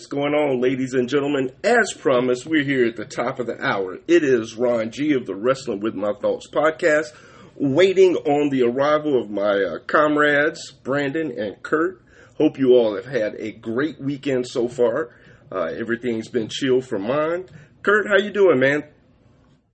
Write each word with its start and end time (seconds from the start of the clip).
What's 0.00 0.08
going 0.08 0.32
on, 0.32 0.62
ladies 0.62 0.94
and 0.94 1.10
gentlemen? 1.10 1.50
As 1.62 1.92
promised, 1.92 2.46
we're 2.46 2.64
here 2.64 2.86
at 2.86 2.96
the 2.96 3.04
top 3.04 3.38
of 3.38 3.46
the 3.46 3.62
hour. 3.62 3.98
It 4.08 4.24
is 4.24 4.54
Ron 4.54 4.90
G 4.90 5.12
of 5.12 5.26
the 5.26 5.34
Wrestling 5.34 5.80
with 5.80 5.94
My 5.94 6.14
Thoughts 6.22 6.48
podcast, 6.48 7.12
waiting 7.54 8.16
on 8.16 8.48
the 8.48 8.62
arrival 8.62 9.20
of 9.20 9.28
my 9.28 9.62
uh, 9.62 9.78
comrades, 9.86 10.72
Brandon 10.72 11.38
and 11.38 11.62
Kurt. 11.62 12.02
Hope 12.38 12.58
you 12.58 12.70
all 12.70 12.96
have 12.96 13.04
had 13.04 13.34
a 13.34 13.52
great 13.52 14.00
weekend 14.00 14.46
so 14.46 14.68
far. 14.68 15.10
Uh, 15.52 15.64
everything's 15.64 16.28
been 16.28 16.48
chill 16.48 16.80
for 16.80 16.98
mine. 16.98 17.44
Kurt, 17.82 18.06
how 18.08 18.16
you 18.16 18.32
doing, 18.32 18.58
man? 18.58 18.84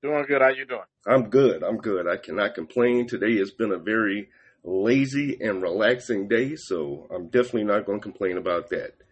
Doing 0.03 0.25
good. 0.27 0.43
How 0.43 0.51
you 0.51 0.67
doing? 0.67 0.81
I'm 1.07 1.31
good. 1.31 1.63
I'm 1.63 1.77
good. 1.77 2.09
I 2.09 2.17
cannot 2.17 2.57
complain. 2.57 3.07
Today 3.07 3.37
has 3.37 3.53
been 3.53 3.71
a 3.71 3.79
very 3.79 4.31
lazy 4.65 5.39
and 5.41 5.63
relaxing 5.63 6.27
day, 6.27 6.57
so 6.57 7.07
I'm 7.15 7.29
definitely 7.29 7.63
not 7.63 7.87
going 7.87 8.01
to 8.01 8.03
complain 8.03 8.39
about 8.39 8.71
that 8.71 9.06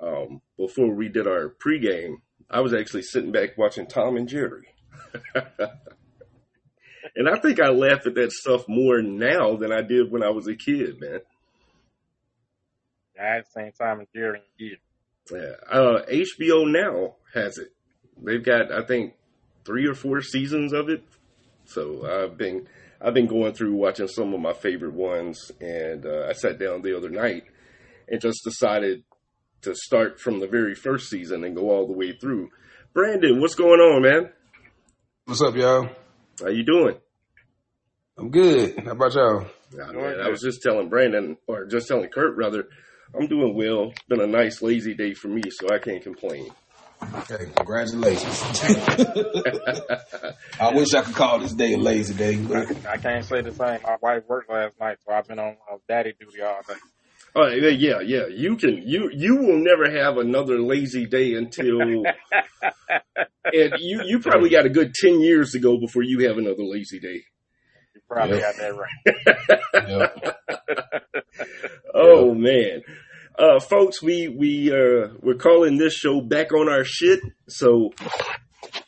um, 0.00 0.40
before 0.56 0.94
we 0.94 1.08
did 1.08 1.26
our 1.26 1.54
pregame, 1.64 2.16
I 2.50 2.60
was 2.60 2.74
actually 2.74 3.02
sitting 3.02 3.32
back 3.32 3.56
watching 3.56 3.86
Tom 3.86 4.16
and 4.16 4.28
Jerry. 4.28 4.68
and 5.34 7.28
I 7.28 7.38
think 7.40 7.60
I 7.60 7.68
laugh 7.68 8.06
at 8.06 8.14
that 8.14 8.32
stuff 8.32 8.68
more 8.68 9.02
now 9.02 9.56
than 9.56 9.72
I 9.72 9.82
did 9.82 10.10
when 10.10 10.22
I 10.22 10.30
was 10.30 10.46
a 10.46 10.54
kid, 10.54 11.00
man. 11.00 11.20
I 13.20 13.26
had 13.34 13.44
seen 13.46 13.72
Tom 13.78 14.00
and 14.00 14.08
Jerry 14.14 14.40
in 14.58 14.66
years. 14.66 14.78
Yeah. 15.30 15.52
Uh, 15.70 16.02
HBO 16.06 16.70
now 16.70 17.14
has 17.32 17.58
it. 17.58 17.72
They've 18.22 18.44
got, 18.44 18.72
I 18.72 18.84
think, 18.84 19.14
three 19.64 19.86
or 19.86 19.94
four 19.94 20.20
seasons 20.20 20.72
of 20.72 20.88
it. 20.88 21.02
So 21.64 22.06
I've 22.06 22.36
been 22.36 22.66
I've 23.00 23.14
been 23.14 23.26
going 23.26 23.54
through 23.54 23.74
watching 23.74 24.08
some 24.08 24.34
of 24.34 24.40
my 24.40 24.52
favorite 24.52 24.94
ones, 24.94 25.50
and 25.60 26.06
uh, 26.06 26.26
I 26.28 26.32
sat 26.32 26.58
down 26.58 26.82
the 26.82 26.96
other 26.96 27.10
night 27.10 27.44
and 28.08 28.20
just 28.20 28.44
decided 28.44 29.04
to 29.64 29.74
start 29.74 30.20
from 30.20 30.40
the 30.40 30.46
very 30.46 30.74
first 30.74 31.10
season 31.10 31.44
and 31.44 31.56
go 31.56 31.70
all 31.70 31.86
the 31.86 31.92
way 31.92 32.12
through. 32.12 32.50
Brandon, 32.92 33.40
what's 33.40 33.54
going 33.54 33.80
on, 33.80 34.02
man? 34.02 34.30
What's 35.24 35.42
up, 35.42 35.56
y'all? 35.56 35.88
How 36.40 36.48
you 36.48 36.64
doing? 36.64 36.96
I'm 38.16 38.30
good. 38.30 38.78
How 38.84 38.92
about 38.92 39.14
y'all? 39.14 39.46
Nah, 39.72 39.92
man, 39.92 40.20
I 40.20 40.28
was 40.28 40.40
just 40.40 40.62
telling 40.62 40.88
Brandon, 40.88 41.36
or 41.48 41.64
just 41.64 41.88
telling 41.88 42.08
Kurt 42.10 42.36
rather, 42.36 42.68
I'm 43.18 43.26
doing 43.26 43.56
well. 43.56 43.90
It's 43.90 44.02
been 44.08 44.20
a 44.20 44.26
nice 44.26 44.62
lazy 44.62 44.94
day 44.94 45.14
for 45.14 45.28
me, 45.28 45.42
so 45.50 45.68
I 45.74 45.78
can't 45.78 46.02
complain. 46.02 46.50
Okay, 47.02 47.46
congratulations. 47.56 48.42
I 50.60 50.72
wish 50.72 50.94
I 50.94 51.02
could 51.02 51.14
call 51.14 51.38
this 51.40 51.52
day 51.52 51.74
a 51.74 51.78
lazy 51.78 52.14
day. 52.14 52.36
But... 52.36 52.86
I, 52.86 52.96
can't 52.96 53.24
say 53.24 53.40
the 53.42 53.52
same. 53.52 53.80
My 53.82 53.96
wife 54.00 54.22
worked 54.28 54.50
last 54.50 54.78
night, 54.80 54.98
so 55.04 55.12
I've 55.12 55.26
been 55.26 55.38
on 55.38 55.56
uh, 55.70 55.76
daddy 55.88 56.14
duty 56.18 56.42
all 56.42 56.60
day. 56.66 56.74
Oh 57.36 57.48
yeah, 57.48 58.00
yeah. 58.00 58.26
You 58.28 58.56
can 58.56 58.82
you 58.86 59.10
you 59.12 59.36
will 59.36 59.58
never 59.58 59.90
have 59.90 60.18
another 60.18 60.60
lazy 60.60 61.06
day 61.06 61.34
until 61.34 61.80
and 63.52 63.72
you 63.80 64.02
you 64.04 64.20
probably 64.20 64.50
got 64.50 64.66
a 64.66 64.70
good 64.70 64.94
ten 64.94 65.20
years 65.20 65.50
to 65.50 65.58
go 65.58 65.78
before 65.78 66.02
you 66.02 66.28
have 66.28 66.38
another 66.38 66.62
lazy 66.62 67.00
day. 67.00 67.24
You 67.94 68.00
probably 68.08 68.38
yep. 68.38 68.56
got 68.56 68.62
that 68.62 70.12
right. 70.24 70.34
oh 71.94 72.28
yep. 72.28 72.36
man. 72.36 72.82
Uh, 73.36 73.58
folks, 73.58 74.00
we 74.00 74.28
we 74.28 74.70
uh, 74.70 75.08
we're 75.20 75.34
calling 75.34 75.76
this 75.76 75.94
show 75.94 76.20
back 76.20 76.52
on 76.52 76.68
our 76.68 76.84
shit. 76.84 77.18
So, 77.48 77.90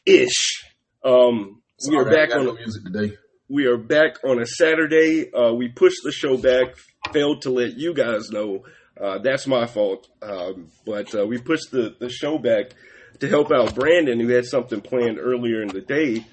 ish. 0.05 0.65
Um, 1.05 1.63
we 1.89 1.97
are 1.97 2.05
back 2.05 2.33
on 2.33 2.47
no 2.47 2.55
music 2.55 2.85
today. 2.85 3.17
We 3.49 3.67
are 3.67 3.77
back 3.77 4.19
on 4.25 4.41
a 4.41 4.47
Saturday. 4.47 5.33
Uh, 5.33 5.53
we 5.53 5.69
pushed 5.69 6.03
the 6.05 6.13
show 6.13 6.37
back 6.37 6.77
failed 7.13 7.43
to 7.43 7.51
let 7.51 7.77
you 7.77 7.95
guys 7.95 8.31
know. 8.31 8.65
Uh, 9.01 9.19
that's 9.19 9.47
my 9.47 9.67
fault. 9.67 10.09
Um, 10.23 10.71
but 10.85 11.15
uh, 11.15 11.27
we 11.27 11.39
pushed 11.39 11.71
the, 11.71 11.95
the 11.99 12.09
show 12.09 12.39
back 12.39 12.73
to 13.21 13.29
help 13.29 13.51
out 13.53 13.75
Brandon, 13.75 14.19
who 14.21 14.29
had 14.29 14.45
something 14.45 14.81
planned 14.81 15.19
earlier 15.19 15.63
in 15.63 15.69
the 15.69 15.81
day. 15.81 16.25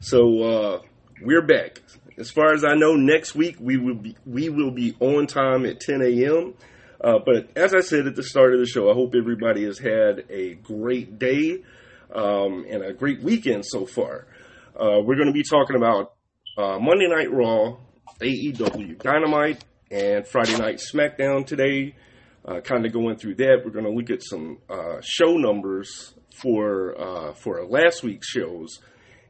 So 0.00 0.42
uh, 0.42 0.82
we're 1.20 1.46
back. 1.46 1.80
As 2.18 2.30
far 2.30 2.52
as 2.52 2.64
I 2.64 2.74
know, 2.74 2.94
next 2.94 3.34
week 3.34 3.56
we 3.58 3.78
will 3.78 3.94
be 3.94 4.16
we 4.26 4.48
will 4.48 4.70
be 4.70 4.94
on 5.00 5.26
time 5.26 5.64
at 5.64 5.80
10 5.80 6.02
a.m. 6.02 6.54
Uh, 7.00 7.18
but 7.24 7.50
as 7.56 7.74
I 7.74 7.80
said 7.80 8.06
at 8.06 8.14
the 8.14 8.22
start 8.22 8.52
of 8.54 8.60
the 8.60 8.66
show, 8.66 8.90
I 8.90 8.94
hope 8.94 9.14
everybody 9.16 9.64
has 9.64 9.78
had 9.78 10.24
a 10.30 10.54
great 10.54 11.18
day 11.18 11.62
um, 12.14 12.64
and 12.68 12.84
a 12.84 12.92
great 12.92 13.22
weekend 13.22 13.64
so 13.66 13.86
far. 13.86 14.26
Uh, 14.76 15.00
we're 15.02 15.16
going 15.16 15.26
to 15.26 15.32
be 15.32 15.42
talking 15.42 15.76
about 15.76 16.14
uh, 16.56 16.78
Monday 16.78 17.08
Night 17.08 17.32
Raw, 17.32 17.78
AEW 18.20 18.98
Dynamite, 18.98 19.64
and 19.92 20.26
Friday 20.26 20.56
Night 20.56 20.80
SmackDown 20.92 21.46
today. 21.46 21.94
Uh, 22.44 22.60
kind 22.60 22.84
of 22.84 22.92
going 22.92 23.16
through 23.16 23.36
that, 23.36 23.62
we're 23.64 23.70
going 23.70 23.84
to 23.84 23.92
look 23.92 24.10
at 24.10 24.22
some 24.22 24.58
uh, 24.68 24.96
show 25.00 25.36
numbers 25.36 26.14
for 26.34 27.00
uh, 27.00 27.32
for 27.34 27.64
last 27.66 28.02
week's 28.02 28.26
shows 28.26 28.80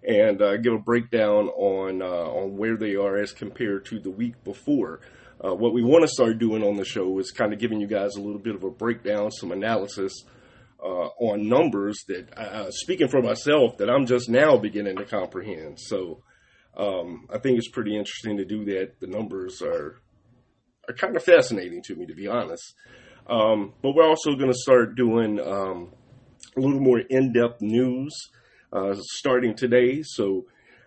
and 0.03 0.41
uh, 0.41 0.57
give 0.57 0.73
a 0.73 0.79
breakdown 0.79 1.49
on 1.49 2.01
uh, 2.01 2.07
on 2.07 2.57
where 2.57 2.77
they 2.77 2.95
are 2.95 3.19
as 3.19 3.33
compared 3.33 3.85
to 3.87 3.99
the 3.99 4.11
week 4.11 4.43
before. 4.45 5.01
Uh, 5.45 5.53
what 5.53 5.75
we 5.75 5.83
want 5.83 6.03
to 6.03 6.09
start 6.09 6.39
doing 6.39 6.63
on 6.63 6.77
the 6.77 6.85
show 6.85 7.19
is 7.19 7.33
kind 7.33 7.53
of 7.53 7.59
giving 7.59 7.81
you 7.81 7.89
guys 7.89 8.15
a 8.15 8.21
little 8.21 8.39
bit 8.39 8.55
of 8.55 8.63
a 8.63 8.71
breakdown, 8.71 9.31
some 9.31 9.51
analysis 9.51 10.13
on 10.81 11.49
numbers 11.49 12.03
that, 12.09 12.73
speaking 12.73 13.07
for 13.07 13.23
myself, 13.23 13.77
that 13.79 13.89
I'm 13.89 14.07
just 14.07 14.29
now 14.29 14.57
beginning 14.57 14.97
to 14.97 15.05
comprehend. 15.05 15.79
So. 15.81 16.23
Um, 16.75 17.27
I 17.31 17.37
think 17.37 17.59
it's 17.59 17.69
pretty 17.69 17.95
interesting 17.95 18.39
to 18.39 18.47
do 18.47 18.65
that. 18.65 18.99
The 18.99 19.07
numbers 19.07 19.61
are 19.61 20.01
are 20.89 20.95
kind 20.95 21.17
of 21.17 21.23
fascinating 21.23 21.83
to 21.85 21.95
me, 21.95 22.07
to 22.07 22.15
be 22.15 22.27
honest. 22.27 22.75
Um, 23.29 23.75
but 23.83 23.95
we're 23.95 24.09
also 24.09 24.35
going 24.35 24.51
to 24.51 24.59
start 24.59 24.97
doing 24.97 25.39
um, 25.41 25.93
a 26.57 26.61
little 26.61 26.81
more 26.81 26.99
in-depth 26.99 27.61
news 27.61 28.13
uh, 28.73 28.95
starting 28.99 29.55
today. 29.55 30.03
So, 30.03 30.47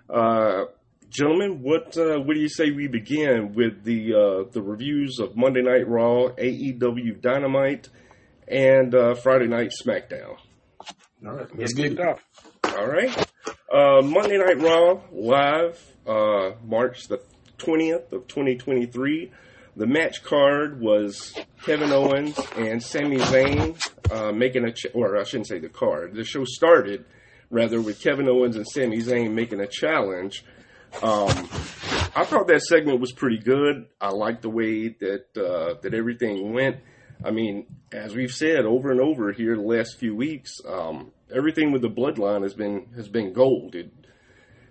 uh, 0.10 0.66
gentlemen, 1.10 1.62
what 1.62 1.98
uh, 1.98 2.20
what 2.20 2.34
do 2.34 2.40
you 2.40 2.50
say 2.50 2.72
we 2.72 2.88
begin 2.88 3.54
with 3.54 3.84
the 3.84 4.14
uh, 4.14 4.52
the 4.52 4.62
reviews 4.62 5.20
of 5.20 5.36
Monday 5.36 5.62
Night 5.62 5.88
Raw, 5.88 6.30
AEW 6.30 7.22
Dynamite, 7.22 7.90
and 8.48 8.94
uh, 8.94 9.16
Friday 9.16 9.48
Night 9.48 9.72
SmackDown? 9.86 10.38
All 11.26 11.34
right, 11.34 11.58
let's 11.58 11.74
get 11.74 11.94
it 11.94 12.00
off. 12.00 12.24
All 12.66 12.88
right, 12.88 13.32
uh, 13.74 14.02
Monday 14.02 14.38
Night 14.38 14.60
Raw 14.60 15.00
live 15.12 15.80
March 16.66 17.08
the 17.08 17.22
twentieth 17.58 18.12
of 18.12 18.28
twenty 18.28 18.58
twenty 18.58 18.86
three. 18.86 19.32
The 19.78 19.88
match 19.88 20.24
card 20.24 20.80
was 20.80 21.34
Kevin 21.64 21.92
Owens 21.92 22.40
and 22.56 22.82
Sami 22.82 23.18
Zayn 23.18 23.78
uh, 24.10 24.32
making 24.32 24.64
a, 24.66 24.72
ch- 24.72 24.88
or 24.94 25.18
I 25.18 25.24
shouldn't 25.24 25.48
say 25.48 25.60
the 25.60 25.68
card. 25.68 26.14
The 26.14 26.24
show 26.24 26.46
started 26.46 27.06
rather 27.50 27.82
with 27.82 28.02
Kevin 28.02 28.30
Owens 28.30 28.56
and 28.56 28.66
Sami 28.68 29.00
Zayn 29.00 29.34
making 29.34 29.60
a 29.60 29.68
challenge. 29.68 30.46
Um, 31.04 31.50
I 32.16 32.24
thought 32.24 32.48
that 32.48 32.62
segment 32.62 33.02
was 33.02 33.12
pretty 33.12 33.40
good. 33.40 33.88
I 34.00 34.10
liked 34.10 34.44
the 34.44 34.50
way 34.50 34.90
that 35.02 35.26
uh, 35.36 35.76
that 35.82 35.94
everything 35.94 36.54
went. 36.54 36.78
I 37.24 37.32
mean, 37.32 37.66
as 37.92 38.16
we've 38.16 38.32
said 38.32 38.66
over 38.66 38.92
and 38.92 39.02
over 39.02 39.34
here 39.34 39.56
the 39.56 39.62
last 39.62 39.98
few 40.00 40.16
weeks, 40.16 40.54
um, 40.66 41.12
everything 41.34 41.74
with 41.74 41.82
the 41.82 41.90
bloodline 41.90 42.44
has 42.44 42.54
been 42.54 42.88
has 42.96 43.10
been 43.10 43.34
gold. 43.34 43.74
Did, 43.74 43.92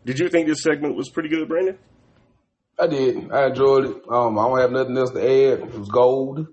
did 0.07 0.19
you 0.19 0.29
think 0.31 0.47
this 0.47 0.63
segment 0.63 0.97
was 0.97 1.11
pretty 1.11 1.29
good, 1.29 1.47
Brandon? 1.49 1.79
I 2.79 2.87
did. 2.87 3.31
I 3.31 3.47
enjoyed 3.47 3.85
it. 3.87 4.03
Um, 4.09 4.39
I 4.39 4.49
don't 4.49 4.61
have 4.61 4.73
nothing 4.73 4.97
else 4.97 5.11
to 5.13 5.21
add. 5.21 5.61
It 5.61 5.79
was 5.79 5.89
gold 5.89 6.47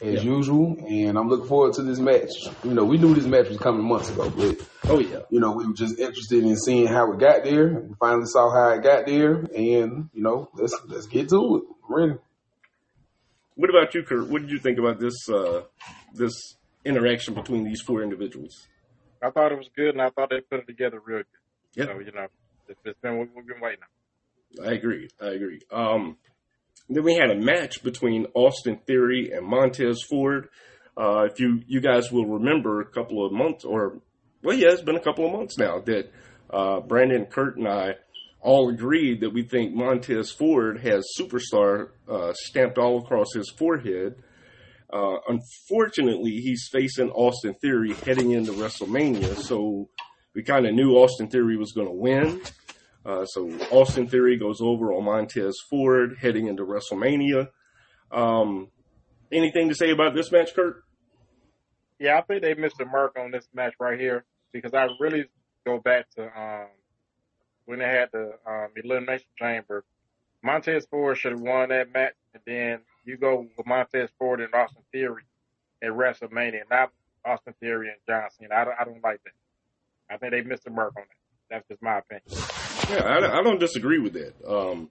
as 0.00 0.24
usual, 0.24 0.76
and 0.86 1.18
I'm 1.18 1.28
looking 1.28 1.48
forward 1.48 1.74
to 1.74 1.82
this 1.82 1.98
match. 1.98 2.30
You 2.62 2.72
know, 2.72 2.84
we 2.84 2.98
knew 2.98 3.14
this 3.14 3.26
match 3.26 3.48
was 3.48 3.58
coming 3.58 3.86
months 3.86 4.10
ago, 4.10 4.30
but 4.30 4.56
oh 4.84 5.00
yeah, 5.00 5.20
you 5.28 5.40
know, 5.40 5.52
we 5.52 5.66
were 5.66 5.74
just 5.74 5.98
interested 5.98 6.44
in 6.44 6.56
seeing 6.56 6.86
how 6.86 7.12
it 7.12 7.18
got 7.18 7.44
there. 7.44 7.80
We 7.80 7.94
finally 7.98 8.26
saw 8.26 8.50
how 8.50 8.70
it 8.70 8.82
got 8.82 9.06
there, 9.06 9.34
and 9.34 10.08
you 10.12 10.22
know, 10.22 10.50
let's 10.54 10.76
let's 10.86 11.06
get 11.06 11.28
to 11.30 11.56
it. 11.56 11.62
I'm 11.88 11.94
ready. 11.94 12.18
What 13.56 13.70
about 13.70 13.92
you, 13.94 14.04
Kurt? 14.04 14.28
What 14.28 14.42
did 14.42 14.50
you 14.50 14.58
think 14.58 14.78
about 14.78 15.00
this 15.00 15.28
uh, 15.28 15.62
this 16.14 16.56
interaction 16.84 17.34
between 17.34 17.64
these 17.64 17.80
four 17.80 18.02
individuals? 18.02 18.68
I 19.20 19.30
thought 19.30 19.50
it 19.50 19.58
was 19.58 19.68
good, 19.74 19.90
and 19.90 20.00
I 20.00 20.10
thought 20.10 20.30
they 20.30 20.40
put 20.40 20.60
it 20.60 20.66
together 20.66 21.00
real 21.04 21.18
good. 21.18 21.26
Yeah. 21.74 21.84
So 21.86 21.98
you 21.98 22.12
know, 22.12 22.28
it's, 22.68 22.78
it's 22.84 23.00
been 23.00 23.18
we've 23.18 23.46
been 23.46 23.60
waiting 23.60 23.82
on. 23.82 23.97
I 24.64 24.72
agree. 24.72 25.08
I 25.20 25.28
agree. 25.28 25.60
Um, 25.70 26.16
then 26.88 27.04
we 27.04 27.14
had 27.14 27.30
a 27.30 27.36
match 27.36 27.82
between 27.82 28.26
Austin 28.34 28.78
Theory 28.86 29.30
and 29.32 29.46
Montez 29.46 30.02
Ford. 30.02 30.48
Uh, 30.96 31.26
if 31.30 31.38
you 31.38 31.62
you 31.66 31.80
guys 31.80 32.10
will 32.10 32.26
remember, 32.26 32.80
a 32.80 32.86
couple 32.86 33.24
of 33.24 33.32
months, 33.32 33.64
or 33.64 34.00
well, 34.42 34.56
yeah, 34.56 34.68
it's 34.70 34.82
been 34.82 34.96
a 34.96 35.00
couple 35.00 35.26
of 35.26 35.32
months 35.32 35.58
now 35.58 35.80
that 35.80 36.10
uh, 36.50 36.80
Brandon, 36.80 37.26
Kurt, 37.26 37.56
and 37.56 37.68
I 37.68 37.94
all 38.40 38.70
agreed 38.70 39.20
that 39.20 39.30
we 39.30 39.42
think 39.42 39.74
Montez 39.74 40.30
Ford 40.30 40.80
has 40.80 41.06
superstar 41.18 41.90
uh, 42.08 42.32
stamped 42.34 42.78
all 42.78 42.98
across 42.98 43.34
his 43.34 43.50
forehead. 43.50 44.16
Uh, 44.90 45.16
unfortunately, 45.28 46.30
he's 46.30 46.68
facing 46.72 47.10
Austin 47.10 47.54
Theory 47.60 47.92
heading 47.92 48.30
into 48.30 48.52
WrestleMania, 48.52 49.36
so 49.36 49.88
we 50.34 50.42
kind 50.42 50.66
of 50.66 50.74
knew 50.74 50.92
Austin 50.92 51.28
Theory 51.28 51.56
was 51.56 51.72
going 51.72 51.88
to 51.88 51.92
win. 51.92 52.40
Uh, 53.08 53.24
so 53.24 53.48
Austin 53.70 54.06
Theory 54.06 54.36
goes 54.36 54.60
over 54.60 54.92
on 54.92 55.04
Montez 55.04 55.54
Ford 55.70 56.18
heading 56.20 56.46
into 56.46 56.62
WrestleMania. 56.62 57.48
Um, 58.12 58.68
anything 59.32 59.70
to 59.70 59.74
say 59.74 59.90
about 59.90 60.14
this 60.14 60.30
match, 60.30 60.54
Kurt? 60.54 60.82
Yeah, 61.98 62.18
I 62.18 62.20
think 62.20 62.42
they 62.42 62.52
missed 62.52 62.76
the 62.76 62.84
mark 62.84 63.16
on 63.18 63.30
this 63.30 63.48
match 63.54 63.72
right 63.80 63.98
here 63.98 64.26
because 64.52 64.74
I 64.74 64.88
really 65.00 65.24
go 65.64 65.78
back 65.80 66.10
to 66.16 66.24
um, 66.38 66.66
when 67.64 67.78
they 67.78 67.86
had 67.86 68.10
the 68.12 68.34
um, 68.46 68.68
elimination 68.76 69.26
chamber. 69.38 69.84
Montez 70.42 70.86
Ford 70.90 71.16
should 71.16 71.32
have 71.32 71.40
won 71.40 71.70
that 71.70 71.90
match, 71.92 72.14
and 72.34 72.42
then 72.46 72.80
you 73.06 73.16
go 73.16 73.46
with 73.56 73.66
Montez 73.66 74.10
Ford 74.18 74.42
and 74.42 74.52
Austin 74.52 74.82
Theory 74.92 75.22
at 75.82 75.92
WrestleMania, 75.92 76.60
not 76.70 76.92
Austin 77.24 77.54
Theory 77.58 77.88
and 77.88 77.96
John 78.06 78.28
Cena. 78.38 78.54
I 78.54 78.64
don't, 78.66 78.74
I 78.78 78.84
don't 78.84 79.02
like 79.02 79.22
that. 79.24 79.32
I 80.14 80.18
think 80.18 80.32
they 80.32 80.42
missed 80.42 80.64
the 80.64 80.70
mark 80.70 80.92
on 80.94 81.04
that. 81.08 81.14
That's 81.50 81.68
just 81.68 81.82
my 81.82 81.98
opinion. 81.98 82.77
Yeah, 82.90 83.04
I, 83.04 83.38
I 83.38 83.42
don't 83.42 83.60
disagree 83.60 83.98
with 83.98 84.14
that. 84.14 84.34
Um, 84.46 84.90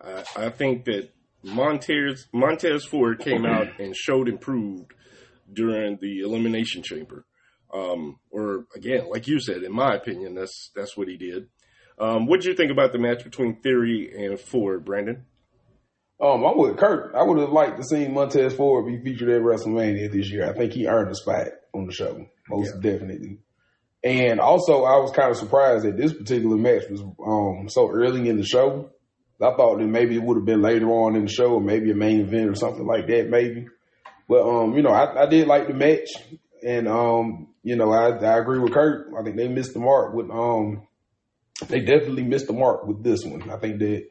I, 0.00 0.24
I 0.36 0.50
think 0.50 0.84
that 0.84 1.10
Montez 1.42 2.26
Montez 2.32 2.84
Ford 2.84 3.20
came 3.20 3.46
out 3.46 3.80
and 3.80 3.96
showed 3.96 4.28
improved 4.28 4.92
during 5.52 5.98
the 6.00 6.20
elimination 6.20 6.82
chamber. 6.82 7.24
Um, 7.72 8.18
or 8.30 8.66
again, 8.74 9.08
like 9.10 9.26
you 9.26 9.40
said, 9.40 9.62
in 9.62 9.72
my 9.72 9.94
opinion, 9.94 10.34
that's 10.34 10.70
that's 10.74 10.96
what 10.96 11.08
he 11.08 11.16
did. 11.16 11.48
Um, 11.98 12.26
what 12.26 12.40
did 12.40 12.48
you 12.48 12.54
think 12.54 12.70
about 12.70 12.92
the 12.92 12.98
match 12.98 13.24
between 13.24 13.60
Theory 13.60 14.12
and 14.16 14.38
Ford, 14.38 14.84
Brandon? 14.84 15.26
Um, 16.20 16.44
I'm 16.44 16.58
with 16.58 16.76
Kurt. 16.76 17.14
I 17.14 17.22
would 17.22 17.38
have 17.38 17.50
liked 17.52 17.76
to 17.76 17.84
see 17.84 18.08
Montez 18.08 18.54
Ford 18.54 18.86
be 18.86 19.00
featured 19.02 19.28
at 19.28 19.42
WrestleMania 19.42 20.10
this 20.10 20.30
year. 20.30 20.48
I 20.48 20.52
think 20.52 20.72
he 20.72 20.86
earned 20.86 21.10
a 21.10 21.14
spot 21.14 21.48
on 21.74 21.86
the 21.86 21.92
show, 21.92 22.26
most 22.48 22.74
yeah. 22.74 22.92
definitely. 22.92 23.38
And 24.04 24.38
also, 24.40 24.84
I 24.84 24.98
was 24.98 25.10
kind 25.10 25.30
of 25.30 25.36
surprised 25.36 25.84
that 25.84 25.96
this 25.96 26.12
particular 26.12 26.56
match 26.56 26.84
was 26.88 27.02
um, 27.02 27.68
so 27.68 27.90
early 27.90 28.28
in 28.28 28.36
the 28.36 28.44
show. 28.44 28.90
I 29.40 29.54
thought 29.54 29.78
that 29.78 29.86
maybe 29.86 30.16
it 30.16 30.22
would 30.22 30.36
have 30.36 30.44
been 30.44 30.62
later 30.62 30.88
on 30.90 31.14
in 31.14 31.22
the 31.24 31.30
show, 31.30 31.54
or 31.54 31.60
maybe 31.60 31.90
a 31.90 31.94
main 31.94 32.20
event 32.20 32.50
or 32.50 32.54
something 32.54 32.86
like 32.86 33.06
that, 33.08 33.28
maybe. 33.28 33.66
But 34.28 34.42
um, 34.48 34.76
you 34.76 34.82
know, 34.82 34.90
I, 34.90 35.24
I 35.24 35.26
did 35.26 35.46
like 35.46 35.68
the 35.68 35.74
match, 35.74 36.10
and 36.66 36.88
um, 36.88 37.48
you 37.62 37.76
know, 37.76 37.92
I, 37.92 38.10
I 38.10 38.38
agree 38.38 38.58
with 38.58 38.72
Kurt. 38.72 39.12
I 39.18 39.22
think 39.22 39.36
they 39.36 39.48
missed 39.48 39.74
the 39.74 39.80
mark 39.80 40.14
with 40.14 40.30
um, 40.30 40.86
they 41.68 41.80
definitely 41.80 42.24
missed 42.24 42.46
the 42.46 42.52
mark 42.52 42.86
with 42.86 43.02
this 43.02 43.24
one. 43.24 43.50
I 43.50 43.56
think 43.58 43.78
that 43.78 44.08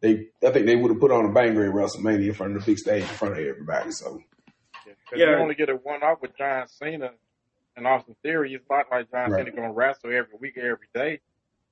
they, 0.00 0.26
I 0.46 0.50
think 0.50 0.66
they 0.66 0.76
would 0.76 0.90
have 0.90 1.00
put 1.00 1.10
on 1.10 1.26
a 1.26 1.32
banger 1.32 1.64
at 1.64 1.74
WrestleMania 1.74 2.28
in 2.28 2.34
front 2.34 2.56
of 2.56 2.64
the 2.64 2.70
big 2.70 2.78
stage 2.78 3.02
in 3.02 3.08
front 3.08 3.34
of 3.34 3.40
everybody. 3.40 3.90
So 3.90 4.20
yeah, 4.86 4.92
yeah. 5.14 5.30
you 5.30 5.36
only 5.36 5.54
get 5.54 5.68
a 5.68 5.74
one 5.74 6.02
off 6.02 6.18
with 6.22 6.36
John 6.36 6.66
Cena 6.68 7.10
and 7.76 7.86
Austin 7.86 8.16
Theory. 8.22 8.54
It's 8.54 8.64
not 8.70 8.86
like 8.90 9.10
John 9.10 9.30
right. 9.30 9.44
Cena 9.44 9.56
going 9.56 9.68
to 9.68 9.74
wrestle 9.74 10.10
every 10.10 10.38
week, 10.40 10.56
every 10.58 10.88
day. 10.94 11.20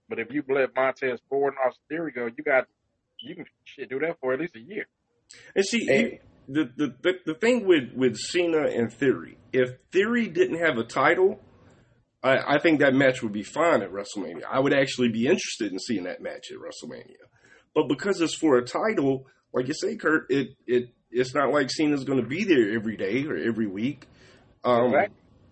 But 0.09 0.19
if 0.19 0.31
you 0.31 0.43
let 0.49 0.75
Montez 0.77 1.19
Ford 1.29 1.55
and 1.55 1.67
Austin 1.67 1.83
Theory 1.89 2.12
go, 2.12 2.27
you 2.27 2.45
got 2.45 2.67
you 3.21 3.35
can 3.35 3.47
shit, 3.65 3.89
do 3.89 3.99
that 4.01 4.19
for 4.21 4.35
at 4.35 4.41
least 4.41 4.56
a 4.56 4.61
year. 4.61 4.87
And 5.55 5.65
see, 5.65 5.89
and, 5.89 6.19
the, 6.47 6.71
the, 6.77 6.95
the 7.03 7.12
the 7.27 7.35
thing 7.35 7.67
with 7.67 7.93
with 7.95 8.17
Cena 8.17 8.67
and 8.67 8.93
Theory, 8.93 9.39
if 9.53 9.71
Theory 9.93 10.29
didn't 10.29 10.59
have 10.59 10.77
a 10.77 10.85
title, 10.85 11.41
I, 12.23 12.56
I 12.56 12.59
think 12.59 12.81
that 12.81 12.95
match 12.95 13.23
would 13.23 13.33
be 13.33 13.43
fine 13.43 13.83
at 13.83 13.91
WrestleMania. 13.91 14.43
I 14.51 14.61
would 14.61 14.75
actually 14.75 15.09
be 15.09 15.27
interested 15.27 15.73
in 15.73 15.79
seeing 15.79 16.05
that 16.05 16.21
match 16.21 16.51
at 16.51 16.59
WrestleMania. 16.59 17.17
But 17.75 17.89
because 17.89 18.21
it's 18.21 18.37
for 18.37 18.56
a 18.56 18.65
title, 18.65 19.27
like 19.53 19.69
you 19.69 19.75
say, 19.75 19.97
Kurt, 19.97 20.31
it 20.31 20.49
it 20.67 20.91
it's 21.11 21.35
not 21.35 21.51
like 21.51 21.71
Cena's 21.71 22.05
going 22.05 22.21
to 22.21 22.27
be 22.27 22.45
there 22.45 22.73
every 22.75 22.97
day 22.97 23.25
or 23.25 23.37
every 23.37 23.67
week. 23.67 24.06
Um, 24.65 24.93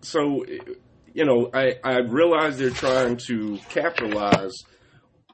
So, 0.03 0.45
you 1.13 1.25
know, 1.25 1.49
I 1.53 1.75
I 1.83 1.99
realize 1.99 2.57
they're 2.57 2.69
trying 2.69 3.17
to 3.27 3.57
capitalize 3.69 4.53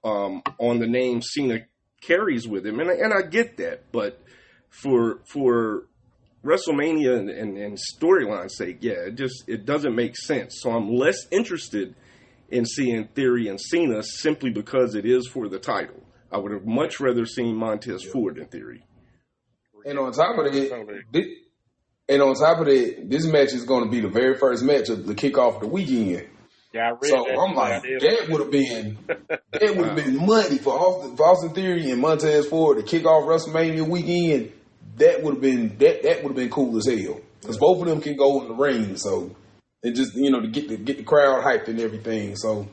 um, 0.04 0.42
on 0.58 0.80
the 0.80 0.88
name 0.88 1.22
Cena 1.22 1.66
carries 2.02 2.48
with 2.48 2.66
him, 2.66 2.80
and 2.80 2.90
I, 2.90 2.94
and 2.94 3.14
I 3.14 3.28
get 3.28 3.58
that, 3.58 3.92
but 3.92 4.22
for 4.70 5.20
for 5.26 5.88
WrestleMania 6.44 7.18
and, 7.18 7.30
and, 7.30 7.58
and 7.58 7.78
storyline 7.94 8.50
sake, 8.50 8.78
yeah, 8.82 9.08
it 9.08 9.16
just 9.16 9.44
it 9.48 9.66
doesn't 9.66 9.96
make 9.96 10.16
sense. 10.16 10.60
So 10.62 10.72
I'm 10.72 10.94
less 10.94 11.28
interested 11.32 11.96
in 12.50 12.66
seeing 12.66 13.08
Theory 13.08 13.48
and 13.48 13.60
Cena 13.60 14.02
simply 14.04 14.50
because 14.50 14.96
it 14.96 15.06
is 15.06 15.28
for 15.28 15.50
the 15.50 15.60
title. 15.60 16.04
I 16.32 16.38
would 16.38 16.52
have 16.52 16.66
much 16.66 17.00
rather 17.00 17.26
seen 17.26 17.56
Montez 17.56 18.06
yeah. 18.06 18.12
Ford 18.12 18.38
in 18.38 18.46
Theory. 18.46 18.84
And 19.86 19.98
on 19.98 20.12
top 20.12 20.38
of 20.38 20.52
that, 20.52 21.36
and 22.10 22.22
on 22.24 22.34
top 22.36 22.60
of 22.60 22.66
that, 22.66 23.06
this 23.08 23.26
match 23.26 23.54
is 23.54 23.64
going 23.64 23.86
to 23.86 23.90
be 23.90 24.02
the 24.02 24.10
very 24.10 24.36
first 24.36 24.64
match 24.64 24.90
of 24.90 25.06
the 25.06 25.14
kickoff 25.14 25.56
of 25.56 25.62
the 25.62 25.68
weekend. 25.68 26.28
Yeah, 26.74 26.94
so 27.02 27.26
I'm 27.26 27.56
like, 27.56 27.82
that 27.82 28.28
would 28.30 28.42
have 28.42 28.52
been 28.52 28.98
that 29.08 29.76
would 29.76 29.88
have 29.88 29.96
been 29.96 30.18
money 30.26 30.60
for 30.60 30.74
Austin, 30.74 31.18
for 31.18 31.24
Austin 31.24 31.50
Theory 31.52 31.90
and 31.90 32.00
Montez 32.00 32.48
Ford 32.48 32.78
to 32.78 32.84
kick 32.84 33.06
off 33.06 33.24
WrestleMania 33.24 33.88
weekend. 33.88 34.52
That 34.98 35.24
would 35.24 35.36
have 35.36 35.42
been 35.42 35.78
that 35.80 36.04
that 36.04 36.24
would 36.24 36.30
have 36.30 36.36
been 36.36 36.50
cool 36.50 36.78
as 36.78 36.86
hell 36.86 37.22
because 37.42 37.58
both 37.58 37.82
of 37.82 37.88
them 37.88 38.02
can 38.02 38.16
go 38.18 38.42
in 38.42 38.50
the 38.50 38.54
ring. 38.54 38.98
So 38.98 39.36
it 39.82 39.96
just 39.96 40.16
you 40.16 40.30
know 40.30 40.42
to 40.42 40.48
get 40.48 40.68
the 40.68 40.78
get 40.78 40.98
the 40.98 41.04
crowd 41.04 41.44
hyped 41.44 41.70
and 41.70 41.80
everything. 41.80 42.36
So 42.36 42.68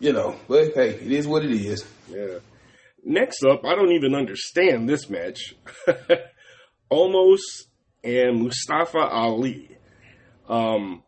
you 0.00 0.12
know, 0.12 0.36
but 0.46 0.74
hey, 0.74 0.90
it 0.90 1.12
is 1.12 1.26
what 1.26 1.42
it 1.42 1.52
is. 1.52 1.82
Yeah. 2.10 2.40
Next 3.04 3.42
up, 3.44 3.64
I 3.64 3.74
don't 3.74 3.92
even 3.92 4.14
understand 4.14 4.86
this 4.86 5.08
match. 5.08 5.54
Omos 6.92 7.38
and 8.02 8.42
Mustafa 8.42 8.98
Ali. 8.98 9.76
Um, 10.48 11.02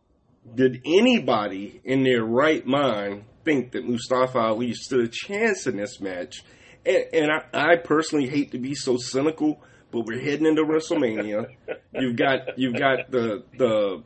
did 0.55 0.81
anybody 0.85 1.81
in 1.83 2.03
their 2.03 2.23
right 2.23 2.65
mind 2.65 3.25
think 3.43 3.71
that 3.71 3.87
Mustafa 3.87 4.39
Ali 4.39 4.73
stood 4.73 5.05
a 5.05 5.09
chance 5.09 5.67
in 5.67 5.77
this 5.77 5.99
match? 5.99 6.43
And, 6.85 7.05
and 7.13 7.31
I, 7.31 7.71
I, 7.71 7.75
personally 7.77 8.27
hate 8.27 8.51
to 8.51 8.57
be 8.57 8.75
so 8.75 8.97
cynical, 8.97 9.61
but 9.91 10.05
we're 10.05 10.19
heading 10.19 10.45
into 10.45 10.63
WrestleMania. 10.63 11.47
you've 11.93 12.15
got 12.17 12.57
you've 12.57 12.77
got 12.77 13.09
the 13.09 13.43
the 13.57 14.03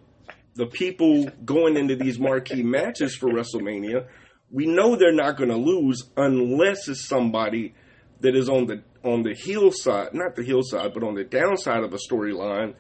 the 0.55 0.67
people 0.67 1.29
going 1.45 1.77
into 1.77 1.95
these 1.95 2.19
marquee 2.19 2.63
matches 2.63 3.15
for 3.15 3.29
WrestleMania. 3.29 4.07
We 4.49 4.65
know 4.65 4.95
they're 4.95 5.13
not 5.13 5.37
going 5.37 5.49
to 5.49 5.57
lose 5.57 6.03
unless 6.15 6.87
it's 6.87 7.07
somebody 7.07 7.73
that 8.21 8.35
is 8.35 8.49
on 8.49 8.65
the 8.65 8.83
on 9.03 9.23
the 9.23 9.33
heel 9.33 9.71
side, 9.71 10.13
not 10.13 10.35
the 10.35 10.43
heel 10.43 10.61
side, 10.63 10.93
but 10.93 11.03
on 11.03 11.15
the 11.15 11.23
downside 11.23 11.83
of 11.83 11.93
a 11.93 11.97
storyline 11.97 12.75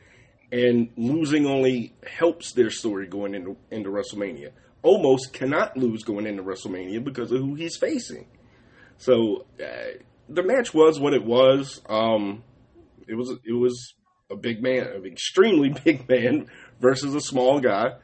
and 0.51 0.89
losing 0.95 1.45
only 1.45 1.93
helps 2.05 2.53
their 2.53 2.69
story 2.69 3.07
going 3.07 3.33
into 3.33 3.57
into 3.71 3.89
WrestleMania. 3.89 4.51
Omos 4.83 5.31
cannot 5.31 5.75
lose 5.75 6.03
going 6.03 6.25
into 6.25 6.43
WrestleMania 6.43 7.03
because 7.03 7.31
of 7.31 7.39
who 7.39 7.55
he's 7.55 7.77
facing. 7.77 8.27
So 8.97 9.45
uh, 9.61 9.97
the 10.29 10.43
match 10.43 10.73
was 10.73 10.99
what 10.99 11.13
it 11.13 11.23
was. 11.23 11.81
Um, 11.89 12.43
it 13.07 13.15
was 13.15 13.31
it 13.43 13.53
was 13.53 13.95
a 14.31 14.35
big 14.35 14.61
man, 14.61 14.87
an 14.87 15.05
extremely 15.05 15.69
big 15.83 16.07
man 16.07 16.47
versus 16.79 17.13
a 17.15 17.21
small 17.21 17.59
guy, 17.59 17.95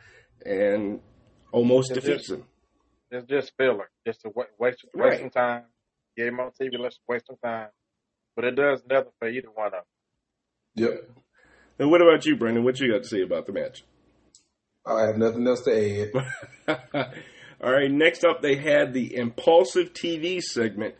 and 0.46 1.00
Omos 1.54 1.82
it's 1.82 1.90
defeats 1.90 2.28
just, 2.28 2.32
him. 2.32 2.44
It's 3.12 3.28
just 3.28 3.54
filler, 3.58 3.90
just 4.06 4.26
a 4.26 4.30
waste, 4.36 4.50
waste 4.60 4.84
right. 4.96 5.20
some 5.20 5.30
time. 5.30 5.64
Get 6.18 6.28
him 6.28 6.40
on 6.40 6.52
TV, 6.60 6.78
let's 6.78 7.00
waste 7.08 7.28
some 7.28 7.38
time. 7.44 7.70
But 8.36 8.46
it 8.46 8.56
does 8.56 8.82
nothing 8.90 9.12
for 9.20 9.30
either 9.30 9.50
one 9.54 9.68
of 9.68 9.72
them. 9.74 9.82
Yep. 10.75 11.10
And 11.80 11.92
what 11.92 12.02
about 12.02 12.25
you, 12.25 12.36
Brandon? 12.36 12.63
What 12.63 12.80
you 12.80 12.92
got 12.92 13.04
to 13.04 13.08
say 13.08 13.22
about 13.22 13.46
the 13.46 13.54
match? 13.54 13.84
I 14.86 15.04
have 15.08 15.18
nothing 15.18 15.48
else 15.48 15.62
to 15.62 16.12
add. 16.68 16.86
All 17.62 17.72
right. 17.72 17.92
Next 17.92 18.25
up, 18.25 18.42
they 18.42 18.56
had 18.56 18.94
the 18.94 19.16
Impaulsive 19.16 19.94
TV 19.94 20.42
segment. 20.42 20.96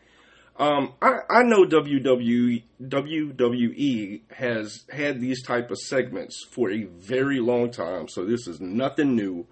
Um, 0.58 0.94
I, 1.02 1.20
I 1.30 1.44
know 1.44 1.66
WWE, 1.66 2.64
WWE 2.82 4.22
has 4.32 4.86
had 4.92 5.20
these 5.20 5.42
type 5.42 5.72
of 5.72 5.78
segments 5.80 6.46
for 6.52 6.70
a 6.70 6.84
very 6.84 7.40
long 7.40 7.72
time, 7.72 8.08
so 8.08 8.24
this 8.24 8.48
is 8.48 8.62
nothing 8.62 9.16
new. 9.16 9.48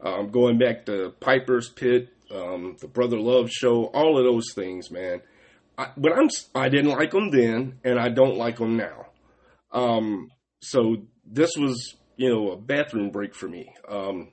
Um, 0.00 0.30
going 0.30 0.58
back 0.58 0.86
to 0.86 1.12
Piper's 1.18 1.68
Pit, 1.70 2.10
um, 2.32 2.76
the 2.80 2.86
Brother 2.86 3.18
Love 3.18 3.50
Show, 3.50 3.86
all 3.86 4.16
of 4.16 4.24
those 4.24 4.52
things, 4.54 4.92
man. 4.92 5.22
I, 5.78 5.90
but 5.96 6.12
I'm 6.12 6.28
I 6.54 6.68
didn't 6.68 6.90
like 6.90 7.12
them 7.12 7.30
then, 7.30 7.78
and 7.84 7.98
I 7.98 8.08
don't 8.08 8.36
like 8.36 8.58
them 8.58 8.76
now. 8.76 9.06
Um, 9.70 10.30
so 10.60 10.96
this 11.24 11.56
was, 11.56 11.96
you 12.16 12.28
know, 12.28 12.50
a 12.50 12.56
bathroom 12.56 13.10
break 13.10 13.34
for 13.34 13.48
me. 13.48 13.72
Um, 13.88 14.32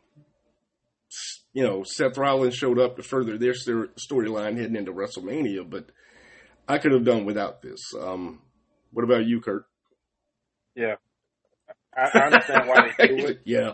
you 1.53 1.63
know, 1.63 1.83
Seth 1.83 2.17
Rollins 2.17 2.55
showed 2.55 2.79
up 2.79 2.97
to 2.97 3.03
further 3.03 3.37
their 3.37 3.53
storyline 3.53 4.57
heading 4.57 4.75
into 4.75 4.91
WrestleMania, 4.91 5.69
but 5.69 5.91
I 6.67 6.79
could 6.79 6.91
have 6.91 7.05
done 7.05 7.25
without 7.25 7.61
this. 7.61 7.93
Um, 7.99 8.41
what 8.91 9.03
about 9.03 9.25
you, 9.25 9.39
Kurt? 9.39 9.65
Yeah, 10.75 10.95
I, 11.95 12.09
I 12.13 12.25
understand 12.25 12.67
why 12.67 12.81
they 12.81 13.07
do 13.07 13.25
it. 13.27 13.41
yeah, 13.45 13.73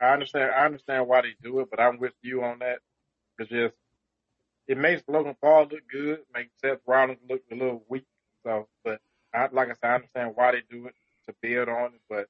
I 0.00 0.12
understand. 0.12 0.52
I 0.56 0.64
understand 0.64 1.08
why 1.08 1.22
they 1.22 1.34
do 1.42 1.60
it, 1.60 1.68
but 1.70 1.80
I'm 1.80 1.98
with 1.98 2.14
you 2.22 2.42
on 2.44 2.60
that. 2.60 2.78
It's 3.38 3.50
just 3.50 3.74
it 4.68 4.78
makes 4.78 5.02
Logan 5.08 5.36
Paul 5.40 5.68
look 5.70 5.82
good, 5.90 6.20
makes 6.34 6.50
Seth 6.60 6.78
Rollins 6.86 7.18
look 7.28 7.42
a 7.50 7.54
little 7.54 7.84
weak. 7.88 8.06
So, 8.44 8.68
but 8.84 9.00
I, 9.34 9.48
like 9.52 9.68
I 9.68 9.74
said, 9.74 9.90
I 9.90 9.94
understand 9.94 10.32
why 10.34 10.52
they 10.52 10.62
do 10.70 10.86
it 10.86 10.94
to 11.26 11.34
build 11.40 11.68
on 11.68 11.94
it, 11.94 12.00
but 12.08 12.26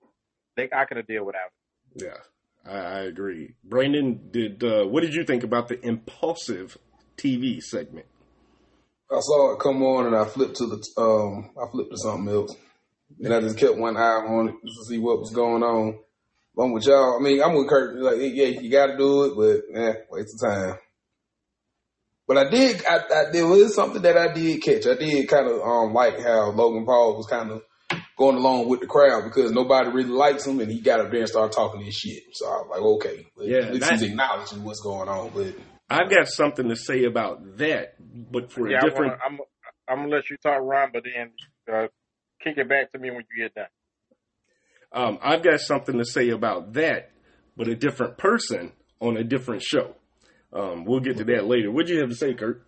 they 0.57 0.69
I 0.73 0.85
could 0.85 0.99
have 0.99 1.07
dealt 1.07 1.27
without 1.27 1.51
it. 1.97 2.03
Yeah, 2.05 2.71
I, 2.71 2.77
I 2.77 2.99
agree. 3.01 3.55
Brandon, 3.65 4.29
did 4.31 4.63
uh, 4.63 4.85
what 4.85 5.03
did 5.03 5.15
you 5.15 5.25
think 5.25 5.45
about 5.45 5.69
the 5.69 5.85
Impaulsive 5.85 6.77
TV 7.17 7.61
segment? 7.61 8.07
I 9.11 9.21
saw 9.21 9.53
it 9.53 9.61
come 9.61 9.83
on 9.83 10.07
and 10.07 10.17
I 10.17 10.25
flipped 10.25 10.57
to 10.57 10.67
the 10.67 11.01
um 11.01 11.51
I 11.61 11.71
flipped 11.71 11.91
to 11.91 11.99
something 11.99 12.33
else. 12.33 12.57
And 13.23 13.33
I 13.33 13.41
just 13.41 13.59
kept 13.59 13.77
one 13.77 13.97
eye 13.97 14.01
on 14.01 14.49
it 14.49 14.55
just 14.65 14.79
to 14.79 14.85
see 14.87 14.99
what 14.99 15.21
was 15.21 15.31
going 15.31 15.63
on. 15.63 15.99
I'm 16.59 16.73
with 16.73 16.87
y'all. 16.87 17.19
I 17.19 17.23
mean, 17.23 17.43
I'm 17.43 17.55
with 17.55 17.69
Kurt. 17.69 17.97
Like, 17.97 18.17
yeah, 18.19 18.47
you 18.47 18.71
got 18.71 18.87
to 18.89 18.97
do 18.97 19.25
it, 19.25 19.37
but 19.37 19.79
eh, 19.79 19.95
waste 20.11 20.35
of 20.35 20.49
time. 20.51 20.79
But 22.33 22.47
I 22.47 22.51
did. 22.51 22.83
I, 22.87 22.97
I 22.97 23.25
there 23.31 23.47
was 23.47 23.75
something 23.75 24.01
that 24.01 24.17
I 24.17 24.33
did 24.33 24.63
catch. 24.63 24.87
I 24.87 24.95
did 24.95 25.29
kind 25.29 25.47
of 25.49 25.61
um 25.61 25.93
like 25.93 26.19
how 26.19 26.51
Logan 26.53 26.87
Paul 26.87 27.15
was 27.19 27.27
kind 27.27 27.51
of 27.51 27.61
going 28.17 28.37
along 28.37 28.71
with 28.71 28.81
the 28.81 28.87
crowd 28.87 29.25
because 29.25 29.53
nobody 29.53 29.91
really 29.91 30.09
likes 30.09 30.47
him, 30.47 30.59
and 30.61 30.71
he 30.73 30.81
got 30.81 31.01
up 31.01 31.11
there 31.11 31.21
and 31.21 31.29
started 31.29 31.53
talking 31.55 31.83
his 31.85 31.95
shit. 31.95 32.23
So 32.33 32.47
I 32.47 32.51
was 32.63 32.69
like, 32.71 32.81
okay, 32.81 33.27
but 33.37 33.47
Yeah, 33.49 33.59
at 33.59 33.75
least 33.75 33.87
that- 33.91 33.99
he's 33.99 34.09
acknowledging 34.09 34.65
what's 34.65 34.81
going 34.81 35.11
on. 35.11 35.31
But 35.35 35.55
I've 35.91 36.09
got 36.09 36.27
something 36.27 36.71
to 36.71 36.77
say 36.77 37.05
about 37.05 37.59
that, 37.59 37.97
but 38.01 38.51
for 38.51 38.67
Yeah, 38.67 38.79
a 38.79 38.81
I 38.81 38.85
different. 38.85 39.13
wanna, 39.13 39.19
I'm 39.27 39.39
I'm 39.89 39.97
gonna 40.05 40.17
let 40.17 40.31
you 40.31 40.39
talk, 40.39 40.59
Ron, 40.63 40.89
but 40.91 41.03
then 41.05 41.33
uh, 41.71 41.89
kick 42.43 42.57
it 42.57 42.67
back 42.67 42.93
to 42.93 42.99
me 42.99 43.11
when 43.11 43.25
you 43.37 43.43
get 43.45 43.55
done. 43.55 43.67
Um, 44.91 45.19
I've 45.23 45.43
got 45.43 45.61
something 45.61 45.99
to 45.99 46.07
say 46.07 46.31
about 46.31 46.73
that, 46.75 47.11
but 47.59 47.69
a 47.69 47.75
different 47.75 48.17
person 48.17 48.73
on 49.01 49.19
a 49.19 49.25
different 49.25 49.63
show. 49.63 49.97
Um, 50.53 50.85
we'll 50.85 51.01
get 51.01 51.17
to 51.19 51.25
that 51.25 51.47
later. 51.47 51.71
What'd 51.71 51.89
you 51.89 52.01
have 52.01 52.11
to 52.11 52.15
say, 52.15 52.35
Kurt? 52.35 52.63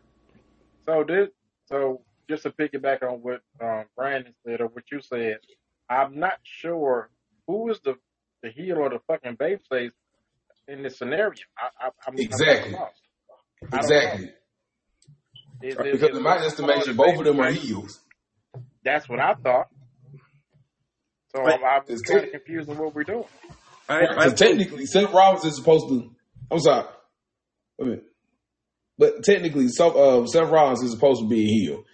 So 0.86 1.04
this, 1.06 1.28
so 1.66 2.02
just 2.28 2.44
to 2.44 2.50
piggyback 2.50 3.02
on 3.02 3.20
what 3.20 3.40
um, 3.62 3.84
Brandon 3.96 4.34
said 4.46 4.60
or 4.60 4.66
what 4.68 4.84
you 4.90 5.00
said, 5.02 5.38
I'm 5.90 6.18
not 6.18 6.38
sure 6.42 7.10
who 7.46 7.70
is 7.70 7.80
the 7.80 7.94
the 8.42 8.50
heel 8.50 8.78
or 8.78 8.90
the 8.90 8.98
fucking 9.06 9.36
babyface 9.36 9.90
in 10.68 10.82
this 10.82 10.98
scenario. 10.98 11.32
I, 11.58 11.86
I, 11.86 11.90
I'm 12.06 12.18
Exactly. 12.18 12.74
I'm 12.74 12.80
lost. 12.80 13.00
I 13.72 13.78
exactly, 13.78 14.30
Is- 15.62 15.74
is- 15.76 15.78
because 15.92 16.10
is 16.10 16.16
in 16.16 16.22
my 16.22 16.36
estimation, 16.38 16.96
both 16.96 17.18
of 17.18 17.24
them 17.24 17.40
are 17.40 17.50
heels. 17.50 18.00
That's 18.84 19.08
what 19.08 19.20
I 19.20 19.34
thought. 19.34 19.68
So 21.34 21.40
Right. 21.42 21.58
I'm, 21.58 21.64
I'm 21.64 21.82
kind 21.86 21.90
of 21.90 22.02
tech- 22.04 22.30
confused 22.32 22.68
on 22.70 22.78
what 22.78 22.94
we're 22.94 23.04
doing. 23.04 23.24
I, 23.88 23.94
I 23.96 24.00
Because 24.14 24.34
technically, 24.34 24.86
Seth 24.86 25.12
Rollins 25.12 25.44
is 25.44 25.56
supposed 25.56 25.88
to. 25.88 26.10
I'm 26.50 26.60
sorry. 26.60 26.86
A 27.80 27.84
minute. 27.84 28.04
But 28.98 29.24
technically, 29.24 29.68
so, 29.68 30.22
uh, 30.22 30.26
Seth 30.26 30.50
Rollins 30.50 30.82
is 30.82 30.92
supposed 30.92 31.20
to 31.22 31.28
be 31.28 31.42
a 31.42 31.46
heel. 31.46 31.84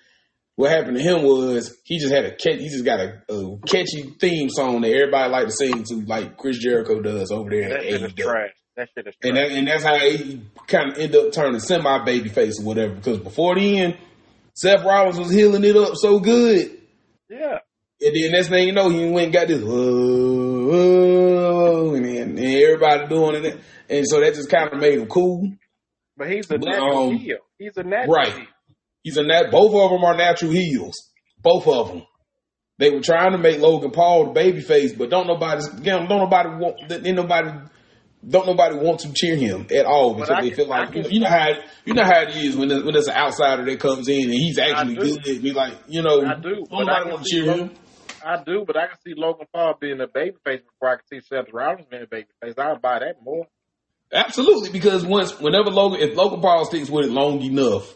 What 0.57 0.71
happened 0.71 0.99
to 0.99 1.03
him 1.03 1.23
was 1.23 1.75
he 1.85 1.99
just 1.99 2.13
had 2.13 2.27
a 2.27 2.33
catch, 2.33 2.59
he 2.61 2.69
just 2.69 2.85
got 2.85 3.01
a, 3.01 3.23
a 3.33 3.59
catchy 3.67 4.15
theme 4.21 4.51
song 4.51 4.83
that 4.83 4.93
everybody 4.93 5.31
like 5.31 5.47
to 5.47 5.53
sing 5.53 5.85
to, 5.85 6.05
like 6.07 6.37
Chris 6.37 6.59
Jericho 6.59 7.01
does 7.01 7.31
over 7.31 7.49
there 7.49 7.71
That 7.71 7.79
at 7.79 7.85
shit 7.85 8.03
is 8.03 8.13
trash. 8.13 8.51
That 8.77 8.89
shit 8.95 9.07
is 9.07 9.15
trash. 9.15 9.31
And 9.31 9.37
that, 9.39 9.51
and 9.51 9.69
that's 9.69 9.83
how 9.83 9.99
he 9.99 10.43
kind 10.67 10.93
of 10.93 10.99
ended 10.99 11.25
up 11.25 11.33
turning 11.33 11.61
semi 11.61 12.05
baby 12.05 12.29
face 12.29 12.61
or 12.61 12.67
whatever. 12.67 12.95
Because 12.95 13.19
before 13.21 13.55
then, 13.55 13.97
Seth 14.55 14.85
Rollins 14.85 15.19
was 15.19 15.31
heeling 15.31 15.65
it 15.65 15.77
up 15.77 15.95
so 15.95 16.21
good. 16.21 16.79
yeah. 17.31 17.61
And 18.03 18.17
then 18.17 18.33
next 18.33 18.49
thing 18.49 18.67
you 18.67 18.73
know, 18.75 18.89
he 18.91 19.09
went 19.09 19.25
and 19.25 19.33
got 19.33 19.49
this, 19.49 19.63
whoa, 19.63 20.69
whoa, 20.69 21.95
and, 21.95 22.05
then, 22.05 22.29
and 22.31 22.39
everybody 22.39 23.07
doing 23.09 23.45
it. 23.45 23.61
And 23.89 24.07
so 24.07 24.21
that 24.21 24.35
just 24.35 24.51
kind 24.51 24.71
of 24.73 24.79
made 24.81 24.99
him 24.99 25.07
cool. 25.07 25.51
But 26.21 26.31
he's 26.31 26.51
a 26.51 26.59
But, 26.59 26.69
natural 26.69 27.09
um, 27.09 27.17
heel. 27.17 27.39
He's 27.59 27.79
a 27.79 27.83
natural 27.83 28.15
right. 28.15 28.33
heel. 28.35 28.47
He's 29.03 29.17
a 29.17 29.23
nat. 29.23 29.51
Both 29.51 29.73
of 29.75 29.91
them 29.91 30.05
are 30.05 30.15
natural 30.15 30.51
heels. 30.51 30.95
Both 31.43 31.67
of 31.67 31.89
them. 31.89 32.03
They 32.77 32.91
were 32.91 33.01
trying 33.01 33.33
to 33.33 33.39
make 33.39 33.59
Logan 33.59 33.91
Paul 33.91 34.27
the 34.27 34.31
baby 34.33 34.61
face, 34.61 34.93
but 34.93 35.09
don't 35.09 35.27
nobody, 35.27 35.63
don't 35.83 36.11
nobody 36.11 36.49
want, 36.51 36.77
ain't 36.93 37.17
nobody, 37.17 37.51
don't 38.29 38.47
nobody 38.47 38.77
want 38.77 39.01
to 39.01 39.13
cheer 39.15 39.35
him 39.37 39.67
at 39.75 39.87
all 39.87 40.13
because 40.13 40.29
they 40.43 40.49
can- 40.51 40.57
feel 40.57 40.67
like 40.69 40.95
you 40.95 41.03
know, 41.05 41.09
you 41.09 41.21
know 41.21 41.29
how 41.29 41.49
you 41.87 41.95
know 41.95 42.05
how 42.05 42.21
it 42.21 42.37
is 42.37 42.55
when 42.55 42.69
there's, 42.69 42.83
when 42.85 42.93
there's 42.93 43.09
an 43.09 43.15
outsider 43.17 43.65
that 43.65 43.81
comes 43.81 44.07
in 44.09 44.25
and 44.25 44.33
he's 44.35 44.59
actually 44.59 44.97
good. 44.97 45.23
Be 45.43 45.53
like, 45.53 45.73
you 45.89 46.03
know, 46.03 46.21
I 46.21 46.35
do, 46.35 46.57
don't 46.57 46.69
but 46.71 46.77
I 46.77 46.85
nobody 46.99 47.11
want 47.13 47.25
to 47.25 47.31
cheer 47.31 47.45
Logan- 47.47 47.69
him. 47.69 47.77
I 48.27 48.43
do, 48.45 48.65
but 48.67 48.77
I 48.77 48.89
can 48.89 48.99
see 49.01 49.15
Logan 49.17 49.47
Paul 49.55 49.75
being 49.81 50.01
a 50.03 50.07
babyface 50.07 50.61
before 50.65 50.89
I 50.91 50.97
can 50.97 51.07
see 51.11 51.21
Seth 51.27 51.51
Rollins 51.55 51.87
being 51.91 52.03
a 52.03 52.07
babyface. 52.07 52.59
I'll 52.59 52.79
buy 52.79 52.99
that 52.99 53.23
more. 53.25 53.47
Absolutely, 54.13 54.71
because 54.71 55.07
once 55.07 55.39
whenever 55.39 55.71
Logan, 55.71 56.01
if 56.01 56.17
Logan 56.17 56.41
Paul 56.41 56.65
sticks 56.65 56.91
with 56.91 57.07
it 57.07 57.13
long 57.13 57.41
enough, 57.43 57.95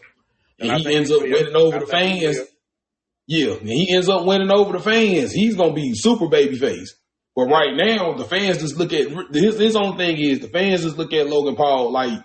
and 0.61 0.71
I 0.71 0.79
he 0.79 0.95
ends 0.95 1.11
up 1.11 1.23
winning 1.23 1.57
over 1.57 1.77
I 1.77 1.81
the 1.81 1.87
fans, 1.87 2.39
yeah, 3.27 3.55
and 3.55 3.69
he 3.69 3.93
ends 3.95 4.09
up 4.09 4.25
winning 4.25 4.53
over 4.53 4.73
the 4.73 4.81
fans, 4.81 5.33
he's 5.33 5.57
gonna 5.57 5.73
be 5.73 5.93
super 5.95 6.29
baby 6.29 6.57
face. 6.57 6.95
But 7.35 7.47
right 7.47 7.75
now, 7.75 8.15
the 8.15 8.25
fans 8.25 8.59
just 8.59 8.77
look 8.77 8.93
at 8.93 9.09
his 9.35 9.59
his 9.59 9.75
own 9.75 9.97
thing 9.97 10.19
is 10.19 10.39
the 10.39 10.49
fans 10.49 10.83
just 10.83 10.99
look 10.99 11.13
at 11.13 11.27
Logan 11.27 11.57
Paul 11.57 11.91
like, 11.91 12.25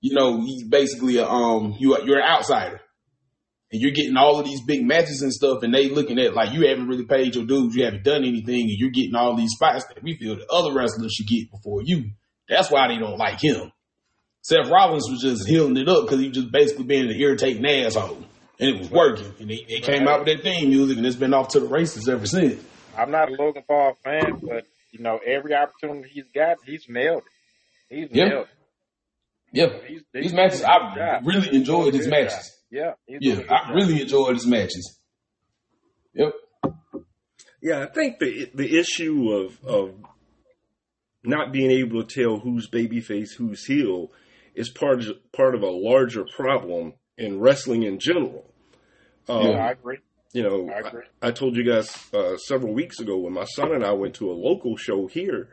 you 0.00 0.14
know, 0.14 0.40
he's 0.40 0.62
basically 0.68 1.16
a 1.16 1.26
um 1.26 1.74
you 1.78 1.98
you're 2.04 2.20
an 2.20 2.28
outsider. 2.28 2.80
And 3.72 3.82
you're 3.82 3.90
getting 3.90 4.16
all 4.16 4.38
of 4.38 4.44
these 4.46 4.60
big 4.60 4.84
matches 4.86 5.22
and 5.22 5.32
stuff, 5.32 5.64
and 5.64 5.74
they 5.74 5.88
looking 5.88 6.20
at 6.20 6.34
like 6.34 6.52
you 6.52 6.68
haven't 6.68 6.86
really 6.86 7.06
paid 7.06 7.34
your 7.34 7.46
dues, 7.46 7.74
you 7.74 7.84
haven't 7.84 8.04
done 8.04 8.22
anything, 8.22 8.60
and 8.60 8.78
you're 8.78 8.90
getting 8.90 9.16
all 9.16 9.34
these 9.34 9.50
spots 9.50 9.86
that 9.86 10.04
we 10.04 10.16
feel 10.16 10.36
that 10.36 10.46
other 10.48 10.72
wrestlers 10.72 11.12
should 11.12 11.26
get 11.26 11.50
before 11.50 11.82
you. 11.82 12.10
That's 12.48 12.70
why 12.70 12.88
they 12.88 12.98
don't 12.98 13.16
like 13.18 13.40
him. 13.42 13.72
Seth 14.42 14.68
Rollins 14.68 15.08
was 15.10 15.22
just 15.22 15.48
heeling 15.48 15.76
it 15.76 15.88
up 15.88 16.04
because 16.04 16.20
he 16.20 16.28
was 16.28 16.36
just 16.36 16.52
basically 16.52 16.84
being 16.84 17.08
an 17.10 17.16
irritating 17.18 17.64
asshole. 17.66 18.22
And 18.60 18.70
it 18.70 18.78
was 18.78 18.90
working. 18.90 19.32
And 19.40 19.48
they, 19.50 19.64
they 19.68 19.80
came 19.80 20.06
out 20.06 20.20
with 20.24 20.28
that 20.28 20.42
theme 20.44 20.68
music 20.68 20.98
and 20.98 21.06
it's 21.06 21.16
been 21.16 21.32
off 21.34 21.48
to 21.48 21.60
the 21.60 21.66
races 21.66 22.08
ever 22.08 22.26
since. 22.26 22.62
I'm 22.96 23.10
not 23.10 23.30
a 23.30 23.34
Logan 23.34 23.64
Paul 23.66 23.94
fan, 24.04 24.40
but 24.42 24.64
you 24.92 25.00
know, 25.02 25.18
every 25.26 25.54
opportunity 25.54 26.08
he's 26.12 26.28
got, 26.34 26.58
he's 26.64 26.84
nailed 26.88 27.22
it. 27.90 27.94
He's 27.96 28.08
Yeah. 28.12 28.24
nailed 28.28 28.46
it. 28.46 28.48
Yeah. 29.52 29.66
He's, 29.88 30.02
These 30.12 30.32
matches, 30.34 30.60
doing 30.60 30.70
a 30.70 30.94
good 30.94 31.00
I 31.02 31.20
really 31.24 31.54
enjoyed 31.56 31.94
a 31.94 31.96
his 31.96 32.06
matches. 32.06 32.32
job. 32.34 32.42
Yeah, 32.70 32.92
Yeah, 33.08 33.18
doing 33.20 33.32
a 33.32 33.42
good 33.42 33.50
I 33.52 33.66
job. 33.66 33.74
really 33.76 34.00
enjoyed 34.02 34.34
his 34.34 34.46
matches. 34.46 34.98
Yep. 36.14 36.32
Yeah, 37.62 37.80
I 37.82 37.86
think 37.86 38.18
the 38.18 38.50
the 38.54 38.78
issue 38.78 39.30
of 39.32 39.64
of 39.64 39.94
not 41.24 41.52
being 41.52 41.70
able 41.70 42.04
to 42.04 42.22
tell 42.22 42.38
who's 42.38 42.68
babyface, 42.68 43.30
who's 43.36 43.64
heel, 43.64 44.10
is 44.54 44.68
part 44.70 45.00
of 45.00 45.32
part 45.32 45.54
of 45.54 45.62
a 45.62 45.70
larger 45.70 46.24
problem 46.36 46.94
in 47.18 47.40
wrestling 47.40 47.82
in 47.82 47.98
general. 47.98 48.44
Um, 49.28 49.42
Yeah, 49.46 49.66
I 49.66 49.70
agree. 49.72 49.98
you 50.32 50.42
know, 50.42 50.70
I 50.70 50.86
agree. 50.86 51.02
I, 51.22 51.28
I 51.28 51.30
told 51.30 51.56
you 51.56 51.64
guys 51.64 51.96
uh, 52.12 52.36
several 52.36 52.74
weeks 52.74 53.00
ago 53.00 53.18
when 53.18 53.32
my 53.32 53.44
son 53.44 53.72
and 53.72 53.84
I 53.84 53.92
went 53.92 54.14
to 54.16 54.30
a 54.30 54.32
local 54.32 54.76
show 54.76 55.06
here. 55.06 55.48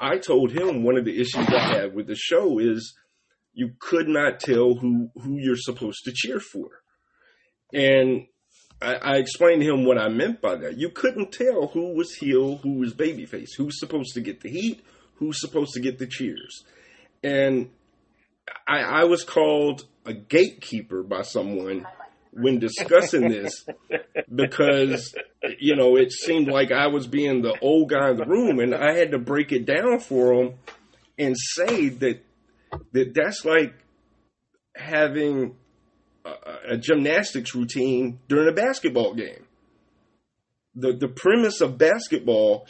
I, 0.00 0.14
I 0.14 0.18
told 0.18 0.52
him 0.52 0.82
one 0.82 0.96
of 0.96 1.04
the 1.04 1.20
issues 1.20 1.48
I 1.48 1.58
had 1.58 1.94
with 1.94 2.06
the 2.06 2.16
show 2.16 2.58
is 2.58 2.96
you 3.52 3.72
could 3.80 4.08
not 4.08 4.40
tell 4.40 4.74
who 4.74 5.10
who 5.14 5.36
you're 5.38 5.56
supposed 5.56 6.04
to 6.04 6.12
cheer 6.14 6.40
for, 6.40 6.68
and 7.72 8.26
I, 8.80 8.94
I 8.94 9.16
explained 9.16 9.62
to 9.62 9.68
him 9.68 9.84
what 9.84 9.98
I 9.98 10.08
meant 10.08 10.40
by 10.40 10.56
that. 10.56 10.78
You 10.78 10.90
couldn't 10.90 11.32
tell 11.32 11.68
who 11.68 11.94
was 11.94 12.14
heel, 12.14 12.58
who 12.58 12.74
was 12.74 12.94
babyface, 12.94 13.56
who's 13.56 13.78
supposed 13.78 14.14
to 14.14 14.20
get 14.20 14.40
the 14.40 14.50
heat, 14.50 14.84
who's 15.16 15.40
supposed 15.40 15.72
to 15.74 15.80
get 15.80 15.98
the 15.98 16.06
cheers, 16.06 16.64
and 17.22 17.70
I, 18.66 18.80
I 18.80 19.04
was 19.04 19.24
called 19.24 19.84
a 20.04 20.12
gatekeeper 20.12 21.02
by 21.02 21.22
someone 21.22 21.86
when 22.32 22.58
discussing 22.58 23.28
this 23.28 23.66
because 24.34 25.14
you 25.58 25.74
know 25.74 25.96
it 25.96 26.12
seemed 26.12 26.48
like 26.48 26.70
I 26.70 26.86
was 26.86 27.06
being 27.06 27.42
the 27.42 27.58
old 27.60 27.90
guy 27.90 28.10
in 28.10 28.16
the 28.16 28.24
room, 28.24 28.60
and 28.60 28.74
I 28.74 28.94
had 28.94 29.10
to 29.10 29.18
break 29.18 29.52
it 29.52 29.66
down 29.66 30.00
for 30.00 30.32
him 30.34 30.54
and 31.18 31.36
say 31.36 31.88
that 31.88 32.24
that 32.92 33.14
that's 33.14 33.44
like 33.44 33.74
having 34.76 35.56
a, 36.24 36.76
gymnastics 36.76 37.54
routine 37.54 38.20
during 38.28 38.48
a 38.48 38.52
basketball 38.52 39.14
game. 39.14 39.44
The 40.74 40.92
the 40.92 41.08
premise 41.08 41.60
of 41.60 41.78
basketball 41.78 42.66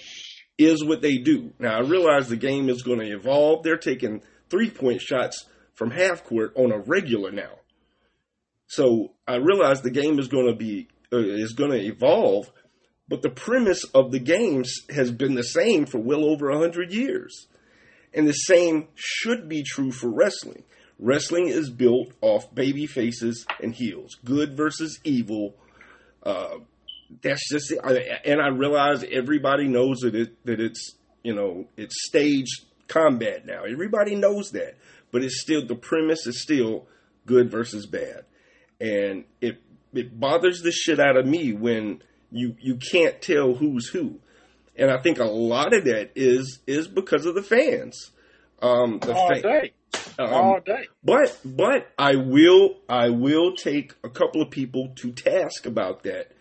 is 0.57 0.85
what 0.85 1.03
they 1.03 1.19
do. 1.19 1.53
Now 1.59 1.77
I 1.77 1.81
realize 1.81 2.29
the 2.29 2.37
game 2.37 2.69
is 2.69 2.83
going 2.83 3.01
to 3.01 3.13
evolve. 3.13 3.63
They're 3.63 3.77
taking 3.77 4.23
three 4.51 4.71
point 4.71 5.01
shots 5.01 5.47
from 5.75 5.91
half 5.91 6.25
court 6.25 6.53
on 6.57 6.73
a 6.73 6.79
regular 6.79 7.31
now. 7.31 7.53
So 8.67 9.13
I 9.27 9.37
realize 9.37 9.81
the 9.81 9.91
game 9.91 10.19
is 10.19 10.29
going 10.29 10.47
to 10.47 10.55
be 10.55 10.89
uh, 11.13 11.19
is 11.19 11.55
going 11.55 11.71
to 11.71 11.81
evolve, 11.81 12.51
but 13.09 13.23
the 13.23 13.31
premise 13.31 13.85
of 13.95 14.11
the 14.11 14.19
games 14.19 14.73
has 14.91 15.11
been 15.11 15.35
the 15.35 15.43
same 15.43 15.87
for 15.87 15.99
well 15.99 16.25
over 16.25 16.51
a 16.51 16.59
hundred 16.59 16.93
years, 16.93 17.47
and 18.13 18.29
the 18.29 18.33
same 18.33 18.89
should 18.95 19.49
be 19.49 19.63
true 19.63 19.91
for 19.91 20.09
wrestling. 20.09 20.65
Wrestling 20.99 21.49
is 21.49 21.71
built 21.71 22.09
off 22.21 22.53
baby 22.53 22.87
faces 22.87 23.47
and 23.63 23.73
heels, 23.73 24.17
good 24.25 24.57
versus 24.57 24.99
evil. 25.05 25.55
Uh, 26.23 26.59
that's 27.23 27.49
just 27.49 27.71
it. 27.71 27.79
I, 27.85 27.93
and 28.25 28.41
I 28.41 28.49
realize 28.49 29.05
everybody 29.11 29.69
knows 29.69 30.01
that 30.01 30.15
it 30.15 30.45
that 30.45 30.61
it's 30.61 30.95
you 31.23 31.35
know 31.35 31.67
it's 31.77 31.95
staged 32.07 32.65
combat 32.89 33.47
now. 33.47 33.63
Everybody 33.63 34.17
knows 34.17 34.51
that, 34.53 34.77
but 35.13 35.23
it's 35.23 35.41
still 35.41 35.65
the 35.65 35.77
premise 35.77 36.27
is 36.27 36.43
still 36.43 36.87
good 37.27 37.51
versus 37.51 37.87
bad, 37.87 38.25
and 38.81 39.25
it 39.41 39.63
it 39.95 40.19
bothers 40.19 40.63
the 40.63 40.73
shit 40.73 40.99
out 40.99 41.17
of 41.17 41.27
me 41.27 41.53
when 41.53 42.03
you 42.33 42.57
you 42.61 42.77
can't 42.77 43.23
tell 43.23 43.55
who's 43.55 43.89
who, 43.89 44.19
and 44.77 44.91
I 44.91 44.99
think 44.99 45.19
a 45.19 45.25
lot 45.25 45.73
of 45.73 45.85
that 45.85 46.11
is 46.17 46.59
is 46.67 46.89
because 46.89 47.25
of 47.25 47.35
the 47.35 47.43
fans. 47.43 48.11
Um, 48.61 48.99
the 48.99 49.15
all 49.15 49.29
fa- 49.29 49.43
day, 49.43 49.73
um, 50.19 50.33
all 50.33 50.61
day. 50.61 50.89
but 51.05 51.39
but 51.45 51.89
I 51.99 52.17
will 52.17 52.77
I 52.89 53.11
will 53.11 53.55
take 53.55 53.95
a 54.03 54.09
couple 54.09 54.43
of 54.43 54.51
people 54.51 54.93
to 54.97 55.13
task 55.13 55.67
about 55.67 56.03
that. 56.03 56.33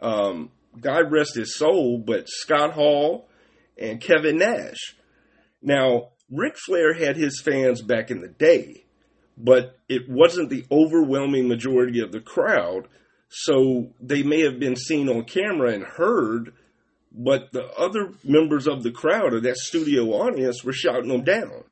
Um, 0.00 0.50
God 0.80 1.10
rest 1.10 1.36
his 1.36 1.56
soul, 1.56 1.98
but 1.98 2.28
Scott 2.28 2.72
Hall 2.72 3.28
and 3.78 4.00
Kevin 4.00 4.38
Nash. 4.38 4.96
Now, 5.62 6.08
Ric 6.30 6.56
Flair 6.56 6.94
had 6.94 7.16
his 7.16 7.40
fans 7.40 7.80
back 7.80 8.10
in 8.10 8.20
the 8.20 8.28
day, 8.28 8.84
but 9.38 9.78
it 9.88 10.08
wasn't 10.08 10.50
the 10.50 10.64
overwhelming 10.70 11.48
majority 11.48 12.00
of 12.00 12.12
the 12.12 12.20
crowd. 12.20 12.88
So 13.28 13.88
they 14.00 14.22
may 14.22 14.42
have 14.42 14.60
been 14.60 14.76
seen 14.76 15.08
on 15.08 15.24
camera 15.24 15.72
and 15.72 15.84
heard, 15.84 16.52
but 17.10 17.52
the 17.52 17.66
other 17.78 18.12
members 18.22 18.66
of 18.66 18.82
the 18.82 18.90
crowd 18.90 19.32
or 19.32 19.40
that 19.40 19.56
studio 19.56 20.04
audience 20.10 20.62
were 20.62 20.72
shouting 20.72 21.08
them 21.08 21.24
down. 21.24 21.64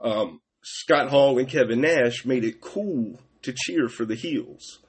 Um, 0.00 0.40
Scott 0.62 1.08
Hall 1.10 1.38
and 1.38 1.48
Kevin 1.48 1.80
Nash 1.80 2.24
made 2.24 2.44
it 2.44 2.60
cool 2.60 3.18
to 3.42 3.54
cheer 3.56 3.88
for 3.88 4.04
the 4.04 4.14
heels. 4.14 4.80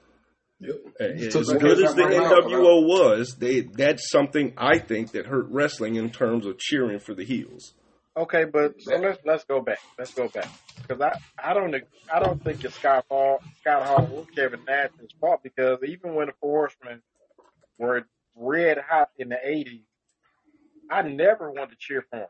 Yep. 0.60 0.76
As 1.00 1.32
Took 1.32 1.58
good 1.58 1.82
as 1.82 1.94
the 1.94 2.02
NWO 2.02 2.86
was, 2.86 3.36
they 3.36 3.62
that's 3.62 4.10
something 4.10 4.52
I 4.56 4.78
think 4.78 5.12
that 5.12 5.26
hurt 5.26 5.46
wrestling 5.50 5.96
in 5.96 6.10
terms 6.10 6.46
of 6.46 6.58
cheering 6.58 7.00
for 7.00 7.14
the 7.14 7.24
heels. 7.24 7.74
Okay, 8.16 8.44
but 8.44 8.80
so 8.80 8.94
let's 8.96 9.18
let's 9.24 9.44
go 9.44 9.60
back. 9.60 9.80
Let's 9.98 10.14
go 10.14 10.28
back 10.28 10.48
because 10.76 11.00
I 11.00 11.18
I 11.42 11.54
don't 11.54 11.74
I 12.12 12.20
don't 12.20 12.44
think 12.44 12.62
it's 12.62 12.76
Scott 12.76 13.06
Hall 13.08 13.40
Scott 13.60 13.84
Hall 13.84 14.08
or 14.14 14.26
Kevin 14.36 14.60
Nash's 14.64 15.10
fault 15.20 15.40
because 15.42 15.78
even 15.84 16.14
when 16.14 16.26
the 16.26 16.34
Four 16.40 16.68
Horsemen 16.68 17.02
were 17.78 18.06
red 18.36 18.78
hot 18.78 19.08
in 19.18 19.30
the 19.30 19.38
'80s, 19.44 19.82
I 20.90 21.02
never 21.02 21.50
wanted 21.50 21.70
to 21.70 21.76
cheer 21.78 22.04
for 22.08 22.18
them. 22.18 22.28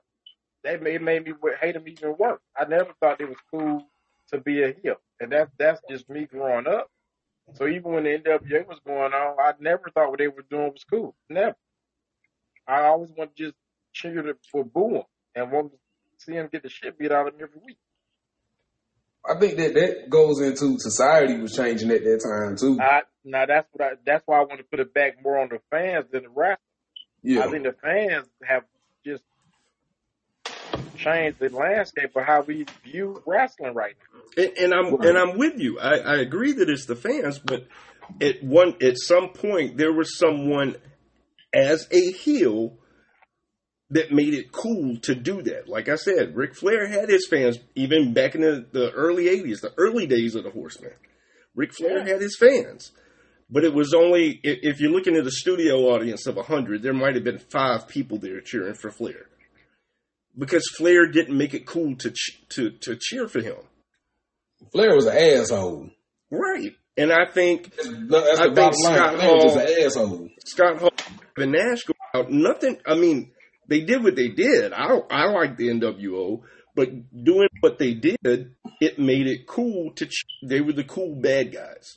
They 0.65 0.77
made, 0.77 1.03
made 1.03 1.25
me 1.25 1.33
hate 1.61 1.75
them 1.75 1.89
even 1.89 2.17
worse. 2.19 2.41
I 2.57 2.65
never 2.65 2.93
thought 3.01 3.21
it 3.21 3.29
was 3.29 3.39
cool 3.51 3.85
to 4.31 4.39
be 4.39 4.63
a 4.63 4.75
heel, 4.83 4.97
and 5.21 5.33
that's 5.33 5.51
that's 5.59 5.81
just 5.91 6.09
me 6.09 6.27
growing 6.27 6.67
up. 6.67 6.89
So 7.55 7.67
even 7.67 7.93
when 7.93 8.05
the 8.05 8.11
NWA 8.11 8.67
was 8.67 8.79
going 8.87 9.13
on, 9.13 9.37
I 9.39 9.53
never 9.61 9.91
thought 9.91 10.11
what 10.11 10.19
they 10.19 10.29
were 10.29 10.45
doing 10.49 10.73
was 10.73 10.85
cool. 10.85 11.15
Never. 11.29 11.57
I 12.67 12.85
always 12.85 13.11
wanted 13.17 13.37
to 13.37 13.45
just 13.45 13.57
cheer 13.93 14.35
for 14.51 14.65
boo 14.65 14.93
them 14.93 15.03
and 15.35 15.51
want 15.53 15.73
to 15.73 15.79
see 16.19 16.33
him 16.33 16.49
get 16.51 16.63
the 16.63 16.69
shit 16.69 16.99
beat 16.99 17.13
out 17.13 17.29
of 17.29 17.35
him 17.35 17.41
every 17.43 17.61
week. 17.65 17.79
I 19.29 19.39
think 19.39 19.57
that 19.57 19.75
that 19.75 20.11
goes 20.11 20.41
into 20.41 20.79
society 20.79 21.41
was 21.41 21.55
changing 21.55 21.91
at 21.91 22.03
that 22.03 22.23
time 22.23 22.57
too. 22.57 22.81
I, 22.81 23.03
now 23.25 23.47
that's 23.47 23.69
what 23.73 23.87
I, 23.87 23.91
that's 24.05 24.27
why 24.27 24.39
I 24.39 24.45
want 24.45 24.59
to 24.59 24.65
put 24.65 24.81
it 24.81 24.93
back 24.93 25.23
more 25.23 25.39
on 25.39 25.49
the 25.49 25.61
fans 25.71 26.07
than 26.11 26.25
the 26.25 26.29
wrestlers. 26.29 26.59
Yeah, 27.23 27.45
I 27.45 27.51
think 27.51 27.63
the 27.63 27.75
fans 27.81 28.27
have 28.43 28.65
changed 31.03 31.39
the 31.39 31.49
landscape 31.51 32.15
of 32.17 32.25
how 32.25 32.43
we 32.43 32.67
view 32.85 33.23
wrestling 33.27 33.75
right 33.75 33.95
now. 34.15 34.45
And, 34.45 34.59
and 34.59 34.75
I'm 34.75 35.01
and 35.03 35.19
I'm 35.19 35.39
with 35.39 35.59
you. 35.59 35.79
I, 35.79 35.97
I 35.99 36.17
agree 36.19 36.53
that 36.53 36.71
it's 36.71 36.87
the 36.87 36.97
fans, 36.97 37.39
but 37.39 37.67
at 38.21 38.43
one 38.43 38.75
at 38.83 38.99
some 38.99 39.31
point 39.31 39.77
there 39.77 39.93
was 39.93 40.17
someone 40.19 40.77
as 41.55 41.87
a 41.91 42.13
heel 42.13 42.79
that 43.91 44.11
made 44.11 44.33
it 44.33 44.53
cool 44.53 44.97
to 45.03 45.15
do 45.15 45.43
that. 45.43 45.69
Like 45.69 45.89
I 45.91 45.97
said, 45.97 46.35
Ric 46.35 46.55
Flair 46.55 46.87
had 46.87 47.11
his 47.11 47.27
fans 47.29 47.59
even 47.75 48.15
back 48.15 48.35
in 48.35 48.41
the, 48.41 48.67
the 48.73 48.91
early 48.93 49.27
'80s, 49.27 49.61
the 49.61 49.75
early 49.77 50.07
days 50.07 50.35
of 50.35 50.45
the 50.45 50.51
Horsemen. 50.51 50.93
Ric 51.55 51.75
Flair 51.75 51.99
Yeah. 51.99 52.13
had 52.15 52.23
his 52.23 52.37
fans, 52.39 52.93
but 53.51 53.65
it 53.65 53.75
was 53.75 53.93
only 53.93 54.41
if, 54.43 54.61
if 54.63 54.81
you're 54.81 54.91
looking 54.91 55.17
at 55.17 55.27
a 55.27 55.31
studio 55.31 55.91
audience 55.95 56.27
of 56.27 56.39
hundred, 56.47 56.83
there 56.83 56.95
might 56.95 57.15
have 57.17 57.25
been 57.25 57.39
five 57.39 57.87
people 57.87 58.17
there 58.19 58.41
cheering 58.41 58.75
for 58.75 58.91
Flair 58.91 59.27
because 60.37 60.65
Flair 60.77 61.07
didn't 61.07 61.37
make 61.37 61.55
it 61.55 61.67
cool 61.67 61.97
to 61.97 62.11
ch- 62.11 62.43
to 62.51 62.71
to 62.83 62.97
cheer 63.01 63.29
for 63.29 63.41
him. 63.41 63.57
Flair 64.73 64.95
was 64.95 65.07
an 65.07 65.17
asshole. 65.17 65.91
Right. 66.31 66.73
And 66.97 67.11
I 67.13 67.25
think 67.27 67.75
That's, 67.75 67.89
that's 67.89 68.41
I 68.41 68.49
the 68.49 68.55
think 68.55 68.57
bottom 68.57 68.81
line. 68.85 68.97
Scott 68.97 69.15
Flair 69.17 69.35
was 69.35 69.53
Hall- 69.55 69.59
an 69.63 69.85
asshole. 69.85 70.29
Scott 70.45 70.79
Hall 70.79 70.91
and 71.39 71.53
Nash 71.53 71.83
go 71.85 71.95
out. 72.15 72.31
Nothing. 72.31 72.77
I 72.87 72.95
mean, 72.95 73.33
they 73.69 73.81
did 73.81 74.03
what 74.05 74.15
they 74.17 74.29
did. 74.29 74.73
I 74.73 74.99
I 75.11 75.25
like 75.31 75.57
the 75.57 75.69
NWO, 75.69 76.43
but 76.75 76.91
doing 77.25 77.49
what 77.61 77.79
they 77.79 77.95
did, 77.95 78.17
it 78.81 78.99
made 78.99 79.27
it 79.27 79.47
cool 79.47 79.93
to. 79.95 80.07
Ch- 80.07 80.27
they 80.47 80.61
were 80.61 80.73
the 80.75 80.85
cool 80.85 81.15
bad 81.15 81.53
guys. 81.53 81.97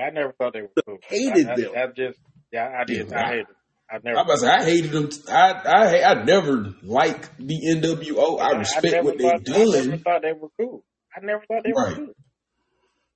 I 0.00 0.10
never 0.10 0.32
thought 0.32 0.52
they 0.54 0.62
were 0.62 0.70
cool. 0.86 0.98
Hated 1.02 1.46
I, 1.48 1.52
I, 1.52 1.56
them. 1.56 1.70
I 1.76 1.86
just 1.96 2.18
yeah, 2.52 2.68
I 2.80 2.84
did. 2.84 3.08
Yeah. 3.10 3.18
I 3.20 3.28
hated. 3.30 3.46
It. 3.92 3.94
I 3.96 3.98
never. 4.04 4.18
I 4.18 4.22
was 4.22 4.44
I 4.44 4.64
hated 4.64 4.90
them. 4.92 5.08
I 5.28 5.52
I 5.52 6.02
I 6.10 6.24
never 6.24 6.74
liked 6.82 7.30
the 7.38 7.58
NWO. 7.76 8.40
I 8.40 8.56
respect 8.58 8.92
never 8.92 9.04
what 9.04 9.18
they 9.18 9.24
thought, 9.24 9.48
I 9.48 9.58
never 9.58 9.88
done, 9.90 9.98
thought 10.00 10.22
they 10.22 10.32
were 10.32 10.48
cool. 10.58 10.84
I 11.16 11.20
never 11.24 11.44
thought 11.46 11.62
they 11.64 11.72
Right. 11.76 11.98
were 11.98 12.06
cool. 12.06 12.14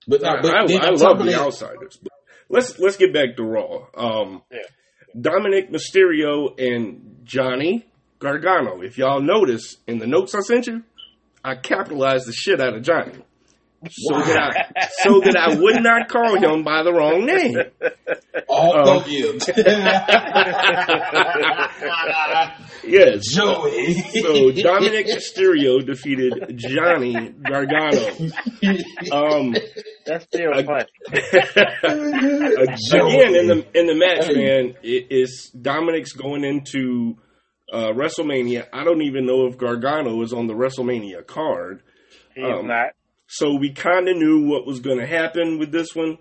but 0.09 0.25
I. 0.25 0.43
But 0.43 0.55
I, 0.55 0.67
then 0.67 0.81
I 0.83 0.91
love 0.91 1.19
the 1.25 1.35
outsiders. 1.35 1.99
But 2.03 2.13
let's 2.49 2.79
let's 2.79 2.97
get 2.97 3.13
back 3.15 3.37
to 3.37 3.43
Raw. 3.45 3.87
Um, 3.97 4.43
Yeah. 4.51 4.59
Dominik 5.17 5.71
Mysterio 5.71 6.59
and 6.59 7.21
Johnny 7.23 7.87
Gargano. 8.19 8.83
If 8.83 8.99
y'all 8.99 9.21
notice 9.23 9.77
in 9.87 9.99
the 9.99 10.09
notes 10.09 10.35
I 10.35 10.41
sent 10.41 10.67
you, 10.67 10.83
I 11.45 11.55
capitalized 11.55 12.27
the 12.27 12.33
shit 12.33 12.61
out 12.61 12.75
of 12.75 12.83
Johnny. 12.83 13.13
So 13.91 14.19
that 14.19 14.39
I 14.77 14.89
so 15.03 15.21
that 15.21 15.37
I 15.37 15.55
would 15.55 15.83
not 15.83 16.09
call 16.09 16.37
him 16.37 16.63
by 16.65 16.83
the 16.83 16.93
wrong 16.93 17.27
name. 17.27 17.57
All 18.49 18.77
Um, 18.89 18.99
of 18.99 19.09
you. 19.09 19.39
Yes. 22.87 23.27
Joey. 23.33 23.95
So 23.95 24.51
Dominik 24.53 25.07
Mysterio 25.09 25.85
defeated 25.85 26.55
Johnny 26.57 27.31
Gargano. 27.31 28.11
Um, 29.11 29.55
That's 30.05 30.25
still 30.25 30.53
I- 30.55 30.65
funny. 30.65 30.85
again 31.83 33.35
in 33.37 33.47
the 33.47 33.67
in 33.75 33.87
the 33.87 33.95
match, 33.95 34.29
man, 34.35 34.75
it 34.83 35.07
is 35.11 35.51
Dominik's 35.59 36.13
going 36.13 36.45
into 36.45 37.17
uh, 37.73 37.89
WrestleMania. 37.93 38.67
I 38.73 38.85
don't 38.85 39.03
even 39.03 39.25
know 39.27 39.47
if 39.47 39.57
Gargano 39.57 40.21
is 40.23 40.33
on 40.33 40.47
the 40.47 40.55
WrestleMania 40.55 41.27
card. 41.27 41.83
He's 42.35 42.45
Um, 42.45 42.67
not. 42.67 42.89
So 43.37 43.57
we 43.57 43.73
kind 43.73 44.09
of 44.09 44.17
knew 44.17 44.47
what 44.47 44.65
was 44.65 44.79
going 44.79 44.99
to 44.99 45.07
happen 45.07 45.59
with 45.59 45.73
this 45.73 45.95
one. 45.95 46.19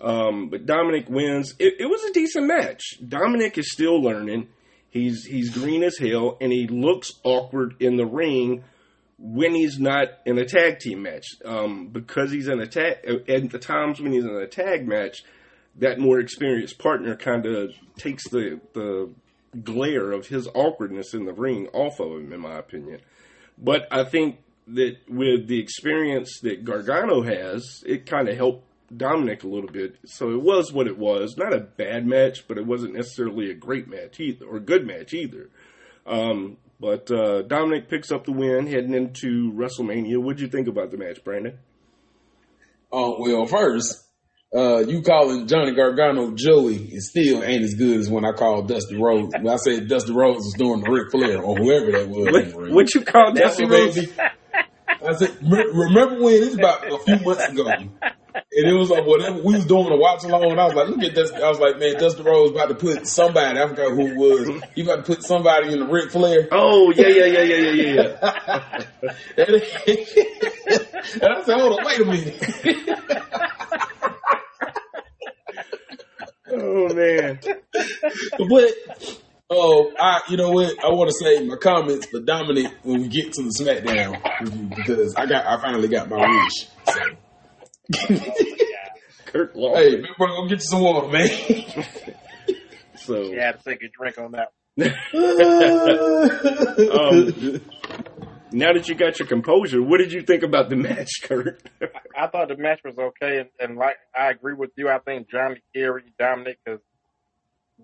Um, 0.00 0.48
but 0.50 0.66
Dominik 0.66 1.08
wins. 1.08 1.54
It, 1.60 1.74
it 1.78 1.86
was 1.86 2.02
a 2.04 2.12
decent 2.12 2.46
match. 2.46 2.82
Dominik 3.00 3.56
is 3.56 3.72
still 3.72 4.02
learning. 4.02 4.48
He's 4.90 5.24
he's 5.24 5.50
green 5.50 5.82
as 5.84 5.96
hell, 5.98 6.36
and 6.40 6.52
he 6.52 6.66
looks 6.66 7.12
awkward 7.22 7.76
in 7.80 7.96
the 7.96 8.06
ring 8.06 8.64
when 9.18 9.54
he's 9.54 9.78
not 9.78 10.08
in 10.26 10.38
a 10.38 10.44
tag 10.44 10.80
team 10.80 11.02
match. 11.02 11.26
Um, 11.44 11.88
because 11.88 12.32
he's 12.32 12.48
in 12.48 12.60
a 12.60 12.66
tag 12.66 12.96
at 13.28 13.50
the 13.50 13.58
times 13.58 14.00
when 14.00 14.12
he's 14.12 14.24
in 14.24 14.34
a 14.34 14.46
tag 14.46 14.88
match, 14.88 15.22
that 15.76 15.98
more 15.98 16.18
experienced 16.18 16.78
partner 16.78 17.14
kind 17.14 17.46
of 17.46 17.72
takes 17.96 18.28
the 18.28 18.60
the 18.72 19.12
glare 19.62 20.10
of 20.10 20.26
his 20.26 20.48
awkwardness 20.54 21.14
in 21.14 21.26
the 21.26 21.32
ring 21.32 21.68
off 21.68 22.00
of 22.00 22.10
him, 22.10 22.32
in 22.32 22.40
my 22.40 22.58
opinion. 22.58 23.00
But 23.56 23.86
I 23.90 24.04
think 24.04 24.38
that 24.68 24.96
with 25.08 25.46
the 25.46 25.60
experience 25.60 26.40
that 26.42 26.64
Gargano 26.64 27.22
has, 27.22 27.82
it 27.86 28.06
kind 28.06 28.28
of 28.28 28.36
helped 28.36 28.64
Dominik 28.94 29.44
a 29.44 29.48
little 29.48 29.70
bit. 29.70 29.96
So 30.04 30.30
it 30.30 30.42
was 30.42 30.72
what 30.72 30.86
it 30.86 30.98
was. 30.98 31.36
Not 31.36 31.52
a 31.52 31.60
bad 31.60 32.06
match, 32.06 32.46
but 32.48 32.58
it 32.58 32.66
wasn't 32.66 32.94
necessarily 32.94 33.50
a 33.50 33.54
great 33.54 33.88
match 33.88 34.20
either, 34.20 34.46
or 34.46 34.56
a 34.56 34.60
good 34.60 34.86
match 34.86 35.12
either. 35.12 35.48
Um, 36.06 36.56
but 36.78 37.10
uh, 37.10 37.42
Dominik 37.42 37.88
picks 37.88 38.12
up 38.12 38.24
the 38.24 38.32
win 38.32 38.66
heading 38.66 38.94
into 38.94 39.52
WrestleMania. 39.52 40.18
What'd 40.18 40.40
you 40.40 40.48
think 40.48 40.68
about 40.68 40.90
the 40.90 40.98
match, 40.98 41.22
Brandon? 41.24 41.58
Oh 42.92 43.16
well, 43.18 43.46
first, 43.46 44.04
uh, 44.54 44.78
you 44.78 45.02
calling 45.02 45.46
Johnny 45.48 45.74
Gargano 45.74 46.32
Joey 46.32 46.76
is 46.76 47.10
still 47.10 47.42
ain't 47.42 47.64
as 47.64 47.74
good 47.74 47.98
as 47.98 48.08
when 48.08 48.24
I 48.24 48.32
called 48.32 48.68
Dusty 48.68 48.96
Rhodes. 48.96 49.34
When 49.34 49.48
I 49.48 49.56
said 49.56 49.88
Dusty 49.88 50.12
Rhodes 50.12 50.44
was 50.44 50.54
doing 50.56 50.82
the 50.82 50.90
Ric 50.90 51.10
Flair 51.10 51.42
or 51.42 51.56
whoever 51.56 51.92
that 51.92 52.08
was. 52.08 52.54
What, 52.54 52.70
what 52.70 52.94
you 52.94 53.00
call 53.00 53.32
Dusty 53.32 53.64
Rhodes? 53.64 53.98
I 55.06 55.14
said, 55.14 55.36
remember 55.42 56.22
when 56.22 56.42
it's 56.42 56.54
about 56.54 56.92
a 56.92 56.98
few 56.98 57.18
months 57.20 57.48
ago, 57.48 57.68
and 57.68 57.90
it 58.50 58.72
was 58.72 58.90
like 58.90 59.06
whatever 59.06 59.38
we 59.42 59.54
was 59.54 59.66
doing 59.66 59.90
a 59.90 59.96
watch 59.96 60.24
along, 60.24 60.50
and 60.50 60.60
I 60.60 60.66
was 60.66 60.74
like, 60.74 60.88
look 60.88 61.02
at 61.02 61.14
this. 61.14 61.32
I 61.32 61.48
was 61.48 61.58
like, 61.58 61.78
man, 61.78 61.94
Dusty 61.94 62.22
Rhodes 62.22 62.52
about 62.52 62.68
to 62.68 62.74
put 62.74 63.06
somebody. 63.06 63.58
I 63.58 63.68
forgot 63.68 63.92
who 63.92 64.06
it 64.06 64.16
was. 64.16 64.62
He 64.74 64.82
about 64.82 64.96
to 64.96 65.02
put 65.02 65.22
somebody 65.22 65.72
in 65.72 65.80
the 65.80 65.86
Ric 65.86 66.10
Flair. 66.10 66.48
Oh 66.50 66.92
yeah, 66.92 67.08
yeah, 67.08 67.26
yeah, 67.26 67.42
yeah, 67.42 67.56
yeah, 67.56 67.82
yeah, 67.82 67.92
yeah. 67.92 69.12
and, 69.36 69.48
and 71.22 71.32
I 71.32 71.42
said, 71.44 71.60
hold 71.60 71.78
on, 71.78 71.84
wait 71.86 72.00
a 72.00 72.04
minute. 72.04 73.22
Oh 76.48 76.94
man. 76.94 77.38
but 78.48 78.72
oh, 79.50 79.92
I 79.98 80.20
you 80.28 80.36
know 80.36 80.50
what? 80.50 80.72
I 80.84 80.88
want 80.88 81.10
to 81.10 81.16
say 81.16 81.44
my 81.46 81.56
comments 81.56 82.06
for 82.06 82.20
Dominik 82.20 82.72
when 82.82 83.02
we 83.02 83.08
get 83.08 83.32
to 83.34 83.42
the 83.42 83.50
SmackDown 83.50 84.20
review 84.40 84.70
because 84.74 85.14
I 85.14 85.26
got 85.26 85.46
I 85.46 85.60
finally 85.60 85.88
got 85.88 86.08
my 86.08 86.18
wish. 86.18 86.68
So. 86.86 88.16
Kurt 89.26 89.56
Law. 89.56 89.74
Hey, 89.74 89.96
big 89.96 90.16
bro, 90.16 90.28
go 90.28 90.48
get 90.48 90.58
you 90.58 90.60
some 90.60 90.80
water, 90.80 91.08
man. 91.08 91.28
So 92.96 93.22
You 93.22 93.38
had 93.38 93.62
to 93.62 93.70
take 93.70 93.82
a 93.84 93.88
drink 93.88 94.18
on 94.18 94.32
that. 94.32 94.52
um, 96.92 97.60
now 98.50 98.72
that 98.72 98.88
you 98.88 98.94
got 98.96 99.18
your 99.18 99.28
composure, 99.28 99.80
what 99.80 99.98
did 99.98 100.12
you 100.12 100.22
think 100.22 100.42
about 100.42 100.70
the 100.70 100.76
match, 100.76 101.10
Kurt? 101.22 101.62
I 102.16 102.26
thought 102.26 102.48
the 102.48 102.56
match 102.56 102.80
was 102.84 102.98
okay, 102.98 103.38
and, 103.38 103.48
and 103.60 103.78
like 103.78 103.96
I 104.18 104.30
agree 104.30 104.54
with 104.54 104.70
you. 104.76 104.88
I 104.88 104.98
think 104.98 105.30
Johnny 105.30 105.60
carried 105.74 106.06
Dominik 106.20 106.56
because 106.64 106.80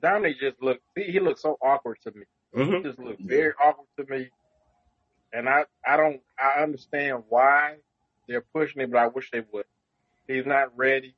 Dominik 0.01 0.39
just 0.41 0.61
looked 0.63 0.83
he, 0.97 1.05
he 1.13 1.21
looked 1.21 1.41
so 1.41 1.57
awkward 1.63 1.99
to 2.05 2.13
me. 2.13 2.25
hmm 2.55 2.77
He 2.77 2.83
just 2.83 2.99
looked 2.99 3.23
very 3.23 3.53
awkward 3.63 3.87
to 3.99 4.07
me. 4.13 4.31
And 5.35 5.49
I, 5.49 5.65
I 5.87 5.97
don't, 5.97 6.21
I 6.39 6.63
understand 6.63 7.23
why 7.31 7.77
they're 8.29 8.45
pushing 8.55 8.83
it, 8.83 8.91
but 8.93 8.99
I 8.99 9.07
wish 9.07 9.31
they 9.31 9.41
would. 9.53 9.65
He's 10.29 10.45
not 10.45 10.77
ready. 10.77 11.15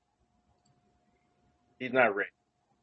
He's 1.79 1.93
not 1.93 2.15
ready. 2.15 2.31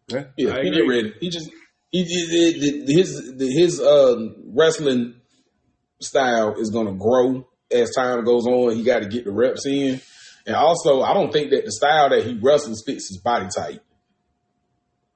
Yeah, 0.10 0.26
Yeah, 0.38 0.62
he 0.62 0.72
get 0.72 0.88
ready. 0.88 1.14
He 1.22 1.30
just 1.30 1.50
he, 1.92 2.04
he, 2.04 2.52
he- 2.86 2.94
his 2.94 3.34
his 3.40 3.82
um, 3.82 4.36
wrestling 4.56 5.16
style 6.02 6.56
is 6.60 6.70
going 6.70 6.88
to 6.88 6.94
grow 6.94 7.48
as 7.72 7.92
time 7.96 8.24
goes 8.26 8.46
on. 8.46 8.76
He 8.76 8.84
got 8.84 9.04
to 9.04 9.08
get 9.08 9.24
the 9.26 9.32
reps 9.32 9.66
in, 9.66 10.02
and 10.46 10.56
also 10.56 11.02
I 11.02 11.14
don't 11.14 11.32
think 11.32 11.52
that 11.52 11.64
the 11.66 11.72
style 11.72 12.10
that 12.10 12.26
he 12.26 12.38
wrestles 12.42 12.84
fits 12.86 13.08
his 13.08 13.20
body 13.20 13.48
type. 13.56 13.82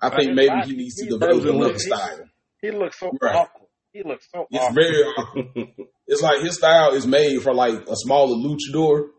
I 0.06 0.10
But 0.10 0.18
think 0.20 0.30
his 0.30 0.36
maybe 0.36 0.50
body- 0.50 0.70
he 0.72 0.78
needs 0.78 0.96
to 0.96 1.04
he- 1.06 1.10
develop 1.12 1.44
he- 1.44 1.50
another 1.50 1.74
he- 1.74 1.80
style. 1.80 2.20
He 2.62 2.72
looks 2.72 3.00
so 3.00 3.12
Right. 3.22 3.36
awkward. 3.36 3.68
He 3.94 4.04
looks 4.04 4.28
so 4.32 4.40
awkward. 4.42 4.48
It's 4.52 4.64
awkward. 4.66 4.76
very 4.84 5.04
awkward. 5.04 5.88
It's 6.08 6.22
like 6.22 6.42
his 6.42 6.56
style 6.56 6.94
is 6.94 7.08
made 7.08 7.42
for 7.42 7.54
like 7.54 7.88
a 7.90 7.96
smaller 7.96 8.36
luchador, 8.36 9.10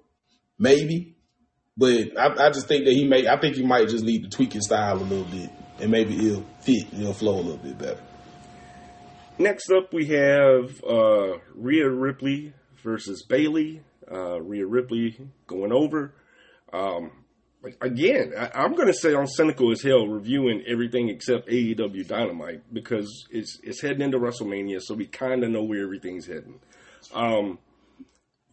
maybe. 0.58 1.16
But 1.76 2.16
I, 2.18 2.46
I 2.46 2.50
just 2.50 2.68
think 2.68 2.84
that 2.86 2.92
he 2.94 3.06
may. 3.06 3.26
I 3.28 3.38
think 3.40 3.56
he 3.56 3.62
might 3.64 3.88
just 3.88 4.04
need 4.04 4.22
to 4.22 4.28
tweak 4.28 4.52
his 4.54 4.64
style 4.66 4.96
a 4.98 5.02
little 5.02 5.24
bit, 5.26 5.50
and 5.80 5.90
maybe 5.90 6.14
it'll 6.26 6.44
fit. 6.60 6.90
and 6.92 7.02
It'll 7.02 7.12
flow 7.12 7.34
a 7.36 7.42
little 7.42 7.56
bit 7.58 7.78
better. 7.78 8.00
Next 9.38 9.70
up, 9.70 9.92
we 9.92 10.06
have 10.06 10.82
uh, 10.84 11.38
Rhea 11.54 11.88
Ripley 11.90 12.54
versus 12.82 13.22
Bayley. 13.28 13.82
Uh, 14.10 14.40
Rhea 14.40 14.66
Ripley 14.66 15.18
going 15.46 15.72
over. 15.72 16.14
Um, 16.72 17.10
again, 17.80 18.32
I, 18.38 18.50
I'm 18.54 18.74
going 18.74 18.88
to 18.88 18.94
say 18.94 19.14
I'm 19.14 19.26
cynical 19.26 19.72
as 19.72 19.82
hell 19.82 20.06
reviewing 20.06 20.62
everything 20.66 21.08
except 21.08 21.48
AEW 21.48 22.06
Dynamite 22.06 22.62
because 22.72 23.26
it's 23.30 23.58
it's 23.62 23.80
heading 23.80 24.02
into 24.02 24.18
WrestleMania, 24.18 24.80
so 24.80 24.94
we 24.94 25.06
kind 25.06 25.44
of 25.44 25.50
know 25.50 25.62
where 25.62 25.82
everything's 25.82 26.26
heading. 26.26 26.60
Um, 27.14 27.58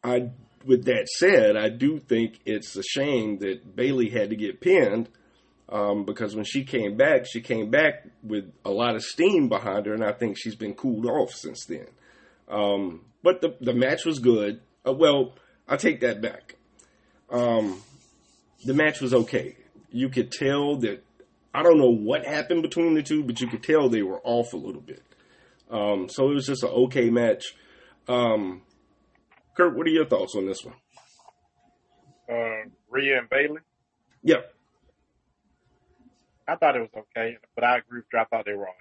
I, 0.03 0.29
with 0.65 0.85
that 0.85 1.07
said, 1.07 1.55
I 1.55 1.69
do 1.69 1.99
think 1.99 2.39
it's 2.45 2.75
a 2.75 2.83
shame 2.83 3.39
that 3.39 3.75
Bayley 3.75 4.09
had 4.09 4.29
to 4.29 4.35
get 4.35 4.61
pinned 4.61 5.09
um, 5.69 6.05
because 6.05 6.35
when 6.35 6.45
she 6.45 6.63
came 6.63 6.97
back, 6.97 7.25
she 7.25 7.41
came 7.41 7.69
back 7.69 8.05
with 8.21 8.51
a 8.63 8.69
lot 8.69 8.95
of 8.95 9.03
steam 9.03 9.49
behind 9.49 9.85
her, 9.85 9.93
and 9.93 10.03
I 10.03 10.11
think 10.13 10.37
she's 10.37 10.55
been 10.55 10.73
cooled 10.73 11.05
off 11.05 11.31
since 11.31 11.65
then. 11.65 11.87
Um, 12.47 13.05
but 13.23 13.41
the 13.41 13.55
the 13.61 13.73
match 13.73 14.05
was 14.05 14.19
good. 14.19 14.61
Uh, 14.87 14.93
well, 14.93 15.35
I 15.67 15.77
take 15.77 16.01
that 16.01 16.21
back. 16.21 16.55
Um, 17.29 17.81
the 18.65 18.73
match 18.73 19.01
was 19.01 19.13
okay. 19.13 19.55
You 19.91 20.09
could 20.09 20.31
tell 20.31 20.75
that 20.77 21.03
I 21.53 21.61
don't 21.63 21.77
know 21.77 21.89
what 21.93 22.25
happened 22.25 22.61
between 22.63 22.93
the 22.95 23.03
two, 23.03 23.23
but 23.23 23.39
you 23.41 23.47
could 23.47 23.63
tell 23.63 23.89
they 23.89 24.01
were 24.01 24.21
off 24.23 24.53
a 24.53 24.57
little 24.57 24.81
bit. 24.81 25.03
Um, 25.69 26.07
so 26.09 26.29
it 26.29 26.33
was 26.33 26.47
just 26.47 26.63
an 26.63 26.69
okay 26.69 27.09
match. 27.09 27.55
Um, 28.07 28.61
Kurt, 29.55 29.75
what 29.75 29.85
are 29.87 29.91
your 29.91 30.05
thoughts 30.05 30.35
on 30.35 30.45
this 30.47 30.63
one? 30.63 30.75
Uh, 32.29 32.69
Rhea 32.89 33.19
and 33.19 33.29
Bayley. 33.29 33.59
Yeah, 34.23 34.41
I 36.47 36.55
thought 36.55 36.75
it 36.75 36.79
was 36.79 36.89
okay, 37.15 37.37
but 37.55 37.63
I 37.63 37.77
agree 37.77 37.99
with 37.99 38.05
you. 38.13 38.19
I 38.19 38.23
thought 38.25 38.45
they 38.45 38.53
were 38.53 38.63
wrong. 38.63 38.73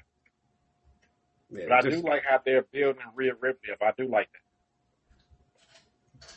yeah 1.50 1.64
But 1.68 1.72
I 1.72 1.80
just- 1.82 2.02
do 2.02 2.08
like 2.08 2.22
how 2.28 2.40
they're 2.44 2.62
building 2.62 3.02
Rhea 3.14 3.34
Ripley 3.40 3.72
up. 3.72 3.82
I 3.82 3.92
do 4.00 4.08
like 4.08 4.28
that. 4.32 6.28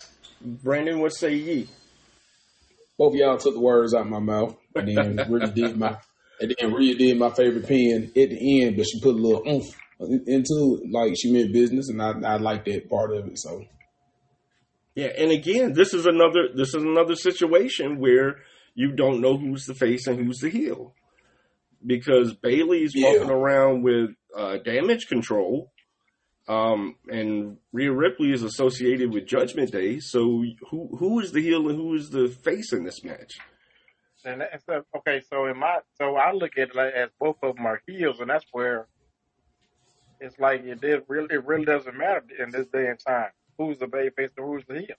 Brandon, 0.64 1.00
what 1.00 1.14
say 1.14 1.34
ye? 1.34 1.68
Both 2.98 3.14
of 3.14 3.20
y'all 3.20 3.38
took 3.38 3.54
the 3.54 3.60
words 3.60 3.94
out 3.94 4.02
of 4.02 4.08
my 4.08 4.20
mouth, 4.20 4.56
and 4.76 4.88
then 4.88 5.26
really 5.30 5.52
did 5.52 5.78
my, 5.78 5.98
and 6.40 6.56
then 6.58 6.74
Rhea 6.74 6.96
did 6.96 7.18
my 7.18 7.30
favorite 7.30 7.68
pen 7.68 8.12
at 8.16 8.30
the 8.30 8.62
end, 8.64 8.78
but 8.78 8.86
she 8.88 9.00
put 9.02 9.16
a 9.16 9.18
little 9.18 9.44
oomph 9.48 9.66
into 10.28 10.82
it, 10.84 10.92
like 10.92 11.14
she 11.18 11.32
meant 11.32 11.54
business, 11.54 11.90
and 11.90 12.02
I, 12.02 12.12
I 12.34 12.38
like 12.38 12.66
that 12.66 12.90
part 12.90 13.14
of 13.16 13.28
it. 13.28 13.38
So 13.40 13.64
Yeah, 14.96 15.08
and 15.18 15.32
again, 15.32 15.74
this 15.74 15.94
is 15.94 16.06
another 16.06 16.50
this 16.56 16.70
is 16.70 16.84
another 16.84 17.16
situation 17.16 18.00
where 18.00 18.38
you 18.76 18.92
don't 18.92 19.22
know 19.22 19.38
who's 19.38 19.66
the 19.66 19.74
face 19.74 20.08
and 20.08 20.18
who's 20.20 20.40
the 20.40 20.50
heel. 20.50 20.94
Because 21.86 22.34
Bayley's 22.34 22.94
Yeah. 22.96 23.10
walking 23.10 23.30
around 23.30 23.84
with 23.84 24.12
uh, 24.36 24.58
damage 24.58 25.08
control, 25.08 25.72
um, 26.48 26.96
and 27.08 27.58
Rhea 27.74 27.92
Ripley 27.92 28.32
is 28.32 28.44
associated 28.44 29.12
with 29.14 29.26
Judgment 29.28 29.72
Day. 29.72 30.00
So 30.00 30.44
who 30.70 30.96
who 30.98 31.20
is 31.20 31.32
the 31.32 31.42
heel 31.42 31.68
and 31.70 31.78
who 31.78 31.96
is 31.96 32.10
the 32.10 32.28
face 32.28 32.72
in 32.74 32.84
this 32.84 33.04
match? 33.04 33.34
And 34.24 34.42
that's 34.42 34.64
the- 34.66 34.84
okay, 34.98 35.22
so 35.30 35.46
in 35.46 35.58
my 35.60 35.80
so 36.00 36.16
I 36.16 36.32
look 36.34 36.58
at 36.58 36.70
it 36.70 36.76
like, 36.76 36.94
as 36.94 37.10
both 37.20 37.38
of 37.44 37.56
them 37.56 37.66
are 37.66 37.82
heels, 37.88 38.20
and 38.20 38.30
that's 38.30 38.46
where 38.52 38.88
it's 40.20 40.38
like 40.40 40.62
it 40.64 40.82
did 40.82 41.02
really 41.08 41.28
it 41.32 41.46
really 41.46 41.66
doesn't 41.66 41.98
matter 41.98 42.24
in 42.40 42.50
this 42.52 42.68
day 42.68 42.88
and 42.88 43.00
time 43.06 43.30
who's 43.58 43.78
the 43.80 43.88
baby 43.88 44.10
face 44.16 44.32
and 44.38 44.46
who's 44.48 44.64
the 44.68 44.76
heel. 44.80 44.96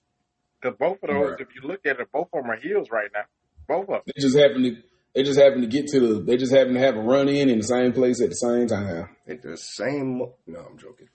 Because 0.60 0.76
both 0.78 0.98
of 1.02 1.10
those, 1.10 1.30
Right. 1.32 1.40
if 1.40 1.48
you 1.54 1.68
look 1.68 1.84
at 1.84 2.00
it, 2.00 2.08
both 2.12 2.28
of 2.32 2.42
them 2.42 2.50
are 2.50 2.56
heels 2.56 2.88
right 2.90 3.10
now. 3.12 3.24
Both 3.68 3.82
of 3.88 3.88
them. 3.88 4.00
they 4.06 4.20
just 4.20 4.36
happen 4.36 4.62
to 4.62 4.76
they 5.14 5.22
just 5.22 5.38
happen 5.40 5.60
to 5.62 5.66
get 5.66 5.86
to 5.88 6.00
the 6.00 6.20
they 6.22 6.36
just 6.36 6.52
happen 6.52 6.74
to 6.74 6.80
have 6.80 6.96
a 6.96 7.00
run 7.00 7.28
in 7.28 7.48
in 7.48 7.58
the 7.58 7.64
same 7.64 7.92
place 7.92 8.20
at 8.22 8.28
the 8.28 8.34
same 8.36 8.66
time. 8.68 9.16
At 9.26 9.42
the 9.42 9.56
same 9.56 10.18
mo- 10.18 10.34
no, 10.46 10.60
I'm 10.60 10.78
joking. 10.78 11.08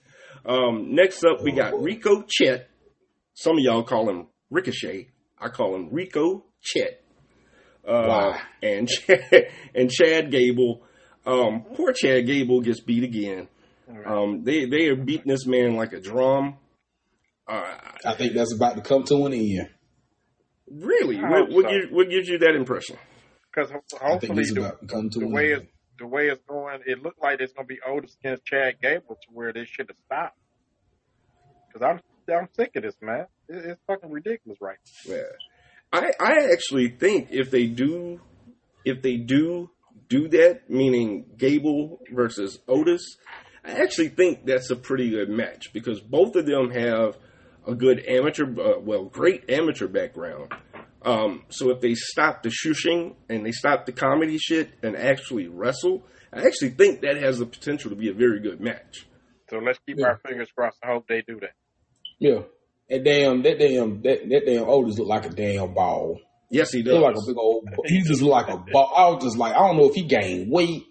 Um, 0.44 0.94
next 0.94 1.24
up, 1.24 1.42
we 1.42 1.52
got 1.52 1.80
Rico 1.80 2.24
Chet. 2.28 2.68
Some 3.34 3.58
of 3.58 3.62
y'all 3.62 3.84
call 3.84 4.08
him 4.10 4.26
Ricochet. 4.50 5.08
I 5.38 5.48
call 5.48 5.74
him 5.74 5.88
Rico 5.90 6.44
Chet. 6.60 7.02
Uh, 7.86 8.06
Why? 8.06 8.40
and 8.62 8.88
Chad, 8.88 9.20
and 9.74 9.90
Chad 9.90 10.30
Gable. 10.30 10.82
Um, 11.24 11.64
poor 11.74 11.92
Chad 11.92 12.26
Gable 12.26 12.60
gets 12.60 12.80
beat 12.80 13.04
again. 13.04 13.48
Um, 14.06 14.42
they 14.44 14.64
they 14.64 14.86
are 14.86 14.96
beating 14.96 15.30
this 15.30 15.46
man 15.46 15.76
like 15.76 15.92
a 15.92 16.00
drum. 16.00 16.56
Uh, 17.46 17.74
I 18.04 18.14
think 18.14 18.34
that's 18.34 18.54
about 18.54 18.76
to 18.76 18.82
come 18.82 19.04
to 19.04 19.26
an 19.26 19.32
end. 19.32 19.68
really, 20.70 21.16
what, 21.16 21.50
what, 21.50 21.64
so. 21.64 21.70
gives, 21.70 21.86
what 21.90 22.08
gives 22.08 22.28
you 22.28 22.38
that 22.38 22.54
impression? 22.54 22.96
Because 23.52 23.70
I 24.00 24.18
think 24.18 24.32
hopefully 24.32 24.40
it's 24.40 24.54
the, 24.54 24.60
about 24.60 24.80
to 24.80 24.86
come 24.86 25.10
to 25.10 25.18
the 25.18 25.26
an 25.26 25.32
way 25.32 25.52
end. 25.54 25.62
it's 25.62 25.71
the 25.98 26.06
way 26.06 26.28
it's 26.28 26.42
going, 26.48 26.80
it 26.86 27.02
looked 27.02 27.22
like 27.22 27.40
it's 27.40 27.52
gonna 27.52 27.66
be 27.66 27.80
Otis 27.86 28.16
against 28.20 28.44
Chad 28.44 28.80
Gable 28.80 29.16
to 29.16 29.28
where 29.32 29.52
they 29.52 29.64
should 29.64 29.88
have 29.88 29.98
stopped. 30.06 30.38
Because 31.68 31.82
I'm 31.82 32.00
I'm 32.32 32.48
sick 32.54 32.76
of 32.76 32.82
this, 32.82 32.96
man. 33.00 33.26
It, 33.48 33.64
it's 33.64 33.80
fucking 33.86 34.10
ridiculous, 34.10 34.58
right? 34.60 34.78
Yeah. 35.04 35.22
I 35.92 36.12
I 36.18 36.52
actually 36.52 36.88
think 36.88 37.28
if 37.30 37.50
they 37.50 37.66
do 37.66 38.20
if 38.84 39.02
they 39.02 39.16
do 39.16 39.70
do 40.08 40.28
that, 40.28 40.68
meaning 40.68 41.24
Gable 41.36 42.00
versus 42.10 42.58
Otis, 42.68 43.16
I 43.64 43.72
actually 43.72 44.08
think 44.08 44.44
that's 44.44 44.70
a 44.70 44.76
pretty 44.76 45.10
good 45.10 45.28
match 45.28 45.72
because 45.72 46.00
both 46.00 46.36
of 46.36 46.46
them 46.46 46.70
have 46.70 47.16
a 47.66 47.74
good 47.74 48.04
amateur, 48.06 48.44
uh, 48.44 48.80
well, 48.80 49.04
great 49.04 49.48
amateur 49.48 49.86
background. 49.86 50.52
Um, 51.04 51.42
so 51.48 51.70
if 51.70 51.80
they 51.80 51.94
stop 51.94 52.42
the 52.42 52.48
shushing 52.50 53.14
and 53.28 53.44
they 53.44 53.52
stop 53.52 53.86
the 53.86 53.92
comedy 53.92 54.38
shit 54.38 54.70
and 54.82 54.96
actually 54.96 55.48
wrestle, 55.48 56.02
I 56.32 56.46
actually 56.46 56.70
think 56.70 57.00
that 57.02 57.16
has 57.16 57.38
the 57.38 57.46
potential 57.46 57.90
to 57.90 57.96
be 57.96 58.08
a 58.08 58.14
very 58.14 58.40
good 58.40 58.60
match. 58.60 59.06
So 59.50 59.58
let's 59.58 59.78
keep 59.86 59.98
Yeah. 59.98 60.06
our 60.06 60.20
fingers 60.26 60.48
crossed. 60.56 60.78
I 60.82 60.88
hope 60.92 61.06
they 61.08 61.22
do 61.26 61.38
that. 61.40 61.50
Yeah. 62.18 62.42
That 62.88 63.04
damn, 63.04 63.42
that 63.42 63.58
damn, 63.58 64.02
that, 64.02 64.28
that 64.28 64.42
damn 64.46 64.68
Otis 64.68 64.98
look 64.98 65.08
like 65.08 65.26
a 65.26 65.30
damn 65.30 65.74
ball. 65.74 66.20
Yes, 66.50 66.70
he 66.72 66.78
He 66.78 66.84
does. 66.84 66.94
look 66.94 67.02
like 67.04 67.16
a 67.16 67.26
big 67.26 67.36
old. 67.38 67.68
He 67.86 68.02
just 68.02 68.20
look 68.22 68.32
like 68.32 68.48
a 68.48 68.58
ball. 68.58 68.92
I 68.96 69.08
was 69.10 69.24
just 69.24 69.38
like, 69.38 69.54
I 69.54 69.58
don't 69.66 69.76
know 69.78 69.88
if 69.88 69.94
he 69.94 70.02
gained 70.02 70.50
weight 70.52 70.84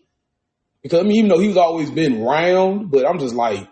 because 0.82 1.00
I 1.00 1.04
mean, 1.04 1.17
even 1.17 1.30
though 1.30 1.39
he's 1.39 1.58
always 1.58 1.91
been 1.91 2.21
round, 2.24 2.89
but 2.91 3.06
I'm 3.08 3.19
just 3.19 3.36
like, 3.36 3.67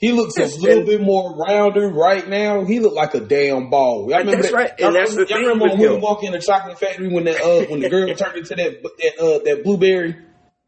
he 0.00 0.12
looks 0.12 0.36
a 0.36 0.46
little 0.46 0.78
and- 0.78 0.86
bit 0.86 1.00
more 1.00 1.36
rounder 1.36 1.88
right 1.88 2.26
now. 2.28 2.64
He 2.64 2.80
looked 2.80 2.96
like 2.96 3.14
a 3.14 3.20
damn 3.20 3.70
ball. 3.70 4.08
Y'all 4.10 4.18
remember 4.20 4.42
that's 4.42 4.48
that? 4.48 4.54
right, 4.56 4.70
and 4.70 4.78
y'all 4.80 4.92
that's 4.92 5.10
remember- 5.12 5.26
thing 5.26 5.36
y'all 5.42 5.48
remember 5.54 5.64
with 5.76 5.80
when 5.80 5.90
we 5.92 5.98
walk 5.98 6.24
in 6.24 6.32
the 6.32 6.38
chocolate 6.40 6.78
factory 6.78 7.08
when 7.08 7.24
the 7.24 7.36
uh, 7.36 7.64
when 7.70 7.80
the 7.80 7.88
girl 7.90 8.14
turned 8.14 8.36
into 8.38 8.54
that 8.54 8.82
that 8.82 9.18
uh, 9.18 9.38
that 9.44 9.62
blueberry. 9.64 10.16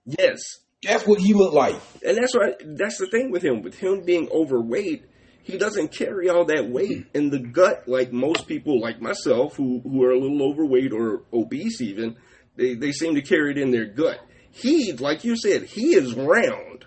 yes. 0.04 0.40
That's 0.84 1.06
what 1.06 1.20
he 1.20 1.32
looked 1.32 1.54
like. 1.54 1.76
And 2.04 2.16
that's 2.18 2.34
right. 2.36 2.56
That's 2.76 2.98
the 2.98 3.06
thing 3.06 3.30
with 3.30 3.40
him. 3.44 3.62
With 3.62 3.78
him 3.78 4.04
being 4.04 4.28
overweight, 4.32 5.04
he 5.44 5.56
doesn't 5.56 5.92
carry 5.92 6.28
all 6.28 6.44
that 6.46 6.70
weight 6.70 7.06
in 7.14 7.30
the 7.30 7.38
gut 7.38 7.84
like 7.86 8.12
most 8.12 8.48
people, 8.48 8.80
like 8.80 9.00
myself, 9.00 9.54
who 9.54 9.78
who 9.84 10.02
are 10.02 10.10
a 10.10 10.18
little 10.18 10.42
overweight 10.42 10.92
or 10.92 11.22
obese. 11.32 11.80
Even 11.80 12.16
they 12.56 12.74
they 12.74 12.90
seem 12.90 13.14
to 13.14 13.22
carry 13.22 13.52
it 13.52 13.58
in 13.58 13.70
their 13.70 13.84
gut. 13.86 14.18
He, 14.50 14.92
like 14.94 15.22
you 15.22 15.36
said, 15.36 15.62
he 15.62 15.94
is 15.94 16.14
round. 16.14 16.84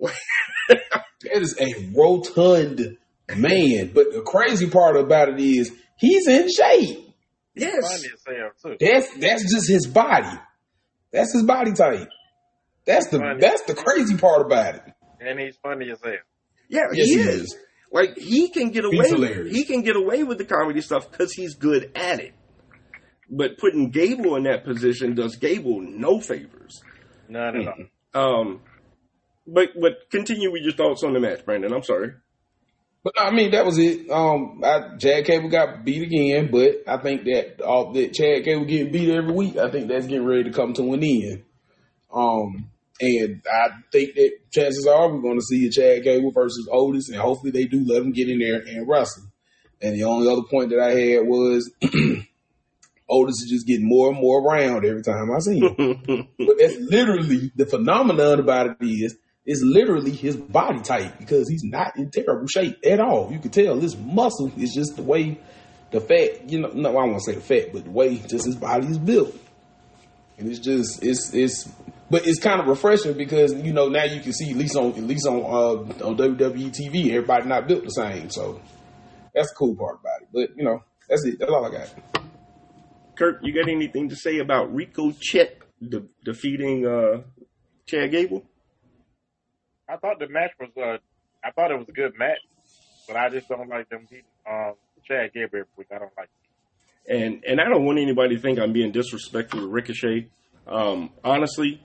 That 1.22 1.42
is 1.42 1.56
a 1.60 1.92
rotund 1.94 2.96
man. 3.36 3.90
But 3.94 4.12
the 4.12 4.22
crazy 4.22 4.68
part 4.70 4.96
about 4.96 5.28
it 5.28 5.38
is 5.40 5.70
he's 5.96 6.26
in 6.26 6.48
shape. 6.50 7.06
Yes, 7.54 7.74
Funny 7.82 8.08
as 8.14 8.24
hell 8.64 8.72
too. 8.72 8.76
That's 8.80 9.16
that's 9.18 9.52
just 9.52 9.68
his 9.68 9.86
body. 9.86 10.38
That's 11.12 11.32
his 11.34 11.42
body 11.42 11.72
type. 11.72 12.08
That's 12.86 13.08
the 13.08 13.18
Funny. 13.18 13.40
that's 13.40 13.62
the 13.64 13.74
crazy 13.74 14.16
part 14.16 14.46
about 14.46 14.76
it. 14.76 14.82
And 15.20 15.38
he's 15.38 15.56
funny 15.62 15.90
as 15.90 15.98
hell. 16.02 16.12
yeah, 16.68 16.80
Yes, 16.92 17.06
he, 17.06 17.14
he 17.14 17.20
is. 17.20 17.28
is. 17.42 17.56
Like 17.92 18.16
he 18.16 18.48
can 18.50 18.70
get 18.70 18.84
away. 18.84 18.96
He's 18.96 19.10
hilarious. 19.10 19.54
He 19.54 19.64
can 19.64 19.82
get 19.82 19.96
away 19.96 20.22
with 20.24 20.38
the 20.38 20.44
comedy 20.44 20.80
stuff 20.80 21.10
because 21.10 21.32
he's 21.32 21.54
good 21.56 21.90
at 21.96 22.20
it. 22.20 22.32
But 23.28 23.58
putting 23.58 23.90
Gable 23.90 24.36
in 24.36 24.44
that 24.44 24.64
position 24.64 25.14
does 25.14 25.36
Gable 25.36 25.80
no 25.80 26.20
favors. 26.20 26.80
None 27.28 27.56
at 27.60 27.68
all. 28.14 28.40
Um, 28.42 28.60
but 29.52 29.70
but 29.80 30.10
continue 30.10 30.50
with 30.50 30.62
your 30.62 30.72
thoughts 30.72 31.02
on 31.02 31.12
the 31.12 31.20
match, 31.20 31.44
Brandon. 31.44 31.72
I'm 31.72 31.82
sorry. 31.82 32.12
But 33.02 33.14
I 33.18 33.30
mean, 33.30 33.52
that 33.52 33.64
was 33.64 33.78
it. 33.78 34.10
Um, 34.10 34.62
I, 34.62 34.96
Chad 34.98 35.24
Gable 35.24 35.48
got 35.48 35.84
beat 35.84 36.02
again, 36.02 36.50
but 36.50 36.82
I 36.86 36.98
think 36.98 37.24
that 37.24 37.62
all 37.62 37.92
that 37.92 38.12
Chad 38.12 38.44
Gable 38.44 38.66
getting 38.66 38.92
beat 38.92 39.08
every 39.08 39.32
week, 39.32 39.56
I 39.56 39.70
think 39.70 39.88
that's 39.88 40.06
getting 40.06 40.26
ready 40.26 40.44
to 40.44 40.50
come 40.50 40.74
to 40.74 40.92
an 40.92 41.02
end. 41.02 41.44
Um, 42.12 42.70
and 43.00 43.42
I 43.50 43.68
think 43.90 44.14
that 44.16 44.32
chances 44.50 44.86
are 44.86 45.10
we're 45.10 45.22
going 45.22 45.38
to 45.38 45.44
see 45.44 45.66
a 45.66 45.70
Chad 45.70 46.04
Gable 46.04 46.30
versus 46.30 46.68
Otis, 46.70 47.08
and 47.08 47.18
hopefully 47.18 47.52
they 47.52 47.64
do 47.64 47.82
let 47.86 48.02
him 48.02 48.12
get 48.12 48.28
in 48.28 48.38
there 48.38 48.60
and 48.60 48.86
wrestle. 48.86 49.24
And 49.80 49.94
the 49.94 50.04
only 50.04 50.30
other 50.30 50.42
point 50.42 50.68
that 50.70 50.80
I 50.80 50.90
had 50.90 51.26
was 51.26 51.72
Otis 53.08 53.42
is 53.42 53.50
just 53.50 53.66
getting 53.66 53.88
more 53.88 54.10
and 54.10 54.20
more 54.20 54.42
round 54.42 54.84
every 54.84 55.02
time 55.02 55.30
I 55.34 55.38
see 55.38 55.60
him. 55.60 56.28
but 56.38 56.56
that's 56.58 56.76
literally 56.76 57.50
the 57.56 57.64
phenomenon 57.64 58.40
about 58.40 58.66
it 58.66 58.76
is 58.82 59.16
it's 59.46 59.62
literally 59.62 60.10
his 60.10 60.36
body 60.36 60.80
type 60.80 61.18
because 61.18 61.48
he's 61.48 61.64
not 61.64 61.96
in 61.96 62.10
terrible 62.10 62.46
shape 62.46 62.78
at 62.84 63.00
all. 63.00 63.32
You 63.32 63.38
can 63.38 63.50
tell 63.50 63.76
this 63.76 63.96
muscle 63.96 64.52
is 64.56 64.72
just 64.74 64.96
the 64.96 65.02
way 65.02 65.40
the 65.90 66.00
fat, 66.00 66.48
you 66.48 66.60
know, 66.60 66.68
no, 66.68 66.96
I 66.96 67.12
to 67.12 67.20
say 67.20 67.34
the 67.34 67.40
fat, 67.40 67.72
but 67.72 67.84
the 67.84 67.90
way 67.90 68.16
just 68.16 68.46
his 68.46 68.56
body 68.56 68.86
is 68.86 68.98
built. 68.98 69.34
And 70.38 70.48
it's 70.48 70.60
just 70.60 71.02
it's 71.02 71.34
it's 71.34 71.68
but 72.10 72.26
it's 72.26 72.40
kind 72.40 72.60
of 72.60 72.66
refreshing 72.66 73.16
because 73.16 73.52
you 73.54 73.72
know 73.72 73.88
now 73.88 74.04
you 74.04 74.20
can 74.20 74.32
see 74.32 74.50
at 74.50 74.56
least 74.56 74.76
on 74.76 74.92
at 74.92 75.02
least 75.04 75.26
on 75.26 75.36
uh, 75.36 76.06
on 76.06 76.16
WWE 76.16 76.70
TV 76.70 77.08
everybody 77.08 77.46
not 77.46 77.66
built 77.66 77.84
the 77.84 77.90
same. 77.90 78.30
So 78.30 78.60
that's 79.34 79.48
the 79.50 79.54
cool 79.56 79.76
part 79.76 80.00
about 80.00 80.22
it. 80.22 80.28
But 80.32 80.56
you 80.56 80.64
know 80.64 80.82
that's 81.08 81.24
it. 81.24 81.38
That's 81.38 81.50
all 81.50 81.64
I 81.64 81.70
got. 81.70 81.94
Kurt, 83.16 83.44
you 83.44 83.52
got 83.52 83.70
anything 83.70 84.08
to 84.08 84.16
say 84.16 84.38
about 84.38 84.72
Ricochet 84.74 85.58
de- 85.86 86.06
defeating 86.24 86.86
uh, 86.86 87.22
Chad 87.86 88.12
Gable? 88.12 88.44
I 89.90 89.96
thought 89.96 90.18
the 90.18 90.28
match 90.28 90.52
was 90.60 90.70
uh, 90.76 90.98
I 91.44 91.50
thought 91.52 91.70
it 91.70 91.78
was 91.78 91.88
a 91.88 91.92
good 91.92 92.12
match, 92.18 92.38
but 93.08 93.16
I 93.16 93.28
just 93.28 93.48
don't 93.48 93.68
like 93.68 93.88
them 93.88 94.06
beating 94.08 94.24
um, 94.48 94.74
Chad 95.04 95.32
Gable 95.32 95.46
every. 95.46 95.86
I 95.92 95.98
don't 95.98 96.12
like. 96.16 96.28
It. 97.06 97.16
And 97.16 97.44
and 97.44 97.60
I 97.60 97.64
don't 97.64 97.84
want 97.84 97.98
anybody 97.98 98.36
to 98.36 98.42
think 98.42 98.58
I'm 98.58 98.72
being 98.72 98.92
disrespectful 98.92 99.60
to 99.60 99.68
Ricochet. 99.68 100.28
Um, 100.66 101.10
honestly, 101.24 101.82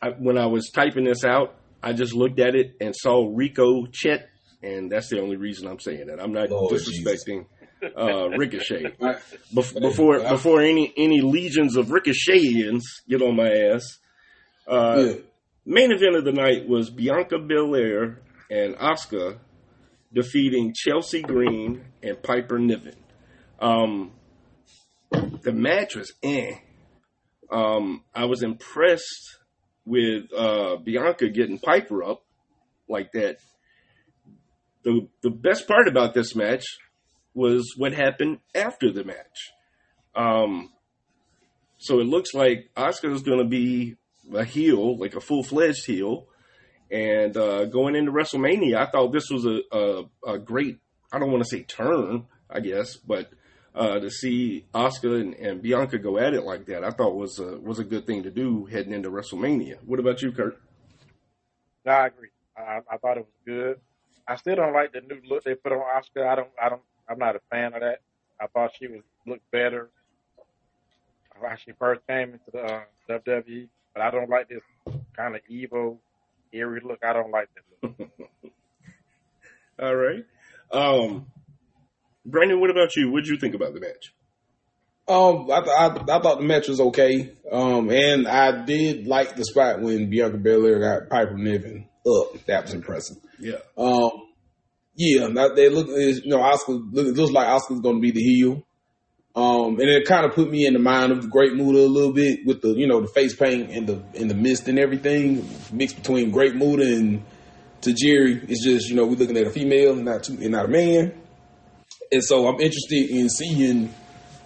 I, 0.00 0.10
when 0.10 0.38
I 0.38 0.46
was 0.46 0.70
typing 0.74 1.04
this 1.04 1.24
out, 1.24 1.56
I 1.82 1.92
just 1.92 2.14
looked 2.14 2.40
at 2.40 2.54
it 2.54 2.76
and 2.80 2.94
saw 2.96 3.30
Rico 3.30 3.86
Chet, 3.86 4.28
and 4.62 4.90
that's 4.90 5.10
the 5.10 5.20
only 5.20 5.36
reason 5.36 5.68
I'm 5.68 5.80
saying 5.80 6.06
that. 6.06 6.20
I'm 6.20 6.32
not 6.32 6.48
Lord 6.48 6.72
disrespecting 6.72 7.44
uh, 7.96 8.30
Ricochet. 8.38 8.96
Bef- 9.52 9.80
before 9.80 10.20
before 10.20 10.62
any 10.62 10.94
any 10.96 11.20
legions 11.20 11.76
of 11.76 11.88
Ricochetians 11.88 12.82
get 13.08 13.20
on 13.20 13.36
my 13.36 13.50
ass. 13.50 13.98
Uh, 14.66 15.04
yeah. 15.06 15.14
Main 15.66 15.92
event 15.92 16.16
of 16.16 16.24
the 16.24 16.32
night 16.32 16.68
was 16.68 16.90
Bianca 16.90 17.38
Belair 17.38 18.20
and 18.50 18.74
Asuka 18.76 19.38
defeating 20.12 20.74
Chelsea 20.74 21.22
Green 21.22 21.84
and 22.02 22.22
Piper 22.22 22.58
Niven. 22.58 22.96
Um, 23.58 24.12
the 25.10 25.52
match 25.52 25.96
was 25.96 26.12
eh. 26.22 26.56
Um, 27.50 28.04
I 28.14 28.26
was 28.26 28.42
impressed 28.42 29.38
with 29.86 30.32
uh, 30.36 30.76
Bianca 30.76 31.28
getting 31.30 31.58
Piper 31.58 32.04
up 32.04 32.24
like 32.88 33.12
that. 33.12 33.38
The 34.82 35.08
the 35.22 35.30
best 35.30 35.66
part 35.66 35.88
about 35.88 36.12
this 36.12 36.36
match 36.36 36.64
was 37.32 37.74
what 37.78 37.94
happened 37.94 38.40
after 38.54 38.92
the 38.92 39.04
match. 39.04 39.52
Um, 40.14 40.70
so 41.78 42.00
it 42.00 42.06
looks 42.06 42.34
like 42.34 42.70
Asuka 42.76 43.12
is 43.14 43.22
going 43.22 43.38
to 43.38 43.48
be 43.48 43.96
a 44.32 44.44
heel, 44.44 44.96
like 44.96 45.14
a 45.14 45.20
full 45.20 45.42
fledged 45.42 45.86
heel. 45.86 46.26
And 46.90 47.36
uh, 47.36 47.64
going 47.66 47.96
into 47.96 48.12
WrestleMania, 48.12 48.76
I 48.76 48.86
thought 48.86 49.12
this 49.12 49.30
was 49.30 49.46
a, 49.46 49.60
a, 49.72 50.04
a 50.34 50.38
great, 50.38 50.78
I 51.12 51.18
don't 51.18 51.30
want 51.30 51.42
to 51.42 51.48
say 51.48 51.62
turn, 51.62 52.26
I 52.48 52.60
guess, 52.60 52.96
but 52.96 53.30
uh, 53.74 53.98
to 53.98 54.10
see 54.10 54.66
Asuka 54.72 55.20
and, 55.20 55.34
and, 55.34 55.62
Bianca 55.62 55.98
go 55.98 56.18
at 56.18 56.34
it 56.34 56.44
like 56.44 56.66
that, 56.66 56.84
I 56.84 56.90
thought 56.90 57.16
was 57.16 57.40
a, 57.40 57.58
was 57.58 57.80
a 57.80 57.84
good 57.84 58.06
thing 58.06 58.22
to 58.22 58.30
do 58.30 58.66
heading 58.66 58.92
into 58.92 59.10
WrestleMania. 59.10 59.78
What 59.84 59.98
about 59.98 60.22
you, 60.22 60.30
Kurt? 60.30 60.60
No, 61.84 61.92
I 61.92 62.06
agree. 62.06 62.28
I, 62.56 62.80
I 62.88 62.96
thought 62.98 63.16
it 63.16 63.26
was 63.26 63.40
good. 63.44 63.80
I 64.28 64.36
still 64.36 64.56
don't 64.56 64.72
like 64.72 64.92
the 64.92 65.00
new 65.00 65.20
look 65.28 65.42
they 65.42 65.54
put 65.54 65.72
on 65.72 65.80
Asuka. 65.80 66.26
I 66.26 66.34
don't. 66.36 66.48
I 66.62 66.68
don't. 66.68 66.82
I'm 67.08 67.18
not 67.18 67.36
a 67.36 67.40
fan 67.50 67.74
of 67.74 67.80
that. 67.80 68.00
I 68.40 68.46
thought 68.46 68.70
she 68.78 68.86
was 68.86 69.02
looked 69.26 69.50
better 69.50 69.90
when 71.38 71.56
she 71.58 71.72
first 71.72 72.06
came 72.06 72.32
into 72.32 72.50
the 72.52 72.62
uh, 72.62 72.82
WWE, 73.08 73.68
but 73.94 74.02
I 74.02 74.10
don't 74.10 74.28
like 74.28 74.48
this 74.48 74.62
kind 75.16 75.34
of 75.36 75.40
evil, 75.48 76.00
eerie 76.52 76.80
look. 76.84 76.98
I 77.04 77.12
don't 77.12 77.30
like 77.30 77.48
that 77.54 77.94
look. 77.98 78.10
All 79.82 79.96
right. 79.96 80.24
Um, 80.72 81.26
Brandon, 82.26 82.60
what 82.60 82.70
about 82.70 82.96
you? 82.96 83.10
What 83.10 83.24
did 83.24 83.30
you 83.30 83.38
think 83.38 83.54
about 83.54 83.74
the 83.74 83.80
match? 83.80 84.12
Um, 85.06 85.50
I, 85.50 85.58
I, 85.58 85.86
I 85.86 86.20
thought 86.20 86.38
the 86.38 86.46
match 86.46 86.68
was 86.68 86.80
okay. 86.80 87.32
Um, 87.50 87.90
and 87.90 88.26
I 88.26 88.64
did 88.64 89.06
like 89.06 89.36
the 89.36 89.44
spot 89.44 89.80
when 89.80 90.08
Bianca 90.08 90.38
Belair 90.38 90.80
got 90.80 91.10
Piper 91.10 91.36
Niven 91.36 91.88
up. 92.06 92.44
That 92.46 92.64
was 92.64 92.74
impressive. 92.74 93.18
Yeah. 93.38 93.58
Um, 93.76 94.10
yeah, 94.96 95.26
they 95.54 95.68
look, 95.68 95.88
you 95.88 96.30
know, 96.30 96.38
Asuka 96.38 96.92
looks 96.92 97.32
like 97.32 97.48
Asuka's 97.48 97.80
going 97.80 97.96
to 97.96 98.00
be 98.00 98.12
the 98.12 98.22
heel. 98.22 98.64
Um, 99.36 99.80
and 99.80 99.88
it 99.88 100.06
kind 100.06 100.24
of 100.24 100.32
put 100.32 100.48
me 100.48 100.64
in 100.64 100.74
the 100.74 100.78
mind 100.78 101.10
of 101.10 101.22
the 101.22 101.28
Great 101.28 101.54
Muta 101.54 101.80
a 101.80 101.88
little 101.88 102.12
bit 102.12 102.46
with 102.46 102.62
the, 102.62 102.68
you 102.68 102.86
know, 102.86 103.00
the 103.00 103.08
face 103.08 103.34
paint 103.34 103.70
and 103.70 103.86
the, 103.86 104.02
and 104.16 104.30
the 104.30 104.34
mist 104.34 104.68
and 104.68 104.78
everything 104.78 105.48
mixed 105.72 105.96
between 105.96 106.30
Great 106.30 106.54
Muta 106.54 106.84
and 106.84 107.24
Tajiri. 107.80 108.48
It's 108.48 108.62
just, 108.62 108.88
you 108.88 108.94
know, 108.94 109.04
we're 109.06 109.16
looking 109.16 109.36
at 109.36 109.46
a 109.46 109.50
female 109.50 109.94
and 109.94 110.04
not 110.04 110.22
two, 110.22 110.34
and 110.34 110.50
not 110.50 110.66
a 110.66 110.68
man. 110.68 111.20
And 112.12 112.22
so 112.22 112.46
I'm 112.46 112.60
interested 112.60 113.10
in 113.10 113.28
seeing 113.28 113.92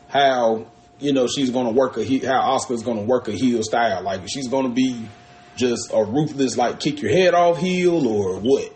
how 0.09 0.67
you 1.01 1.13
know 1.13 1.27
she's 1.27 1.51
going 1.51 1.67
to 1.67 1.73
work 1.73 1.97
a 1.97 2.03
heel, 2.03 2.27
how 2.27 2.57
Asuka's 2.57 2.83
going 2.83 2.99
to 2.99 3.05
work 3.05 3.29
a 3.29 3.33
heel 3.33 3.63
style. 3.63 4.03
Like 4.03 4.29
she's 4.29 4.49
going 4.49 4.65
to 4.65 4.75
be 4.75 5.07
just 5.57 5.91
a 5.93 6.05
ruthless 6.05 6.57
like 6.57 6.81
kick 6.81 7.03
your 7.03 7.13
head 7.13 7.35
off 7.35 7.59
heel 7.59 8.07
or 8.07 8.39
what. 8.39 8.75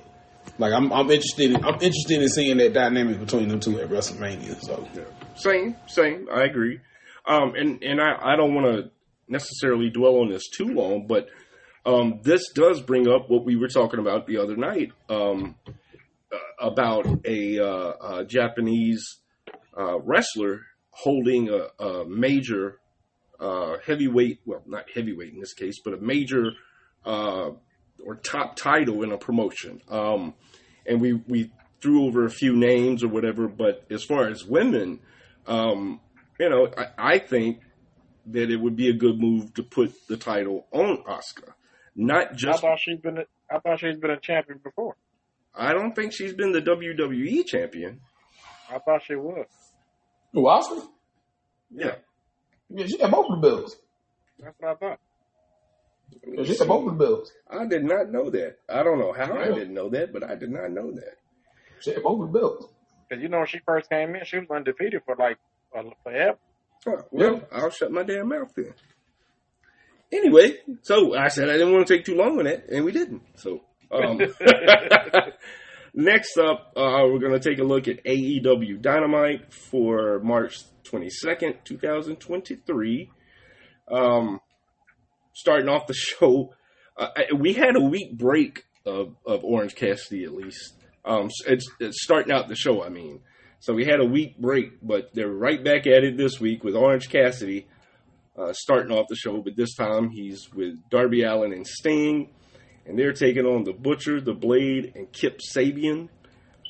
Like 0.59 0.73
I'm, 0.73 0.93
I'm 0.93 1.11
interested 1.11 1.53
in 1.53 1.65
I'm 1.65 1.75
interested 1.75 2.21
in 2.21 2.29
seeing 2.29 2.59
that 2.59 2.75
dynamic 2.75 3.19
between 3.19 3.49
them 3.49 3.61
two 3.61 3.81
at 3.81 3.89
WrestleMania. 3.89 4.61
So 4.61 4.87
yeah. 4.95 5.03
Same, 5.37 5.77
same. 5.87 6.29
I 6.33 6.45
agree. 6.45 6.81
Um, 7.27 7.55
and 7.55 7.83
and 7.83 8.01
I, 8.01 8.33
I 8.33 8.37
don't 8.37 8.55
want 8.55 8.67
to 8.67 8.91
necessarily 9.29 9.91
dwell 9.91 10.17
on 10.17 10.29
this 10.29 10.49
too 10.49 10.67
long, 10.67 11.07
but 11.07 11.29
um, 11.87 12.21
this 12.23 12.53
does 12.53 12.81
bring 12.81 13.09
up 13.09 13.29
what 13.29 13.45
we 13.45 13.57
were 13.57 13.69
talking 13.69 14.01
about 14.01 14.27
the 14.27 14.39
other 14.39 14.57
night. 14.57 14.93
Um, 15.09 15.57
about 16.59 17.07
a, 17.27 17.59
uh, 17.59 18.19
a 18.19 18.25
Japanese 18.25 19.19
uh, 19.79 19.99
wrestler 20.01 20.61
holding 20.91 21.49
a, 21.49 21.83
a 21.83 22.05
major 22.07 22.79
uh, 23.41 23.77
heavyweight, 23.85 24.41
well, 24.47 24.63
not 24.67 24.85
heavyweight 24.95 25.33
in 25.33 25.41
this 25.41 25.55
case, 25.55 25.81
but 25.85 25.95
a 25.95 25.99
major 25.99 26.53
uh, 27.05 27.51
or 28.05 28.17
top 28.23 28.57
title 28.57 29.03
in 29.03 29.13
a 29.13 29.19
promotion. 29.19 29.81
Um, 29.89 30.35
and 30.87 31.01
we, 31.01 31.15
we 31.15 31.51
threw 31.81 32.07
over 32.07 32.25
a 32.25 32.31
few 32.31 32.55
names 32.55 33.03
or 33.03 33.09
whatever, 33.09 33.49
but 33.49 33.85
as 33.91 34.05
far 34.05 34.29
as 34.29 34.45
women, 34.45 35.01
um, 35.47 36.01
you 36.39 36.49
know, 36.49 36.69
I, 36.77 37.15
I, 37.15 37.19
think 37.19 37.61
that 38.27 38.51
it 38.51 38.57
would 38.57 38.77
be 38.77 38.89
a 38.89 38.93
good 38.93 39.19
move 39.19 39.55
to 39.55 39.63
put 39.63 39.95
the 40.09 40.17
title 40.17 40.67
on 40.73 41.03
Asuka, 41.05 41.53
Not 41.97 42.35
just. 42.35 42.59
I 42.65 42.69
thought 42.69 42.79
she's 42.81 42.99
been. 43.01 43.19
A, 43.19 43.25
I 43.51 43.59
thought 43.59 43.81
she's 43.81 43.97
been 43.97 44.11
a 44.11 44.21
champion 44.21 44.61
before. 44.63 44.97
I 45.55 45.73
don't 45.73 45.95
think 45.95 46.13
she's 46.13 46.33
been 46.33 46.53
the 46.53 46.63
WWE 46.63 47.45
champion. 47.47 48.01
I 48.71 48.79
thought 48.79 49.03
she 49.05 49.17
was. 49.17 49.47
Who, 50.33 50.45
Asuka? 50.45 50.89
Yeah. 51.71 51.97
Yeah, 52.71 52.87
she 52.87 52.97
got 52.97 53.11
both 53.11 53.27
of 53.31 53.41
the 53.41 53.49
belts. 53.49 53.77
That's 54.39 54.57
what 54.59 54.71
I 54.71 54.75
thought. 54.75 55.01
Yeah, 56.27 56.45
she 56.45 56.57
had 56.57 56.69
both 56.69 56.89
of 56.89 56.99
the 56.99 57.05
belts. 57.05 57.33
I 57.51 57.67
did 57.67 57.85
not 57.85 58.11
know 58.11 58.31
that. 58.31 58.59
I 58.69 58.83
don't 58.83 58.99
know 58.99 59.13
how 59.13 59.35
yeah. 59.35 59.41
I 59.41 59.49
didn't 59.49 59.75
know 59.75 59.89
that, 59.91 60.13
but 60.13 60.23
I 60.23 60.35
did 60.35 60.51
not 60.51 60.71
know 60.71 60.91
that. 60.93 61.17
She 61.81 61.93
had 61.93 62.03
both 62.03 62.23
of 62.23 62.33
the 62.33 62.39
belts. 62.39 62.67
Because 63.13 63.23
you 63.23 63.29
know, 63.29 63.39
when 63.41 63.47
she 63.47 63.59
first 63.67 63.91
came 63.91 64.15
in, 64.15 64.25
she 64.25 64.39
was 64.39 64.49
undefeated 64.51 65.03
for 65.05 65.15
like 65.17 65.37
uh, 65.77 65.83
forever. 66.03 66.39
Oh, 66.87 67.05
well. 67.11 67.43
I'll 67.53 67.69
shut 67.69 67.93
my 67.93 68.05
damn 68.05 68.31
mouth 68.31 68.51
then. 68.57 68.73
Anyway, 70.11 70.57
so 70.81 71.15
I 71.15 71.29
said 71.29 71.51
I 71.51 71.53
didn't 71.53 71.75
want 71.75 71.87
to 71.87 71.95
take 71.95 72.07
too 72.07 72.17
long 72.17 72.39
on 72.39 72.47
that, 72.47 72.71
and 72.71 72.87
we 72.87 72.93
didn't. 72.93 73.21
So 73.35 73.61
um, 73.91 74.19
next 75.95 76.39
up, 76.39 76.73
uh, 76.75 77.05
we're 77.05 77.19
going 77.19 77.39
to 77.39 77.51
take 77.51 77.59
a 77.59 77.65
look 77.65 77.87
at 77.87 78.03
AEW 78.03 78.81
Dynamite 78.81 79.53
for 79.53 80.19
March 80.21 80.61
22nd, 80.85 81.65
2023. 81.65 83.11
Um, 83.91 84.41
starting 85.35 85.69
off 85.69 85.87
the 85.87 85.95
show, 85.95 86.55
uh, 86.97 87.09
we 87.37 87.53
had 87.53 87.77
a 87.77 87.83
week 87.83 88.17
break 88.17 88.65
of, 88.87 89.17
of 89.27 89.45
Orange 89.45 89.75
Cassidy 89.75 90.25
at 90.25 90.33
least. 90.33 90.82
Um, 91.05 91.31
it's, 91.47 91.67
it's 91.81 92.03
starting 92.03 92.33
out 92.33 92.49
the 92.49 92.55
show, 92.57 92.83
I 92.85 92.89
mean. 92.89 93.21
So 93.61 93.75
we 93.75 93.85
had 93.85 94.01
a 94.01 94.05
week 94.05 94.39
break, 94.39 94.79
but 94.83 95.15
they're 95.15 95.29
right 95.29 95.63
back 95.63 95.87
at 95.87 96.05
it 96.05 96.17
this 96.17 96.41
week 96.41 96.65
with 96.65 96.75
Orange 96.75 97.09
Cassidy 97.09 97.67
uh, 98.37 98.53
starting 98.53 98.93
off 98.97 99.07
the 99.09 99.17
show. 99.17 99.41
But 99.41 99.57
this 99.57 99.75
time 99.75 100.11
he's 100.11 100.49
with 100.53 100.75
Darby 100.91 101.23
Allin 101.23 101.53
and 101.53 101.67
Sting. 101.67 102.31
and 102.87 102.99
they're 102.99 103.13
taking 103.13 103.47
on 103.47 103.65
the 103.65 103.73
Butcher, 103.73 104.21
the 104.21 104.35
Blade, 104.35 104.93
and 104.97 105.13
Kip 105.13 105.41
Sabian. 105.41 106.09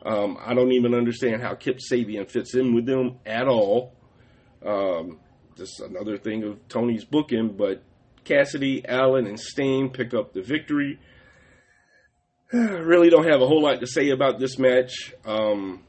Um, 0.04 0.36
I 0.44 0.54
don't 0.54 0.72
even 0.72 0.94
understand 0.94 1.42
how 1.42 1.54
Kip 1.54 1.78
Sabian 1.78 2.30
fits 2.30 2.54
in 2.54 2.74
with 2.74 2.86
them 2.86 3.18
at 3.24 3.46
all. 3.48 3.94
Um, 4.64 5.20
just 5.56 5.80
another 5.80 6.18
thing 6.18 6.44
of 6.44 6.68
Tony's 6.68 7.04
booking, 7.04 7.56
but 7.56 7.82
Cassidy, 8.24 8.84
Allen, 8.86 9.26
and 9.26 9.38
Steen 9.38 9.90
pick 9.90 10.14
up 10.14 10.32
the 10.32 10.42
victory. 10.42 10.98
really 12.84 13.08
don't 13.08 13.28
have 13.28 13.40
a 13.40 13.46
whole 13.46 13.62
lot 13.62 13.80
to 13.80 13.86
say 13.86 14.10
about 14.10 14.38
this 14.38 14.58
match. 14.58 15.14
Um, 15.24 15.82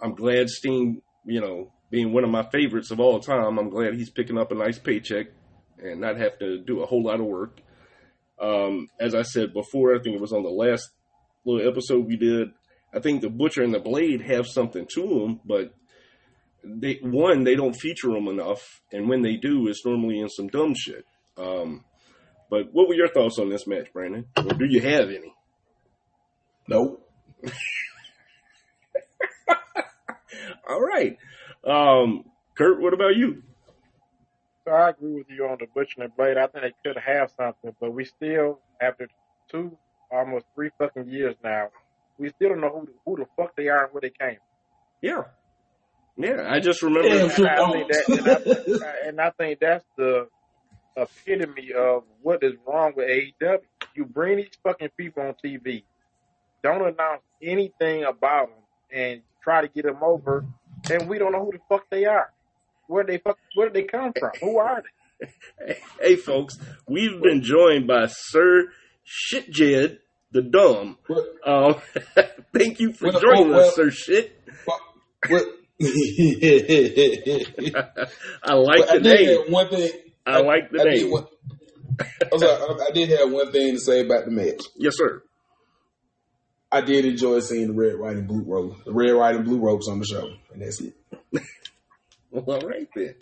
I'm 0.00 0.14
glad 0.14 0.50
Sting, 0.50 1.00
you 1.24 1.40
know, 1.40 1.72
being 1.90 2.12
one 2.12 2.24
of 2.24 2.30
my 2.30 2.46
favorites 2.50 2.90
of 2.90 3.00
all 3.00 3.18
time, 3.18 3.58
I'm 3.58 3.70
glad 3.70 3.94
he's 3.94 4.10
picking 4.10 4.36
up 4.36 4.52
a 4.52 4.54
nice 4.54 4.78
paycheck 4.78 5.28
and 5.78 6.00
not 6.00 6.18
have 6.18 6.38
to 6.40 6.58
do 6.58 6.82
a 6.82 6.86
whole 6.86 7.02
lot 7.02 7.20
of 7.20 7.26
work. 7.26 7.60
Um, 8.38 8.88
as 9.00 9.14
I 9.14 9.22
said 9.22 9.54
before, 9.54 9.94
I 9.94 10.02
think 10.02 10.16
it 10.16 10.20
was 10.20 10.32
on 10.32 10.42
the 10.42 10.50
last 10.50 10.90
little 11.46 11.66
episode 11.66 12.06
we 12.06 12.16
did. 12.16 12.48
I 12.92 13.00
think 13.00 13.22
the 13.22 13.30
Butcher 13.30 13.62
and 13.62 13.72
the 13.72 13.80
Blade 13.80 14.20
have 14.22 14.46
something 14.46 14.86
to 14.94 15.00
them, 15.00 15.40
but 15.44 15.72
they 16.62 16.98
one 17.02 17.44
they 17.44 17.54
don't 17.54 17.74
feature 17.74 18.10
them 18.10 18.28
enough, 18.28 18.82
and 18.92 19.08
when 19.08 19.22
they 19.22 19.36
do, 19.36 19.68
it's 19.68 19.86
normally 19.86 20.20
in 20.20 20.28
some 20.28 20.48
dumb 20.48 20.74
shit. 20.74 21.06
Um, 21.38 21.84
but 22.50 22.72
what 22.72 22.88
were 22.88 22.94
your 22.94 23.08
thoughts 23.08 23.38
on 23.38 23.48
this 23.48 23.66
match, 23.66 23.92
Brandon? 23.92 24.26
Or 24.36 24.54
do 24.54 24.66
you 24.66 24.80
have 24.80 25.08
any? 25.08 25.35
Nope. 26.68 27.08
All 30.68 30.80
right. 30.80 31.16
Um, 31.64 32.24
Kurt, 32.56 32.80
what 32.80 32.92
about 32.94 33.16
you? 33.16 33.42
So 34.64 34.72
I 34.72 34.90
agree 34.90 35.12
with 35.14 35.26
you 35.30 35.46
on 35.46 35.58
the 35.60 35.66
Butcher 35.72 36.02
and 36.02 36.16
Blade. 36.16 36.36
I 36.36 36.46
think 36.48 36.64
they 36.64 36.72
could 36.84 36.98
have 37.00 37.30
something, 37.36 37.74
but 37.80 37.92
we 37.92 38.04
still, 38.04 38.58
after 38.80 39.08
two, 39.50 39.76
almost 40.10 40.44
three 40.54 40.70
fucking 40.78 41.08
years 41.08 41.36
now, 41.44 41.68
we 42.18 42.30
still 42.30 42.48
don't 42.50 42.60
know 42.60 42.70
who, 42.70 42.88
who 43.04 43.16
the 43.18 43.26
fuck 43.36 43.54
they 43.56 43.68
are 43.68 43.84
and 43.84 43.92
where 43.92 44.00
they 44.00 44.10
came. 44.10 44.36
from. 44.38 44.40
Yeah. 45.02 45.22
Yeah, 46.18 46.46
I 46.50 46.60
just 46.60 46.82
remember. 46.82 47.08
Yeah, 47.08 47.24
And 47.26 47.46
I, 47.46 47.72
think 47.72 47.92
that, 47.92 48.64
and, 48.66 48.82
I, 48.82 48.94
and 49.08 49.20
I 49.20 49.30
think 49.38 49.60
that's 49.60 49.84
the 49.98 50.26
epitome 50.96 51.72
of 51.76 52.04
what 52.22 52.42
is 52.42 52.54
wrong 52.66 52.94
with 52.96 53.06
AEW. 53.08 53.58
You 53.94 54.04
bring 54.06 54.38
these 54.38 54.48
fucking 54.64 54.88
people 54.96 55.22
on 55.24 55.34
TV, 55.44 55.84
don't 56.66 56.82
announce 56.82 57.22
anything 57.42 58.04
about 58.04 58.48
them, 58.48 58.58
and 58.92 59.22
try 59.42 59.62
to 59.62 59.68
get 59.68 59.84
them 59.84 59.98
over, 60.02 60.44
and 60.90 61.08
we 61.08 61.18
don't 61.18 61.32
know 61.32 61.44
who 61.44 61.52
the 61.52 61.58
fuck 61.68 61.88
they 61.90 62.04
are. 62.04 62.32
Where 62.88 63.04
they 63.04 63.18
fuck? 63.18 63.38
Where 63.54 63.68
did 63.68 63.74
they 63.74 63.84
come 63.88 64.12
from? 64.18 64.30
Who 64.40 64.58
are 64.58 64.82
they? 64.82 64.88
Hey, 66.00 66.16
folks, 66.16 66.58
we've 66.86 67.20
been 67.22 67.42
joined 67.42 67.86
by 67.86 68.06
Sir 68.06 68.70
Shitjed 69.06 69.98
the 70.32 70.42
Dumb. 70.42 70.98
Um, 71.44 71.76
thank 72.54 72.80
you 72.80 72.92
for 72.92 73.10
Well, 73.10 73.20
joining 73.20 73.50
well- 73.50 73.68
us, 73.68 73.74
Sir 73.76 73.90
Shit. 73.90 74.38
What? 74.66 74.80
what? 75.28 75.44
I 75.80 75.84
like 78.54 78.80
But 78.80 78.90
I 78.90 78.98
the 78.98 79.00
did 79.02 79.26
name. 79.44 79.52
one 79.52 79.68
thing. 79.70 79.90
I 80.26 80.40
like 80.40 80.70
the 80.70 80.80
I 80.80 80.84
did 80.84 81.02
name. 81.02 81.10
one- 81.10 81.26
I'm 82.32 82.38
sorry, 82.38 82.52
I 82.52 82.86
I 82.88 82.90
did 82.92 83.08
have 83.18 83.30
one 83.32 83.50
thing 83.52 83.74
to 83.74 83.80
say 83.80 84.00
about 84.00 84.24
the 84.26 84.30
match. 84.30 84.60
Yes, 84.76 84.94
sir. 84.96 85.22
I 86.70 86.80
did 86.80 87.04
enjoy 87.04 87.40
seeing 87.40 87.68
the 87.68 87.74
red, 87.74 87.98
white, 87.98 88.16
and 88.16 88.26
blue 88.26 88.42
rope, 88.42 88.84
the 88.84 88.92
red, 88.92 89.14
white, 89.14 89.36
and 89.36 89.44
blue 89.44 89.60
ropes 89.60 89.88
on 89.88 89.98
the 90.00 90.04
show, 90.04 90.28
and 90.52 90.62
that's 90.62 90.80
it. 90.80 90.94
Well, 92.30 92.60
right 92.60 92.88
then. 92.94 93.14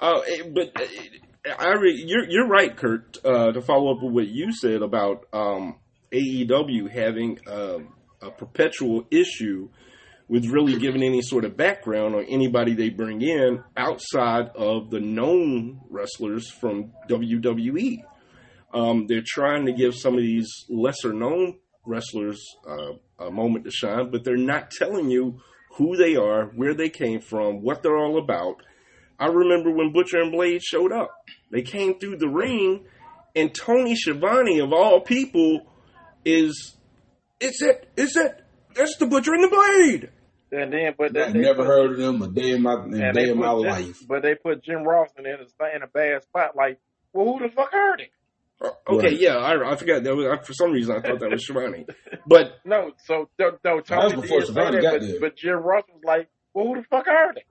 Uh, 0.00 0.20
eh, 0.26 0.42
but 0.52 0.72
eh, 0.80 1.54
I 1.56 1.74
re- 1.74 2.04
you're 2.06 2.28
you're 2.28 2.48
right, 2.48 2.76
Kurt. 2.76 3.18
Uh, 3.24 3.52
to 3.52 3.62
follow 3.62 3.94
up 3.94 4.02
with 4.02 4.12
what 4.12 4.26
you 4.26 4.52
said 4.52 4.82
about 4.82 5.26
um, 5.32 5.76
AEW 6.12 6.90
having 6.90 7.38
um, 7.46 7.94
a 8.20 8.30
perpetual 8.30 9.06
issue 9.10 9.68
with 10.28 10.46
really 10.46 10.76
giving 10.78 11.02
any 11.02 11.22
sort 11.22 11.44
of 11.44 11.56
background 11.56 12.16
on 12.16 12.24
anybody 12.24 12.74
they 12.74 12.90
bring 12.90 13.22
in 13.22 13.62
outside 13.76 14.48
of 14.56 14.90
the 14.90 14.98
known 14.98 15.80
wrestlers 15.88 16.50
from 16.50 16.92
WWE. 17.08 18.02
Um, 18.74 19.06
they're 19.06 19.22
trying 19.24 19.66
to 19.66 19.72
give 19.72 19.94
some 19.94 20.14
of 20.14 20.20
these 20.20 20.64
lesser 20.68 21.12
known 21.12 21.58
wrestlers 21.86 22.42
uh, 22.68 22.92
a 23.26 23.30
moment 23.30 23.64
to 23.64 23.70
shine, 23.70 24.10
but 24.10 24.24
they're 24.24 24.36
not 24.36 24.70
telling 24.70 25.10
you 25.10 25.40
who 25.74 25.96
they 25.96 26.16
are, 26.16 26.46
where 26.46 26.74
they 26.74 26.88
came 26.88 27.20
from, 27.20 27.62
what 27.62 27.82
they're 27.82 27.96
all 27.96 28.18
about. 28.18 28.62
I 29.18 29.26
remember 29.26 29.70
when 29.70 29.92
Butcher 29.92 30.20
and 30.20 30.32
Blade 30.32 30.62
showed 30.62 30.92
up. 30.92 31.10
They 31.50 31.62
came 31.62 31.98
through 31.98 32.16
the 32.18 32.28
ring, 32.28 32.84
and 33.34 33.54
Tony 33.54 33.94
Schiavone, 33.96 34.58
of 34.60 34.72
all 34.72 35.00
people, 35.00 35.60
is 36.24 36.76
it's 37.40 37.62
it, 37.62 37.88
it's 37.96 38.16
it, 38.16 38.42
that's 38.74 38.96
the 38.96 39.06
Butcher 39.06 39.32
and 39.34 39.44
the 39.44 39.48
Blade. 39.48 40.10
And 40.52 40.72
then, 40.72 40.94
but 40.96 41.12
they, 41.12 41.22
I 41.22 41.32
they 41.32 41.40
never 41.40 41.58
put- 41.62 41.66
heard 41.66 41.90
of 41.92 41.96
them 41.98 42.22
a 42.22 42.28
day 42.28 42.52
in 42.52 42.62
my 42.62 42.74
a 42.74 42.88
day 43.12 43.24
they 43.26 43.30
of 43.30 43.36
my 43.36 43.46
Jim- 43.52 43.62
life. 43.62 43.98
But 44.08 44.22
they 44.22 44.34
put 44.34 44.62
Jim 44.62 44.84
Ross 44.84 45.08
in, 45.18 45.26
a, 45.26 45.76
in 45.76 45.82
a 45.82 45.86
bad 45.86 46.22
spot. 46.22 46.54
Like, 46.56 46.78
well, 47.12 47.26
who 47.38 47.46
the 47.48 47.52
fuck 47.54 47.72
are 47.74 47.96
they? 47.96 48.10
Uh, 48.62 48.68
Okay, 48.88 49.08
Right. 49.08 49.18
yeah, 49.20 49.36
I, 49.36 49.72
I 49.72 49.76
forgot 49.76 50.02
that 50.04 50.14
was 50.16 50.26
I, 50.26 50.42
for 50.42 50.54
some 50.54 50.72
reason 50.72 50.96
I 50.96 51.00
thought 51.00 51.20
that 51.20 51.30
was 51.30 51.44
Schiavone, 51.44 51.86
but 52.26 52.52
No, 52.64 52.92
so 53.04 53.28
no, 53.38 53.50
no 53.64 53.80
That 53.86 54.04
was 54.04 54.12
before 54.14 54.40
did 54.40 54.46
say 54.48 54.52
Schiavone 54.54 54.76
that, 54.76 54.82
got 54.82 54.92
but, 54.92 55.00
there. 55.02 55.20
but 55.20 55.36
Jim 55.36 55.56
Ross 55.56 55.82
was 55.92 56.02
like, 56.04 56.28
well, 56.54 56.66
who 56.68 56.74
the 56.76 56.84
fuck 56.90 57.06
are 57.08 57.34
they? 57.34 57.42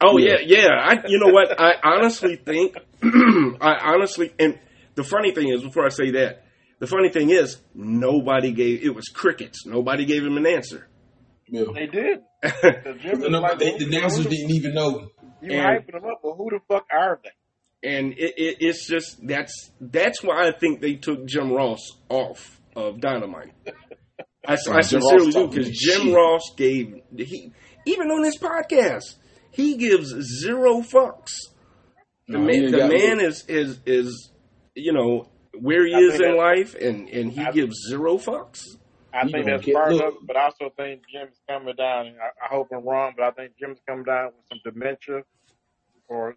Oh 0.00 0.18
yeah, 0.18 0.36
Yeah. 0.44 0.58
yeah. 0.62 0.68
I, 0.80 1.06
you 1.08 1.18
know 1.18 1.32
what? 1.32 1.58
I 1.60 1.74
honestly 1.82 2.36
think, 2.36 2.76
I 3.02 3.78
honestly, 3.94 4.32
and 4.38 4.58
the 4.94 5.02
funny 5.04 5.32
thing 5.32 5.48
is, 5.48 5.62
before 5.62 5.84
I 5.84 5.88
say 5.88 6.12
that, 6.12 6.44
the 6.78 6.86
funny 6.86 7.08
thing 7.08 7.30
is, 7.30 7.60
nobody 7.74 8.52
gave. 8.52 8.84
It 8.84 8.94
was 8.94 9.06
crickets. 9.08 9.66
Nobody 9.66 10.04
gave 10.04 10.24
him 10.24 10.36
an 10.36 10.46
answer. 10.46 10.88
Yeah. 11.48 11.64
They 11.74 11.86
did. 11.86 12.20
The 12.42 13.28
No, 13.28 13.40
like, 13.40 13.58
they, 13.58 13.76
the 13.76 13.84
who- 13.86 13.96
announcers 13.96 14.24
the- 14.24 14.30
didn't 14.30 14.50
even 14.52 14.74
know. 14.74 15.08
You 15.40 15.52
And- 15.52 15.84
hyping 15.84 15.92
them 15.92 16.04
up, 16.04 16.20
but 16.22 16.34
who 16.36 16.50
the 16.50 16.60
fuck 16.68 16.86
are 16.92 17.18
they? 17.22 17.30
And 17.82 18.12
it, 18.12 18.34
it, 18.38 18.56
it's 18.60 18.86
just 18.86 19.26
that's 19.26 19.70
that's 19.80 20.22
why 20.22 20.46
I 20.48 20.52
think 20.52 20.80
they 20.80 20.94
took 20.94 21.26
Jim 21.26 21.52
Ross 21.52 21.80
off 22.08 22.60
of 22.76 23.00
Dynamite. 23.00 23.52
I, 24.46 24.52
I 24.54 24.56
Jim 24.56 24.82
sincerely 24.82 25.32
do 25.32 25.48
because 25.48 25.70
Jim 25.70 26.02
shit. 26.06 26.14
Ross 26.14 26.42
gave 26.56 27.00
he 27.16 27.52
even 27.86 28.08
on 28.10 28.22
this 28.22 28.38
podcast 28.38 29.16
he 29.50 29.76
gives 29.76 30.08
zero 30.42 30.80
fucks. 30.80 31.32
The 32.28 32.38
No, 32.38 32.40
man, 32.40 32.70
the 32.70 32.78
man 32.88 33.18
no- 33.18 33.24
is 33.24 33.44
is 33.48 33.80
is 33.86 34.30
you 34.74 34.92
know 34.92 35.28
where 35.58 35.84
he 35.86 35.94
I 35.94 35.98
is 35.98 36.14
in 36.14 36.22
that- 36.22 36.36
life, 36.36 36.74
and 36.74 37.08
and 37.10 37.30
he 37.32 37.42
I- 37.42 37.50
gives 37.52 37.76
zero 37.88 38.16
fucks. 38.16 38.62
I 39.14 39.26
You 39.26 39.32
think 39.32 39.44
that's 39.44 39.68
part 39.70 39.92
of 39.92 40.00
it, 40.00 40.14
but 40.22 40.38
I 40.38 40.44
also 40.44 40.70
think 40.74 41.02
Jim's 41.12 41.36
coming 41.46 41.74
down. 41.76 42.06
And 42.06 42.16
I, 42.18 42.46
I 42.46 42.48
hope 42.48 42.68
I'm 42.72 42.82
wrong, 42.82 43.12
but 43.14 43.24
I 43.26 43.30
think 43.32 43.52
Jim's 43.60 43.78
coming 43.86 44.04
down 44.04 44.30
with 44.34 44.46
some 44.48 44.58
dementia 44.64 45.22
or 46.08 46.30
a 46.30 46.34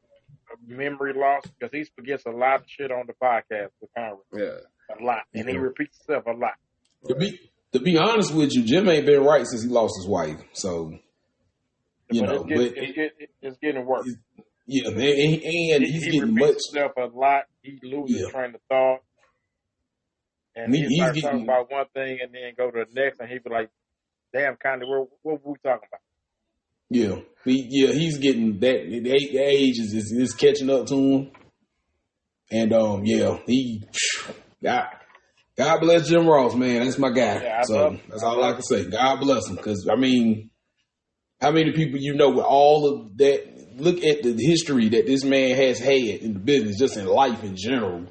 memory 0.67 1.13
loss 1.13 1.43
because 1.47 1.71
he 1.73 1.83
forgets 1.95 2.25
a 2.25 2.31
lot 2.31 2.61
of 2.61 2.65
shit 2.67 2.91
on 2.91 3.05
the 3.07 3.13
podcast 3.13 3.69
with 3.81 3.89
Conrad. 3.95 4.17
Yeah, 4.33 4.95
A 4.99 5.03
lot. 5.03 5.23
And 5.33 5.47
he 5.49 5.57
repeats 5.57 5.97
himself 6.05 6.25
a 6.27 6.31
lot. 6.31 6.53
To 7.07 7.15
be 7.15 7.39
to 7.73 7.79
be 7.79 7.97
honest 7.97 8.33
with 8.33 8.53
you, 8.53 8.63
Jim 8.63 8.87
ain't 8.89 9.05
been 9.05 9.23
right 9.23 9.45
since 9.45 9.63
he 9.63 9.69
lost 9.69 9.95
his 9.99 10.07
wife. 10.07 10.39
So 10.53 10.97
you 12.11 12.21
but 12.21 12.29
know, 12.29 12.35
it's 12.35 12.43
getting, 12.45 12.57
but 12.73 12.77
it's, 12.83 12.95
getting, 12.95 13.27
it's 13.41 13.57
getting 13.57 13.85
worse. 13.85 14.09
yeah, 14.67 14.87
and, 14.89 14.97
and, 15.01 15.03
and 15.03 15.83
he, 15.83 15.91
he's 15.91 16.03
he 16.05 16.11
getting 16.11 16.35
repeats 16.35 16.71
much. 16.73 16.83
himself 16.83 16.91
a 17.13 17.17
lot. 17.17 17.43
He 17.61 17.79
loses 17.83 18.21
Yeah. 18.21 18.29
train 18.29 18.55
of 18.55 18.61
thought. 18.69 18.99
And 20.55 20.73
He- 20.73 20.81
he, 20.81 20.87
he's 20.87 20.97
starts 20.97 21.15
getting- 21.15 21.29
talking 21.31 21.43
about 21.43 21.71
one 21.71 21.85
thing 21.93 22.19
and 22.21 22.33
then 22.33 22.53
go 22.57 22.71
to 22.71 22.85
the 22.85 22.93
next, 23.01 23.19
and 23.19 23.29
he 23.29 23.39
be 23.39 23.49
like, 23.49 23.69
"Damn, 24.33 24.55
kind 24.55 24.81
of, 24.83 24.87
what, 24.89 25.07
what 25.23 25.43
were 25.45 25.51
we 25.53 25.57
talking 25.63 25.87
about?" 25.91 26.01
Yeah, 26.95 27.15
he, 27.43 27.67
yeah, 27.69 27.91
he's 27.91 28.17
getting 28.19 28.59
that. 28.59 28.89
The 28.89 29.11
age- 29.11 29.31
the 29.31 29.39
age 29.39 29.79
is, 29.79 29.93
is 29.93 30.11
is 30.11 30.33
catching 30.33 30.69
up 30.69 30.85
to 30.87 30.95
him, 30.95 31.31
and 32.51 32.73
um, 32.73 33.05
yeah, 33.05 33.37
he. 33.45 33.83
God, 34.63 34.85
God 35.57 35.79
bless 35.81 36.07
Jim 36.07 36.25
Ross, 36.27 36.55
man. 36.55 36.83
That's 36.83 36.97
my 36.97 37.09
guy. 37.11 37.41
Yeah, 37.43 37.61
so 37.63 37.97
that's 38.09 38.23
all 38.23 38.43
I 38.43 38.53
can 38.53 38.61
say. 38.61 38.89
God 38.89 39.19
bless 39.19 39.47
him, 39.49 39.55
because 39.57 39.87
I 39.91 39.95
mean, 39.95 40.49
how 41.41 41.51
many 41.51 41.71
people 41.73 41.99
you 41.99 42.13
know 42.15 42.29
with 42.29 42.45
all 42.45 42.87
of 42.87 43.17
that? 43.17 43.51
Look 43.77 43.97
at 44.05 44.23
the 44.23 44.33
history 44.39 44.87
that 44.87 45.05
this 45.05 45.25
man 45.25 45.53
has 45.57 45.79
had 45.79 45.91
in 46.21 46.33
the 46.33 46.39
business, 46.39 46.79
just 46.79 46.95
in 46.95 47.05
life 47.07 47.43
in 47.43 47.57
general. 47.57 48.05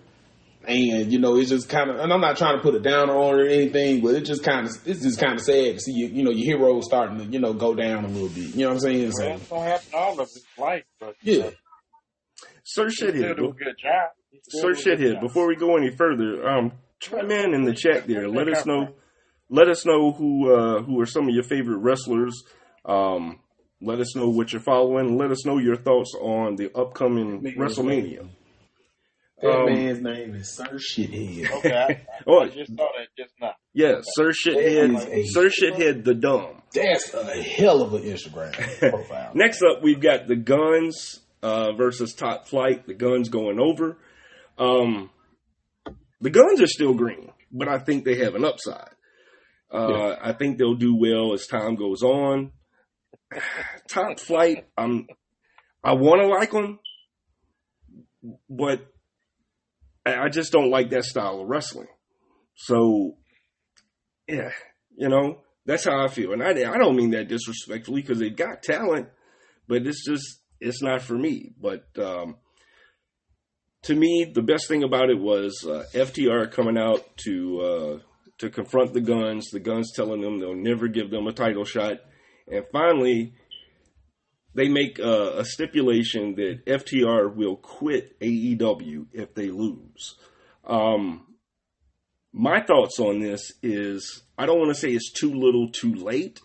And 0.66 1.12
you 1.12 1.18
know, 1.18 1.36
it's 1.36 1.50
just 1.50 1.68
kind 1.68 1.90
of, 1.90 1.96
and 1.98 2.12
I'm 2.12 2.20
not 2.20 2.36
trying 2.36 2.56
to 2.56 2.62
put 2.62 2.74
it 2.74 2.82
down 2.82 3.10
on 3.10 3.34
or 3.34 3.44
anything, 3.44 4.00
but 4.00 4.14
it 4.14 4.22
just 4.24 4.42
kind 4.42 4.66
of, 4.66 4.72
it's 4.86 5.02
just 5.02 5.20
kind 5.20 5.34
of 5.34 5.40
sad 5.40 5.74
to 5.74 5.80
see 5.80 5.92
you, 5.92 6.06
you 6.06 6.22
know, 6.24 6.30
your 6.30 6.58
heroes 6.58 6.84
starting 6.86 7.18
to, 7.18 7.24
you 7.24 7.38
know, 7.38 7.52
go 7.52 7.74
down 7.74 8.04
a 8.04 8.08
little 8.08 8.28
bit. 8.28 8.54
You 8.54 8.62
know 8.62 8.68
what 8.68 8.74
I'm 8.74 8.80
saying? 8.80 9.12
So, 9.12 9.24
Well, 9.26 9.36
it's 9.36 9.48
gonna 9.48 9.64
happen 9.64 9.88
all 9.94 10.12
of 10.20 10.28
his 10.28 10.44
life, 10.58 10.84
but 10.98 11.16
yeah. 11.22 11.50
Sir 12.64 12.86
he 12.86 12.94
still 12.94 13.10
Shithead. 13.12 13.36
do 13.36 13.48
a 13.48 13.52
good 13.52 13.76
job. 13.78 14.10
He 14.30 14.40
still 14.42 14.60
Sir 14.60 14.72
do 14.72 14.72
a 14.72 14.96
good 14.96 15.16
Shithead. 15.16 15.20
Before 15.20 15.46
we 15.46 15.56
go 15.56 15.76
any 15.76 15.90
further, 15.94 16.48
um, 16.48 16.72
chime 17.00 17.30
in 17.30 17.52
in 17.54 17.64
the 17.64 17.74
chat 17.74 18.06
there. 18.06 18.28
Let 18.28 18.48
us 18.48 18.64
know. 18.64 18.88
Let 19.50 19.68
us 19.68 19.84
know 19.84 20.12
who 20.12 20.52
uh, 20.52 20.82
who 20.82 20.98
are 21.00 21.06
some 21.06 21.28
of 21.28 21.34
your 21.34 21.44
favorite 21.44 21.76
wrestlers. 21.78 22.42
Um, 22.86 23.40
let 23.82 24.00
us 24.00 24.16
know 24.16 24.30
what 24.30 24.52
you're 24.52 24.62
following. 24.62 25.18
Let 25.18 25.30
us 25.30 25.44
know 25.44 25.58
your 25.58 25.76
thoughts 25.76 26.14
on 26.18 26.56
the 26.56 26.74
upcoming 26.74 27.42
Make 27.42 27.58
WrestleMania. 27.58 28.28
That 29.42 29.50
Um, 29.50 29.66
man's 29.66 30.00
name 30.00 30.34
is 30.36 30.48
Sir 30.50 30.78
Shithead. 30.78 31.50
Okay, 31.58 31.72
I, 31.72 31.84
I, 31.86 32.06
Oh, 32.26 32.40
I 32.40 32.48
just 32.48 32.74
saw 32.76 32.88
that 32.96 33.08
just 33.18 33.34
now. 33.40 33.52
yeah, 33.72 34.00
Sir 34.02 34.30
Shithead, 34.30 34.92
That 35.00 35.08
is 35.12 35.34
Sir 35.34 35.48
Shithead 35.48 36.04
the 36.04 36.14
Dumb. 36.14 36.62
That's 36.72 37.12
a 37.14 37.42
hell 37.42 37.82
of 37.82 37.94
an 37.94 38.02
Instagram 38.02 38.52
profile. 38.90 39.32
Next 39.34 39.62
up, 39.62 39.82
we've 39.82 40.00
got 40.00 40.28
the 40.28 40.36
Gunns 40.36 41.20
uh, 41.42 41.72
versus 41.72 42.14
Top 42.14 42.46
Flight. 42.48 42.86
The 42.86 42.94
Gunns 42.94 43.28
going 43.28 43.58
over. 43.60 43.96
Um, 44.56 45.10
the 46.20 46.30
Gunns 46.30 46.60
are 46.60 46.66
still 46.68 46.94
green, 46.94 47.30
but 47.52 47.68
I 47.68 47.78
think 47.80 48.04
they 48.04 48.16
have 48.18 48.34
an 48.36 48.44
upside. 48.44 48.90
Uh, 49.70 50.14
I 50.22 50.32
think 50.32 50.56
they'll 50.58 50.76
do 50.76 50.94
well 50.96 51.32
as 51.34 51.46
time 51.48 51.74
goes 51.74 52.02
on. 52.02 52.52
Top 53.88 54.20
Flight, 54.20 54.66
I'm, 54.78 55.08
I 55.82 55.94
want 55.94 56.20
to 56.22 56.28
like 56.28 56.52
them, 56.52 56.78
but 58.48 58.86
I 60.06 60.28
just 60.28 60.52
don't 60.52 60.70
like 60.70 60.90
that 60.90 61.04
style 61.04 61.40
of 61.40 61.48
wrestling. 61.48 61.88
So, 62.56 63.16
yeah, 64.28 64.50
you 64.96 65.08
know, 65.08 65.38
that's 65.66 65.84
how 65.84 66.04
I 66.04 66.08
feel. 66.08 66.32
And 66.32 66.42
I, 66.42 66.50
I 66.50 66.78
don't 66.78 66.96
mean 66.96 67.10
that 67.10 67.28
disrespectfully 67.28 68.02
because 68.02 68.18
they 68.18 68.30
got 68.30 68.62
talent, 68.62 69.08
but 69.66 69.86
it's 69.86 70.04
just, 70.06 70.40
it's 70.60 70.82
not 70.82 71.02
for 71.02 71.14
me. 71.14 71.52
But 71.60 71.86
um, 71.98 72.36
to 73.84 73.94
me, 73.94 74.30
the 74.32 74.42
best 74.42 74.68
thing 74.68 74.82
about 74.82 75.10
it 75.10 75.18
was 75.18 75.64
uh, 75.66 75.84
FTR 75.92 76.50
coming 76.50 76.78
out 76.78 77.16
to 77.24 77.60
uh, 77.60 77.98
to 78.38 78.50
confront 78.50 78.92
the 78.92 79.00
Gunns, 79.00 79.50
the 79.50 79.60
Gunns 79.60 79.92
telling 79.94 80.20
them 80.20 80.40
they'll 80.40 80.54
never 80.54 80.88
give 80.88 81.10
them 81.10 81.26
a 81.26 81.32
title 81.32 81.64
shot. 81.64 81.98
And 82.46 82.64
finally, 82.72 83.34
they 84.54 84.68
make 84.68 84.98
a, 84.98 85.38
a 85.38 85.44
stipulation 85.44 86.36
that 86.36 86.64
FTR 86.66 87.34
will 87.34 87.56
quit 87.56 88.18
AEW 88.20 89.06
if 89.12 89.34
they 89.34 89.48
lose. 89.48 90.16
Um, 90.66 91.26
my 92.32 92.60
thoughts 92.60 92.98
on 92.98 93.20
this 93.20 93.52
is 93.62 94.22
I 94.38 94.46
don't 94.46 94.58
want 94.58 94.70
to 94.70 94.80
say 94.80 94.90
it's 94.90 95.12
too 95.12 95.32
little 95.32 95.70
too 95.70 95.94
late, 95.94 96.40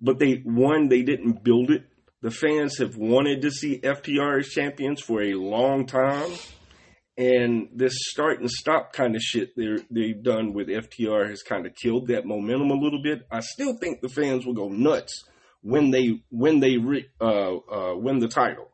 but 0.00 0.18
they 0.18 0.42
one 0.44 0.88
they 0.88 1.02
didn't 1.02 1.42
build 1.44 1.70
it. 1.70 1.84
The 2.20 2.30
fans 2.30 2.78
have 2.78 2.96
wanted 2.96 3.42
to 3.42 3.50
see 3.50 3.80
FTR 3.80 4.40
as 4.40 4.48
champions 4.48 5.00
for 5.00 5.22
a 5.22 5.34
long 5.34 5.86
time, 5.86 6.30
and 7.16 7.68
this 7.74 7.94
start 7.96 8.40
and 8.40 8.50
stop 8.50 8.92
kind 8.92 9.16
of 9.16 9.22
shit 9.22 9.56
they 9.56 9.78
they've 9.90 10.22
done 10.22 10.52
with 10.52 10.68
FTR 10.68 11.28
has 11.28 11.42
kind 11.42 11.66
of 11.66 11.74
killed 11.74 12.08
that 12.08 12.26
momentum 12.26 12.70
a 12.70 12.80
little 12.80 13.02
bit. 13.02 13.26
I 13.30 13.40
still 13.40 13.76
think 13.80 14.00
the 14.00 14.08
fans 14.08 14.46
will 14.46 14.54
go 14.54 14.68
nuts 14.68 15.24
when 15.62 15.90
they 15.90 16.20
when 16.30 16.60
they 16.60 16.76
re, 16.76 17.08
uh, 17.20 17.56
uh, 17.56 17.96
win 17.96 18.18
the 18.18 18.28
title, 18.28 18.70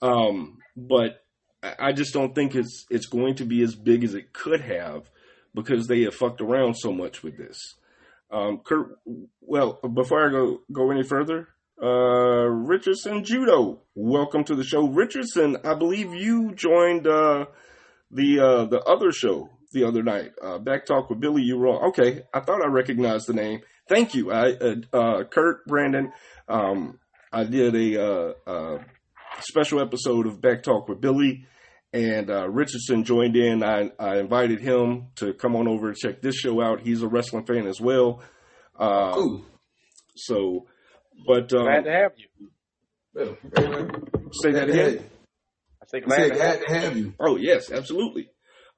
um, 0.00 0.58
but 0.76 1.22
I 1.62 1.92
just 1.92 2.12
don't 2.12 2.34
think 2.34 2.54
it's 2.54 2.86
it's 2.90 3.06
going 3.06 3.36
to 3.36 3.44
be 3.44 3.62
as 3.62 3.74
big 3.74 4.04
as 4.04 4.14
it 4.14 4.32
could 4.32 4.60
have 4.60 5.10
because 5.54 5.86
they 5.86 6.02
have 6.02 6.14
fucked 6.14 6.40
around 6.40 6.74
so 6.74 6.92
much 6.92 7.22
with 7.22 7.36
this. 7.36 7.58
Um, 8.30 8.60
Kurt, 8.64 8.98
well, 9.40 9.80
before 9.94 10.26
I 10.26 10.30
go 10.30 10.60
go 10.72 10.90
any 10.90 11.02
further, 11.02 11.48
uh, 11.82 12.46
Richardson 12.48 13.24
Judo, 13.24 13.82
welcome 13.94 14.44
to 14.44 14.54
the 14.54 14.64
show. 14.64 14.88
Richardson, 14.88 15.58
I 15.64 15.74
believe 15.74 16.14
you 16.14 16.52
joined 16.54 17.06
uh, 17.06 17.46
the 18.10 18.40
uh, 18.40 18.64
the 18.66 18.80
other 18.82 19.12
show 19.12 19.50
the 19.72 19.84
other 19.84 20.02
night, 20.02 20.32
uh, 20.42 20.58
Back 20.58 20.86
Talk 20.86 21.10
with 21.10 21.20
Billy. 21.20 21.42
You 21.42 21.58
wrong. 21.58 21.88
Okay, 21.88 22.22
I 22.32 22.40
thought 22.40 22.62
I 22.62 22.68
recognized 22.68 23.26
the 23.26 23.34
name. 23.34 23.60
Thank 23.88 24.14
you, 24.14 24.32
I, 24.32 24.52
uh, 24.52 24.74
uh, 24.92 25.24
Kurt 25.24 25.66
Brandon. 25.66 26.12
Um, 26.48 26.98
I 27.32 27.44
did 27.44 27.74
a 27.74 28.02
uh, 28.02 28.32
uh, 28.46 28.78
special 29.40 29.80
episode 29.80 30.26
of 30.26 30.40
Back 30.40 30.62
Talk 30.62 30.88
with 30.88 31.00
Billy 31.00 31.46
and 31.94 32.28
uh, 32.28 32.48
Richardson 32.48 33.04
joined 33.04 33.36
in. 33.36 33.62
I, 33.62 33.90
I 34.00 34.18
invited 34.18 34.60
him 34.60 35.06
to 35.16 35.32
come 35.32 35.54
on 35.54 35.68
over 35.68 35.88
and 35.88 35.96
check 35.96 36.20
this 36.20 36.34
show 36.34 36.60
out. 36.60 36.80
He's 36.80 37.02
a 37.02 37.08
wrestling 37.08 37.46
fan 37.46 37.66
as 37.66 37.80
well. 37.80 38.20
Uh, 38.78 39.12
Cool. 39.14 39.44
So, 40.16 40.66
but 41.26 41.52
um, 41.52 41.64
Glad 41.64 41.84
to 41.84 41.92
have 41.92 42.12
you. 42.16 42.48
Well, 43.14 43.36
hey, 43.56 43.68
man. 43.68 43.90
say 44.42 44.52
that 44.52 44.68
again. 44.68 45.04
I 45.82 45.86
say 45.86 45.98
I 45.98 46.00
glad 46.00 46.16
said 46.16 46.28
to 46.34 46.42
have 46.42 46.58
glad 46.58 46.66
to 46.66 46.74
have 46.74 46.96
you. 46.96 47.14
Oh 47.20 47.36
yes, 47.36 47.70
absolutely. 47.70 48.28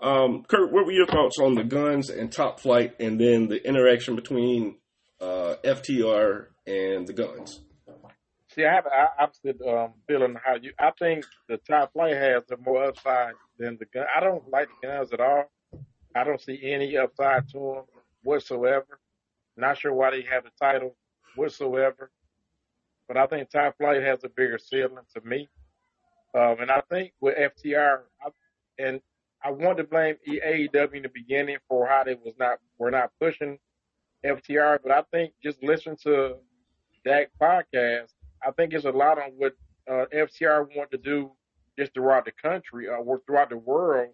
Um, 0.00 0.44
Kurt, 0.46 0.72
what 0.72 0.84
were 0.84 0.92
your 0.92 1.06
thoughts 1.06 1.38
on 1.38 1.54
the 1.54 1.64
Gunns 1.64 2.10
and 2.10 2.30
Top 2.30 2.60
Flight, 2.60 2.96
and 3.00 3.18
then 3.18 3.48
the 3.48 3.66
interaction 3.66 4.14
between 4.14 4.76
uh, 5.20 5.54
FTR 5.64 6.46
and 6.66 7.06
the 7.06 7.12
Gunns? 7.12 7.60
See, 8.48 8.64
I 8.64 8.74
have 8.74 8.86
I, 8.86 9.08
opposite 9.22 9.60
um, 9.62 9.94
feeling 10.08 10.36
how 10.42 10.54
you. 10.54 10.72
I 10.78 10.90
think 10.98 11.24
the 11.48 11.58
top 11.58 11.92
flight 11.92 12.16
has 12.16 12.42
the 12.48 12.56
more 12.56 12.84
upside 12.84 13.34
than 13.58 13.76
the 13.78 13.86
gun. 13.86 14.06
I 14.14 14.20
don't 14.20 14.48
like 14.50 14.68
the 14.68 14.88
Gunns 14.88 15.12
at 15.12 15.20
all. 15.20 15.50
I 16.14 16.24
don't 16.24 16.40
see 16.40 16.60
any 16.62 16.96
upside 16.96 17.48
to 17.50 17.58
them 17.58 17.84
whatsoever. 18.22 19.00
Not 19.56 19.78
sure 19.78 19.92
why 19.92 20.10
they 20.10 20.22
have 20.22 20.44
the 20.44 20.50
title 20.58 20.96
whatsoever. 21.34 22.10
But 23.08 23.16
I 23.16 23.26
think 23.26 23.50
top 23.50 23.76
flight 23.76 24.02
has 24.02 24.24
a 24.24 24.28
bigger 24.28 24.58
ceiling 24.58 25.04
to 25.14 25.20
me. 25.20 25.48
Um, 26.34 26.56
and 26.60 26.70
I 26.70 26.82
think 26.90 27.12
with 27.20 27.36
FTR, 27.36 28.00
I, 28.24 28.28
and 28.78 29.00
I 29.44 29.50
want 29.50 29.78
to 29.78 29.84
blame 29.84 30.16
AEW 30.28 30.94
in 30.94 31.02
the 31.02 31.08
beginning 31.08 31.58
for 31.68 31.86
how 31.86 32.04
they 32.04 32.14
was 32.14 32.34
not 32.38 32.58
were 32.78 32.90
not 32.90 33.10
pushing 33.20 33.58
FTR, 34.24 34.78
but 34.82 34.92
I 34.92 35.02
think 35.12 35.32
just 35.42 35.62
listen 35.62 35.96
to 36.04 36.36
that 37.04 37.28
podcast. 37.40 38.12
I 38.46 38.50
think 38.52 38.72
it's 38.72 38.84
a 38.84 38.90
lot 38.90 39.18
on 39.18 39.32
what 39.36 39.54
uh, 39.90 40.06
FTR 40.14 40.66
want 40.76 40.90
to 40.90 40.98
do 40.98 41.32
just 41.78 41.94
throughout 41.94 42.24
the 42.24 42.32
country 42.32 42.88
or 42.88 42.98
uh, 42.98 43.18
throughout 43.26 43.50
the 43.50 43.58
world, 43.58 44.10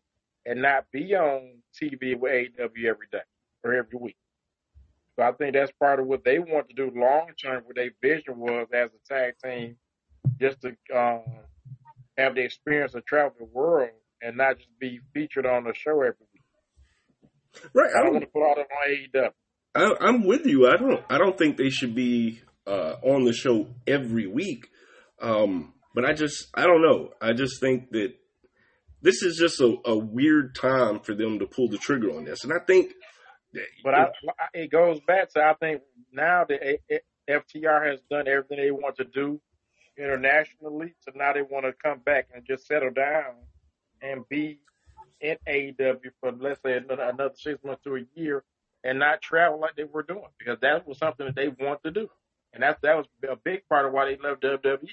and 0.46 0.62
not 0.62 0.86
be 0.92 1.14
on 1.14 1.58
TV 1.80 2.18
with 2.18 2.32
AEW 2.32 2.84
every 2.86 3.06
day 3.12 3.22
or 3.64 3.74
every 3.74 3.98
week. 3.98 4.16
So 5.16 5.24
I 5.24 5.32
think 5.32 5.54
that's 5.54 5.72
part 5.72 6.00
of 6.00 6.06
what 6.06 6.24
they 6.24 6.38
want 6.38 6.68
to 6.68 6.74
do 6.74 6.90
long 6.98 7.28
term. 7.42 7.62
What 7.64 7.76
their 7.76 7.90
vision 8.02 8.38
was 8.38 8.68
as 8.72 8.90
a 8.92 9.14
tag 9.14 9.34
team, 9.44 9.76
just 10.40 10.62
to 10.62 10.68
um, 10.94 11.22
have 12.18 12.34
the 12.34 12.42
experience 12.42 12.94
of 12.94 13.04
travel 13.04 13.32
the 13.38 13.44
world 13.46 13.90
and 14.22 14.36
not 14.36 14.58
just 14.58 14.70
be 14.78 15.00
featured 15.14 15.46
on 15.46 15.64
the 15.64 15.74
show 15.74 16.00
every 16.00 16.26
week. 16.32 16.42
Right. 17.74 17.90
I 17.94 17.98
I 17.98 18.02
don't 18.02 18.12
don't. 18.12 18.14
want 18.14 18.24
to 18.24 18.30
put 18.30 18.42
all 18.42 18.54
that 18.56 18.66
on 18.70 18.90
AEW. 18.90 19.30
I, 19.74 19.94
I'm 20.00 20.24
with 20.24 20.46
you. 20.46 20.68
I 20.68 20.76
don't. 20.76 21.02
I 21.08 21.18
don't 21.18 21.36
think 21.36 21.56
they 21.56 21.70
should 21.70 21.94
be 21.94 22.40
uh, 22.66 22.96
on 23.02 23.24
the 23.24 23.32
show 23.32 23.68
every 23.86 24.26
week. 24.26 24.68
Um, 25.20 25.74
but 25.94 26.04
I 26.04 26.12
just. 26.12 26.48
I 26.54 26.66
don't 26.66 26.82
know. 26.82 27.10
I 27.20 27.32
just 27.32 27.60
think 27.60 27.90
that 27.92 28.14
this 29.00 29.22
is 29.22 29.36
just 29.36 29.60
a, 29.60 29.76
a 29.84 29.96
weird 29.96 30.54
time 30.54 31.00
for 31.00 31.14
them 31.14 31.38
to 31.38 31.46
pull 31.46 31.68
the 31.68 31.78
trigger 31.78 32.10
on 32.16 32.24
this, 32.24 32.44
and 32.44 32.52
I 32.52 32.64
think. 32.64 32.92
But 33.84 33.94
I, 33.94 34.06
it 34.54 34.70
goes 34.70 34.98
back 35.06 35.30
to 35.30 35.40
I 35.42 35.54
think 35.54 35.82
now 36.10 36.44
that 36.48 36.78
FTR 37.28 37.90
has 37.90 38.00
done 38.10 38.26
everything 38.26 38.58
they 38.58 38.70
want 38.70 38.96
to 38.96 39.04
do 39.04 39.40
internationally, 39.98 40.94
so 41.00 41.12
now 41.14 41.32
they 41.34 41.42
want 41.42 41.66
to 41.66 41.72
come 41.82 41.98
back 41.98 42.28
and 42.34 42.44
just 42.46 42.66
settle 42.66 42.90
down 42.90 43.34
and 44.00 44.26
be 44.28 44.58
in 45.20 45.36
AEW 45.46 46.00
for 46.20 46.32
let's 46.32 46.60
say 46.62 46.78
another, 46.78 47.02
another 47.02 47.34
six 47.36 47.62
months 47.62 47.82
to 47.84 47.96
a 47.96 48.00
year 48.14 48.42
and 48.84 48.98
not 48.98 49.22
travel 49.22 49.60
like 49.60 49.76
they 49.76 49.84
were 49.84 50.02
doing 50.02 50.24
because 50.38 50.58
that 50.60 50.86
was 50.86 50.98
something 50.98 51.26
that 51.26 51.34
they 51.36 51.48
want 51.48 51.82
to 51.84 51.90
do, 51.90 52.08
and 52.52 52.62
that's 52.62 52.80
that 52.82 52.96
was 52.96 53.06
a 53.30 53.36
big 53.36 53.66
part 53.68 53.86
of 53.86 53.92
why 53.92 54.06
they 54.06 54.16
left 54.22 54.42
WWE 54.42 54.88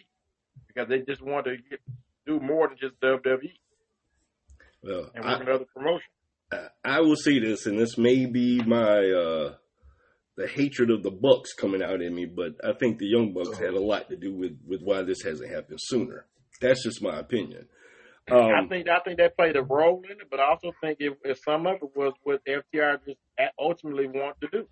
because 0.67 0.87
they 0.89 0.99
just 0.99 1.21
wanted 1.21 1.57
to 1.57 1.69
get, 1.69 1.79
do 2.25 2.39
more 2.39 2.67
than 2.67 2.77
just 2.77 2.99
WWE 3.01 3.51
well, 4.83 5.09
and 5.15 5.25
I- 5.25 5.39
another 5.39 5.65
promotion. 5.75 6.07
I- 6.51 6.67
I 6.83 6.99
will 7.01 7.15
say 7.15 7.39
this, 7.39 7.65
and 7.67 7.77
this 7.79 7.97
may 7.97 8.25
be 8.25 8.61
my 8.65 8.97
uh, 9.11 9.55
the 10.35 10.47
hatred 10.47 10.89
of 10.89 11.03
the 11.03 11.11
Bucks 11.11 11.53
coming 11.53 11.83
out 11.83 12.01
in 12.01 12.15
me, 12.15 12.25
but 12.25 12.53
I 12.63 12.73
think 12.73 12.97
the 12.97 13.05
Young 13.07 13.33
Bucks 13.33 13.57
had 13.57 13.73
a 13.75 13.81
lot 13.81 14.09
to 14.09 14.15
do 14.15 14.33
with 14.33 14.57
with 14.65 14.81
why 14.81 15.03
this 15.03 15.21
hasn't 15.23 15.51
happened 15.51 15.79
sooner. 15.81 16.25
That's 16.61 16.83
just 16.83 17.01
my 17.03 17.19
opinion. 17.19 17.67
I 18.31 18.59
Um, 18.59 18.69
think 18.69 18.87
I 18.89 18.99
think 18.99 19.17
that 19.17 19.35
played 19.37 19.55
a 19.55 19.61
role 19.63 20.01
in 20.05 20.11
it, 20.11 20.27
but 20.29 20.39
I 20.39 20.49
also 20.49 20.71
think 20.81 20.97
it, 20.99 21.17
it 21.23 21.37
some 21.43 21.67
of 21.67 21.75
it 21.81 21.89
was 21.95 22.13
what 22.23 22.41
FTR 22.45 22.99
just 23.05 23.19
ultimately 23.59 24.07
wanted 24.07 24.41
to 24.41 24.47
do 24.49 24.67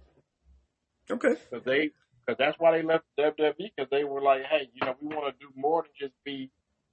okay, 1.12 1.36
because 1.50 1.66
they 1.66 1.92
because 2.26 2.38
that's 2.38 2.58
why 2.60 2.72
they 2.78 2.84
left 2.84 3.06
WWE 3.20 3.54
because 3.76 3.90
they 3.90 4.04
were 4.04 4.22
like, 4.22 4.44
hey, 4.44 4.70
you 4.74 4.86
know, 4.86 4.96
we 5.02 5.16
want 5.16 5.34
to 5.34 5.46
do 5.46 5.52
more 5.56 5.84
than 5.84 5.92
just 6.00 6.14
be 6.26 6.50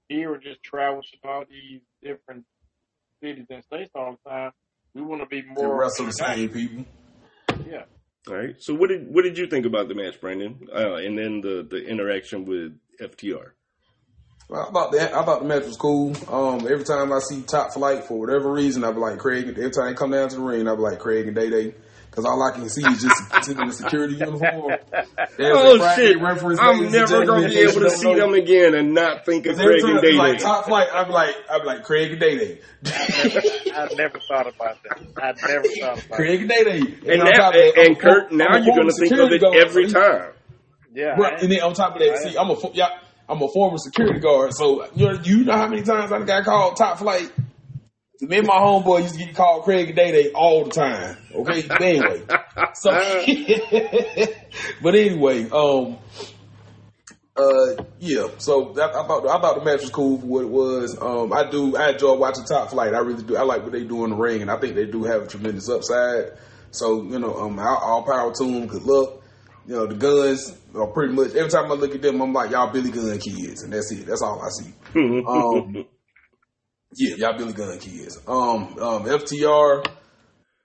here 0.08 0.34
and 0.34 0.42
just 0.42 0.62
travel 0.62 1.02
to 1.02 1.28
all 1.28 1.44
these 1.48 1.80
different 2.02 2.44
cities 3.22 3.46
and 3.50 3.64
states 3.64 3.90
all 3.94 4.18
the 4.24 4.30
time. 4.30 4.52
We 4.94 5.02
want 5.02 5.22
to 5.22 5.26
be 5.26 5.42
To 5.42 5.48
more 5.48 5.80
wrestle 5.80 6.06
the 6.06 6.12
same 6.12 6.48
people. 6.50 6.84
Yeah, 7.68 7.84
all 8.28 8.34
right. 8.36 8.54
So 8.58 8.74
what 8.74 8.88
did 8.90 9.12
what 9.12 9.22
did 9.24 9.36
you 9.38 9.46
think 9.46 9.66
about 9.66 9.88
the 9.88 9.94
match, 9.94 10.20
Brandon? 10.20 10.68
Uh, 10.72 10.94
and 10.96 11.18
then 11.18 11.40
the 11.40 11.66
the 11.68 11.84
interaction 11.84 12.44
with 12.44 12.78
FTR. 13.00 13.52
Well, 14.54 14.68
I 14.68 14.70
thought 14.70 14.92
that 14.92 15.12
I 15.12 15.24
thought 15.24 15.40
the 15.40 15.48
match 15.48 15.64
was 15.64 15.76
cool. 15.76 16.14
Um, 16.28 16.60
every 16.60 16.84
time 16.84 17.12
I 17.12 17.18
see 17.18 17.42
Top 17.42 17.72
Flight 17.72 18.04
for 18.04 18.20
whatever 18.20 18.52
reason, 18.52 18.84
I 18.84 18.92
be 18.92 18.98
like 18.98 19.18
Craig. 19.18 19.48
Every 19.48 19.70
time 19.72 19.86
they 19.86 19.94
come 19.94 20.12
down 20.12 20.28
to 20.28 20.36
the 20.36 20.42
ring, 20.42 20.68
I 20.68 20.76
be 20.76 20.80
like 20.80 21.00
Craig 21.00 21.26
and 21.26 21.34
Day 21.34 21.50
Day 21.50 21.74
Because 22.08 22.24
all 22.24 22.40
I 22.40 22.54
can 22.54 22.68
see 22.68 22.86
is 22.86 23.02
just 23.02 23.16
sitting 23.44 23.60
in 23.60 23.68
a 23.68 23.72
security 23.72 24.14
uniform. 24.14 24.78
There's 25.36 25.56
oh 25.58 25.94
shit! 25.96 26.22
reference, 26.22 26.60
I'm 26.60 26.88
never 26.92 27.26
gonna 27.26 27.48
be 27.48 27.58
able 27.58 27.80
to 27.80 27.90
see 27.90 28.12
know. 28.12 28.30
them 28.30 28.34
again 28.34 28.76
and 28.76 28.94
not 28.94 29.26
think 29.26 29.46
of 29.46 29.56
Craig 29.56 29.82
and 29.82 29.98
it's 29.98 30.02
Day 30.02 30.12
like 30.12 30.38
top 30.38 30.66
flight, 30.66 30.86
I'm 30.94 31.10
like, 31.10 31.34
I'm 31.50 31.66
like 31.66 31.82
Craig 31.82 32.12
and 32.12 32.20
Day 32.20 32.38
Day. 32.38 32.60
I 32.86 33.88
never 33.96 34.20
thought 34.20 34.46
about 34.46 34.78
that. 34.84 35.00
I 35.16 35.32
never 35.48 35.66
thought 35.66 36.06
about 36.06 36.16
Craig 36.16 36.42
and 36.42 36.48
Day 36.48 36.62
Day. 36.62 36.78
And, 36.78 37.22
on 37.22 37.26
that, 37.26 37.34
top 37.34 37.54
of 37.54 37.60
that, 37.60 37.72
I'm 37.76 37.86
and 37.86 37.98
Kurt, 37.98 38.30
now 38.30 38.56
you're 38.56 38.76
gonna 38.76 38.92
think 38.92 39.12
of 39.14 39.32
it 39.32 39.42
every 39.42 39.88
time. 39.88 40.30
Yeah. 40.94 41.16
Right, 41.18 41.42
and 41.42 41.50
then 41.50 41.60
on 41.60 41.74
top 41.74 41.94
of 41.94 41.98
that, 41.98 42.18
see, 42.18 42.38
I'm 42.38 42.50
a 42.50 42.54
fo- 42.54 42.70
yeah, 42.72 43.00
I'm 43.28 43.40
a 43.40 43.48
former 43.48 43.78
security 43.78 44.20
guard, 44.20 44.52
so 44.54 44.86
you 44.94 45.06
know, 45.06 45.20
you 45.22 45.44
know 45.44 45.56
how 45.56 45.68
many 45.68 45.82
times 45.82 46.12
I 46.12 46.22
got 46.22 46.44
called 46.44 46.76
top 46.76 46.98
flight. 46.98 47.32
Me 48.20 48.38
and 48.38 48.46
my 48.46 48.54
homeboy 48.54 49.02
used 49.02 49.14
to 49.18 49.24
get 49.24 49.34
called 49.34 49.64
Craig 49.64 49.88
and 49.88 49.96
Day 49.96 50.12
Day 50.12 50.30
all 50.32 50.64
the 50.64 50.70
time. 50.70 51.16
Okay, 51.34 51.62
but 51.66 51.82
anyway, 51.82 52.22
so 52.74 52.90
but 54.82 54.94
anyway, 54.94 55.48
um, 55.50 55.98
uh, 57.36 57.84
yeah. 57.98 58.28
So 58.38 58.72
that, 58.74 58.90
I 58.90 59.06
thought 59.06 59.26
I 59.26 59.40
thought 59.40 59.58
the 59.58 59.64
match 59.64 59.80
was 59.80 59.90
cool 59.90 60.20
for 60.20 60.26
what 60.26 60.42
it 60.44 60.50
was. 60.50 60.98
Um, 61.00 61.32
I 61.32 61.50
do 61.50 61.76
I 61.76 61.90
enjoy 61.90 62.14
watching 62.14 62.44
Top 62.44 62.70
Flight. 62.70 62.94
I 62.94 62.98
really 62.98 63.22
do. 63.22 63.36
I 63.36 63.42
like 63.42 63.62
what 63.62 63.72
they 63.72 63.84
do 63.84 64.04
in 64.04 64.10
the 64.10 64.16
ring, 64.16 64.42
and 64.42 64.50
I 64.50 64.58
think 64.58 64.74
they 64.74 64.86
do 64.86 65.04
have 65.04 65.22
a 65.22 65.26
tremendous 65.26 65.68
upside. 65.68 66.32
So 66.70 67.02
you 67.02 67.18
know, 67.18 67.34
um, 67.36 67.58
all, 67.58 67.78
all 67.78 68.02
power 68.02 68.32
to 68.32 68.44
them. 68.44 68.66
Good 68.66 68.82
luck. 68.82 69.22
You 69.66 69.76
know, 69.76 69.86
the 69.86 69.94
Gunns 69.94 70.56
are 70.74 70.86
pretty 70.88 71.12
much 71.14 71.34
every 71.34 71.50
time 71.50 71.70
I 71.70 71.74
look 71.74 71.94
at 71.94 72.02
them, 72.02 72.20
I'm 72.20 72.32
like, 72.32 72.50
y'all 72.50 72.72
Billy 72.72 72.90
Gunn 72.90 73.18
kids, 73.18 73.62
and 73.62 73.72
that's 73.72 73.90
it. 73.92 74.06
That's 74.06 74.22
all 74.22 74.42
I 74.42 74.48
see. 74.50 74.72
Um, 75.26 75.86
yeah, 76.96 77.16
y'all 77.16 77.36
Billy 77.38 77.52
Gunn 77.52 77.78
kids. 77.78 78.18
Um, 78.26 78.78
um, 78.78 79.04
FTR 79.04 79.84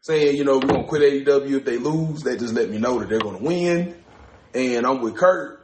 saying, 0.01 0.35
you 0.35 0.43
know, 0.43 0.57
we're 0.59 0.67
gonna 0.67 0.87
quit 0.87 1.01
AEW 1.01 1.57
if 1.57 1.65
they 1.65 1.77
lose. 1.77 2.21
They 2.23 2.37
just 2.37 2.53
let 2.53 2.69
me 2.69 2.77
know 2.77 2.99
that 2.99 3.09
they're 3.09 3.19
gonna 3.19 3.39
win. 3.39 3.95
And 4.53 4.85
I'm 4.85 5.01
with 5.01 5.15
Kurt. 5.15 5.57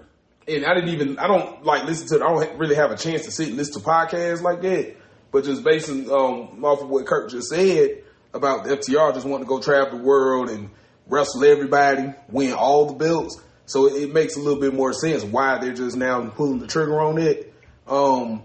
And 0.47 0.65
I 0.65 0.75
didn't 0.75 0.89
even, 0.89 1.17
I 1.17 1.27
don't 1.27 1.63
like 1.63 1.85
listen 1.85 2.07
to, 2.19 2.23
I 2.23 2.29
don't 2.29 2.59
really 2.59 2.75
have 2.75 2.91
a 2.91 2.97
chance 2.97 3.23
to 3.25 3.31
sit 3.31 3.47
and 3.47 3.57
listen 3.57 3.81
to 3.81 3.87
podcasts 3.87 4.41
like 4.41 4.61
that. 4.61 4.95
But 5.31 5.43
just 5.43 5.63
basing 5.63 6.09
um, 6.11 6.63
off 6.63 6.81
of 6.81 6.89
what 6.89 7.05
Kurt 7.05 7.31
just 7.31 7.49
said 7.49 8.03
about 8.33 8.63
the 8.63 8.77
FTR 8.77 9.13
just 9.13 9.25
wanting 9.25 9.45
to 9.45 9.49
go 9.49 9.59
travel 9.59 9.97
the 9.97 10.03
world 10.03 10.49
and 10.49 10.69
wrestle 11.07 11.43
everybody, 11.45 12.13
win 12.29 12.53
all 12.53 12.87
the 12.87 12.93
belts. 12.93 13.41
So 13.65 13.87
it, 13.87 14.13
makes 14.13 14.35
a 14.35 14.39
little 14.39 14.59
bit 14.59 14.73
more 14.73 14.93
sense 14.93 15.23
why 15.23 15.57
they're 15.57 15.73
just 15.73 15.97
now 15.97 16.23
pulling 16.29 16.59
the 16.59 16.67
trigger 16.67 16.99
on 17.01 17.17
it. 17.17 17.53
Um, 17.87 18.43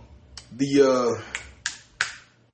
the 0.52 1.20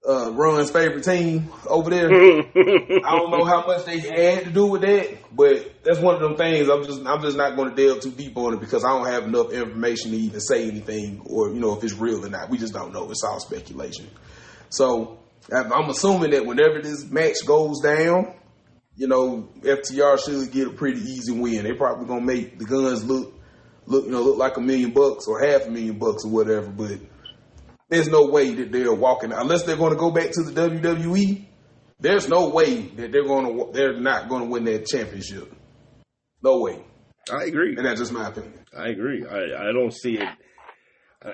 uh, 0.05 0.09
uh, 0.09 0.33
Run's 0.33 0.71
favorite 0.71 1.05
team 1.05 1.51
over 1.69 1.91
there. 1.91 2.07
I 2.13 3.17
don't 3.17 3.31
know 3.31 3.45
how 3.45 3.67
much 3.67 3.85
they 3.85 3.99
had 3.99 4.45
to 4.45 4.51
do 4.51 4.67
with 4.67 4.83
that, 4.83 5.19
but 5.35 5.83
that's 5.85 5.99
one 5.99 6.17
of 6.17 6.21
them 6.21 6.37
things. 6.37 6.69
I'm 6.69 6.85
just 6.85 7.05
I'm 7.07 7.23
just 7.23 7.37
not 7.37 7.57
going 7.57 7.75
to 7.75 7.77
delve 7.77 8.03
too 8.03 8.11
deep 8.13 8.37
on 8.37 8.55
it 8.55 8.61
because 8.61 8.85
I 8.85 8.89
don't 8.89 9.07
have 9.07 9.25
enough 9.25 9.53
information 9.53 10.13
to 10.13 10.17
even 10.17 10.41
say 10.41 10.69
anything 10.69 11.23
or 11.25 11.49
you 11.51 11.61
know 11.61 11.77
if 11.77 11.85
it's 11.85 11.95
real 11.95 12.25
or 12.25 12.29
not. 12.29 12.51
We 12.51 12.59
just 12.59 12.73
don't 12.73 12.93
know. 12.93 13.11
It's 13.11 13.25
all 13.25 13.41
speculation. 13.41 14.09
So 14.69 15.19
I'm 15.53 15.89
assuming 15.91 16.31
that 16.31 16.47
whenever 16.47 16.81
this 16.81 17.05
match 17.05 17.37
goes 17.47 17.81
down, 17.81 18.35
you 18.97 19.07
know 19.07 19.49
FTR 19.61 20.19
should 20.25 20.51
get 20.51 20.69
a 20.69 20.71
pretty 20.71 21.01
easy 21.01 21.33
win. 21.33 21.65
They're 21.65 21.77
probably 21.77 22.07
gonna 22.07 22.25
make 22.25 22.59
the 22.59 22.65
Gunns 22.65 23.05
look 23.05 23.35
look 23.87 24.07
you 24.07 24.11
know 24.11 24.23
look 24.23 24.39
like 24.39 24.57
a 24.57 24.61
million 24.61 24.91
bucks 24.91 25.27
or 25.29 25.41
half 25.41 25.67
a 25.67 25.71
million 25.71 25.99
bucks 25.99 26.25
or 26.25 26.31
whatever, 26.31 26.69
but 26.69 26.99
there's 27.89 28.09
no 28.09 28.27
way 28.27 28.53
that 28.55 28.73
they're 28.73 28.93
walking 28.93 29.33
unless 29.33 29.63
they're 29.63 29.77
going 29.77 29.93
to 29.93 29.99
go 29.99 30.11
back 30.11 30.33
to 30.33 30.43
the 30.43 30.69
WWE. 30.69 31.47
There's 32.01 32.29
no 32.29 32.49
way 32.49 32.83
that 32.83 33.13
they're 33.13 33.23
to 33.23 33.71
they're 33.73 34.01
not 34.01 34.29
going 34.29 34.43
to 34.43 34.49
win 34.49 34.65
that 34.65 34.87
championship. 34.87 35.55
No 36.43 36.61
way, 36.61 36.85
I 37.33 37.45
agree. 37.45 37.77
and 37.77 37.87
that's 37.87 38.01
just 38.01 38.13
my 38.13 38.29
opinion. 38.29 38.65
I 38.77 38.89
agree. 38.89 39.25
I, 39.27 39.69
I 39.69 39.73
don't 39.73 39.93
see 39.93 40.19
it 40.19 40.29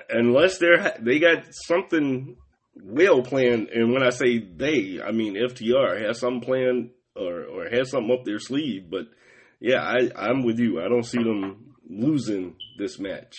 unless 0.09 0.57
they're 0.57 0.95
they 0.99 1.19
got 1.19 1.43
something 1.67 2.37
well 2.81 3.21
planned. 3.21 3.69
And 3.69 3.93
when 3.93 4.03
I 4.03 4.09
say 4.09 4.39
they, 4.39 5.01
I 5.01 5.11
mean 5.11 5.35
FTR 5.35 6.05
has 6.05 6.19
some 6.19 6.41
plan 6.41 6.91
or 7.15 7.43
or 7.45 7.69
has 7.69 7.91
something 7.91 8.11
up 8.11 8.25
their 8.25 8.39
sleeve. 8.39 8.89
But 8.89 9.05
yeah, 9.59 9.81
I 9.81 10.09
I'm 10.15 10.43
with 10.43 10.59
you. 10.59 10.81
I 10.81 10.87
don't 10.89 11.05
see 11.05 11.21
them 11.23 11.75
losing 11.89 12.55
this 12.77 12.99
match. 12.99 13.35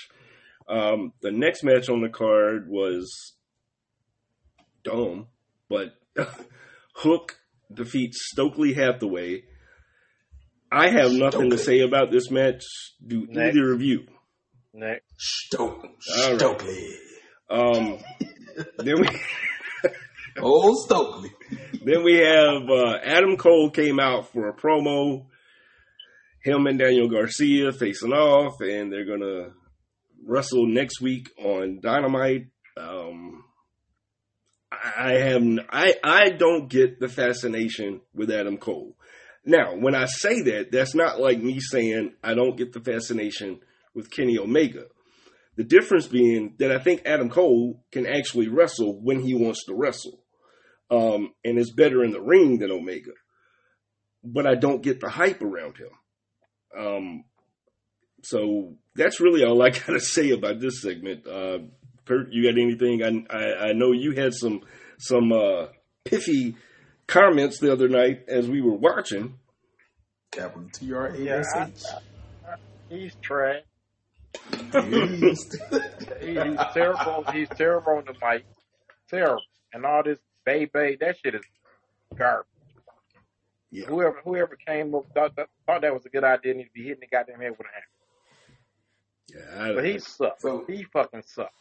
Um, 0.69 1.13
the 1.21 1.31
next 1.31 1.63
match 1.63 1.89
on 1.89 2.01
the 2.03 2.09
card 2.09 2.69
was 2.69 3.11
Dome, 4.83 5.27
but 5.69 5.95
Hook 6.97 7.37
defeats 7.73 8.19
Stokely 8.33 8.73
Hathaway. 8.75 9.43
I 10.73 10.89
have 10.91 11.13
nothing 11.13 11.51
to 11.51 11.59
say 11.59 11.81
about 11.81 12.11
this 12.11 12.31
match. 12.31 12.63
Do 13.07 13.27
Next. 13.29 13.57
either 13.57 13.73
of 13.73 13.81
you? 13.83 14.07
Next. 14.73 15.05
Stoke, 15.19 15.85
All 15.85 16.31
right. 16.31 16.39
Stokely, 16.39 16.89
Um, 17.49 17.99
then 18.79 19.01
we 19.01 19.07
oh 20.43 20.75
Stokely. 20.85 21.31
then 21.85 22.03
we 22.03 22.17
have 22.17 22.69
uh, 22.69 22.99
Adam 23.03 23.37
Cole 23.37 23.71
came 23.71 24.01
out 24.01 24.33
for 24.33 24.49
a 24.49 24.55
promo. 24.55 25.27
Him 26.43 26.67
and 26.67 26.79
Daniel 26.79 27.09
Garcia 27.09 27.73
facing 27.73 28.13
off, 28.13 28.61
and 28.61 28.93
they're 28.93 29.07
gonna 29.07 29.51
wrestle 30.27 30.67
next 30.67 31.01
week 31.01 31.31
on 31.39 31.81
Dynamite. 31.81 32.49
Um, 32.77 33.45
I 34.73 35.13
have 35.15 35.43
I 35.71 35.95
I 36.03 36.31
don't 36.31 36.69
get 36.69 37.01
the 37.01 37.09
fascination 37.09 38.01
with 38.15 38.31
Adam 38.31 38.59
Cole. 38.59 38.97
Now, 39.47 39.75
when 39.77 39.95
I 39.95 40.07
say 40.07 40.41
that, 40.43 40.73
that's 40.73 40.95
not 40.95 41.21
like 41.21 41.39
me 41.39 41.61
saying 41.61 42.15
I 42.23 42.35
don't 42.35 42.57
get 42.57 42.73
the 42.73 42.81
fascination 42.81 43.61
with 43.95 44.11
Kenny 44.11 44.39
Omega. 44.39 44.87
The 45.57 45.65
difference 45.65 46.09
being 46.09 46.55
that 46.59 46.73
I 46.73 46.79
think 46.79 47.03
Adam 47.05 47.29
Cole 47.29 47.85
can 47.93 48.07
actually 48.07 48.49
wrestle 48.49 49.01
when 49.01 49.21
he 49.21 49.35
wants 49.35 49.65
to 49.67 49.75
wrestle, 49.75 50.24
um, 50.95 51.33
and 51.45 51.59
is 51.59 51.73
better 51.73 52.05
in 52.05 52.13
the 52.13 52.21
ring 52.21 52.59
than 52.59 52.71
Omega. 52.71 53.13
But 54.23 54.47
I 54.47 54.55
don't 54.55 54.83
get 54.83 55.01
the 55.01 55.09
hype 55.11 55.43
around 55.43 55.77
him. 55.77 55.91
Um, 56.77 57.25
so 58.23 58.75
that's 58.95 59.21
really 59.21 59.45
all 59.45 59.61
I 59.63 59.71
gotta 59.87 60.01
say 60.01 60.31
about 60.31 60.61
this 60.61 60.81
segment. 60.83 61.27
Uh, 61.27 61.59
Kurt, 62.07 62.33
you 62.33 62.45
got 62.45 62.61
anything? 62.61 63.03
I, 63.03 63.35
I 63.37 63.69
I 63.69 63.73
know 63.73 63.93
you 63.93 64.13
had 64.13 64.35
some 64.35 64.61
some 64.99 65.33
uh, 65.33 65.67
piffy 66.05 66.55
comments 67.07 67.59
the 67.61 67.73
other 67.73 67.89
night 67.89 68.25
as 68.29 68.49
we 68.49 68.61
were 68.61 68.77
watching. 68.77 69.39
Capital 70.31 70.69
T 70.73 70.93
R 70.93 71.07
A 71.09 71.19
Yeah, 71.19 71.37
S 71.37 71.47
I, 71.55 71.65
H. 71.67 71.83
I, 72.49 72.55
he's 72.89 73.15
trash. 73.23 73.63
Yes. 74.73 75.39
He, 76.21 76.31
he's 76.33 76.59
terrible. 76.73 77.25
He's 77.33 77.49
terrible 77.51 77.99
on 77.99 78.05
the 78.07 78.15
mic. 78.21 78.45
Terrible. 79.09 79.43
And 79.73 79.85
all 79.85 80.03
this 80.03 80.19
bay 80.45 80.65
bay, 80.67 80.97
that 81.01 81.17
shit 81.23 81.35
is 81.35 81.43
garbage. 82.17 82.47
Yeah. 83.71 83.87
Whoever 83.87 84.21
whoever 84.23 84.57
came 84.57 84.95
up 84.95 85.07
thought 85.15 85.35
that, 85.37 85.49
thought 85.67 85.83
that 85.83 85.93
was 85.93 86.07
a 86.07 86.09
good 86.09 86.25
idea 86.25 86.55
need 86.55 86.65
to 86.65 86.71
be 86.73 86.85
hitting 86.85 87.01
the 87.01 87.07
goddamn 87.07 87.41
head 87.41 87.53
with 87.59 87.67
a 87.67 89.35
hammer. 89.35 89.57
Yeah, 89.57 89.65
I, 89.65 89.75
But 89.75 89.85
he 89.85 89.99
sucks. 89.99 90.43
So- 90.43 90.65
he 90.69 90.85
fucking 90.85 91.23
sucks. 91.27 91.53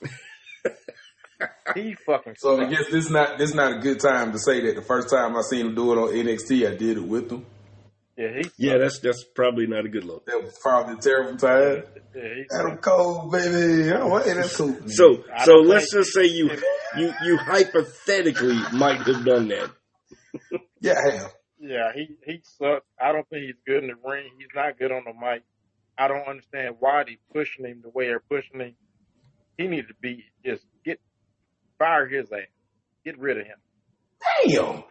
he 1.76 1.96
fucking 2.06 2.36
So 2.38 2.62
I 2.62 2.70
guess 2.70 2.90
this 2.92 3.10
not 3.10 3.38
this 3.38 3.54
not 3.54 3.78
a 3.78 3.80
good 3.80 4.00
time 4.00 4.32
to 4.32 4.40
say 4.40 4.62
that 4.68 4.76
the 4.76 4.82
first 4.84 5.10
time 5.10 5.36
I 5.36 5.42
seen 5.42 5.68
him 5.68 5.76
do 5.76 5.92
it 5.94 5.98
on 5.98 6.10
NXT, 6.14 6.72
I 6.72 6.76
did 6.76 6.98
it 6.98 7.04
with 7.04 7.32
him. 7.32 7.46
Yeah, 8.18 8.28
he 8.36 8.44
sucks. 8.44 8.56
yeah, 8.60 8.78
that's 8.78 9.00
that's 9.00 9.24
probably 9.24 9.66
not 9.66 9.86
a 9.86 9.90
good 9.90 10.04
look. 10.04 10.26
That 10.28 10.42
was 10.44 10.58
probably 10.62 10.96
a 10.96 10.98
terrible 10.98 11.38
time. 11.38 11.84
Yeah, 12.16 12.60
Adam 12.60 12.78
Cole, 12.78 13.30
baby. 13.32 13.92
Oh, 13.92 14.18
hey, 14.20 14.34
that's 14.34 14.56
cool. 14.56 14.76
So 14.88 15.24
I 15.34 15.46
so 15.46 15.54
don't 15.54 15.68
let's 15.68 15.92
just 15.92 16.14
say 16.14 16.26
you 16.26 16.52
you 16.96 17.12
you 17.26 17.38
hypothetically 17.38 18.60
might 18.72 19.02
have 19.02 19.26
done 19.26 19.48
that. 19.48 19.72
yeah, 20.80 20.94
I 20.94 21.12
have. 21.18 21.34
Yeah, 21.60 21.92
he 21.96 22.16
he 22.26 22.42
sucks. 22.44 22.86
I 23.02 23.12
don't 23.14 23.28
think 23.30 23.46
he's 23.46 23.56
good 23.66 23.84
in 23.84 23.90
the 23.90 23.96
ring. 24.08 24.30
He's 24.38 24.48
not 24.54 24.78
good 24.78 24.92
on 24.92 25.04
the 25.06 25.14
mic. 25.14 25.44
I 25.98 26.08
don't 26.08 26.28
understand 26.28 26.76
why 26.80 27.04
they 27.06 27.18
pushing 27.34 27.66
him 27.66 27.82
the 27.82 27.90
way 27.90 28.08
they're 28.08 28.20
pushing 28.20 28.60
him. 28.60 28.76
He 29.58 29.68
needs 29.68 29.88
to 29.88 29.94
be 30.02 30.24
just 30.46 30.66
get 30.86 31.00
fire 31.80 32.08
his 32.08 32.32
ass. 32.32 32.48
Get 33.06 33.18
rid 33.18 33.38
of 33.40 33.46
him. 33.46 33.58
Damn. 34.46 34.84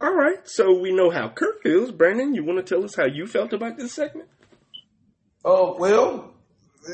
All 0.00 0.12
right, 0.14 0.38
so 0.46 0.78
we 0.78 0.92
know 0.92 1.10
how 1.10 1.28
Kurt 1.30 1.62
feels. 1.62 1.90
Brandon, 1.90 2.34
you 2.34 2.44
want 2.44 2.64
to 2.64 2.74
tell 2.74 2.84
us 2.84 2.94
how 2.94 3.06
you 3.06 3.26
felt 3.26 3.52
about 3.54 3.76
this 3.78 3.92
segment? 3.94 4.28
Oh 5.44 5.76
well, 5.78 6.34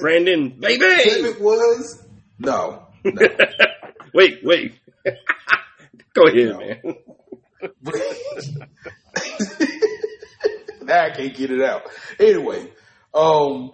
Brandon, 0.01 0.51
baby. 0.61 0.85
it 0.85 1.41
was 1.41 2.05
no. 2.39 2.87
no. 3.05 3.29
wait, 4.15 4.41
wait. 4.45 4.79
Go 6.15 6.27
ahead, 6.27 6.49
No. 6.49 6.59
man. 6.59 6.81
now 10.83 11.05
I 11.07 11.11
can't 11.11 11.35
get 11.35 11.51
it 11.51 11.63
out. 11.63 11.83
Anyway, 12.21 12.71
um, 13.15 13.73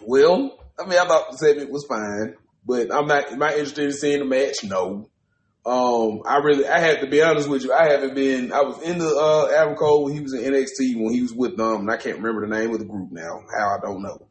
well, 0.00 0.58
I 0.80 0.86
mean, 0.86 0.98
I 0.98 1.06
thought 1.06 1.30
the 1.30 1.36
segment 1.38 1.70
was 1.70 1.84
fine, 1.86 2.34
but 2.66 2.92
I'm 2.92 3.06
not. 3.06 3.30
Am 3.32 3.42
I 3.42 3.50
interested 3.52 3.84
in 3.84 3.92
seeing 3.92 4.18
the 4.20 4.24
match? 4.24 4.64
No. 4.64 5.08
Um, 5.64 6.22
I 6.26 6.38
really, 6.38 6.66
I 6.66 6.80
had 6.80 7.00
to 7.00 7.06
be 7.06 7.22
honest 7.22 7.48
with 7.48 7.62
you. 7.62 7.72
I 7.72 7.90
haven't 7.90 8.14
been. 8.14 8.52
I 8.52 8.62
was 8.62 8.82
in 8.82 8.98
the 8.98 9.08
uh, 9.08 9.48
Adam 9.56 9.76
Cole 9.76 10.04
when 10.04 10.14
he 10.14 10.20
was 10.20 10.34
in 10.34 10.40
NXT 10.40 10.96
when 10.96 11.14
he 11.14 11.22
was 11.22 11.32
with 11.32 11.56
them, 11.56 11.82
and 11.82 11.90
I 11.90 11.96
can't 11.96 12.16
remember 12.16 12.46
the 12.46 12.54
name 12.54 12.72
of 12.72 12.80
the 12.80 12.84
group 12.84 13.12
now. 13.12 13.44
How 13.56 13.76
I 13.76 13.80
don't 13.80 14.02
know 14.02 14.26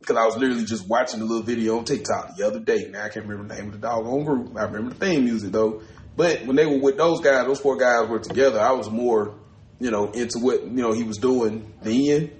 because 0.00 0.16
I 0.16 0.24
was 0.24 0.36
literally 0.36 0.64
just 0.64 0.88
watching 0.88 1.20
a 1.20 1.24
little 1.24 1.42
video 1.42 1.78
on 1.78 1.84
TikTok 1.84 2.36
the 2.36 2.46
other 2.46 2.58
day. 2.58 2.88
Now 2.90 3.04
I 3.04 3.08
can't 3.10 3.26
remember 3.26 3.54
the 3.54 3.60
name 3.60 3.72
of 3.72 3.80
the 3.80 3.86
doggone 3.86 4.24
group. 4.24 4.56
I 4.56 4.64
remember 4.64 4.94
the 4.94 5.06
theme 5.06 5.24
music 5.24 5.52
though. 5.52 5.82
But 6.16 6.44
when 6.46 6.56
they 6.56 6.66
were 6.66 6.78
with 6.78 6.96
those 6.96 7.20
guys, 7.20 7.46
those 7.46 7.60
four 7.60 7.76
guys 7.76 8.08
were 8.08 8.18
together. 8.18 8.60
I 8.60 8.72
was 8.72 8.90
more, 8.90 9.34
you 9.78 9.90
know, 9.90 10.10
into 10.10 10.38
what 10.38 10.62
you 10.64 10.82
know 10.82 10.92
he 10.92 11.04
was 11.04 11.18
doing 11.18 11.72
then. 11.82 12.32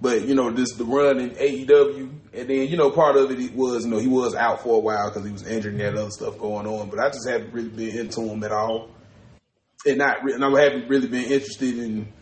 But 0.00 0.22
you 0.22 0.34
know, 0.34 0.50
this 0.50 0.72
the 0.74 0.84
run 0.84 1.18
in 1.18 1.30
AEW, 1.30 2.10
and 2.36 2.48
then 2.48 2.68
you 2.68 2.76
know, 2.76 2.90
part 2.90 3.16
of 3.16 3.30
it 3.30 3.54
was 3.54 3.84
you 3.84 3.90
know 3.90 3.98
he 3.98 4.08
was 4.08 4.34
out 4.34 4.62
for 4.62 4.76
a 4.76 4.78
while 4.78 5.08
because 5.08 5.24
he 5.24 5.32
was 5.32 5.46
injured 5.46 5.72
and 5.72 5.82
had 5.82 5.96
other 5.96 6.10
stuff 6.10 6.38
going 6.38 6.66
on. 6.66 6.90
But 6.90 6.98
I 6.98 7.08
just 7.08 7.28
haven't 7.28 7.52
really 7.52 7.68
been 7.68 7.98
into 7.98 8.22
him 8.22 8.44
at 8.44 8.52
all, 8.52 8.90
and 9.86 9.98
not 9.98 10.22
and 10.22 10.44
I 10.44 10.62
haven't 10.62 10.88
really 10.88 11.08
been 11.08 11.24
interested 11.24 11.78
in, 11.78 12.12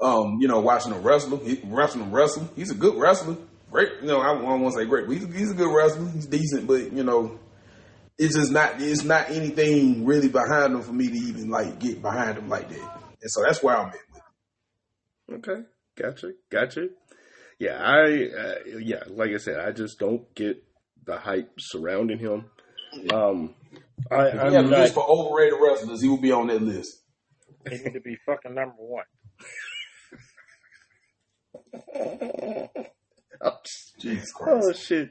um, 0.00 0.38
you 0.40 0.48
know, 0.48 0.60
watching 0.60 0.92
a 0.92 0.98
wrestler, 0.98 1.38
he, 1.38 1.56
him 1.56 2.12
wrestle. 2.12 2.48
He's 2.54 2.70
a 2.70 2.74
good 2.74 2.96
wrestler, 2.96 3.36
great. 3.70 3.90
You 4.00 4.08
know, 4.08 4.20
I 4.20 4.32
want 4.32 4.74
to 4.74 4.80
say 4.80 4.86
great, 4.86 5.06
but 5.06 5.16
he's 5.16 5.34
he's 5.34 5.50
a 5.50 5.54
good 5.54 5.74
wrestler. 5.74 6.08
He's 6.10 6.26
decent, 6.26 6.66
but 6.66 6.92
you 6.92 7.02
know, 7.02 7.38
it's 8.18 8.36
just 8.36 8.52
not 8.52 8.80
it's 8.80 9.04
not 9.04 9.30
anything 9.30 10.06
really 10.06 10.28
behind 10.28 10.74
him 10.74 10.82
for 10.82 10.92
me 10.92 11.08
to 11.08 11.16
even 11.16 11.50
like 11.50 11.80
get 11.80 12.00
behind 12.02 12.38
him 12.38 12.48
like 12.48 12.68
that. 12.68 13.02
And 13.20 13.30
so 13.30 13.42
that's 13.42 13.62
where 13.62 13.76
I'm 13.76 13.88
at 13.88 13.94
with. 14.12 14.22
Him. 15.28 15.34
Okay, 15.38 15.62
gotcha, 15.96 16.32
gotcha 16.50 16.88
yeah, 17.58 17.78
I 17.80 18.28
uh, 18.28 18.54
yeah, 18.78 19.02
like 19.08 19.30
I 19.30 19.38
said, 19.38 19.58
I 19.60 19.72
just 19.72 19.98
don't 19.98 20.32
get 20.34 20.62
the 21.04 21.18
hype 21.18 21.52
surrounding 21.58 22.18
him. 22.18 22.46
Um, 23.12 23.54
I, 24.10 24.26
if 24.28 24.32
he 24.32 24.38
had 24.38 24.64
a 24.64 24.68
list 24.68 24.94
for 24.94 25.08
overrated 25.08 25.58
wrestlers, 25.60 26.02
he 26.02 26.08
will 26.08 26.20
be 26.20 26.32
on 26.32 26.48
that 26.48 26.62
list. 26.62 27.02
He 27.68 27.78
need 27.78 27.94
to 27.94 28.00
be 28.00 28.16
fucking 28.26 28.54
number 28.54 28.74
one. 28.78 29.04
oh, 33.42 33.58
Jesus 34.00 34.32
Christ. 34.34 34.66
Oh 34.68 34.72
shit. 34.72 35.10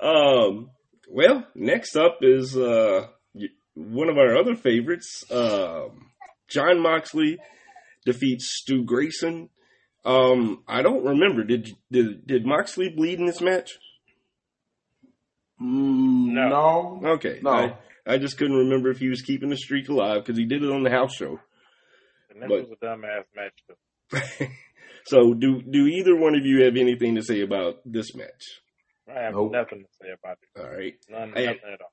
Um. 0.00 0.70
Well, 1.08 1.46
next 1.54 1.96
up 1.96 2.18
is 2.22 2.56
uh 2.56 3.08
one 3.74 4.08
of 4.08 4.16
our 4.16 4.36
other 4.36 4.54
favorites. 4.54 5.24
Um, 5.30 6.10
Jon 6.48 6.80
Moxley 6.80 7.38
defeats 8.04 8.46
Stu 8.46 8.84
Grayson 8.84 9.50
um, 10.04 10.62
I 10.68 10.82
don't 10.82 11.04
remember. 11.04 11.44
Did 11.44 11.76
did 11.90 12.26
did 12.26 12.46
Moxley 12.46 12.90
bleed 12.90 13.18
in 13.18 13.26
this 13.26 13.40
match? 13.40 13.70
Mm, 15.60 16.32
no. 16.32 17.00
Okay. 17.04 17.40
No. 17.42 17.50
I, 17.50 17.76
I, 18.06 18.18
just 18.18 18.36
couldn't 18.36 18.56
remember 18.56 18.90
if 18.90 18.98
he 18.98 19.08
was 19.08 19.22
keeping 19.22 19.48
the 19.48 19.56
streak 19.56 19.88
alive 19.88 20.22
because 20.22 20.36
he 20.36 20.44
did 20.44 20.62
it 20.62 20.70
on 20.70 20.82
the 20.82 20.90
house 20.90 21.14
show. 21.14 21.38
And 22.28 22.42
this 22.42 22.48
but, 22.48 22.68
was 22.68 22.76
a 22.82 22.84
dumbass 22.84 23.24
match. 23.34 24.50
so, 25.06 25.32
do 25.32 25.62
do 25.62 25.86
either 25.86 26.16
one 26.16 26.34
of 26.34 26.44
you 26.44 26.64
have 26.64 26.76
anything 26.76 27.14
to 27.14 27.22
say 27.22 27.40
about 27.40 27.76
this 27.86 28.14
match? 28.14 28.60
I 29.08 29.22
have 29.22 29.34
nope. 29.34 29.52
nothing 29.52 29.84
to 29.84 29.88
say 30.02 30.08
about 30.12 30.38
it. 30.42 30.60
All 30.60 30.76
right. 30.76 30.94
None, 31.08 31.30
nothing 31.30 31.72
at 31.72 31.80
all. 31.80 31.92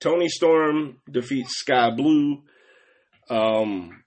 Toni 0.00 0.28
Storm 0.28 0.98
defeats 1.10 1.56
Skye 1.56 1.90
Blue. 1.96 2.42
Um, 3.30 4.02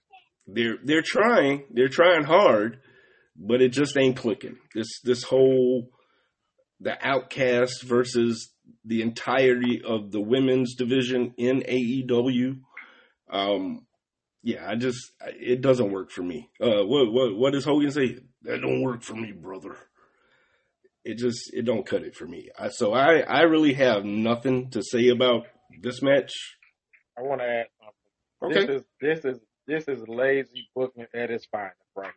they're 0.46 0.78
they're 0.84 1.02
trying. 1.04 1.64
They're 1.70 1.88
trying 1.88 2.24
hard 2.24 2.78
but 3.36 3.62
it 3.62 3.70
just 3.70 3.96
ain't 3.96 4.16
clicking. 4.16 4.58
This 4.74 5.00
this 5.02 5.22
whole 5.24 5.90
the 6.80 6.96
outcast 7.06 7.82
versus 7.82 8.52
the 8.84 9.02
entirety 9.02 9.82
of 9.86 10.10
the 10.10 10.20
women's 10.20 10.74
division 10.74 11.32
in 11.36 11.62
AEW. 11.62 12.60
Um, 13.30 13.86
yeah, 14.42 14.68
I 14.68 14.74
just 14.74 15.12
it 15.20 15.60
doesn't 15.60 15.92
work 15.92 16.10
for 16.10 16.22
me. 16.22 16.50
Uh, 16.60 16.84
what 16.84 17.12
what 17.12 17.36
what 17.36 17.52
does 17.52 17.64
Hogan 17.64 17.90
say? 17.90 18.18
That 18.42 18.60
don't 18.60 18.82
work 18.82 19.02
for 19.02 19.14
me, 19.14 19.30
brother. 19.30 19.76
It 21.04 21.18
just 21.18 21.52
it 21.54 21.64
don't 21.64 21.86
cut 21.86 22.02
it 22.02 22.16
for 22.16 22.26
me. 22.26 22.50
I, 22.58 22.68
so 22.68 22.92
I 22.92 23.20
I 23.20 23.42
really 23.42 23.74
have 23.74 24.04
nothing 24.04 24.70
to 24.70 24.82
say 24.82 25.08
about 25.08 25.46
this 25.80 26.02
match. 26.02 26.32
I 27.16 27.22
want 27.22 27.40
to 27.40 27.46
add 27.46 27.66
something. 27.80 28.56
Okay. 28.60 28.66
This 28.66 28.76
is 28.76 28.84
this 29.00 29.24
is 29.24 29.40
this 29.66 29.84
is 29.86 30.08
lazy 30.08 30.68
booking 30.74 31.06
at 31.14 31.30
its 31.30 31.46
finest, 31.46 31.76
right? 31.96 32.12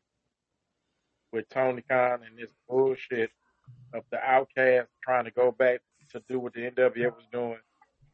With 1.36 1.50
Tony 1.50 1.84
Khan 1.88 2.22
and 2.26 2.38
this 2.38 2.50
bullshit 2.68 3.30
of 3.94 4.04
the 4.10 4.18
outcast 4.18 4.88
trying 5.04 5.26
to 5.26 5.32
go 5.32 5.52
back 5.52 5.82
to 6.12 6.24
do 6.30 6.40
what 6.40 6.54
the 6.54 6.62
NWA 6.62 7.14
was 7.14 7.26
doing. 7.32 7.60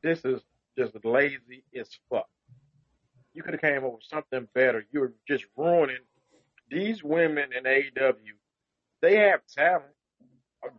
This 0.01 0.25
is 0.25 0.41
just 0.77 0.93
lazy 1.05 1.63
as 1.79 1.87
fuck. 2.09 2.27
You 3.33 3.43
could 3.43 3.53
have 3.53 3.61
came 3.61 3.85
up 3.85 3.93
with 3.93 4.03
something 4.03 4.47
better. 4.55 4.85
You're 4.91 5.13
just 5.27 5.45
ruining 5.55 5.97
these 6.69 7.03
women 7.03 7.49
in 7.55 7.63
AEW. 7.63 8.15
They 9.01 9.17
have 9.17 9.41
talent. 9.55 9.85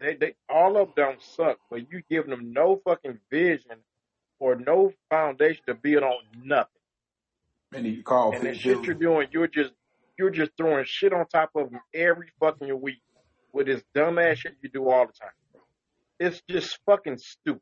They, 0.00 0.14
they 0.16 0.34
all 0.48 0.76
of 0.76 0.94
them 0.96 1.16
suck, 1.20 1.58
but 1.70 1.90
you 1.90 2.02
giving 2.10 2.30
them 2.30 2.52
no 2.52 2.80
fucking 2.84 3.18
vision 3.30 3.78
or 4.40 4.56
no 4.56 4.92
foundation 5.10 5.62
to 5.68 5.74
build 5.74 6.02
on 6.02 6.18
nothing. 6.44 6.68
And 7.72 7.86
you 7.86 8.02
call 8.02 8.34
and 8.34 8.44
the 8.44 8.54
shit 8.54 8.82
you're 8.84 8.94
doing, 8.94 9.28
you're 9.30 9.46
just 9.46 9.72
you're 10.22 10.30
just 10.30 10.52
throwing 10.56 10.84
shit 10.86 11.12
on 11.12 11.26
top 11.26 11.50
of 11.56 11.70
them 11.70 11.80
every 11.92 12.28
fucking 12.38 12.80
week 12.80 13.02
with 13.52 13.66
this 13.66 13.82
dumbass 13.92 14.36
shit 14.36 14.54
you 14.62 14.68
do 14.68 14.88
all 14.88 15.04
the 15.04 15.12
time. 15.12 15.30
It's 16.20 16.40
just 16.48 16.78
fucking 16.86 17.18
stupid. 17.18 17.60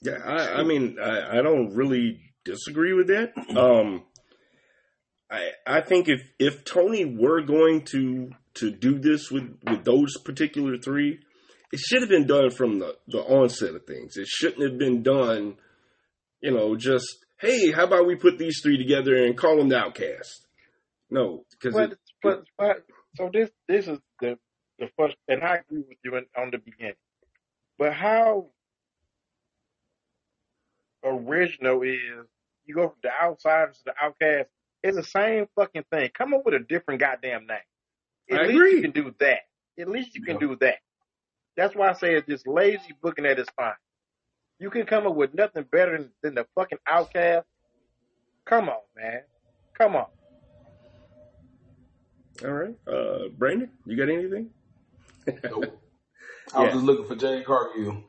Yeah, 0.00 0.16
I, 0.24 0.60
I 0.60 0.64
mean, 0.64 0.96
I, 0.98 1.38
I 1.38 1.42
don't 1.42 1.74
really 1.74 2.20
disagree 2.42 2.94
with 2.94 3.08
that. 3.08 3.34
Um, 3.54 4.04
I 5.30 5.50
I 5.66 5.80
think 5.82 6.08
if 6.08 6.22
if 6.38 6.64
Tony 6.64 7.04
were 7.04 7.42
going 7.42 7.82
to 7.92 8.30
to 8.54 8.70
do 8.70 8.98
this 8.98 9.30
with 9.30 9.58
with 9.68 9.84
those 9.84 10.16
particular 10.24 10.78
three, 10.78 11.18
it 11.70 11.80
should 11.80 12.00
have 12.00 12.08
been 12.08 12.26
done 12.26 12.48
from 12.50 12.78
the 12.78 12.96
the 13.08 13.18
onset 13.18 13.74
of 13.74 13.84
things. 13.84 14.16
It 14.16 14.26
shouldn't 14.26 14.62
have 14.62 14.78
been 14.78 15.02
done, 15.02 15.56
you 16.40 16.52
know, 16.52 16.76
just 16.76 17.26
hey, 17.38 17.70
how 17.72 17.84
about 17.84 18.06
we 18.06 18.14
put 18.16 18.38
these 18.38 18.60
three 18.62 18.78
together 18.78 19.14
and 19.14 19.36
call 19.36 19.58
them 19.58 19.68
the 19.68 19.76
Outcast? 19.76 20.45
No, 21.10 21.44
because 21.50 21.74
but, 21.74 21.92
it, 21.92 21.98
but, 22.22 22.44
but 22.58 22.84
so 23.16 23.30
this 23.32 23.50
this 23.68 23.86
is 23.86 23.98
the 24.20 24.38
the 24.78 24.88
first, 24.98 25.16
and 25.28 25.42
I 25.42 25.56
agree 25.56 25.84
with 25.88 25.98
you 26.04 26.16
in, 26.16 26.26
on 26.36 26.50
the 26.50 26.58
beginning. 26.58 26.94
But 27.78 27.92
how 27.92 28.48
original 31.04 31.82
is 31.82 32.26
you 32.64 32.74
go 32.74 32.88
from 32.88 32.98
the 33.02 33.10
outsiders 33.22 33.78
to 33.78 33.84
the 33.86 33.94
outcast? 34.02 34.48
It's 34.82 34.96
the 34.96 35.04
same 35.04 35.46
fucking 35.56 35.84
thing. 35.90 36.10
Come 36.16 36.34
up 36.34 36.44
with 36.44 36.54
a 36.54 36.58
different 36.60 37.00
goddamn 37.00 37.46
name. 37.46 37.58
At 38.30 38.40
I 38.40 38.42
least 38.42 38.54
agree. 38.54 38.74
you 38.76 38.82
can 38.82 38.90
do 38.90 39.14
that. 39.20 39.40
At 39.78 39.88
least 39.88 40.14
you 40.14 40.22
can 40.22 40.38
do 40.38 40.56
that. 40.60 40.76
That's 41.56 41.74
why 41.74 41.90
I 41.90 41.92
say 41.94 42.14
it's 42.14 42.26
just 42.26 42.46
lazy 42.46 42.94
booking 43.02 43.26
at 43.26 43.38
its 43.38 43.50
fine. 43.56 43.72
You 44.58 44.70
can 44.70 44.86
come 44.86 45.06
up 45.06 45.14
with 45.14 45.34
nothing 45.34 45.64
better 45.70 45.98
than, 45.98 46.10
than 46.22 46.34
the 46.34 46.46
fucking 46.54 46.78
outcast. 46.86 47.46
Come 48.44 48.68
on, 48.68 48.80
man. 48.96 49.20
Come 49.78 49.96
on. 49.96 50.06
All 52.44 52.52
right. 52.52 52.74
Uh, 52.86 53.28
Brandon, 53.36 53.70
you 53.84 53.96
got 53.96 54.08
anything? 54.10 54.50
Nope. 55.44 55.80
I 56.54 56.62
was 56.62 56.74
just 56.74 56.84
looking 56.84 57.06
for 57.06 57.16
Jade 57.16 57.44
Cargill. 57.44 58.04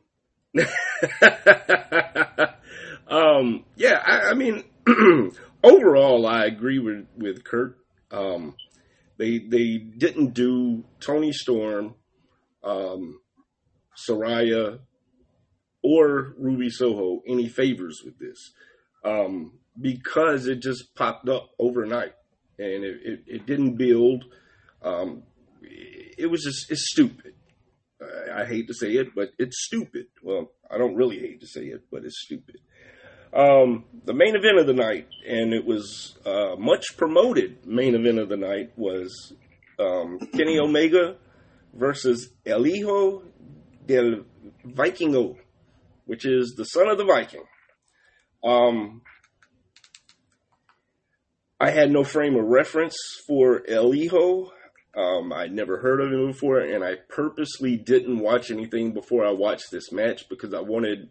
um, 3.08 3.66
yeah, 3.76 4.00
I, 4.06 4.30
I 4.30 4.34
mean, 4.36 4.64
overall, 5.64 6.28
I 6.28 6.46
agree 6.46 6.80
with 6.80 7.08
with 7.16 7.44
Kurt. 7.44 7.78
Um, 8.12 8.56
they 9.18 9.40
they 9.40 9.78
didn't 9.78 10.34
do 10.34 10.84
Toni 11.00 11.32
Storm, 11.32 11.96
um, 12.64 13.20
Saraya, 14.08 14.80
or 15.84 16.36
Ruby 16.38 16.70
Soho 16.70 17.22
any 17.28 17.48
favors 17.48 18.02
with 18.06 18.20
this 18.20 18.52
um, 19.04 19.54
because 19.80 20.48
it 20.48 20.62
just 20.62 20.94
popped 20.96 21.30
up 21.30 21.50
overnight 21.60 22.14
and 22.60 22.84
it, 22.84 23.00
it, 23.04 23.20
it 23.28 23.46
didn't 23.46 23.76
build. 23.76 24.26
Um, 24.82 25.24
it 25.62 26.30
was 26.30 26.44
just 26.44 26.72
it's 26.72 26.90
stupid. 26.92 27.34
I, 28.02 28.42
I 28.42 28.46
hate 28.46 28.68
to 28.68 28.74
say 28.74 28.94
it, 28.94 29.16
but 29.16 29.30
it's 29.38 29.66
stupid. 29.66 30.08
Well, 30.22 30.52
I 30.70 30.78
don't 30.78 30.96
really 30.96 31.20
hate 31.20 31.42
to 31.42 31.48
say 31.48 31.66
it, 31.66 31.84
but 31.92 32.04
it's 32.06 32.22
stupid. 32.24 32.58
Um, 33.34 33.86
the 34.06 34.14
main 34.14 34.36
event 34.36 34.58
of 34.58 34.68
the 34.68 34.74
night, 34.74 35.08
and 35.28 35.54
it 35.54 35.66
was 35.66 36.18
uh, 36.26 36.56
much 36.58 36.96
promoted 36.98 37.66
main 37.66 37.94
event 37.94 38.20
of 38.20 38.30
the 38.30 38.38
night, 38.38 38.72
was 38.78 39.34
um, 39.80 40.20
Kenny 40.34 40.58
Omega 40.60 41.18
versus 41.74 42.34
El 42.46 42.64
Hijo 42.64 43.24
del 43.86 44.24
Vikingo, 44.66 45.38
which 46.06 46.26
is 46.26 46.56
the 46.58 46.64
son 46.64 46.88
of 46.88 46.98
the 46.98 47.06
Viking. 47.06 47.44
Um, 48.44 49.02
I 51.60 51.72
had 51.72 51.92
no 51.92 52.04
frame 52.04 52.36
of 52.36 52.46
reference 52.46 52.98
for 53.26 53.64
El 53.68 53.92
Hijo. 53.92 54.52
Um, 54.96 55.32
I'd 55.34 55.54
never 55.54 55.80
heard 55.80 56.02
of 56.02 56.12
him 56.12 56.28
before, 56.28 56.60
and 56.60 56.84
I 56.84 56.96
purposely 57.10 57.78
didn't 57.78 58.20
watch 58.20 58.52
anything 58.52 58.94
before 58.94 59.26
I 59.26 59.32
watched 59.32 59.72
this 59.72 59.92
match 59.92 60.28
because 60.30 60.54
I 60.54 60.62
wanted 60.62 61.10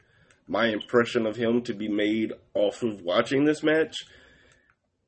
my 0.49 0.69
impression 0.69 1.27
of 1.27 1.37
him 1.37 1.63
to 1.63 1.75
be 1.75 1.89
made 1.89 2.33
off 2.55 2.83
of 2.83 3.03
watching 3.03 3.45
this 3.45 3.63
match, 3.63 3.97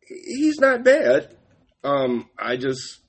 he's 0.00 0.58
not 0.60 0.84
bad. 0.84 1.36
Um, 1.84 2.28
I 2.38 2.56
just 2.56 3.00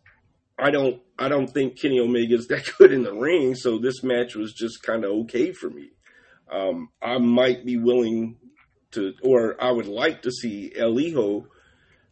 I 0.57 0.71
don't 0.71 1.01
I 1.17 1.27
don't 1.27 1.47
think 1.47 1.79
Kenny 1.81 1.99
Omega's 1.99 2.47
that 2.47 2.69
good 2.77 2.91
in 2.91 3.03
the 3.03 3.13
ring, 3.13 3.55
so 3.55 3.79
this 3.79 4.03
match 4.03 4.35
was 4.35 4.53
just 4.53 4.83
kind 4.83 5.03
of 5.03 5.11
okay 5.11 5.51
for 5.51 5.69
me. 5.69 5.89
Um, 6.51 6.89
I 7.01 7.17
might 7.19 7.65
be 7.65 7.77
willing 7.77 8.37
to, 8.91 9.13
or 9.23 9.55
I 9.63 9.71
would 9.71 9.87
like 9.87 10.23
to 10.23 10.31
see 10.31 10.71
El 10.75 10.97
Hijo 10.97 11.47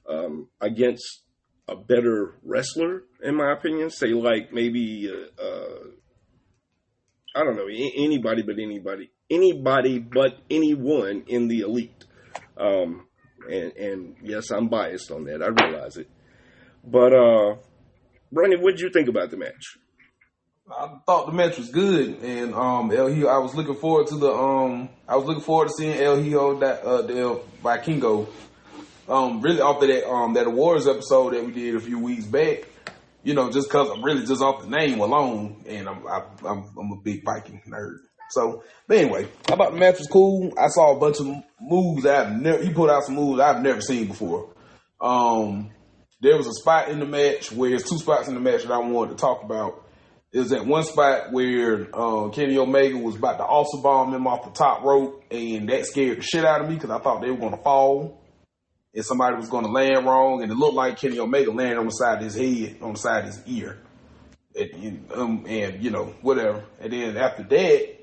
um, 0.07 0.47
against 0.61 1.23
a 1.67 1.75
better 1.75 2.35
wrestler, 2.43 3.03
in 3.21 3.35
my 3.35 3.51
opinion. 3.51 3.89
Say 3.89 4.07
like 4.07 4.53
maybe 4.53 5.11
uh, 5.11 5.41
uh, 5.41 5.87
I 7.35 7.43
don't 7.43 7.55
know 7.55 7.67
anybody 7.67 8.41
but 8.41 8.57
anybody, 8.59 9.11
anybody 9.29 9.99
but 9.99 10.39
anyone 10.49 11.23
in 11.27 11.47
the 11.47 11.59
elite. 11.61 12.05
Um, 12.57 13.07
and, 13.49 13.71
and 13.73 14.15
yes, 14.23 14.49
I'm 14.51 14.67
biased 14.67 15.11
on 15.11 15.25
that. 15.25 15.41
I 15.41 15.47
realize 15.47 15.97
it. 15.97 16.09
But 16.83 17.13
uh, 17.13 17.55
Brandon, 18.31 18.61
what 18.61 18.71
did 18.71 18.81
you 18.81 18.89
think 18.89 19.07
about 19.07 19.29
the 19.29 19.37
match? 19.37 19.77
I 20.69 20.97
thought 21.05 21.27
the 21.27 21.31
match 21.31 21.57
was 21.57 21.69
good, 21.69 22.21
and 22.21 22.53
um, 22.53 22.91
El 22.91 23.07
Hijo. 23.07 23.27
I 23.27 23.37
was 23.37 23.55
looking 23.55 23.75
forward 23.75 24.07
to 24.07 24.17
the 24.17 24.33
um, 24.33 24.89
I 25.07 25.15
was 25.15 25.25
looking 25.25 25.43
forward 25.43 25.69
to 25.69 25.73
seeing 25.73 25.97
El 25.97 26.21
Hijo 26.21 26.59
that 26.59 26.85
uh, 26.85 27.07
El 27.07 27.45
Vikingo. 27.63 28.27
Um, 29.07 29.41
really 29.41 29.61
off 29.61 29.81
of 29.81 29.87
that 29.87 30.09
um 30.09 30.33
that 30.33 30.47
awards 30.47 30.87
episode 30.87 31.33
that 31.33 31.45
we 31.45 31.51
did 31.51 31.75
a 31.75 31.79
few 31.79 31.99
weeks 31.99 32.25
back. 32.25 32.67
You 33.23 33.33
know, 33.33 33.51
just 33.51 33.69
cause 33.69 33.89
I'm 33.89 34.03
really 34.03 34.25
just 34.25 34.41
off 34.41 34.63
the 34.63 34.69
name 34.69 34.99
alone, 34.99 35.63
and 35.67 35.87
I'm 35.87 36.05
I, 36.07 36.23
I'm 36.45 36.65
I'm 36.77 36.91
a 36.91 37.01
big 37.03 37.23
Viking 37.23 37.61
nerd. 37.67 37.97
So, 38.29 38.63
but 38.87 38.97
anyway, 38.97 39.27
thought 39.43 39.71
the 39.71 39.77
match 39.77 39.99
was 39.99 40.07
cool. 40.07 40.53
I 40.57 40.67
saw 40.67 40.95
a 40.95 40.99
bunch 40.99 41.19
of 41.19 41.27
moves 41.61 42.05
I've 42.05 42.33
never. 42.33 42.61
He 42.61 42.73
put 42.73 42.89
out 42.89 43.03
some 43.03 43.15
moves 43.15 43.39
I've 43.39 43.61
never 43.61 43.81
seen 43.81 44.07
before. 44.07 44.49
Um, 44.99 45.71
there 46.19 46.35
was 46.35 46.47
a 46.47 46.53
spot 46.53 46.89
in 46.89 46.99
the 46.99 47.05
match 47.05 47.51
where 47.51 47.69
there's 47.69 47.83
two 47.83 47.97
spots 47.97 48.27
in 48.27 48.33
the 48.33 48.41
match 48.41 48.63
that 48.63 48.71
I 48.71 48.79
wanted 48.79 49.11
to 49.11 49.17
talk 49.17 49.43
about. 49.43 49.85
Is 50.33 50.49
that 50.49 50.65
one 50.65 50.83
spot 50.83 51.31
where 51.31 51.87
uh, 51.93 52.29
Kenny 52.29 52.57
Omega 52.57 52.97
was 52.97 53.15
about 53.15 53.37
to 53.37 53.45
also 53.45 53.81
bomb 53.81 54.13
him 54.13 54.27
off 54.27 54.43
the 54.43 54.51
top 54.51 54.83
rope, 54.83 55.23
and 55.31 55.69
that 55.69 55.85
scared 55.85 56.17
the 56.17 56.23
shit 56.23 56.43
out 56.43 56.61
of 56.61 56.67
me 56.67 56.75
because 56.75 56.89
I 56.89 56.99
thought 56.99 57.21
they 57.21 57.31
were 57.31 57.37
going 57.37 57.55
to 57.55 57.63
fall 57.63 58.21
and 58.97 59.05
somebody 59.05 59.35
was 59.35 59.47
going 59.47 59.63
to 59.63 59.69
land 59.69 60.07
wrong, 60.07 60.41
and 60.41 60.51
it 60.51 60.55
looked 60.55 60.73
like 60.73 60.99
Kenny 60.99 61.19
Omega 61.19 61.51
landed 61.51 61.77
on 61.77 61.85
the 61.85 61.91
side 61.91 62.17
of 62.17 62.23
his 62.23 62.33
head, 62.33 62.77
on 62.81 62.93
the 62.93 62.99
side 62.99 63.25
of 63.25 63.25
his 63.27 63.43
ear, 63.45 63.77
and, 64.55 65.11
um, 65.13 65.45
and 65.47 65.83
you 65.83 65.91
know 65.91 66.15
whatever. 66.23 66.65
And 66.81 66.91
then 66.91 67.15
after 67.15 67.43
that, 67.43 67.95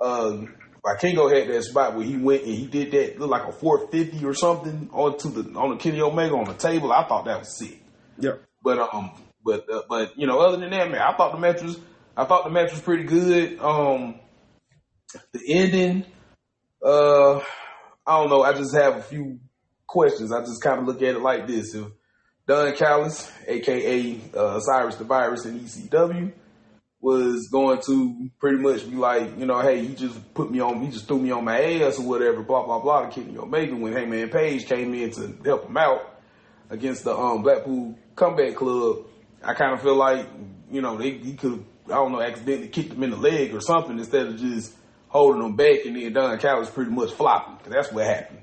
um, 0.00 0.56
Vikingo 0.84 1.32
had 1.32 1.48
that 1.48 1.62
spot 1.62 1.94
where 1.94 2.04
he 2.04 2.16
went 2.16 2.42
and 2.42 2.52
he 2.52 2.66
did 2.66 2.90
that 2.90 3.20
look 3.20 3.30
like 3.30 3.46
a 3.46 3.52
450 3.52 4.26
or 4.26 4.34
something 4.34 4.90
onto 4.92 5.30
the 5.30 5.56
on 5.56 5.70
the 5.70 5.76
Kenny 5.76 6.00
Omega 6.00 6.34
on 6.34 6.46
the 6.46 6.54
table. 6.54 6.92
I 6.92 7.06
thought 7.06 7.26
that 7.26 7.38
was 7.38 7.56
sick. 7.56 7.80
Yeah. 8.18 8.32
But 8.64 8.92
um, 8.92 9.12
but 9.44 9.72
uh, 9.72 9.82
but 9.88 10.18
you 10.18 10.26
know, 10.26 10.40
other 10.40 10.56
than 10.56 10.70
that, 10.70 10.90
man, 10.90 11.00
I 11.00 11.16
thought 11.16 11.30
the 11.30 11.38
match 11.38 11.62
was 11.62 11.78
I 12.16 12.24
thought 12.24 12.42
the 12.42 12.50
match 12.50 12.72
was 12.72 12.80
pretty 12.80 13.04
good. 13.04 13.60
Um, 13.60 14.16
the 15.32 15.40
ending, 15.48 16.06
uh, 16.84 17.36
I 18.04 18.18
don't 18.18 18.30
know. 18.30 18.42
I 18.42 18.52
just 18.52 18.74
have 18.74 18.96
a 18.96 19.02
few 19.02 19.38
questions. 19.88 20.30
I 20.30 20.40
just 20.40 20.62
kind 20.62 20.78
of 20.78 20.86
look 20.86 21.02
at 21.02 21.16
it 21.16 21.20
like 21.20 21.48
this: 21.48 21.74
If 21.74 21.88
Don 22.46 22.72
Callis, 22.76 23.30
aka 23.48 24.20
uh, 24.36 24.60
Cyrus 24.60 24.94
the 24.94 25.04
Virus 25.04 25.44
in 25.44 25.58
ECW, 25.58 26.32
was 27.00 27.48
going 27.50 27.80
to 27.86 28.30
pretty 28.40 28.58
much 28.58 28.88
be 28.88 28.96
like, 28.96 29.38
you 29.38 29.46
know, 29.46 29.60
hey, 29.60 29.84
he 29.84 29.94
just 29.94 30.34
put 30.34 30.50
me 30.50 30.60
on, 30.60 30.80
he 30.80 30.90
just 30.90 31.06
threw 31.06 31.18
me 31.18 31.30
on 31.30 31.44
my 31.44 31.60
ass 31.60 31.98
or 31.98 32.06
whatever, 32.06 32.42
blah 32.42 32.64
blah 32.64 32.78
blah, 32.78 33.06
to 33.06 33.10
Kenny 33.10 33.36
Omega 33.36 33.74
when 33.74 33.92
Hangman 33.92 34.30
Page 34.30 34.66
came 34.66 34.94
in 34.94 35.10
to 35.12 35.36
help 35.44 35.66
him 35.66 35.76
out 35.76 36.20
against 36.70 37.04
the 37.04 37.16
um, 37.16 37.42
Blackpool 37.42 37.98
Combat 38.14 38.54
Club. 38.54 39.06
I 39.42 39.54
kind 39.54 39.72
of 39.72 39.82
feel 39.82 39.96
like, 39.96 40.26
you 40.70 40.80
know, 40.82 40.96
they, 40.96 41.12
he 41.12 41.34
could, 41.34 41.64
I 41.86 41.90
don't 41.90 42.12
know, 42.12 42.20
accidentally 42.20 42.68
kicked 42.68 42.92
him 42.92 43.02
in 43.04 43.10
the 43.10 43.16
leg 43.16 43.54
or 43.54 43.60
something 43.60 43.98
instead 43.98 44.26
of 44.26 44.36
just 44.36 44.74
holding 45.06 45.42
him 45.42 45.54
back 45.54 45.84
and 45.86 45.96
then 45.96 46.12
Don 46.12 46.38
Callis 46.38 46.68
pretty 46.68 46.90
much 46.90 47.12
flopping 47.12 47.56
because 47.56 47.72
that's 47.72 47.92
what 47.92 48.04
happened. 48.04 48.42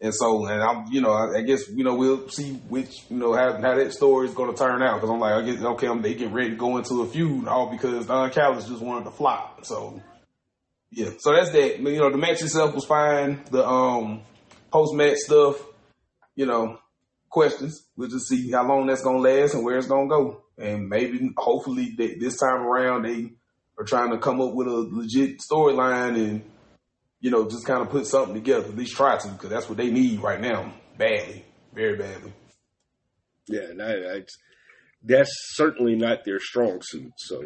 And 0.00 0.14
so, 0.14 0.46
and 0.46 0.62
I'm, 0.62 0.84
you 0.92 1.00
know, 1.00 1.10
I, 1.10 1.38
I, 1.38 1.42
guess, 1.42 1.68
you 1.68 1.82
know, 1.82 1.96
we'll 1.96 2.28
see 2.28 2.52
which, 2.68 3.04
you 3.10 3.16
know, 3.16 3.34
how, 3.34 3.60
how 3.60 3.74
that 3.74 3.92
story 3.92 4.28
is 4.28 4.34
going 4.34 4.52
to 4.52 4.56
turn 4.56 4.80
out. 4.80 5.00
Cause 5.00 5.10
I'm 5.10 5.18
like, 5.18 5.34
I 5.34 5.42
guess, 5.42 5.60
okay, 5.60 5.88
I'm, 5.88 6.02
they 6.02 6.14
get 6.14 6.30
ready 6.30 6.50
to 6.50 6.56
go 6.56 6.76
into 6.76 7.02
a 7.02 7.06
feud 7.06 7.48
all 7.48 7.68
because 7.68 8.06
Don 8.06 8.30
Callis 8.30 8.68
just 8.68 8.80
wanted 8.80 9.06
to 9.06 9.10
flop. 9.10 9.64
So, 9.64 10.00
yeah. 10.92 11.10
So 11.18 11.32
that's 11.32 11.50
that. 11.50 11.80
You 11.80 11.98
know, 11.98 12.10
the 12.10 12.16
match 12.16 12.42
itself 12.42 12.74
was 12.74 12.84
fine. 12.84 13.42
The, 13.50 13.66
um, 13.66 14.22
post 14.70 14.94
match 14.94 15.16
stuff, 15.16 15.60
you 16.36 16.46
know, 16.46 16.78
questions. 17.28 17.84
We'll 17.96 18.08
just 18.08 18.28
see 18.28 18.52
how 18.52 18.68
long 18.68 18.86
that's 18.86 19.02
going 19.02 19.16
to 19.16 19.28
last 19.28 19.54
and 19.54 19.64
where 19.64 19.78
it's 19.78 19.88
going 19.88 20.08
to 20.08 20.14
go. 20.14 20.42
And 20.58 20.88
maybe, 20.88 21.30
hopefully, 21.36 21.94
they, 21.98 22.14
this 22.14 22.38
time 22.38 22.62
around, 22.62 23.02
they 23.02 23.32
are 23.78 23.84
trying 23.84 24.10
to 24.10 24.18
come 24.18 24.40
up 24.40 24.54
with 24.54 24.68
a 24.68 24.88
legit 24.92 25.40
storyline 25.40 26.16
and, 26.16 26.42
you 27.20 27.30
know, 27.30 27.48
just 27.48 27.66
kind 27.66 27.82
of 27.82 27.90
put 27.90 28.06
something 28.06 28.34
together. 28.34 28.66
At 28.66 28.76
least 28.76 28.96
try 28.96 29.16
to, 29.16 29.28
because 29.28 29.50
that's 29.50 29.68
what 29.68 29.78
they 29.78 29.90
need 29.90 30.20
right 30.20 30.40
now, 30.40 30.72
badly, 30.96 31.44
very 31.72 31.96
badly. 31.96 32.32
Yeah, 33.48 33.72
that's 33.76 34.36
that's 35.02 35.32
certainly 35.54 35.94
not 35.96 36.24
their 36.24 36.40
strong 36.40 36.80
suit. 36.82 37.12
So, 37.16 37.42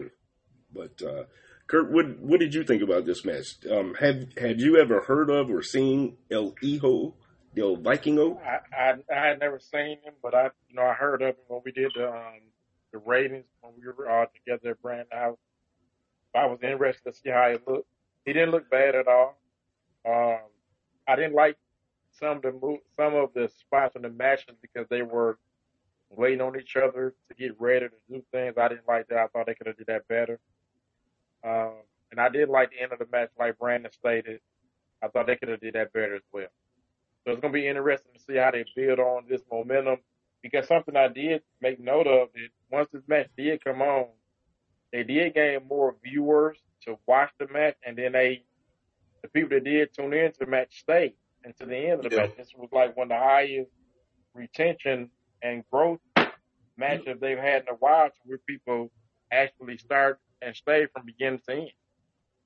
but 0.73 1.01
uh, 1.03 1.25
Kurt, 1.67 1.91
what 1.91 2.19
what 2.21 2.41
did 2.41 2.55
you 2.55 2.65
think 2.65 2.83
about 2.83 3.07
this 3.07 3.25
match? 3.25 3.47
Um, 3.71 3.95
have 4.01 4.27
had 4.37 4.61
you 4.61 4.79
ever 4.79 5.03
heard 5.03 5.31
of 5.31 5.51
or 5.51 5.63
seen 5.63 6.17
El 6.31 6.55
Hijo 6.61 7.15
El 7.57 7.77
Vikingo? 7.77 8.39
I, 8.43 8.59
I 8.77 8.95
I 9.15 9.27
had 9.29 9.41
never 9.41 9.59
seen 9.59 9.99
him, 10.03 10.15
but 10.23 10.35
I 10.35 10.51
you 10.69 10.75
know 10.75 10.83
I 10.83 10.95
heard 10.95 11.23
of 11.23 11.29
him 11.29 11.45
when 11.49 11.61
we 11.65 11.73
did 11.73 11.93
the 11.95 12.09
um, 12.09 12.41
the 12.93 12.99
ratings 12.99 13.47
when 13.61 13.73
we 13.77 13.87
were 13.87 14.11
all 14.11 14.27
together 14.35 14.73
at 14.73 14.83
Brand 14.83 15.09
House. 15.11 15.39
I 16.35 16.47
was 16.47 16.59
interested 16.63 17.11
to 17.11 17.17
see 17.17 17.31
how 17.31 17.51
he 17.51 17.59
looked. 17.71 17.89
He 18.25 18.33
didn't 18.33 18.51
look 18.51 18.71
bad 18.71 18.95
at 18.95 19.07
all. 19.07 19.39
Um, 20.07 20.39
I 21.07 21.17
didn't 21.17 21.35
like 21.35 21.57
some 22.11 22.37
of 22.39 22.43
the 22.43 22.53
move, 22.53 22.81
some 22.97 23.15
of 23.15 23.31
the 23.35 23.49
spots 23.49 23.97
in 23.97 24.03
the 24.03 24.11
matches 24.11 24.57
because 24.61 24.87
they 24.89 25.03
were 25.03 25.39
waiting 26.11 26.41
on 26.41 26.59
each 26.59 26.77
other 26.77 27.15
to 27.29 27.35
get 27.35 27.59
ready 27.61 27.87
to 27.89 27.95
do 28.09 28.23
things. 28.33 28.55
I 28.59 28.69
didn't 28.69 28.89
like 28.89 29.09
that. 29.09 29.19
I 29.19 29.27
thought 29.29 29.47
they 29.47 29.55
could 29.55 29.67
have 29.67 29.79
did 29.79 29.87
that 29.87 30.07
better. 30.09 30.39
Um, 31.45 31.73
and 32.11 32.21
I 32.21 32.29
did 32.29 32.49
like 32.49 32.71
the 32.71 32.83
end 32.83 32.93
of 32.93 32.99
the 32.99 33.07
match, 33.11 33.31
like 33.39 33.59
Brandon 33.59 33.91
stated. 33.91 34.41
I 35.03 35.09
thought 35.09 35.27
they 35.27 35.37
could 35.37 35.49
have 35.49 35.61
did 35.61 35.75
that 35.75 35.93
better 35.93 36.17
as 36.17 36.23
well. 36.33 36.47
So 37.25 37.33
it's 37.33 37.41
going 37.41 37.53
to 37.53 37.59
be 37.59 37.67
interesting 37.67 38.13
to 38.15 38.21
see 38.21 38.37
how 38.37 38.51
they 38.51 38.65
build 38.77 38.99
on 38.99 39.25
this 39.29 39.43
momentum. 39.51 39.99
Because 40.43 40.67
something 40.67 40.97
I 40.97 41.09
did 41.09 41.43
make 41.61 41.79
note 41.81 42.07
of 42.07 42.29
is 42.35 42.51
once 42.71 42.89
this 42.93 43.03
match 43.07 43.29
did 43.37 43.65
come 43.65 43.81
on, 43.81 44.07
they 44.93 45.05
did 45.05 45.35
gain 45.35 45.61
more 45.69 45.95
viewers 46.05 46.59
to 46.85 46.99
watch 47.07 47.31
the 47.39 47.47
match, 47.49 47.77
and 47.87 47.97
then 47.97 48.13
they 48.13 48.43
the 49.23 49.29
people 49.29 49.51
that 49.51 49.65
did 49.65 49.95
tune 49.95 50.13
in 50.13 50.33
to 50.33 50.39
the 50.41 50.47
match 50.47 50.81
stayed 50.81 51.15
until 51.45 51.69
the 51.69 51.77
end 51.77 52.05
of 52.05 52.11
the 52.11 52.17
yeah. 52.17 52.23
match. 52.23 52.37
This 52.37 52.53
was 52.57 52.69
like 52.73 52.97
one 52.97 53.11
of 53.11 53.19
the 53.19 53.25
highest 53.25 53.71
retention 54.35 55.11
and 55.43 55.65
growth 55.71 56.01
matches 56.77 57.19
they've 57.21 57.39
had 57.39 57.63
in 57.63 57.69
a 57.69 57.77
while 57.79 58.09
to 58.09 58.17
where 58.25 58.39
people 58.39 58.91
actually 59.31 59.79
start 59.79 60.19
and 60.41 60.55
stay 60.57 60.87
from 60.93 61.07
beginning 61.07 61.41
to 61.49 61.55
end. 61.55 61.71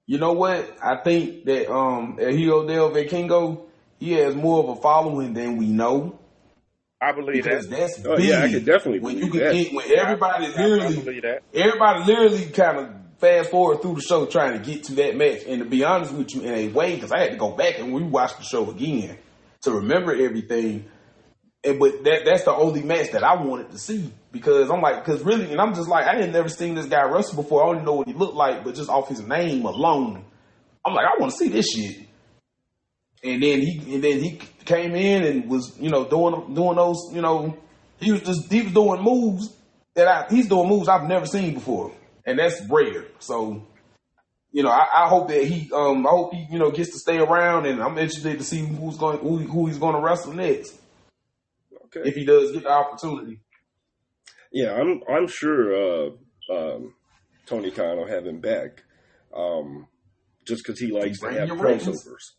You 0.07 0.18
know 0.18 0.33
what? 0.33 0.77
I 0.83 0.97
think 1.03 1.45
that 1.47 1.72
um 1.72 2.18
El 2.20 2.31
Hijo 2.31 2.66
del 2.66 2.91
Vikingo, 2.91 3.66
he 3.99 4.12
has 4.12 4.37
more 4.37 4.62
of 4.62 4.79
a 4.79 4.81
following 4.81 5.35
than 5.35 5.57
we 5.57 5.66
know. 5.66 6.18
I 7.01 7.12
believe 7.12 7.45
because 7.45 7.68
that. 7.68 7.79
that's 7.79 8.07
oh, 8.07 8.16
big. 8.16 8.29
Yeah, 8.29 8.43
I 8.43 8.51
could 8.51 8.64
definitely 8.64 9.01
when 9.01 9.18
you 9.18 9.31
can 9.31 9.41
get 9.41 9.72
when 9.72 9.99
everybody 9.99 10.47
literally 10.47 11.41
everybody 11.53 12.05
literally 12.05 12.47
kind 12.47 12.79
of 12.79 12.95
fast 13.19 13.51
forward 13.51 13.83
through 13.83 13.97
the 13.97 14.01
show 14.03 14.27
trying 14.27 14.61
to 14.61 14.64
get 14.64 14.85
to 14.85 14.95
that 14.97 15.17
match. 15.17 15.43
And 15.47 15.62
to 15.62 15.64
be 15.69 15.85
honest 15.85 16.12
with 16.12 16.35
you, 16.35 16.43
in 16.43 16.55
a 16.55 16.69
way, 16.69 16.95
because 16.95 17.12
I 17.12 17.21
had 17.21 17.31
to 17.31 17.37
go 17.37 17.53
back 17.53 17.79
and 17.79 17.93
rewatch 17.93 18.37
the 18.37 18.45
show 18.45 18.71
again 18.71 19.19
to 19.62 19.73
remember 19.73 20.12
everything. 20.12 20.87
And 21.64 21.79
but 21.81 22.05
that 22.05 22.23
that's 22.25 22.45
the 22.45 22.55
only 22.55 22.83
match 22.83 23.11
that 23.12 23.25
I 23.25 23.43
wanted 23.43 23.71
to 23.71 23.79
see 23.79 24.12
because 24.31 24.71
I'm 24.71 24.81
like, 24.81 25.05
because 25.05 25.23
really, 25.23 25.51
and 25.51 25.61
I'm 25.61 25.75
just 25.75 25.89
like, 25.89 26.07
I 26.07 26.17
had 26.17 26.33
never 26.33 26.49
seen 26.49 26.75
this 26.75 26.87
guy 26.87 27.03
wrestle 27.03 27.43
before. 27.43 27.64
I 27.64 27.75
don't 27.75 27.85
know 27.85 27.95
what 27.95 28.07
he 28.07 28.14
looked 28.14 28.37
like, 28.37 28.62
but 28.64 28.75
just 28.75 28.91
off 28.91 29.09
his 29.09 29.21
name 29.21 29.64
alone, 29.64 30.25
I'm 30.85 30.95
like, 30.95 31.07
I 31.07 31.19
want 31.19 31.33
to 31.33 31.39
see 31.39 31.49
this 31.49 31.71
shit. 31.71 32.07
And 33.25 33.43
then 33.43 33.61
he 33.61 33.95
and 33.95 34.05
then 34.05 34.23
he 34.23 34.39
came 34.64 34.95
in 34.95 35.25
and 35.25 35.51
was 35.51 35.77
you 35.81 35.91
know 35.91 36.05
doing 36.05 36.55
doing 36.55 36.77
those 36.77 37.11
you 37.12 37.23
know 37.23 37.57
he 37.99 38.12
was 38.12 38.21
just 38.23 38.53
he 38.53 38.62
was 38.62 38.73
doing 38.73 39.03
moves 39.03 39.53
that 39.95 40.07
I 40.07 40.27
he's 40.29 40.49
doing 40.49 40.69
moves 40.69 40.87
I've 40.87 41.09
never 41.09 41.27
seen 41.27 41.55
before 41.55 41.93
and 42.27 42.39
that's 42.39 42.61
rare. 42.68 43.05
So, 43.20 43.66
you 44.53 44.62
know, 44.62 44.70
I, 44.70 44.87
I, 45.05 45.09
hope 45.09 45.29
that 45.29 45.45
he, 45.45 45.70
um, 45.72 46.07
I 46.07 46.11
hope 46.11 46.35
he, 46.35 46.47
you 46.51 46.59
know, 46.59 46.70
gets 46.70 46.91
to 46.91 46.99
stay 46.99 47.18
around, 47.18 47.66
and 47.66 47.83
I'm 47.83 47.97
interested 47.97 48.39
to 48.39 48.45
see 48.45 48.59
who's 48.59 48.99
going, 48.99 49.18
who, 49.18 49.39
who 49.39 49.66
he's 49.66 49.79
going 49.79 49.95
to 49.95 50.01
wrestle 50.01 50.33
next. 50.33 50.74
Okay. 51.87 52.09
If 52.09 52.14
he 52.14 52.24
does 52.24 52.53
get 52.53 52.64
the 52.64 52.70
opportunity. 52.70 53.41
Yeah, 54.53 54.74
I'm, 54.74 55.03
I'm 55.09 55.29
sure 55.29 55.74
uh, 55.74 56.11
um, 56.53 56.95
Tony 57.47 57.70
Khan 57.70 57.97
will 57.97 58.09
have 58.09 58.27
him 58.27 58.41
back. 58.41 58.83
Um, 59.35 59.87
just 60.47 60.64
because 60.64 60.81
he 60.81 60.87
likes 60.89 61.20
to 61.20 61.31
have 61.31 61.49
crossovers. 61.51 62.35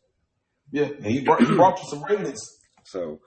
Yeah, 0.72 0.86
and 0.86 1.06
he 1.06 1.22
brought, 1.22 1.42
he 1.42 1.54
brought 1.54 1.80
you 1.80 1.90
some 1.90 2.04
ratings. 2.04 2.42
So, 2.86 3.20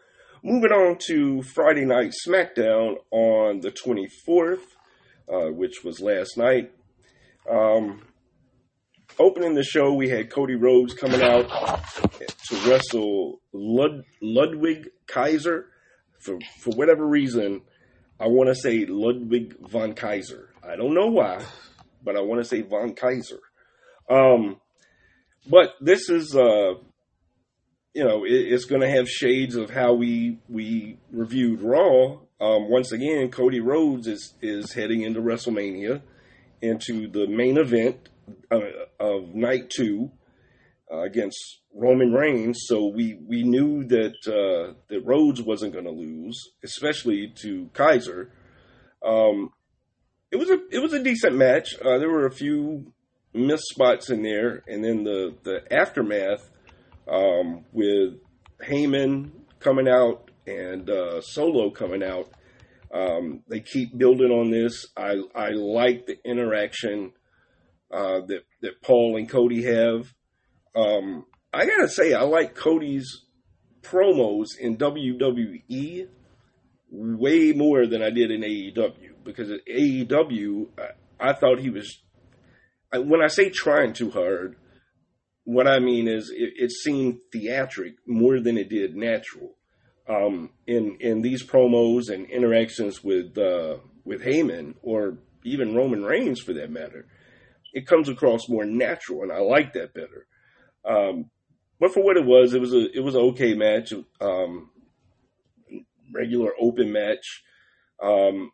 moving 0.43 0.73
on 0.73 0.99
to 1.07 1.43
Friday 1.43 1.85
Night 1.85 2.13
SmackDown 2.27 2.97
on 3.11 3.61
the 3.61 3.71
24th, 3.71 4.61
uh, 5.33 5.51
which 5.51 5.85
was 5.85 6.01
last 6.01 6.37
night. 6.37 6.72
Um, 7.51 8.03
opening 9.18 9.55
the 9.55 9.64
show, 9.64 9.95
we 9.95 10.09
had 10.09 10.31
Cody 10.31 10.55
Rhodes 10.55 10.95
coming 10.95 11.22
out 11.22 11.49
to 12.49 12.57
wrestle 12.68 13.41
Lud- 13.53 14.05
Ludwig 14.20 14.91
Kaiser. 15.07 15.66
For 16.20 16.39
for 16.61 16.70
whatever 16.76 17.07
reason, 17.07 17.62
I 18.18 18.26
want 18.26 18.49
to 18.49 18.55
say 18.55 18.85
Ludwig 18.87 19.57
von 19.70 19.95
Kaiser. 19.95 20.51
I 20.62 20.76
don't 20.76 20.95
know 20.95 21.07
why, 21.07 21.43
but 22.05 22.16
I 22.16 22.20
want 22.20 22.43
to 22.43 22.49
say 22.49 22.62
von 22.62 22.95
Kaiser. 22.95 23.41
Um, 24.11 24.61
but 25.49 25.74
this 25.81 26.11
is 26.11 26.37
uh, 26.37 26.74
you 27.95 28.05
know, 28.05 28.24
it, 28.24 28.33
it's 28.33 28.66
going 28.66 28.83
to 28.83 28.91
have 28.91 29.09
shades 29.09 29.57
of 29.57 29.70
how 29.70 29.95
we 29.95 30.39
we 30.49 30.99
reviewed 31.11 31.62
Raw. 31.62 32.18
Um, 32.41 32.70
once 32.70 32.91
again, 32.93 33.30
Cody 33.30 33.61
Rhodes 33.61 34.07
is 34.07 34.34
is 34.41 34.72
heading 34.72 35.03
into 35.03 35.20
WrestleMania, 35.20 36.01
into 36.62 37.07
the 37.07 37.26
main 37.26 37.59
event 37.59 38.09
uh, 38.51 38.61
of 38.99 39.34
night 39.34 39.68
two 39.68 40.11
uh, 40.91 41.01
against 41.01 41.38
Roman 41.74 42.12
Reigns. 42.12 42.62
So 42.66 42.86
we 42.86 43.18
we 43.26 43.43
knew 43.43 43.84
that 43.84 44.14
uh, 44.26 44.74
that 44.88 45.05
Rhodes 45.05 45.43
wasn't 45.43 45.74
going 45.74 45.84
to 45.84 45.91
lose, 45.91 46.36
especially 46.64 47.32
to 47.43 47.68
Kaiser. 47.74 48.32
Um, 49.05 49.53
it 50.30 50.36
was 50.36 50.49
a 50.49 50.61
it 50.70 50.78
was 50.78 50.95
a 50.95 51.03
decent 51.03 51.36
match. 51.36 51.74
Uh, 51.80 51.99
there 51.99 52.11
were 52.11 52.26
a 52.26 52.32
few 52.32 52.93
missed 53.34 53.68
spots 53.68 54.09
in 54.09 54.22
there, 54.22 54.62
and 54.66 54.82
then 54.82 55.05
the 55.05 55.34
the 55.43 55.72
aftermath 55.72 56.49
um, 57.07 57.64
with 57.72 58.14
Heyman 58.66 59.30
coming 59.59 59.88
out 59.88 60.30
and 60.47 60.88
uh, 60.88 61.20
Solo 61.20 61.70
coming 61.70 62.03
out. 62.03 62.30
Um, 62.93 63.43
they 63.49 63.61
keep 63.61 63.97
building 63.97 64.30
on 64.30 64.51
this. 64.51 64.86
I 64.97 65.16
I 65.34 65.51
like 65.51 66.07
the 66.07 66.16
interaction 66.24 67.12
uh, 67.91 68.20
that 68.26 68.43
that 68.62 68.82
Paul 68.82 69.16
and 69.16 69.28
Cody 69.28 69.62
have. 69.64 70.12
Um, 70.74 71.26
I 71.53 71.66
gotta 71.66 71.88
say, 71.88 72.14
I 72.14 72.22
like 72.22 72.55
Cody's 72.55 73.24
promos 73.82 74.57
in 74.59 74.76
WWE 74.76 76.09
way 76.91 77.53
more 77.53 77.86
than 77.86 78.03
I 78.03 78.11
did 78.11 78.30
in 78.30 78.43
AEW 78.43 79.24
because 79.24 79.51
at 79.51 79.66
AEW 79.66 80.68
I, 80.78 81.30
I 81.30 81.32
thought 81.34 81.61
he 81.61 81.70
was. 81.70 82.03
I, 82.93 82.99
when 82.99 83.22
I 83.22 83.28
say 83.28 83.51
trying 83.51 83.93
too 83.93 84.11
hard, 84.11 84.57
what 85.45 85.68
I 85.68 85.78
mean 85.78 86.09
is 86.09 86.30
it, 86.34 86.55
it 86.57 86.70
seemed 86.72 87.18
theatric 87.32 87.95
more 88.07 88.41
than 88.41 88.59
it 88.59 88.68
did 88.68 88.97
natural. 88.97 89.55
Um, 90.11 90.51
in 90.67 90.97
in 90.99 91.23
these 91.23 91.47
promos 91.47 92.11
and 92.13 92.29
interactions 92.29 93.05
with 93.05 93.39
uh, 93.39 93.77
with 94.05 94.23
Heyman 94.23 94.75
or 94.83 95.19
even 95.45 95.77
Roman 95.77 96.05
Reigns 96.05 96.41
for 96.41 96.53
that 96.55 96.71
matter, 96.71 97.07
it 97.73 97.87
comes 97.87 98.09
across 98.09 98.49
more 98.49 98.65
natural, 98.65 99.23
and 99.23 99.31
I 99.31 99.39
like 99.39 99.73
that 99.75 99.95
better. 99.95 100.27
Um, 100.85 101.31
but 101.79 101.95
for 101.95 102.03
what 102.03 102.17
it 102.17 102.25
was, 102.25 102.55
it 102.55 102.61
was 102.61 102.75
a 102.75 102.91
it 102.93 103.05
was 103.05 103.15
an 103.15 103.21
okay 103.21 103.55
match, 103.55 103.93
um, 104.21 104.71
regular 106.13 106.53
open 106.61 106.91
match. 106.91 107.45
Um, 108.03 108.51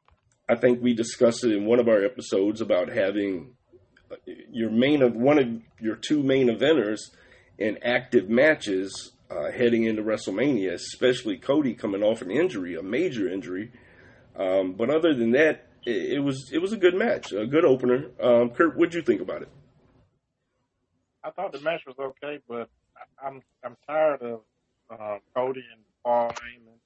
I 0.48 0.56
think 0.56 0.82
we 0.82 0.94
discussed 0.94 1.42
it 1.42 1.52
in 1.52 1.64
one 1.64 1.80
of 1.80 1.88
our 1.88 2.04
episodes 2.04 2.60
about 2.60 2.88
having 2.88 3.54
your 4.50 4.70
main 4.70 5.00
of 5.00 5.14
one 5.14 5.38
of 5.38 5.48
your 5.80 5.96
two 5.96 6.22
main 6.22 6.48
eventers 6.48 7.00
in 7.58 7.78
active 7.82 8.28
matches 8.28 9.12
uh, 9.30 9.50
heading 9.50 9.84
into 9.84 10.02
WrestleMania, 10.02 10.72
especially 10.72 11.36
Cody 11.36 11.74
coming 11.74 12.02
off 12.02 12.22
an 12.22 12.30
injury, 12.30 12.76
a 12.76 12.82
major 12.82 13.28
injury. 13.28 13.72
Um, 14.36 14.72
but 14.74 14.90
other 14.90 15.14
than 15.14 15.32
that, 15.32 15.66
it, 15.84 16.14
it, 16.14 16.18
was 16.20 16.50
it 16.52 16.58
was 16.58 16.72
a 16.72 16.76
good 16.76 16.94
match, 16.94 17.32
a 17.32 17.46
good 17.46 17.64
opener. 17.64 18.10
Um, 18.20 18.50
Kurt, 18.50 18.76
what'd 18.76 18.94
you 18.94 19.02
think 19.02 19.20
about 19.20 19.42
it? 19.42 19.48
I 21.24 21.30
thought 21.30 21.52
the 21.52 21.60
match 21.60 21.82
was 21.86 21.96
okay, 21.98 22.38
but 22.48 22.68
I'm 23.22 23.42
I'm 23.64 23.76
tired 23.86 24.22
of 24.22 24.40
uh, 24.90 25.18
Cody 25.34 25.64
and 25.72 25.82
Paul 26.04 26.28
Heyman 26.30 26.78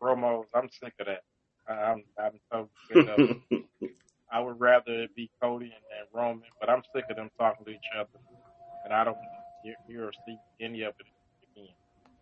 promos. 0.00 0.44
I'm 0.54 0.68
sick 0.70 0.94
of 1.00 1.06
that. 1.06 1.22
I- 1.68 1.90
I'm 1.92 2.04
I'm 2.18 2.38
so 2.52 2.68
sick 2.88 3.08
of 3.08 3.18
it. 3.50 3.64
I 4.32 4.38
would 4.38 4.60
rather 4.60 5.02
it 5.02 5.16
be 5.16 5.28
Cody 5.42 5.66
and, 5.66 5.74
and 5.74 6.08
Roman, 6.14 6.48
but 6.60 6.70
I'm 6.70 6.82
sick 6.94 7.04
of 7.10 7.16
them 7.16 7.30
talking 7.36 7.64
to 7.64 7.72
each 7.72 7.90
other, 7.98 8.08
and 8.84 8.94
I 8.94 9.02
don't 9.02 9.18
hear, 9.64 9.74
hear 9.88 10.04
or 10.04 10.12
see 10.24 10.36
any 10.60 10.82
of 10.82 10.94
it. 11.00 11.06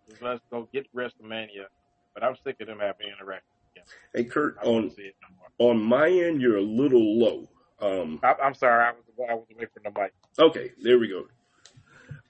Just 0.09 0.23
let's 0.23 0.41
go 0.51 0.69
get 0.73 0.87
WrestleMania, 0.95 1.67
but 2.15 2.23
I'm 2.25 2.35
sick 2.45 2.57
of 2.61 2.67
them 2.67 2.79
having 2.81 3.09
interactions 3.09 3.53
again. 3.73 3.85
hey, 4.15 4.25
Kurt, 4.25 4.57
on 4.63 4.73
want 4.73 4.91
to 4.91 4.97
see 4.97 5.03
it 5.03 5.15
no 5.59 5.67
on 5.67 5.83
my 5.83 6.09
end, 6.09 6.41
you're 6.41 6.57
a 6.57 6.63
little 6.63 7.19
low. 7.19 7.49
Um, 7.81 8.21
I, 8.23 8.35
I'm 8.43 8.55
sorry, 8.55 8.85
I 8.85 8.93
was 8.93 9.05
I 9.31 9.35
was 9.35 9.47
away 9.55 9.67
from 9.75 9.93
the 9.93 10.01
mic. 10.01 10.13
okay, 10.39 10.71
there 10.83 10.99
we 10.99 11.09
go. 11.09 11.25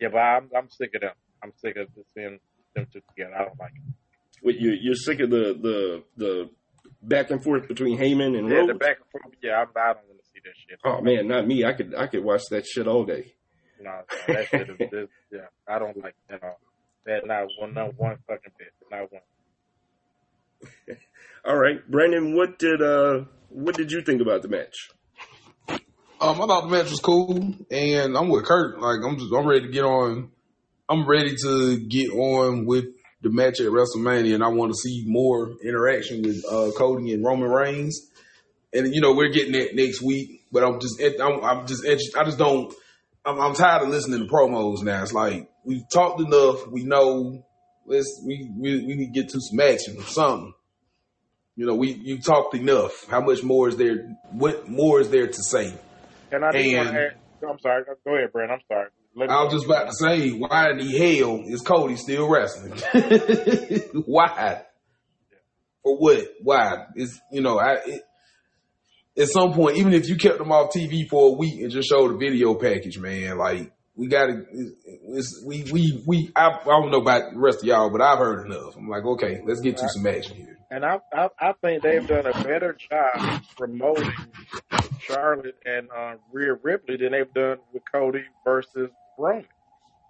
Yeah, 0.01 0.09
but 0.09 0.19
I'm 0.19 0.51
I'm 0.57 0.69
sick 0.71 0.95
of 0.95 1.03
them. 1.03 1.13
I'm 1.43 1.53
sick 1.57 1.77
of 1.77 1.89
seeing 2.15 2.39
them 2.75 2.87
two 2.93 3.01
together. 3.15 3.35
I 3.35 3.45
don't 3.45 3.59
like 3.61 3.73
it. 3.75 3.95
Wait, 4.43 4.57
you, 4.59 4.73
you're 4.81 4.95
sick 4.95 5.21
of 5.21 5.31
the 5.31 5.57
the 5.61 6.05
the 6.17 6.51
back 7.03 7.31
and 7.31 7.43
forth 7.43 7.69
between 7.69 7.99
Heyman 7.99 8.37
and 8.39 8.49
Yeah, 8.49 8.57
Rhodes? 8.57 8.73
the 8.73 8.79
back 8.79 8.97
and 8.99 9.23
forth. 9.23 9.35
Yeah, 9.43 9.57
I'm, 9.61 9.69
I 9.77 9.93
don't 9.95 10.07
want 10.09 10.21
to 10.21 10.27
see 10.33 10.41
that 10.45 10.55
shit. 10.57 10.81
Oh 10.85 11.01
man, 11.01 11.29
not 11.29 11.47
me. 11.47 11.65
I 11.65 11.73
could 11.75 11.95
I 11.95 12.07
could 12.07 12.25
watch 12.25 12.43
that 12.51 12.67
shit 12.67 12.87
all 12.89 13.05
day. 13.05 13.35
No, 13.81 14.01
that 14.27 14.49
shit 14.49 14.69
is, 14.71 14.77
is 14.93 15.09
yeah. 15.31 15.47
I 15.69 15.79
don't 15.79 15.97
like 16.03 16.15
it 16.29 16.35
at 16.35 16.43
all. 16.43 16.59
That 17.09 17.27
not 17.27 17.49
one, 17.59 17.73
not 17.73 17.99
one 17.99 18.19
fucking 18.29 18.53
bit, 18.59 18.69
not 18.91 19.11
one. 19.11 19.23
All 21.47 21.57
right, 21.57 21.79
Brandon, 21.91 22.37
what 22.37 22.59
did 22.59 22.83
uh 22.83 23.25
what 23.49 23.75
did 23.75 23.91
you 23.91 24.03
think 24.03 24.21
about 24.21 24.43
the 24.43 24.49
match? 24.49 24.91
Um, 26.21 26.43
I 26.43 26.47
thought 26.47 26.65
the 26.65 26.69
match 26.69 26.91
was 26.91 27.01
cool, 27.01 27.55
and 27.71 28.15
I'm 28.15 28.29
with 28.29 28.45
Kurt. 28.45 28.79
Like, 28.79 28.99
I'm 29.03 29.17
just, 29.17 29.33
I'm 29.33 29.47
ready 29.47 29.63
to 29.63 29.73
get 29.73 29.85
on. 29.85 30.33
I'm 30.87 31.09
ready 31.09 31.35
to 31.35 31.79
get 31.79 32.11
on 32.11 32.67
with 32.67 32.85
the 33.23 33.31
match 33.31 33.61
at 33.61 33.69
WrestleMania, 33.69 34.35
and 34.35 34.45
I 34.45 34.49
want 34.49 34.73
to 34.73 34.77
see 34.77 35.05
more 35.07 35.55
interaction 35.65 36.21
with 36.21 36.45
uh, 36.45 36.73
Cody 36.77 37.15
and 37.15 37.25
Roman 37.25 37.49
Reigns. 37.49 38.11
And 38.75 38.95
you 38.95 39.01
know, 39.01 39.15
we're 39.15 39.33
getting 39.33 39.53
that 39.53 39.75
next 39.75 40.03
week, 40.03 40.43
but 40.53 40.63
I'm 40.63 40.79
just, 40.79 41.01
I'm, 41.01 41.43
I'm 41.43 41.67
just, 41.67 41.87
I 41.87 42.25
just 42.25 42.37
don't. 42.37 42.75
I'm, 43.25 43.41
I'm 43.41 43.55
tired 43.55 43.83
of 43.83 43.89
listening 43.89 44.21
to 44.21 44.27
promos 44.33 44.83
now. 44.83 45.03
It's 45.03 45.13
like 45.13 45.49
we've 45.65 45.89
talked 45.93 46.21
enough. 46.21 46.67
We 46.69 46.85
know. 46.85 47.45
Let's 47.87 48.23
we 48.27 48.51
we, 48.57 48.85
we 48.87 48.95
need 48.95 49.07
to 49.07 49.21
get 49.21 49.31
to 49.31 49.41
some 49.41 49.61
action 49.61 49.97
or 49.99 50.03
something. 50.05 50.53
You 51.57 51.67
know, 51.67 51.75
we 51.75 51.93
you 51.93 52.19
talked 52.21 52.55
enough. 52.55 53.07
How 53.09 53.21
much 53.21 53.43
more 53.43 53.69
is 53.69 53.77
there? 53.77 54.17
What 54.33 54.69
more 54.69 55.01
is 55.01 55.11
there 55.11 55.27
to 55.27 55.43
say? 55.43 55.75
And 56.31 56.45
I 56.45 56.53
just 56.53 56.75
want 56.77 56.89
And- 56.89 56.97
to 56.97 57.03
add. 57.07 57.15
I'm 57.49 57.59
sorry. 57.61 57.85
Go 58.05 58.17
ahead, 58.17 58.33
Brent. 58.33 58.51
I'm 58.51 58.61
sorry. 58.67 58.89
Let 59.15 59.31
I 59.31 59.43
was 59.45 59.53
just 59.53 59.65
about 59.67 59.87
to 59.87 59.93
say, 59.95 60.31
why 60.31 60.71
in 60.71 60.79
the 60.79 60.99
hell 61.19 61.41
is 61.47 61.61
Cody 61.63 61.97
still 61.97 62.29
wrestling? 62.29 62.73
why? 64.07 64.63
For 65.83 65.97
what? 65.97 66.25
Why? 66.43 66.87
It's 66.97 67.19
you 67.33 67.41
know, 67.41 67.59
I 67.59 67.75
it, 67.87 68.03
at 69.19 69.29
some 69.29 69.53
point, 69.53 69.77
even 69.79 69.93
if 69.93 70.09
you 70.09 70.17
kept 70.17 70.39
them 70.39 70.53
off 70.53 70.73
TV 70.73 71.09
for 71.09 71.29
a 71.35 71.39
week 71.39 71.61
and 71.61 71.71
just 71.71 71.89
showed 71.89 72.15
a 72.15 72.17
video 72.17 72.55
package, 72.55 72.99
man, 72.99 73.37
like 73.39 73.73
we 73.97 74.07
gotta, 74.07 74.45
it's, 75.09 75.43
we 75.47 75.65
we 75.73 76.03
we. 76.07 76.31
I, 76.37 76.51
I 76.51 76.65
don't 76.65 76.91
know 76.91 77.01
about 77.01 77.33
the 77.33 77.39
rest 77.39 77.59
of 77.59 77.65
y'all, 77.65 77.91
but 77.91 78.01
I've 78.01 78.19
heard 78.19 78.47
enough. 78.47 78.77
I'm 78.77 78.89
like, 78.89 79.05
okay, 79.05 79.41
let's 79.47 79.61
get 79.61 79.77
to 79.79 79.89
some 79.89 80.07
action 80.07 80.37
here. 80.37 80.59
And 80.71 80.85
I, 80.85 80.99
I, 81.13 81.29
I 81.41 81.53
think 81.63 81.83
they've 81.83 82.07
done 82.07 82.27
a 82.27 82.33
better 82.45 82.77
job 82.79 83.43
promoting 83.57 84.13
Charlotte 85.01 85.57
and 85.65 85.89
uh, 85.91 86.15
Rhea 86.33 86.55
Ripley 86.63 86.97
than 86.99 87.13
they've 87.13 87.33
done 87.33 87.59
with 87.73 87.83
Cody 87.91 88.25
versus 88.45 88.91
Roman. 89.19 89.47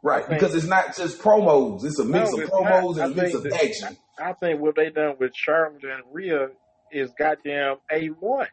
Right, 0.02 0.28
because 0.28 0.54
it's 0.54 0.66
not 0.66 0.96
just 0.96 1.20
promos; 1.20 1.84
it's 1.84 1.98
a 1.98 2.04
mix 2.04 2.30
No, 2.32 2.42
of 2.44 2.50
promos 2.50 2.96
not. 2.96 3.10
and 3.10 3.18
a 3.18 3.22
mix 3.22 3.34
of 3.34 3.42
that- 3.44 3.54
action. 3.64 3.96
I 4.18 4.32
think 4.32 4.60
what 4.60 4.74
they 4.76 4.90
done 4.90 5.14
with 5.18 5.32
Charlotte 5.34 5.82
and 5.84 6.02
Rhea 6.12 6.48
is 6.92 7.10
goddamn 7.18 7.76
a 7.90 8.06
one. 8.08 8.48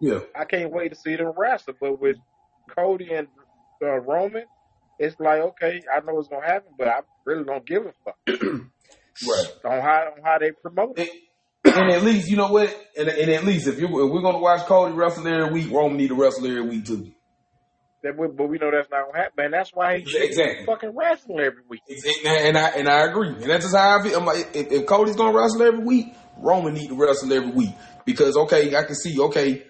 Yeah, 0.00 0.20
I 0.34 0.44
can't 0.44 0.72
wait 0.72 0.90
to 0.90 0.94
see 0.94 1.16
them 1.16 1.32
wrestle. 1.36 1.74
But 1.80 2.00
with 2.00 2.16
Cody 2.74 3.12
and 3.12 3.28
uh, 3.82 4.00
Roman, 4.00 4.44
it's 4.98 5.18
like 5.18 5.40
okay, 5.40 5.82
I 5.94 6.00
know 6.00 6.18
it's 6.18 6.28
gonna 6.28 6.46
happen, 6.46 6.72
but 6.76 6.88
I 6.88 7.00
really 7.24 7.44
don't 7.44 7.66
give 7.66 7.86
a 7.86 7.92
fuck 8.04 8.16
right. 8.28 9.46
on 9.64 9.80
how 9.80 10.12
on 10.16 10.22
how 10.24 10.38
they 10.38 10.52
promote 10.52 10.98
it. 10.98 11.10
And, 11.64 11.76
and 11.76 11.90
at 11.90 12.02
least, 12.02 12.30
you 12.30 12.36
know 12.36 12.50
what? 12.52 12.74
And, 12.96 13.08
and 13.08 13.30
at 13.30 13.44
least, 13.44 13.66
if, 13.66 13.78
you 13.78 13.86
if 13.86 14.12
we're 14.12 14.22
going 14.22 14.34
to 14.34 14.40
watch 14.40 14.66
Cody 14.66 14.94
wrestle 14.94 15.26
every 15.26 15.52
week, 15.52 15.72
Roman 15.72 15.96
need 15.96 16.08
to 16.08 16.14
wrestle 16.14 16.46
every 16.46 16.62
week 16.62 16.86
too. 16.86 17.12
That 18.02 18.16
we, 18.16 18.28
but 18.28 18.48
we 18.48 18.58
know 18.58 18.70
that's 18.70 18.88
not 18.90 19.06
gonna 19.06 19.18
happen. 19.18 19.46
And 19.46 19.54
that's 19.54 19.70
why 19.74 19.98
he 19.98 20.02
Exactly. 20.16 20.64
fucking 20.66 20.94
wrestling 20.96 21.40
every 21.40 21.62
week. 21.68 21.82
And, 21.88 22.46
and 22.46 22.58
I 22.58 22.68
and 22.70 22.88
I 22.88 23.06
agree, 23.06 23.30
and 23.30 23.42
that's 23.50 23.64
just 23.64 23.76
how 23.76 23.98
I 23.98 24.02
feel. 24.02 24.16
I'm 24.18 24.24
like, 24.24 24.54
if, 24.54 24.70
if 24.70 24.86
Cody's 24.86 25.16
going 25.16 25.32
to 25.32 25.38
wrestle 25.38 25.62
every 25.62 25.84
week, 25.84 26.14
Roman 26.38 26.74
need 26.74 26.88
to 26.88 26.94
wrestle 26.94 27.32
every 27.32 27.50
week 27.50 27.70
because 28.04 28.36
okay, 28.36 28.74
I 28.76 28.84
can 28.84 28.94
see 28.94 29.18
okay, 29.20 29.64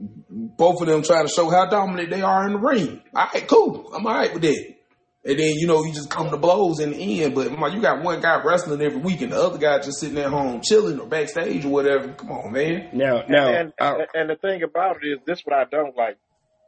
both 0.00 0.80
of 0.80 0.86
them 0.86 1.02
trying 1.02 1.26
to 1.26 1.32
show 1.32 1.50
how 1.50 1.66
dominant 1.66 2.10
they 2.10 2.22
are 2.22 2.46
in 2.46 2.54
the 2.54 2.58
ring. 2.58 3.02
All 3.14 3.28
right, 3.32 3.46
cool. 3.46 3.92
I'm 3.94 4.06
all 4.06 4.14
right 4.14 4.32
with 4.32 4.42
that. 4.42 4.76
And 5.22 5.38
then, 5.38 5.52
you 5.56 5.66
know, 5.66 5.84
you 5.84 5.92
just 5.92 6.08
come 6.08 6.30
to 6.30 6.38
blows 6.38 6.80
in 6.80 6.92
the 6.92 7.22
end. 7.22 7.34
But 7.34 7.52
I'm 7.52 7.74
you 7.74 7.82
got 7.82 8.02
one 8.02 8.22
guy 8.22 8.42
wrestling 8.42 8.80
every 8.80 9.00
week 9.00 9.20
and 9.20 9.32
the 9.32 9.36
other 9.36 9.58
guy 9.58 9.78
just 9.78 10.00
sitting 10.00 10.16
at 10.16 10.30
home 10.30 10.62
chilling 10.62 10.98
or 10.98 11.06
backstage 11.06 11.66
or 11.66 11.68
whatever. 11.68 12.14
Come 12.14 12.32
on, 12.32 12.52
man. 12.52 12.88
Now, 12.94 13.24
now, 13.28 13.48
and, 13.48 13.72
and, 13.78 14.06
and 14.14 14.30
the 14.30 14.36
thing 14.36 14.62
about 14.62 15.04
it 15.04 15.06
is, 15.06 15.18
this 15.26 15.42
what 15.44 15.54
I 15.54 15.64
don't 15.64 15.94
like, 15.94 16.16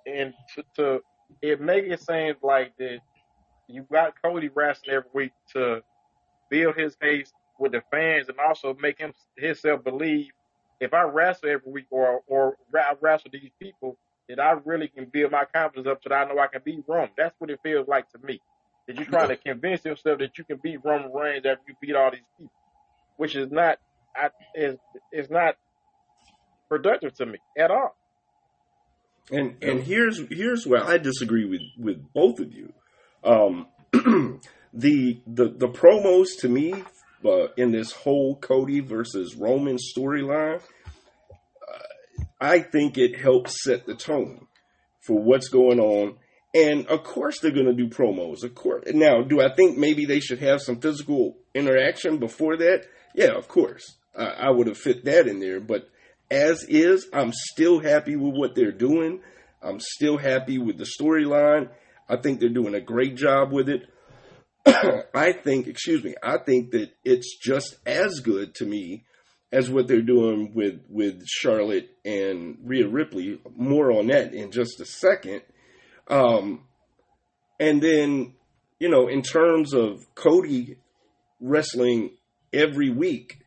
and 0.05 0.35
to, 0.55 0.65
to 0.77 1.01
it 1.41 1.61
make 1.63 1.85
it 1.85 2.01
seem 2.03 2.35
like 2.43 2.77
that 2.77 2.99
you 3.69 3.87
got 3.91 4.21
Cody 4.23 4.51
wrestling 4.55 4.97
every 4.97 5.11
week 5.15 5.33
to 5.55 5.81
build 6.51 6.77
his 6.77 6.95
case 6.97 7.33
with 7.59 7.73
the 7.73 7.83
fans 7.91 8.29
and 8.29 8.39
also 8.39 8.75
make 8.75 8.99
him 8.99 9.15
himself 9.39 9.83
believe 9.83 10.31
if 10.83 10.93
I 10.93 11.03
wrestle 11.03 11.49
every 11.49 11.73
week 11.73 11.87
or 11.91 12.23
or 12.27 12.57
I 12.75 12.95
wrestle 13.01 13.31
these 13.33 13.53
people, 13.61 13.97
that 14.29 14.41
I 14.41 14.53
really 14.65 14.89
can 14.89 15.07
build 15.07 15.31
my 15.31 15.45
confidence 15.45 15.87
up 15.87 16.01
so 16.03 16.09
that 16.09 16.27
I 16.27 16.29
know 16.29 16.41
I 16.41 16.49
can 16.49 16.61
beat 16.65 16.85
Roman. 16.89 17.11
That's 17.17 17.35
what 17.39 17.51
it 17.51 17.61
feels 17.63 17.87
like 17.87 18.11
to 18.11 18.19
me. 18.19 18.41
That 18.87 18.97
you're 18.97 19.07
trying 19.07 19.29
to 19.29 19.37
convince 19.37 19.85
yourself 19.85 20.19
that 20.19 20.37
you 20.37 20.45
can 20.45 20.59
beat 20.61 20.81
Roman 20.85 21.13
Reigns 21.13 21.47
after 21.47 21.63
you 21.69 21.75
beat 21.81 21.95
all 21.95 22.11
these 22.11 22.21
people, 22.37 22.53
which 23.17 23.37
is 23.37 23.51
not 23.53 23.79
I, 24.17 24.31
is 24.57 24.77
is 25.13 25.31
not 25.31 25.55
productive 26.69 27.15
to 27.15 27.27
me 27.27 27.39
at 27.57 27.71
all. 27.71 27.95
And 29.31 29.63
and 29.63 29.85
here's 29.85 30.21
here's 30.31 30.67
where 30.67 30.85
I 30.85 30.99
disagree 30.99 31.45
with 31.45 31.63
with 31.79 32.13
both 32.13 32.41
of 32.41 32.53
you. 32.53 32.73
Um, 33.23 33.69
the 34.73 35.21
the 35.29 35.49
the 35.49 35.69
promos 35.69 36.31
to 36.41 36.49
me 36.49 36.75
uh, 37.25 37.49
in 37.57 37.73
this 37.73 37.93
whole 37.93 38.37
Cody 38.37 38.81
versus 38.81 39.35
Roman 39.37 39.77
storyline, 39.77 40.61
I 42.43 42.59
think 42.59 42.99
it 42.99 43.17
helps 43.17 43.63
set 43.63 43.87
the 43.87 43.95
tone 43.95 44.49
for 45.01 45.23
what's 45.23 45.49
going 45.49 45.79
on. 45.79 46.17
And 46.53 46.89
of 46.89 47.05
course, 47.05 47.39
they're 47.39 47.53
going 47.53 47.67
to 47.67 47.73
do 47.73 47.89
promos. 47.89 48.43
Of 48.43 48.57
course. 48.57 48.83
Now, 48.93 49.23
do 49.23 49.41
I 49.41 49.55
think 49.55 49.79
maybe 49.79 50.07
they 50.07 50.19
should 50.19 50.41
have 50.41 50.61
some 50.61 50.81
physical 50.81 51.37
interaction 51.55 52.19
before 52.19 52.57
that? 52.57 52.87
Yeah, 53.15 53.37
of 53.37 53.47
course. 53.47 53.97
I, 54.19 54.25
I 54.25 54.51
would 54.51 54.67
have 54.67 54.77
fit 54.77 55.05
that 55.05 55.29
in 55.29 55.39
there. 55.39 55.61
But 55.61 55.89
as 56.33 56.65
is, 56.69 57.07
I'm 57.13 57.33
still 57.33 57.79
happy 57.79 58.17
with 58.17 58.35
what 58.35 58.57
they're 58.57 58.73
doing. 58.73 59.21
I'm 59.63 59.79
still 59.79 60.19
happy 60.19 60.59
with 60.59 60.79
the 60.79 60.91
storyline. 61.01 61.69
I 62.09 62.17
think 62.17 62.41
they're 62.41 62.49
doing 62.49 62.75
a 62.75 62.81
great 62.81 63.15
job 63.15 63.53
with 63.53 63.69
it. 63.69 63.83
I 65.15 65.33
think, 65.33 65.69
excuse 65.69 66.03
me, 66.03 66.17
I 66.21 66.39
think 66.39 66.73
that 66.73 66.91
it's 67.05 67.39
just 67.39 67.77
as 67.87 68.19
good 68.19 68.57
to 68.57 68.67
me 68.67 69.05
as 69.53 69.71
what 69.71 69.87
they're 69.87 70.01
doing 70.01 70.53
with 70.55 70.81
with 70.89 71.27
Charlotte 71.27 71.91
and 72.05 72.59
Rhea 72.65 72.89
Ripley. 72.89 73.41
More 73.55 73.93
on 73.93 74.07
that 74.07 74.33
in 74.33 74.51
just 74.51 74.81
a 74.81 74.87
second. 74.87 75.43
Um, 76.09 76.65
and 77.61 77.81
then, 77.81 78.35
you 78.81 78.89
know, 78.89 79.09
in 79.09 79.23
terms 79.23 79.75
of 79.75 80.03
Cody 80.15 80.79
wrestling 81.41 82.11
every 82.53 82.91
week 82.91 83.39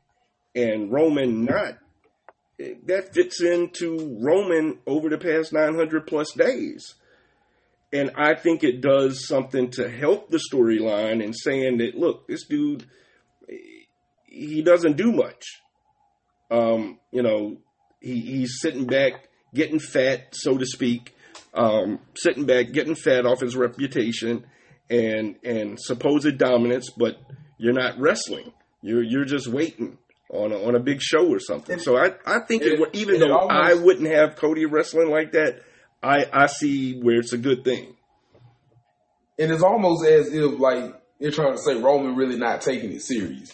and 0.56 0.92
Roman 0.92 1.44
not, 1.46 1.80
that 2.58 3.14
fits 3.14 3.42
into 3.42 4.18
Roman 4.22 4.80
over 4.88 5.10
the 5.10 5.18
past 5.18 5.52
900 5.52 6.08
plus 6.08 6.32
days. 6.34 6.96
And 7.92 8.12
I 8.16 8.36
think 8.36 8.64
it 8.64 8.82
does 8.82 9.28
something 9.28 9.72
to 9.72 9.90
help 9.90 10.30
the 10.30 10.42
storyline 10.52 11.24
and 11.24 11.36
saying 11.36 11.78
that, 11.78 11.96
look, 11.96 12.28
this 12.28 12.46
dude, 12.46 12.86
he 14.26 14.62
doesn't 14.62 14.98
do 14.98 15.12
much. 15.12 15.44
Um, 16.52 17.00
you 17.12 17.24
know, 17.24 17.58
he, 18.00 18.22
he's 18.22 18.60
sitting 18.62 18.86
back, 18.86 19.30
getting 19.54 19.80
fat, 19.80 20.34
so 20.34 20.58
to 20.58 20.66
speak, 20.66 21.16
um, 21.54 22.00
sitting 22.16 22.46
back, 22.46 22.72
getting 22.72 22.96
fat 22.96 23.26
off 23.26 23.42
his 23.42 23.56
reputation 23.56 24.46
and 24.90 25.36
and 25.44 25.80
supposed 25.80 26.38
dominance, 26.38 26.92
but 26.96 27.18
you're 27.58 27.74
not 27.74 28.00
wrestling. 28.00 28.54
You're 28.82 29.04
you're 29.04 29.26
just 29.26 29.48
waiting 29.48 29.98
on 30.30 30.52
a, 30.52 30.64
on 30.64 30.76
a 30.76 30.80
big 30.80 31.02
show 31.02 31.28
or 31.28 31.40
something. 31.40 31.80
So 31.80 31.98
I 31.98 32.12
I 32.26 32.40
think 32.48 32.64
it, 32.64 32.80
it, 32.80 32.90
even 32.94 33.20
though 33.20 33.36
almost, 33.36 33.52
I 33.52 33.74
wouldn't 33.74 34.08
have 34.14 34.36
Cody 34.36 34.66
wrestling 34.66 35.10
like 35.10 35.32
that, 35.32 35.64
I 36.04 36.26
I 36.32 36.46
see 36.48 37.00
where 37.00 37.18
it's 37.18 37.34
a 37.34 37.38
good 37.38 37.64
thing. 37.64 37.96
And 39.40 39.52
it's 39.52 39.64
almost 39.64 40.06
as 40.06 40.32
if 40.32 40.60
like 40.60 40.94
you're 41.20 41.32
trying 41.32 41.54
to 41.54 41.62
say 41.62 41.76
Roman 41.76 42.16
really 42.16 42.38
not 42.38 42.62
taking 42.62 42.92
it 42.92 43.02
serious. 43.02 43.54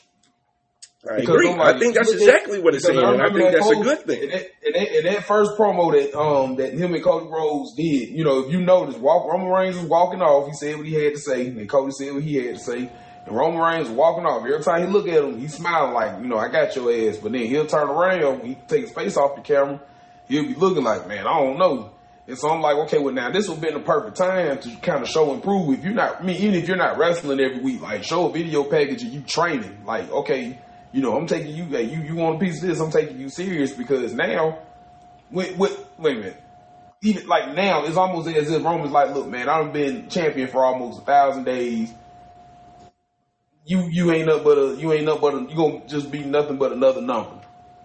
I 1.09 1.15
because 1.15 1.35
agree. 1.35 1.49
Like, 1.49 1.75
I 1.75 1.79
think 1.79 1.95
that's 1.95 2.11
exactly 2.11 2.59
what 2.59 2.75
it's 2.75 2.85
saying. 2.85 2.99
I, 2.99 3.15
I 3.15 3.33
think 3.33 3.51
that's 3.51 3.65
post, 3.65 3.79
a 3.79 3.83
good 3.83 3.99
thing. 4.05 4.23
In 4.23 4.29
that, 4.29 4.47
in, 4.63 4.73
that, 4.73 4.97
in 4.97 5.03
that, 5.05 5.23
first 5.23 5.57
promo 5.57 5.91
that 5.91 6.17
um 6.17 6.57
that 6.57 6.73
him 6.73 6.93
and 6.93 7.03
Cody 7.03 7.27
Rhodes 7.27 7.73
did, 7.75 8.09
you 8.09 8.23
know, 8.23 8.45
if 8.45 8.51
you 8.51 8.61
notice, 8.61 8.95
walk 8.97 9.27
Roman 9.31 9.47
Reigns 9.47 9.77
was 9.77 9.87
walking 9.87 10.21
off. 10.21 10.47
He 10.47 10.53
said 10.53 10.77
what 10.77 10.85
he 10.85 10.93
had 10.93 11.13
to 11.13 11.19
say, 11.19 11.47
and 11.47 11.67
Cody 11.67 11.91
said 11.91 12.13
what 12.13 12.23
he 12.23 12.35
had 12.35 12.55
to 12.55 12.61
say. 12.61 12.91
And 13.25 13.35
Roman 13.35 13.61
Reigns 13.61 13.87
was 13.89 13.97
walking 13.97 14.25
off. 14.25 14.45
Every 14.45 14.63
time 14.63 14.85
he 14.85 14.91
look 14.91 15.07
at 15.07 15.23
him, 15.23 15.39
he 15.39 15.47
smiling 15.47 15.93
like, 15.93 16.21
you 16.21 16.27
know, 16.27 16.37
I 16.37 16.49
got 16.49 16.75
your 16.75 16.91
ass. 16.91 17.17
But 17.17 17.31
then 17.31 17.45
he'll 17.45 17.65
turn 17.67 17.89
around, 17.89 18.43
he 18.43 18.55
take 18.67 18.81
his 18.81 18.91
face 18.91 19.17
off 19.17 19.35
the 19.35 19.41
camera. 19.41 19.79
He'll 20.27 20.43
be 20.43 20.53
looking 20.53 20.83
like, 20.83 21.07
man, 21.07 21.25
I 21.27 21.39
don't 21.39 21.57
know. 21.57 21.91
And 22.27 22.37
so 22.37 22.49
I'm 22.49 22.61
like, 22.61 22.77
okay, 22.77 22.99
well 22.99 23.13
now 23.13 23.31
this 23.31 23.49
would 23.49 23.59
be 23.59 23.71
the 23.71 23.79
perfect 23.79 24.17
time 24.17 24.59
to 24.59 24.75
kind 24.77 25.01
of 25.01 25.09
show 25.09 25.33
and 25.33 25.41
prove. 25.41 25.77
If 25.77 25.83
you're 25.83 25.93
not, 25.93 26.21
I 26.21 26.23
mean, 26.23 26.37
even 26.37 26.55
if 26.55 26.67
you're 26.67 26.77
not 26.77 26.97
wrestling 26.97 27.39
every 27.39 27.59
week, 27.59 27.81
like 27.81 28.03
show 28.03 28.29
a 28.29 28.31
video 28.31 28.63
package 28.63 29.03
of 29.03 29.09
you 29.09 29.21
training. 29.21 29.83
Like, 29.85 30.09
okay, 30.11 30.59
you 30.91 31.01
know, 31.01 31.15
I'm 31.15 31.27
taking 31.27 31.55
you, 31.55 31.65
you, 31.65 32.01
you 32.01 32.15
want 32.15 32.35
a 32.35 32.39
piece 32.39 32.61
of 32.61 32.67
this, 32.67 32.79
I'm 32.79 32.91
taking 32.91 33.19
you 33.19 33.29
serious 33.29 33.71
because 33.71 34.13
now, 34.13 34.59
wait, 35.31 35.57
wait, 35.57 35.77
wait 35.97 36.17
a 36.17 36.19
minute. 36.19 36.43
Even 37.03 37.27
like 37.27 37.55
now, 37.55 37.85
it's 37.85 37.97
almost 37.97 38.27
as 38.27 38.51
if 38.51 38.63
Roman's 38.63 38.91
like, 38.91 39.13
look, 39.15 39.27
man, 39.27 39.49
I've 39.49 39.73
been 39.73 40.09
champion 40.09 40.47
for 40.47 40.63
almost 40.63 41.01
a 41.01 41.05
thousand 41.05 41.45
days. 41.45 41.91
You, 43.65 43.87
you 43.89 44.11
ain't 44.11 44.29
up 44.29 44.43
but 44.43 44.57
a, 44.57 44.75
you 44.75 44.91
ain't 44.93 45.07
up 45.07 45.21
but 45.21 45.33
a, 45.33 45.39
you 45.41 45.55
gonna 45.55 45.81
just 45.87 46.11
be 46.11 46.23
nothing 46.23 46.57
but 46.57 46.71
another 46.71 47.01
number. 47.01 47.39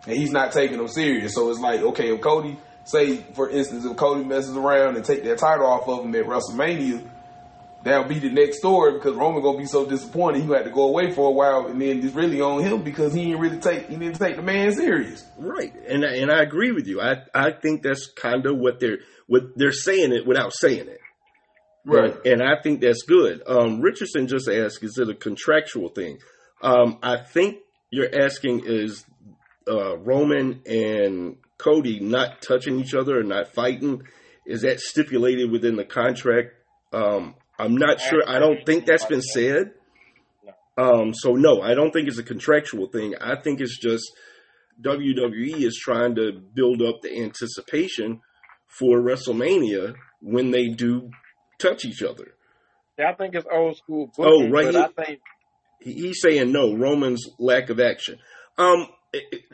And 0.07 0.17
he's 0.17 0.33
not 0.33 0.53
taking 0.53 0.79
them 0.79 0.89
serious. 0.89 1.35
So 1.35 1.51
it's 1.51 1.61
like, 1.61 1.81
okay, 1.81 2.13
if 2.13 2.21
Cody, 2.21 2.59
say 2.85 3.17
for 3.17 3.49
instance, 3.49 3.85
if 3.85 3.97
Cody 3.97 4.25
messes 4.25 4.57
around 4.57 4.97
and 4.97 5.05
take 5.05 5.25
that 5.25 5.39
title 5.39 5.67
off 5.67 5.89
of 5.89 6.05
him 6.05 6.15
at 6.15 6.27
WrestleMania, 6.27 7.09
that'll 7.87 8.09
be 8.09 8.19
the 8.19 8.31
next 8.31 8.59
story 8.59 8.93
because 8.93 9.15
Roman 9.15 9.43
gonna 9.43 9.59
be 9.59 9.67
so 9.67 9.87
disappointed 9.87 10.43
he 10.43 10.49
had 10.53 10.65
to 10.65 10.71
go 10.71 10.89
away 10.89 11.13
for 11.13 11.29
a 11.29 11.33
while, 11.33 11.67
and 11.67 11.81
then 11.81 12.05
it's 12.05 12.15
really 12.15 12.41
on 12.41 12.63
him 12.63 12.83
because 12.83 13.15
he 13.15 13.27
didn't 13.27 13.41
really 13.41 13.59
take 13.59 13.89
he 13.89 13.97
didn't 13.97 14.19
take 14.19 14.37
the 14.37 14.43
man 14.43 14.73
serious. 14.73 15.25
Right, 15.39 15.73
and 15.87 16.05
and 16.05 16.31
I 16.31 16.43
agree 16.43 16.73
with 16.73 16.87
you. 16.87 17.01
I 17.01 17.23
I 17.35 17.53
think 17.53 17.83
that's 17.83 18.09
kind 18.09 18.45
of 18.47 18.59
what 18.59 18.81
they're 18.81 18.99
what 19.27 19.57
they're 19.57 19.73
saying 19.73 20.13
it 20.13 20.27
without 20.27 20.53
saying 20.53 20.89
it. 20.89 21.01
Right, 21.85 22.17
and, 22.25 22.41
and 22.41 22.43
I 22.43 22.61
think 22.61 22.81
that's 22.81 23.03
good. 23.03 23.43
Um, 23.47 23.81
Richardson 23.81 24.27
just 24.27 24.49
asked, 24.49 24.83
is 24.83 24.99
it 24.99 25.09
a 25.09 25.15
contractual 25.15 25.89
thing? 25.89 26.19
Um, 26.61 26.99
I 27.01 27.17
think 27.17 27.59
you're 27.91 28.11
asking 28.13 28.65
is 28.67 29.05
uh, 29.69 29.97
Roman 29.97 30.63
and 30.67 31.37
Cody 31.59 32.01
not 32.01 32.43
touching 32.43 32.81
each 32.81 32.95
other 32.95 33.19
or 33.19 33.23
not 33.23 33.55
fighting. 33.55 34.03
Is 34.47 34.63
that 34.63 34.81
stipulated 34.81 35.51
within 35.51 35.77
the 35.77 35.85
contract? 35.85 36.51
Um, 36.93 37.35
I'm 37.59 37.77
not 37.77 38.01
sure. 38.01 38.23
I 38.27 38.39
don't 38.39 38.65
think 38.67 38.87
that's 38.87 39.07
been 39.07 39.23
said. 39.23 39.73
Um, 40.79 41.15
so 41.15 41.33
no, 41.33 41.63
I 41.63 41.75
don't 41.75 41.91
think 41.91 42.09
it's 42.09 42.19
a 42.19 42.23
contractual 42.23 42.89
thing. 42.89 43.15
I 43.21 43.37
think 43.37 43.61
it's 43.61 43.79
just 43.79 44.05
WWE 44.83 45.63
is 45.63 45.81
trying 45.83 46.17
to 46.17 46.33
build 46.33 46.83
up 46.83 47.01
the 47.03 47.23
anticipation 47.23 48.21
for 48.67 49.01
WrestleMania 49.01 49.95
when 50.21 50.51
they 50.51 50.69
do 50.69 51.11
touch 51.59 51.85
each 51.87 52.03
other. 52.03 52.35
Yeah, 52.99 53.11
I 53.11 53.15
think 53.15 53.35
it's 53.35 53.47
old 53.51 53.77
school. 53.77 54.11
Booking, 54.17 54.25
oh, 54.27 54.51
right. 54.51 54.75
He, 54.75 54.77
I 54.77 54.89
think 54.89 55.21
he's 55.81 56.21
saying 56.21 56.53
no. 56.53 56.75
Roman's 56.75 57.27
lack 57.39 57.71
of 57.71 57.81
action. 57.81 58.19
Um, 58.59 58.89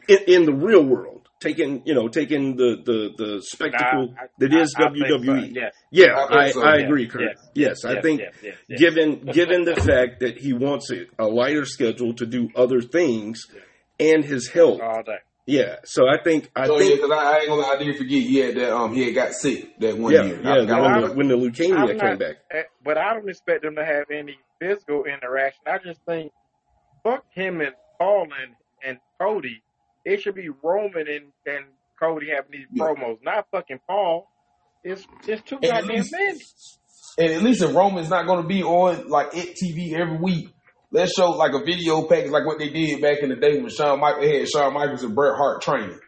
in, 0.09 0.18
in 0.26 0.44
the 0.44 0.53
real 0.53 0.84
world, 0.84 1.21
taking 1.43 1.82
you 1.84 1.95
know 1.95 2.09
taking 2.09 2.57
the 2.57 2.76
the 2.84 3.11
the 3.16 3.43
spectacle 3.43 4.09
nah, 4.09 4.22
I, 4.22 4.26
that 4.38 4.55
is 4.55 4.74
I, 4.76 4.82
WWE. 4.82 5.24
So, 5.24 5.34
yes. 5.53 5.74
Yeah, 5.90 6.26
I, 6.30 6.51
so. 6.51 6.62
I, 6.62 6.76
agree, 6.76 7.07
Kurt. 7.07 7.22
Yes, 7.22 7.36
yes, 7.55 7.80
yes 7.84 7.84
I 7.84 8.01
think 8.01 8.22
yes, 8.43 8.57
given 8.76 9.26
given 9.26 9.64
the 9.64 9.76
fact 9.76 10.20
that 10.20 10.38
he 10.38 10.53
wants 10.53 10.90
a, 10.90 11.07
a 11.18 11.26
lighter 11.26 11.64
schedule 11.64 12.14
to 12.14 12.26
do 12.26 12.51
other 12.57 12.80
things 12.80 13.47
and 13.99 14.24
his 14.24 14.49
health. 14.49 14.80
All 14.80 15.03
day. 15.03 15.18
Yeah, 15.45 15.76
so 15.84 16.05
I 16.07 16.22
think 16.22 16.51
I 16.55 16.66
so, 16.66 16.78
think 16.78 16.90
yeah, 16.90 16.97
because 16.97 17.11
I, 17.11 17.16
I, 17.16 17.38
ain't 17.38 17.49
gonna 17.49 17.66
I 17.66 17.76
didn't 17.76 17.97
forget 17.97 18.22
he 18.22 18.38
had 18.38 18.55
that 18.55 18.72
um 18.72 18.95
he 18.95 19.07
had 19.07 19.14
got 19.14 19.32
sick 19.32 19.76
that 19.80 19.99
one 19.99 20.12
yeah, 20.12 20.24
year. 20.24 20.40
Yeah, 20.40 20.55
when 20.55 21.03
the, 21.03 21.12
when 21.14 21.28
the 21.28 21.34
leukemia 21.34 21.99
came 21.99 22.18
back. 22.18 22.36
Eh, 22.53 22.62
but 22.84 22.97
I 22.97 23.14
don't 23.14 23.28
expect 23.28 23.62
them 23.62 23.74
to 23.74 23.84
have 23.84 24.05
any 24.11 24.38
physical 24.61 25.05
interaction. 25.05 25.62
I 25.66 25.78
just 25.78 26.01
think 26.07 26.32
fuck 27.03 27.24
him 27.34 27.61
and 27.61 27.74
Paul 27.99 28.28
and, 28.40 28.55
and 28.84 28.99
Cody 29.20 29.62
it 30.05 30.20
should 30.20 30.34
be 30.34 30.48
Roman 30.62 31.07
and, 31.09 31.32
and 31.46 31.64
Cody 32.00 32.28
having 32.34 32.50
these 32.53 32.80
promos, 32.80 33.18
not 33.22 33.46
fucking 33.50 33.80
Paul. 33.86 34.28
It's 34.84 35.07
it's 35.26 35.42
too 35.42 35.59
goddamn 35.62 35.86
many. 36.11 36.40
And 37.18 37.30
at 37.32 37.42
least 37.42 37.62
if 37.62 37.74
Roman's 37.74 38.09
not 38.09 38.26
going 38.26 38.42
to 38.42 38.48
be 38.48 38.62
on 38.62 39.09
like 39.09 39.28
it 39.34 39.57
TV 39.62 39.92
every 39.92 40.16
week, 40.18 40.48
let's 40.90 41.12
show 41.14 41.30
like 41.30 41.53
a 41.53 41.64
video 41.64 42.03
package 42.09 42.30
like 42.30 42.46
what 42.46 42.59
they 42.59 42.70
did 42.70 43.00
back 43.03 43.18
in 43.22 43.28
the 43.28 43.36
day 43.36 43.61
when 43.61 43.68
Shawn 43.68 44.00
Michaels 44.00 44.26
had 44.26 44.48
Shawn 44.48 44.74
Michaels 44.74 45.03
and 45.05 45.14
Bret 45.14 45.36
Hart 45.36 45.62
training. 45.62 45.98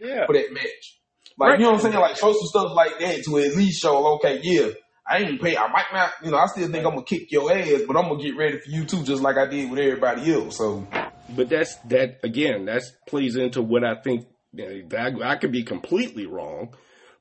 Yeah. 0.00 0.26
For 0.26 0.34
that 0.34 0.52
match. 0.52 1.00
Like 1.38 1.50
Right. 1.50 1.58
you 1.58 1.64
know 1.64 1.72
what 1.72 1.84
I'm 1.84 1.90
saying? 1.92 2.00
Like 2.00 2.16
show 2.16 2.32
some 2.32 2.46
stuff 2.46 2.72
like 2.74 2.98
that 3.00 3.22
to 3.24 3.38
at 3.38 3.56
least 3.56 3.80
show, 3.82 4.14
okay, 4.16 4.40
yeah, 4.42 4.68
I 5.06 5.18
ain't 5.18 5.40
pay. 5.42 5.56
I 5.56 5.68
might 5.68 5.86
not, 5.92 6.10
you 6.22 6.30
know, 6.30 6.38
I 6.38 6.46
still 6.46 6.68
think 6.68 6.84
I'm 6.84 6.94
gonna 6.94 7.04
kick 7.04 7.30
your 7.30 7.52
ass, 7.52 7.82
but 7.86 7.96
I'm 7.96 8.08
gonna 8.08 8.22
get 8.22 8.36
ready 8.36 8.58
for 8.58 8.70
you 8.70 8.84
too, 8.84 9.02
just 9.04 9.22
like 9.22 9.36
I 9.36 9.46
did 9.46 9.70
with 9.70 9.80
everybody 9.80 10.32
else. 10.32 10.56
So 10.56 10.86
But 11.28 11.48
that's 11.48 11.76
that 11.88 12.20
again. 12.22 12.66
That 12.66 12.82
plays 13.08 13.36
into 13.36 13.62
what 13.62 13.84
I 13.84 13.94
think. 14.02 14.26
you 14.52 14.84
know, 14.88 14.98
I, 14.98 15.32
I 15.32 15.36
could 15.36 15.52
be 15.52 15.62
completely 15.64 16.26
wrong, 16.26 16.74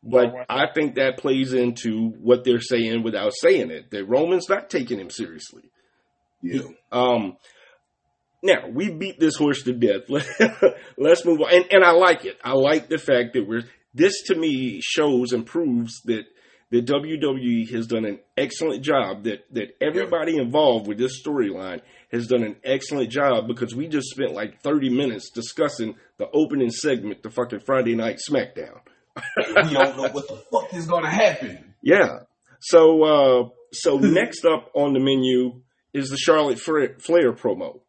but 0.03 0.33
I 0.49 0.65
think 0.73 0.95
that 0.95 1.17
plays 1.17 1.53
into 1.53 2.09
what 2.21 2.43
they're 2.43 2.59
saying 2.59 3.03
without 3.03 3.31
saying 3.41 3.71
it. 3.71 3.91
That 3.91 4.05
Roman's 4.05 4.49
not 4.49 4.69
taking 4.69 4.99
him 4.99 5.09
seriously. 5.09 5.63
yeah, 6.41 6.61
Um, 6.91 7.37
now 8.43 8.67
we 8.69 8.89
beat 8.91 9.19
this 9.19 9.37
horse 9.37 9.63
to 9.63 9.73
death. 9.73 10.09
Let's 10.97 11.25
move 11.25 11.41
on. 11.41 11.53
And, 11.53 11.65
and 11.71 11.83
I 11.83 11.91
like 11.91 12.25
it. 12.25 12.37
I 12.43 12.53
like 12.53 12.89
the 12.89 12.97
fact 12.97 13.33
that 13.33 13.47
we're. 13.47 13.63
This 13.95 14.23
to 14.23 14.35
me 14.35 14.81
shows 14.83 15.33
and 15.33 15.45
proves 15.45 16.01
that 16.05 16.23
the 16.73 16.81
WWE 16.81 17.69
has 17.69 17.85
done 17.85 18.03
an 18.03 18.17
excellent 18.35 18.83
job. 18.83 19.25
That 19.25 19.45
that 19.51 19.75
everybody 19.79 20.37
involved 20.37 20.87
with 20.87 20.97
this 20.97 21.21
storyline 21.23 21.81
has 22.11 22.25
done 22.25 22.41
an 22.41 22.55
excellent 22.63 23.11
job 23.11 23.47
because 23.47 23.75
we 23.75 23.87
just 23.87 24.09
spent 24.09 24.31
like 24.31 24.59
thirty 24.63 24.89
minutes 24.89 25.29
discussing 25.29 25.95
the 26.17 26.27
opening 26.33 26.71
segment, 26.71 27.21
the 27.21 27.29
fucking 27.29 27.59
Friday 27.59 27.93
Night 27.93 28.17
SmackDown. 28.27 28.79
we 29.37 29.53
don't 29.53 29.97
know 29.97 30.09
what 30.09 30.27
the 30.27 30.43
fuck 30.51 30.73
is 30.73 30.87
gonna 30.87 31.11
happen. 31.11 31.75
Yeah. 31.83 32.21
So 32.59 33.03
uh 33.03 33.49
so 33.71 33.97
next 34.01 34.43
up 34.43 34.71
on 34.73 34.93
the 34.93 34.99
menu 34.99 35.61
is 35.93 36.09
the 36.09 36.17
Charlotte 36.17 36.59
Flair 36.59 37.33
promo. 37.33 37.81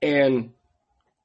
And 0.00 0.54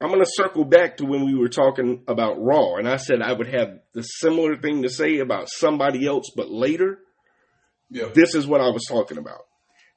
I'm 0.00 0.08
going 0.08 0.20
to 0.24 0.30
circle 0.30 0.64
back 0.64 0.96
to 0.96 1.04
when 1.04 1.26
we 1.26 1.34
were 1.34 1.48
talking 1.48 2.02
about 2.08 2.42
Raw 2.42 2.76
and 2.76 2.88
I 2.88 2.96
said 2.96 3.20
I 3.22 3.32
would 3.32 3.48
have 3.48 3.80
the 3.92 4.02
similar 4.02 4.56
thing 4.56 4.82
to 4.82 4.88
say 4.88 5.18
about 5.18 5.48
somebody 5.50 6.06
else 6.06 6.30
but 6.34 6.50
later. 6.50 7.00
Yeah, 7.90 8.06
This 8.14 8.34
is 8.34 8.46
what 8.46 8.60
I 8.60 8.68
was 8.70 8.84
talking 8.88 9.18
about. 9.18 9.42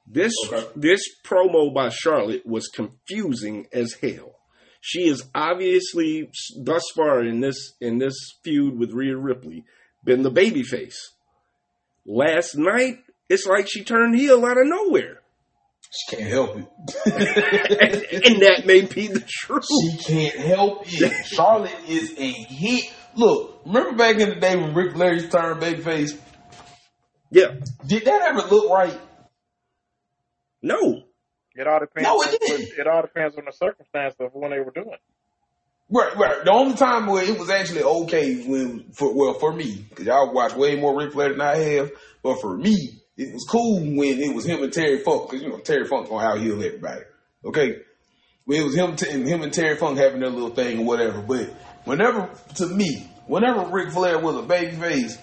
This 0.06 0.34
Okay. 0.52 0.66
this 0.76 1.00
promo 1.24 1.72
by 1.72 1.88
Charlotte 1.88 2.44
was 2.44 2.68
confusing 2.68 3.66
as 3.72 3.94
hell. 3.94 4.34
She 4.82 5.08
is 5.08 5.24
obviously 5.34 6.28
thus 6.60 6.82
far 6.94 7.24
in 7.24 7.40
this 7.40 7.72
in 7.80 7.96
this 7.98 8.14
feud 8.42 8.78
with 8.78 8.92
Rhea 8.92 9.16
Ripley 9.16 9.64
been 10.04 10.22
the 10.22 10.30
babyface. 10.30 10.96
Last 12.04 12.54
night, 12.56 12.98
it's 13.30 13.46
like 13.46 13.66
she 13.66 13.82
turned 13.82 14.14
heel 14.16 14.44
out 14.44 14.58
of 14.58 14.66
nowhere, 14.66 15.22
she 15.94 16.16
can't 16.16 16.28
help 16.30 16.56
it. 16.56 16.66
and 18.26 18.42
that 18.42 18.62
may 18.66 18.82
be 18.82 19.06
the 19.06 19.20
truth. 19.26 19.64
She 19.82 19.96
can't 19.98 20.36
help 20.36 20.82
it. 20.86 21.26
Charlotte 21.26 21.72
is 21.88 22.14
a 22.18 22.30
hit. 22.30 22.92
Look, 23.14 23.60
remember 23.64 23.96
back 23.96 24.18
in 24.18 24.28
the 24.30 24.34
day 24.36 24.56
when 24.56 24.74
Ric 24.74 24.92
Flair 24.94 25.12
used 25.14 25.30
to 25.30 25.38
turn 25.38 25.60
babyface? 25.60 26.18
Yeah, 27.30 27.54
Did 27.86 28.04
that 28.06 28.22
ever 28.22 28.42
look 28.48 28.70
right? 28.70 28.98
no, 30.62 31.02
It 31.54 31.66
all 31.66 31.80
depends. 31.80 32.08
No, 32.08 32.16
on, 32.16 32.34
it 32.34 32.40
didn't. 32.40 32.78
it 32.78 32.86
all 32.86 33.02
depends 33.02 33.36
on 33.36 33.44
the 33.44 33.52
circumstance 33.52 34.14
of 34.20 34.30
when 34.34 34.50
they 34.50 34.58
were 34.60 34.70
doing. 34.72 34.96
Right, 35.90 36.16
right. 36.16 36.44
The 36.44 36.50
only 36.50 36.74
time 36.74 37.06
where 37.06 37.22
it 37.22 37.38
was 37.38 37.50
actually 37.50 37.82
okay 37.82 38.42
when, 38.46 38.90
for 38.92 39.12
well, 39.14 39.34
for 39.34 39.52
me, 39.52 39.84
because 39.88 40.06
y'all 40.06 40.32
watch 40.32 40.54
way 40.54 40.76
more 40.76 40.96
Ric 40.98 41.12
Flair 41.12 41.28
than 41.30 41.40
I 41.42 41.56
have, 41.56 41.92
but 42.22 42.40
for 42.40 42.56
me, 42.56 43.02
it 43.16 43.32
was 43.32 43.46
cool 43.48 43.80
when 43.80 44.20
it 44.20 44.34
was 44.34 44.44
him 44.44 44.62
and 44.62 44.72
Terry 44.72 44.98
Funk, 44.98 45.30
because 45.30 45.42
you 45.42 45.50
know 45.50 45.58
Terry 45.58 45.86
Funk 45.86 46.08
gonna 46.08 46.26
out 46.26 46.40
heel 46.40 46.62
everybody. 46.62 47.02
Okay, 47.44 47.76
when 48.44 48.60
it 48.60 48.64
was 48.64 48.74
him, 48.74 48.96
t- 48.96 49.10
and 49.10 49.26
him 49.26 49.42
and 49.42 49.52
Terry 49.52 49.76
Funk 49.76 49.98
having 49.98 50.20
their 50.20 50.30
little 50.30 50.50
thing 50.50 50.80
or 50.80 50.84
whatever. 50.84 51.20
But 51.20 51.54
whenever, 51.84 52.30
to 52.56 52.66
me, 52.66 53.08
whenever 53.26 53.66
Ric 53.66 53.90
Flair 53.92 54.18
was 54.18 54.36
a 54.36 54.42
baby 54.42 54.76
face, 54.76 55.18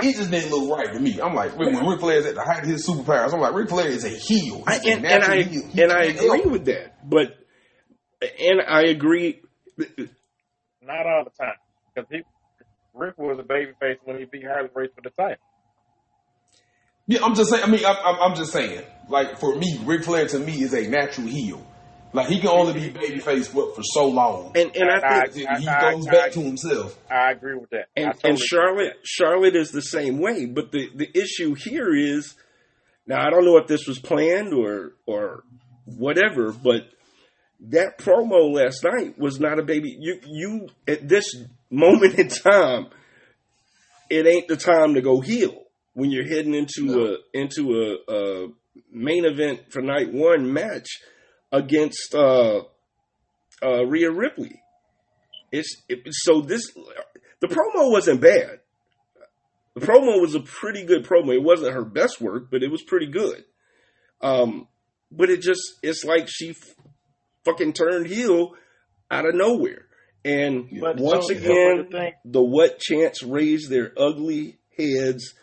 it 0.00 0.16
just 0.16 0.30
didn't 0.30 0.50
look 0.50 0.76
right 0.78 0.92
to 0.92 1.00
me. 1.00 1.20
I'm 1.20 1.34
like, 1.34 1.56
when 1.56 1.74
when 1.74 1.86
Ric 1.86 2.00
Flair's 2.00 2.26
at 2.26 2.34
the 2.34 2.42
height 2.42 2.62
of 2.64 2.68
his 2.68 2.86
superpowers, 2.86 3.32
I'm 3.32 3.40
like, 3.40 3.54
Ric 3.54 3.68
Flair 3.68 3.88
is 3.88 4.04
a 4.04 4.08
heel. 4.08 4.64
I, 4.66 4.74
He's 4.78 4.86
a 4.86 4.90
and, 4.96 5.06
and 5.06 5.24
I 5.24 5.42
heel. 5.42 5.66
He 5.68 5.82
and 5.82 5.92
I 5.92 6.06
can't 6.06 6.18
help 6.18 6.38
agree 6.40 6.50
with 6.50 6.64
that, 6.66 7.08
but 7.08 7.38
and 8.20 8.60
I 8.66 8.82
agree. 8.88 9.40
Not 9.76 11.06
all 11.06 11.24
the 11.24 11.30
time, 11.38 11.54
because 11.94 12.08
he 12.10 12.22
Ric 12.94 13.16
was 13.18 13.38
a 13.38 13.44
baby 13.46 13.72
face 13.80 13.98
when 14.04 14.18
he 14.18 14.24
beat 14.24 14.44
Harley 14.44 14.70
Race 14.74 14.90
for 14.94 15.02
the 15.02 15.10
title. 15.10 15.36
Yeah, 17.08 17.24
I'm 17.24 17.34
just 17.34 17.50
saying. 17.50 17.64
I 17.64 17.66
mean, 17.66 17.84
I'm, 17.84 17.96
I'm, 18.04 18.20
I'm 18.30 18.36
just 18.36 18.52
saying. 18.52 18.84
Like 19.08 19.38
for 19.38 19.56
me, 19.56 19.80
Ric 19.84 20.04
Flair 20.04 20.28
to 20.28 20.38
me 20.38 20.62
is 20.62 20.74
a 20.74 20.86
natural 20.86 21.26
heel. 21.26 21.66
Like 22.12 22.28
he 22.28 22.38
can 22.38 22.50
only 22.50 22.74
be 22.74 22.90
babyface 22.90 23.48
for, 23.48 23.74
for 23.74 23.82
so 23.82 24.06
long. 24.08 24.52
And 24.54 24.74
and 24.76 24.90
I 24.90 25.22
think 25.30 25.46
Until 25.46 25.56
he 25.60 25.68
I- 25.68 25.92
goes 25.92 26.06
I- 26.06 26.10
back 26.10 26.24
I- 26.26 26.30
to 26.30 26.40
himself. 26.40 26.98
I 27.10 27.30
agree 27.32 27.54
with 27.56 27.70
that. 27.70 27.86
And, 27.96 28.12
totally 28.12 28.30
and 28.30 28.38
Charlotte 28.38 28.96
Charlotte 29.04 29.56
is 29.56 29.70
the 29.70 29.80
same 29.82 30.18
way. 30.18 30.44
But 30.46 30.70
the, 30.70 30.88
the 30.94 31.08
issue 31.18 31.54
here 31.54 31.94
is 31.94 32.34
now 33.06 33.26
I 33.26 33.30
don't 33.30 33.44
know 33.46 33.56
if 33.56 33.66
this 33.66 33.86
was 33.86 33.98
planned 33.98 34.52
or 34.52 34.92
or 35.06 35.44
whatever, 35.86 36.52
but 36.52 36.82
that 37.70 37.98
promo 37.98 38.52
last 38.54 38.84
night 38.84 39.18
was 39.18 39.40
not 39.40 39.58
a 39.58 39.62
baby. 39.62 39.96
You 39.98 40.20
you 40.26 40.68
at 40.86 41.08
this 41.08 41.24
moment 41.70 42.18
in 42.18 42.28
time, 42.28 42.88
it 44.10 44.26
ain't 44.26 44.48
the 44.48 44.56
time 44.56 44.94
to 44.94 45.00
go 45.02 45.20
heel 45.20 45.64
when 45.98 46.10
you're 46.12 46.28
heading 46.28 46.54
into 46.54 46.84
No. 46.84 47.06
a 47.06 47.16
into 47.34 47.62
a, 48.08 48.12
a 48.14 48.48
main 48.92 49.24
event 49.24 49.72
for 49.72 49.82
night 49.82 50.12
one 50.12 50.52
match 50.52 50.86
against 51.50 52.14
uh, 52.14 52.62
uh, 53.62 53.84
Rhea 53.84 54.10
Ripley. 54.12 54.62
It's 55.50 55.82
it, 55.88 56.00
so 56.10 56.40
this 56.40 56.62
the 57.40 57.48
promo 57.48 57.90
wasn't 57.90 58.20
bad. 58.20 58.60
The 59.74 59.86
promo 59.86 60.20
was 60.20 60.34
a 60.36 60.40
pretty 60.40 60.84
good 60.84 61.04
promo. 61.04 61.34
It 61.34 61.42
wasn't 61.42 61.74
her 61.74 61.84
best 61.84 62.20
work, 62.20 62.48
but 62.50 62.62
it 62.62 62.70
was 62.70 62.82
pretty 62.82 63.06
good. 63.06 63.44
Um, 64.20 64.68
but 65.10 65.30
it 65.30 65.40
just 65.40 65.62
it's 65.82 66.04
like 66.04 66.26
she 66.28 66.50
f- 66.50 66.74
fucking 67.44 67.72
turned 67.72 68.06
heel 68.06 68.52
out 69.10 69.26
of 69.26 69.34
nowhere. 69.34 69.86
And 70.24 70.68
But 70.80 70.96
once 70.98 71.26
so- 71.28 71.32
again, 71.34 71.88
the 71.90 72.10
the 72.24 72.42
what 72.42 72.78
chance 72.78 73.22
raised 73.22 73.68
their 73.70 73.92
ugly 73.96 74.58
heads. 74.76 75.34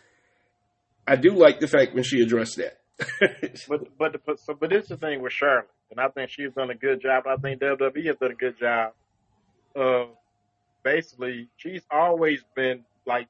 I 1.06 1.16
do 1.16 1.32
like 1.32 1.60
the 1.60 1.68
fact 1.68 1.94
when 1.94 2.02
she 2.02 2.20
addressed 2.20 2.56
that. 2.56 2.78
But 3.68 3.98
but 3.98 4.12
the, 4.12 4.18
but 4.24 4.40
so 4.40 4.54
but 4.54 4.70
this 4.70 4.88
the 4.88 4.96
thing 4.96 5.20
with 5.22 5.32
Charlotte, 5.32 5.68
and 5.90 6.00
I 6.00 6.08
think 6.08 6.30
she's 6.30 6.52
done 6.52 6.70
a 6.70 6.74
good 6.74 7.00
job. 7.00 7.24
I 7.26 7.36
think 7.36 7.60
WWE 7.60 8.06
has 8.06 8.16
done 8.16 8.32
a 8.32 8.34
good 8.34 8.58
job 8.58 8.92
of 9.74 10.08
basically 10.82 11.48
she's 11.56 11.82
always 11.90 12.42
been 12.54 12.84
like, 13.06 13.28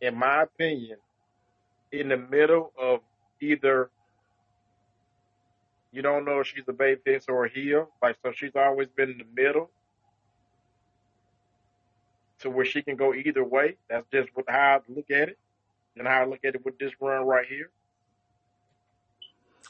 in 0.00 0.18
my 0.18 0.42
opinion, 0.42 0.98
in 1.90 2.08
the 2.08 2.16
middle 2.16 2.72
of 2.78 3.00
either 3.40 3.90
you 5.92 6.00
don't 6.00 6.24
know 6.24 6.40
if 6.40 6.46
she's 6.46 6.64
a 6.68 6.72
babyface 6.72 7.28
or 7.28 7.44
a 7.44 7.50
heel. 7.50 7.88
Like 8.02 8.16
so, 8.22 8.32
she's 8.32 8.56
always 8.56 8.88
been 8.88 9.10
in 9.10 9.18
the 9.18 9.42
middle. 9.42 9.70
To 12.40 12.50
where 12.50 12.64
she 12.64 12.82
can 12.82 12.96
go 12.96 13.14
either 13.14 13.44
way. 13.44 13.76
That's 13.88 14.06
just 14.12 14.30
what, 14.34 14.46
how 14.48 14.80
I 14.80 14.92
look 14.92 15.10
at 15.10 15.28
it, 15.28 15.38
and 15.96 16.06
how 16.06 16.22
I 16.22 16.26
look 16.26 16.40
at 16.44 16.54
it 16.54 16.64
with 16.64 16.78
this 16.78 16.92
run 17.00 17.26
right 17.26 17.46
here. 17.48 17.70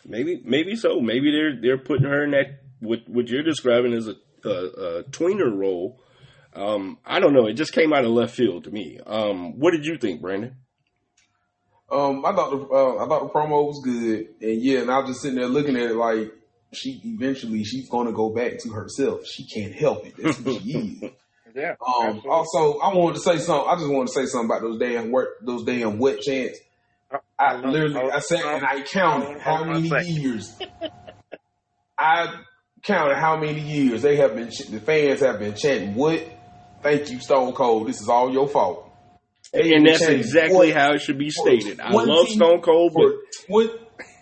Maybe, 0.04 0.40
maybe 0.44 0.76
so. 0.76 1.00
Maybe 1.00 1.30
they're 1.30 1.60
they're 1.60 1.78
putting 1.78 2.06
her 2.06 2.24
in 2.24 2.32
that 2.32 2.62
what 2.80 3.08
what 3.08 3.28
you're 3.28 3.42
describing 3.42 3.92
as 3.92 4.08
a, 4.08 4.16
a, 4.44 4.50
a 4.50 5.02
tweener 5.04 5.56
role. 5.56 6.00
Um, 6.54 6.98
I 7.06 7.20
don't 7.20 7.32
know. 7.32 7.46
It 7.46 7.54
just 7.54 7.72
came 7.72 7.92
out 7.92 8.04
of 8.04 8.10
left 8.10 8.34
field 8.34 8.64
to 8.64 8.70
me. 8.70 8.98
Um, 9.06 9.58
what 9.58 9.70
did 9.70 9.86
you 9.86 9.96
think, 9.96 10.20
Brandon? 10.20 10.56
Um, 11.90 12.24
I 12.24 12.32
thought 12.34 12.50
the 12.50 12.74
uh, 12.74 13.04
I 13.04 13.08
thought 13.08 13.22
the 13.22 13.38
promo 13.38 13.66
was 13.66 13.80
good, 13.84 14.28
and 14.40 14.62
yeah, 14.62 14.80
and 14.80 14.90
I 14.90 14.98
was 14.98 15.10
just 15.10 15.22
sitting 15.22 15.38
there 15.38 15.46
looking 15.46 15.76
at 15.76 15.90
it 15.90 15.96
like 15.96 16.32
she 16.72 17.00
eventually 17.04 17.64
she's 17.64 17.88
going 17.88 18.06
to 18.06 18.12
go 18.12 18.30
back 18.30 18.58
to 18.60 18.70
herself. 18.70 19.26
She 19.26 19.46
can't 19.46 19.74
help 19.74 20.06
it. 20.06 20.14
That's 20.16 20.38
who 20.38 20.58
she 20.58 20.70
is. 21.02 21.10
Yeah. 21.54 21.74
Um, 21.86 22.06
absolutely. 22.06 22.30
also, 22.30 22.78
I 22.78 22.94
wanted 22.94 23.14
to 23.14 23.20
say 23.20 23.38
something. 23.38 23.68
I 23.68 23.74
just 23.76 23.88
wanted 23.88 24.06
to 24.08 24.12
say 24.12 24.26
something 24.26 24.50
about 24.50 24.62
those 24.62 24.78
damn 24.78 25.10
work, 25.10 25.28
those 25.42 25.64
damn 25.64 25.98
wet 25.98 26.20
chants. 26.20 26.58
I 27.38 27.56
Hold 27.56 27.66
literally, 27.66 28.10
I 28.10 28.20
sat 28.20 28.44
and 28.44 28.64
I 28.64 28.82
counted 28.82 29.38
how 29.40 29.56
hold 29.56 29.68
on 29.68 29.76
a 29.76 29.88
many 29.88 30.08
years. 30.08 30.56
I 31.98 32.34
counted 32.82 33.16
how 33.16 33.36
many 33.38 33.60
years 33.60 34.02
they 34.02 34.16
have 34.16 34.34
been. 34.34 34.46
The 34.48 34.80
fans 34.80 35.20
have 35.20 35.38
been 35.38 35.54
chanting, 35.54 35.94
"What? 35.94 36.24
Thank 36.82 37.10
you, 37.10 37.20
Stone 37.20 37.52
Cold. 37.52 37.88
This 37.88 38.00
is 38.00 38.08
all 38.08 38.32
your 38.32 38.48
fault." 38.48 38.88
They 39.52 39.74
And 39.74 39.86
that's 39.86 40.02
exactly 40.02 40.68
"What 40.68 40.76
how 40.76 40.92
it 40.94 41.02
should 41.02 41.18
be 41.18 41.30
stated. 41.30 41.80
I 41.80 41.92
love 41.92 42.28
Stone 42.28 42.62
Cold, 42.62 42.92
but 42.94 43.02
for 43.02 43.46
twen- 43.46 43.78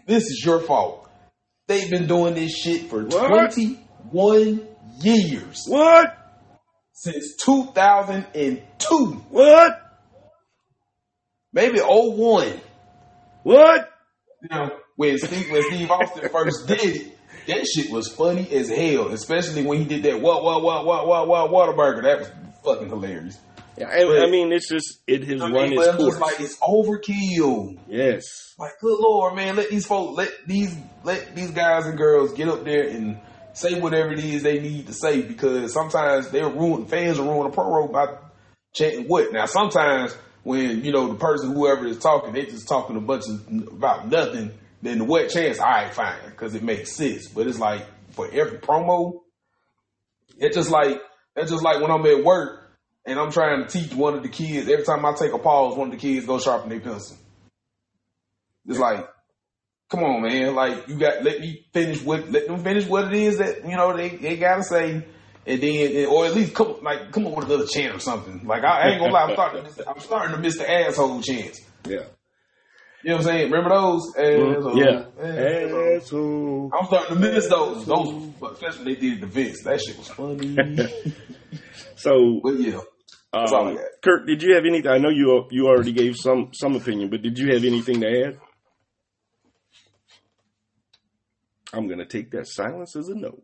this 0.07 0.25
is 0.25 0.43
your 0.45 0.59
fault. 0.61 1.09
They've 1.69 1.89
been 1.89 2.09
doing 2.09 2.35
this 2.35 2.53
shit 2.57 2.91
for 2.91 3.05
What? 3.05 3.53
21 3.53 4.67
years. 5.01 5.65
what? 5.69 6.17
Since 7.03 7.37
2002. 7.37 8.97
What? 9.31 9.81
Maybe 11.51 11.79
01. 11.81 12.61
What? 13.43 13.91
Now, 14.51 14.71
when 14.97 15.17
Steve, 15.19 15.51
when 15.51 15.63
Steve 15.63 15.91
Austin 15.91 16.29
first 16.29 16.67
did 16.69 16.85
it, 16.85 17.19
that 17.47 17.67
shit 17.67 17.91
was 17.91 18.09
funny 18.13 18.47
as 18.53 18.69
hell, 18.69 19.09
especially 19.09 19.65
when 19.65 19.79
he 19.79 19.87
did 19.87 20.03
that 20.03 20.21
what, 20.21 20.43
what, 20.45 20.63
what, 20.63 20.85
what, 20.85 21.07
what, 21.07 21.27
what, 21.27 21.51
Whataburger. 21.51 22.03
That 22.03 22.19
was 22.21 22.31
fucking 22.63 22.91
hilarious. 22.91 23.39
Yeah, 23.79 23.89
I, 23.89 24.05
But- 24.05 24.23
I 24.25 24.31
mean, 24.31 24.53
it's 24.53 24.69
just 24.69 24.99
it 25.07 25.25
has 25.25 25.41
I 25.41 25.51
run 25.51 25.73
its 25.73 25.97
course. 25.97 26.19
like 26.21 26.39
it's 26.39 26.59
overkill. 26.59 27.79
yes, 27.89 28.55
Like, 28.59 28.73
good 28.79 28.99
lord, 29.01 29.35
man, 29.37 29.57
let 29.57 29.71
these 29.71 29.87
folks, 29.87 30.19
let 30.19 30.33
these, 30.47 30.77
let 31.03 31.35
these 31.35 31.51
guys 31.53 31.87
and 31.87 31.97
girls 31.97 32.35
get 32.35 32.49
up 32.49 32.63
there 32.65 32.87
and 32.89 33.19
say 33.53 33.81
whatever 33.81 34.13
it 34.13 34.19
is 34.19 34.43
they 34.43 34.61
need 34.61 34.87
to 34.87 34.93
say 34.93 35.23
because 35.23 35.73
sometimes 35.73 36.31
they're 36.31 36.49
ruining 36.49 36.87
fans 36.87 37.19
are 37.19 37.25
ruining 37.25 37.53
a 37.53 37.57
promo 37.57 37.91
by 37.91 38.17
chanting 38.73 39.07
what. 39.07 39.33
Now, 39.33 39.47
sometimes 39.47 40.15
when 40.43 40.85
you 40.85 40.93
know 40.93 41.09
the 41.09 41.19
person, 41.19 41.53
whoever 41.53 41.87
is 41.87 41.99
talking, 41.99 42.33
they 42.33 42.47
just 42.47 42.69
talking 42.69 42.97
a 42.97 43.01
bunch 43.01 43.25
of 43.29 43.69
about 43.69 44.09
nothing. 44.09 44.53
Then 44.83 44.99
the 44.99 45.05
what 45.05 45.29
chance, 45.29 45.59
all 45.59 45.67
right, 45.67 45.93
fine, 45.93 46.17
because 46.31 46.55
it 46.55 46.63
makes 46.63 46.93
sense. 46.93 47.29
But 47.29 47.47
it's 47.47 47.59
like 47.59 47.87
for 48.13 48.27
every 48.33 48.59
promo, 48.59 49.21
it's 50.39 50.57
just 50.57 50.71
like 50.71 51.01
it's 51.37 51.51
just 51.51 51.63
like 51.63 51.81
when 51.81 51.91
I'm 51.91 52.05
at 52.07 52.25
work 52.25 52.61
and 53.07 53.19
I'm 53.19 53.31
trying 53.31 53.67
to 53.67 53.69
teach 53.69 53.93
one 53.95 54.15
of 54.15 54.23
the 54.23 54.29
kids. 54.29 54.69
Every 54.69 54.85
time 54.85 55.05
I 55.05 55.13
take 55.15 55.33
a 55.33 55.39
pause, 55.39 55.77
one 55.77 55.89
of 55.89 55.93
the 55.93 56.01
kids 56.01 56.27
go 56.27 56.39
sharpen 56.39 56.71
their 56.71 56.81
pencil. 56.81 57.17
It's 58.67 58.79
like, 58.79 59.09
come 59.91 60.05
on, 60.05 60.23
man. 60.23 60.55
Like 60.55 60.89
you 60.89 60.99
got 60.99 61.23
let 61.23 61.41
me 61.41 61.67
finish 61.73 62.03
what 62.03 62.31
let 62.31 62.47
them 62.47 62.63
finish 62.63 62.87
what 62.87 63.09
it 63.09 63.15
is 63.15 63.39
that 63.39 63.65
you 63.65 63.77
know 63.77 63.97
they, 63.97 64.11
they 64.11 64.37
gotta 64.37 64.63
say, 64.63 65.05
and 65.47 65.61
then 65.61 66.07
or 66.07 66.27
at 66.27 66.35
least 66.35 66.55
come 66.55 66.77
like 66.83 67.13
come 67.13 67.27
up 67.27 67.37
with 67.37 67.47
another 67.47 67.67
chant 67.67 67.95
or 67.97 67.99
something. 67.99 68.47
Like 68.47 68.65
I, 68.65 68.81
I 68.81 68.89
ain't 68.91 69.01
gonna 69.01 69.13
lie, 69.13 69.25
I'm 69.25 69.35
starting 69.35 69.63
to 69.63 69.69
miss, 69.69 69.81
I'm 69.87 70.01
starting 70.01 70.37
to 70.37 70.41
miss 70.41 70.59
the 70.59 70.71
asshole 70.71 71.21
chants. 71.21 71.61
yeah, 71.87 72.05
You 73.03 73.11
know 73.11 73.17
what 73.17 73.19
I'm 73.19 73.23
saying? 73.23 73.51
Remember 73.51 73.71
those? 73.71 74.15
Asshole, 74.17 74.79
yeah. 74.79 75.05
asshole. 75.19 75.97
Asshole. 75.97 76.71
I'm 76.79 76.87
starting 76.87 77.15
to 77.15 77.21
miss 77.21 77.49
those. 77.49 77.85
Those, 77.85 78.33
especially 78.53 78.85
when 78.85 78.95
they 78.95 79.01
did 79.01 79.21
the 79.21 79.27
Vince. 79.27 79.63
That 79.65 79.81
shit 79.81 79.99
was 79.99 80.09
funny. 80.09 80.57
So, 81.97 82.41
but 82.43 82.59
yeah, 82.59 82.81
that's 83.33 83.53
all 83.53 83.67
I 83.67 83.71
um, 83.73 83.77
got. 83.77 83.85
Kurt, 84.03 84.27
did 84.27 84.43
you 84.43 84.55
have 84.55 84.65
anything? 84.65 84.91
I 84.91 84.97
know 84.97 85.11
you 85.11 85.47
you 85.51 85.67
already 85.67 85.93
gave 85.93 86.17
some 86.17 86.49
some 86.53 86.75
opinion, 86.75 87.11
but 87.11 87.21
did 87.21 87.39
you 87.39 87.53
have 87.53 87.63
anything 87.63 88.01
to 88.01 88.07
add? 88.07 88.39
I'm 91.73 91.89
gonna 91.89 92.07
take 92.07 92.31
that 92.33 92.47
silence 92.47 92.97
as 92.97 93.09
a 93.09 93.15
no. 93.15 93.43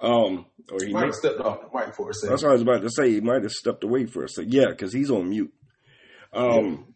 Um, 0.00 0.46
or 0.70 0.78
he 0.84 0.92
Might 0.92 1.00
may, 1.00 1.06
have 1.06 1.14
stepped 1.14 1.40
off 1.40 1.60
the 1.60 1.78
mic 1.78 1.94
for 1.94 2.10
a 2.10 2.14
second. 2.14 2.30
that's 2.30 2.42
what 2.42 2.50
I 2.50 2.52
was 2.54 2.62
about 2.62 2.82
to 2.82 2.90
say. 2.90 3.10
He 3.12 3.20
might 3.20 3.42
have 3.42 3.52
stepped 3.52 3.84
away 3.84 4.06
for 4.06 4.24
a 4.24 4.28
second. 4.28 4.52
Yeah, 4.52 4.66
because 4.70 4.92
he's 4.92 5.10
on 5.10 5.30
mute. 5.30 5.52
Um, 6.32 6.94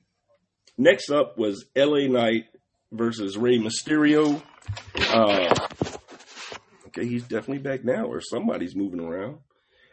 next 0.76 1.10
up 1.10 1.38
was 1.38 1.64
L.A. 1.76 2.08
Knight 2.08 2.46
versus 2.90 3.38
Rey 3.38 3.58
Mysterio. 3.58 4.42
Uh, 5.10 5.54
okay, 6.88 7.06
he's 7.06 7.22
definitely 7.22 7.58
back 7.58 7.84
now, 7.84 8.06
or 8.06 8.20
somebody's 8.20 8.74
moving 8.74 9.00
around. 9.00 9.38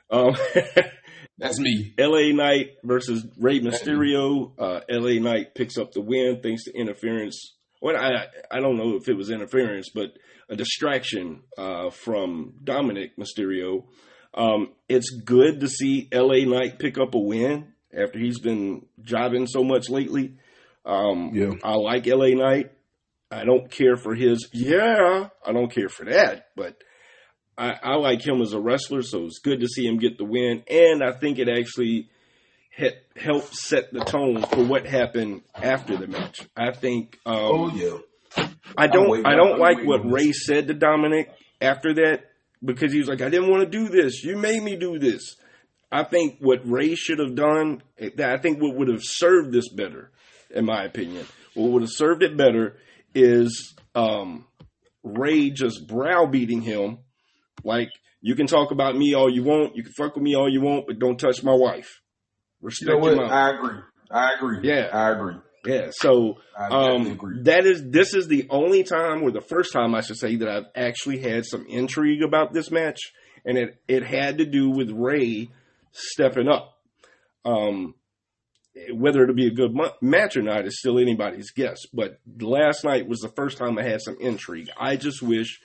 Um, 0.10 0.36
That's 1.38 1.60
me. 1.60 1.94
LA 2.00 2.32
Knight 2.34 2.68
versus 2.84 3.26
Rey 3.38 3.60
Mysterio. 3.60 4.54
Uh, 4.58 4.82
LA 4.90 5.20
Knight 5.20 5.54
picks 5.54 5.78
up 5.78 5.92
the 5.92 6.02
win 6.02 6.40
thanks 6.42 6.64
to 6.66 6.74
interference. 6.74 7.55
Well, 7.86 7.96
I 7.98 8.26
I 8.50 8.62
don't 8.62 8.78
know 8.78 8.96
if 8.96 9.08
it 9.08 9.14
was 9.14 9.30
interference, 9.30 9.90
but 9.94 10.18
a 10.50 10.56
distraction 10.56 11.42
uh, 11.56 11.92
from 11.92 12.56
Dominik 12.64 13.12
Mysterio. 13.16 13.84
Um, 14.34 14.70
it's 14.90 15.12
good 15.12 15.60
to 15.60 15.68
see 15.68 16.10
LA 16.12 16.46
Knight 16.46 16.80
pick 16.80 16.98
up 16.98 17.14
a 17.14 17.20
win 17.20 17.74
after 17.96 18.18
he's 18.18 18.40
been 18.40 18.88
jobbing 19.04 19.46
so 19.46 19.64
much 19.64 19.88
lately. 19.88 20.34
Um, 20.84 21.30
Yeah. 21.36 21.52
I 21.64 21.76
like 21.76 22.08
LA 22.08 22.30
Knight. 22.30 22.72
I 23.30 23.46
don't 23.46 23.70
care 23.70 23.98
for 23.98 24.16
his 24.16 24.50
yeah. 24.52 25.30
I 25.46 25.52
don't 25.54 25.72
care 25.72 25.90
for 25.90 26.06
that, 26.06 26.48
but 26.56 26.78
I, 27.56 27.76
I 27.84 27.96
like 27.98 28.26
him 28.26 28.42
as 28.42 28.54
a 28.54 28.60
wrestler, 28.60 29.04
so 29.04 29.26
it's 29.26 29.38
good 29.38 29.60
to 29.60 29.68
see 29.68 29.86
him 29.86 30.00
get 30.00 30.18
the 30.18 30.26
win. 30.26 30.64
And 30.68 31.04
I 31.04 31.12
think 31.12 31.38
it 31.38 31.48
actually 31.48 32.10
he- 32.76 32.92
helped 33.16 33.56
set 33.56 33.92
the 33.94 34.02
tone 34.02 34.42
for 34.44 34.64
what 34.64 34.86
happened 34.86 35.42
after 35.56 35.98
the 35.98 36.08
match. 36.08 36.42
I 36.56 36.72
think 36.72 37.20
um, 37.26 37.36
Oh 37.38 37.72
yeah. 37.74 38.46
I 38.78 38.88
don't 38.88 39.26
I 39.26 39.36
don't 39.36 39.60
like 39.60 39.78
what 39.84 40.10
Rey 40.10 40.32
said 40.32 40.68
to 40.68 40.74
Dominik 40.74 41.28
after 41.62 41.94
that 41.96 42.32
because 42.64 42.92
he 42.92 43.00
was 43.00 43.08
like, 43.08 43.22
I 43.22 43.30
didn't 43.30 43.50
want 43.50 43.64
to 43.64 43.70
do 43.70 43.90
this. 43.90 44.24
You 44.24 44.38
made 44.38 44.62
me 44.62 44.76
do 44.76 45.00
this. 45.00 45.36
I 45.92 46.04
think 46.04 46.38
what 46.40 46.68
Rey 46.70 46.96
should 46.96 47.20
have 47.20 47.36
done, 47.36 47.82
I 48.02 48.38
think 48.38 48.62
what 48.62 48.76
would 48.76 48.90
have 48.90 49.04
served 49.04 49.54
this 49.54 49.70
better, 49.70 50.12
in 50.50 50.66
my 50.66 50.84
opinion, 50.84 51.26
what 51.54 51.72
would 51.72 51.84
have 51.84 51.92
served 51.92 52.24
it 52.24 52.36
better 52.36 52.76
is 53.14 53.74
um, 53.94 54.46
Rey 55.04 55.52
just 55.52 55.88
browbeating 55.88 56.62
him 56.62 56.98
like, 57.64 57.90
you 58.22 58.36
can 58.36 58.48
talk 58.48 58.72
about 58.72 58.98
me 58.98 59.14
all 59.14 59.30
you 59.32 59.44
want, 59.44 59.76
you 59.76 59.84
can 59.84 59.94
fuck 59.94 60.16
with 60.16 60.24
me 60.24 60.36
all 60.36 60.50
you 60.52 60.60
want, 60.60 60.88
but 60.88 61.00
don't 61.00 61.20
touch 61.20 61.44
my 61.44 61.54
wife. 61.54 62.02
You 62.62 62.68
Respect 62.68 63.00
know 63.00 63.08
your 63.08 63.18
what? 63.18 63.32
I 63.32 63.56
agree. 63.56 63.80
I 64.12 64.32
agree. 64.34 64.60
Yeah. 64.64 64.90
I 64.92 65.12
agree. 65.12 65.36
Yeah, 65.66 65.90
so 65.92 66.38
um, 66.56 67.20
that 67.44 67.66
is 67.66 67.90
this 67.90 68.14
is 68.14 68.28
the 68.28 68.46
only 68.52 68.84
time, 68.84 69.24
or 69.24 69.32
the 69.32 69.42
first 69.42 69.74
time 69.74 69.96
I 69.96 70.02
should 70.02 70.18
say, 70.18 70.36
that 70.36 70.48
I've 70.48 70.68
actually 70.76 71.18
had 71.18 71.44
some 71.44 71.66
intrigue 71.68 72.22
about 72.22 72.54
this 72.54 72.70
match, 72.70 73.00
and 73.44 73.58
it 73.58 73.82
it 73.88 74.04
had 74.04 74.38
to 74.38 74.46
do 74.46 74.70
with 74.70 74.92
Rey 74.92 75.50
stepping 75.92 76.48
up. 76.48 76.78
Um, 77.46 77.96
whether 78.92 79.24
it'll 79.24 79.36
be 79.36 79.48
a 79.48 79.54
good 79.54 79.76
match 80.02 80.36
or 80.36 80.42
not 80.42 80.66
is 80.66 80.80
still 80.80 81.00
anybody's 81.00 81.52
guess. 81.52 81.80
But 81.94 82.20
last 82.40 82.84
night 82.84 83.08
was 83.08 83.22
the 83.22 83.30
first 83.30 83.58
time 83.58 83.78
I 83.78 83.84
had 83.84 84.02
some 84.02 84.18
intrigue. 84.20 84.70
I 84.78 84.98
just 84.98 85.22
wish 85.22 85.62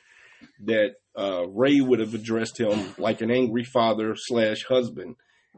that 0.64 0.94
uh, 1.18 1.46
Rey 1.48 1.80
would 1.80 1.98
have 1.98 2.14
addressed 2.14 2.58
him 2.58 2.94
like 2.98 3.20
an 3.20 3.30
angry 3.30 3.64
father 3.64 4.14
slash 4.16 4.64
husband, 4.68 5.16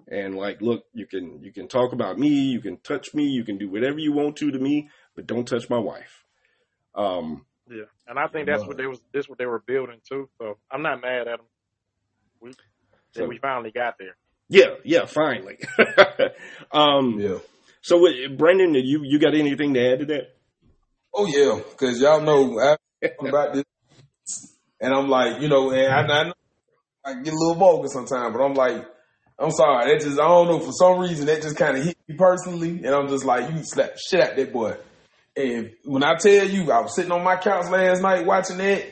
and 0.09 0.37
like, 0.37 0.61
look, 0.61 0.85
you 0.93 1.07
can 1.07 1.43
you 1.43 1.53
can 1.53 1.69
talk 1.69 1.93
about 1.93 2.19
me, 2.19 2.29
you 2.29 2.61
can 2.61 2.79
touch 2.79 3.15
me, 3.15 3.24
you 3.24 3.45
can 3.45 3.59
do 3.59 3.69
whatever 3.70 3.99
you 3.99 4.12
want 4.12 4.37
to 4.37 4.51
to 4.51 4.59
me, 4.59 4.89
but 5.15 5.27
don't 5.27 5.47
touch 5.47 5.69
my 5.70 5.79
wife. 5.79 6.24
Um, 6.95 7.47
Yeah, 7.70 7.85
and 8.07 8.19
I 8.19 8.27
think 8.29 8.47
that's 8.47 8.61
Love 8.61 8.69
what 8.69 8.77
they 8.77 8.87
was 8.87 9.01
this 9.12 9.29
what 9.29 9.39
they 9.39 9.47
were 9.47 9.62
building 9.66 10.01
too. 10.09 10.29
So 10.39 10.59
I'm 10.70 10.83
not 10.83 11.01
mad 11.01 11.29
at 11.29 11.39
them. 11.39 11.47
We 12.41 12.53
So- 13.15 13.27
we 13.27 13.39
finally 13.39 13.70
got 13.70 13.97
there. 13.99 14.16
yeah, 14.49 14.74
yeah, 14.85 15.07
finally. 15.07 15.59
um, 16.73 17.19
Yeah. 17.19 17.39
so, 17.81 17.99
what, 17.99 18.12
Brandon, 18.37 18.74
you 18.74 19.03
you 19.05 19.19
got 19.19 19.35
anything 19.35 19.74
to 19.74 19.93
add 19.93 20.01
to 20.01 20.07
that? 20.07 20.35
Oh 21.15 21.27
yeah, 21.27 21.61
because 21.70 22.01
y'all 22.01 22.20
know 22.20 22.59
I 22.59 22.77
about 23.20 23.55
this, 23.55 23.65
and 24.81 24.95
I'm 24.95 25.09
like, 25.09 25.41
you 25.43 25.49
know, 25.49 25.70
and 25.70 25.93
I, 25.93 26.20
I, 26.20 26.24
know 26.24 26.35
I 27.05 27.15
get 27.23 27.33
a 27.35 27.37
little 27.37 27.55
vulgar 27.55 27.89
sometimes, 27.89 28.35
but 28.35 28.43
I'm 28.43 28.55
like, 28.55 28.87
I'm 29.43 29.51
sorry, 29.51 29.93
that 29.93 30.05
just 30.05 30.20
I 30.20 30.28
don't 30.28 30.47
know 30.47 30.60
for 30.60 30.73
some 30.73 31.01
reason 31.01 31.27
that 31.27 31.43
just 31.43 31.56
kind 31.56 31.77
of 31.77 31.85
hit 31.85 31.98
me 32.09 32.14
personally, 32.16 32.70
and 32.85 32.89
I'm 32.89 33.09
just 33.09 33.24
like, 33.24 33.51
you 33.51 33.64
slap 33.64 33.98
shit 33.98 34.20
out 34.20 34.36
that 34.36 34.52
boy. 34.52 34.77
And 35.36 35.73
when 35.85 36.05
I 36.05 36.14
tell 36.16 36.47
you, 36.47 36.70
I 36.70 36.81
was 36.81 36.94
sitting 36.94 37.10
on 37.10 37.24
my 37.24 37.36
couch 37.36 37.69
last 37.70 38.02
night 38.02 38.24
watching 38.24 38.59
that, 38.59 38.85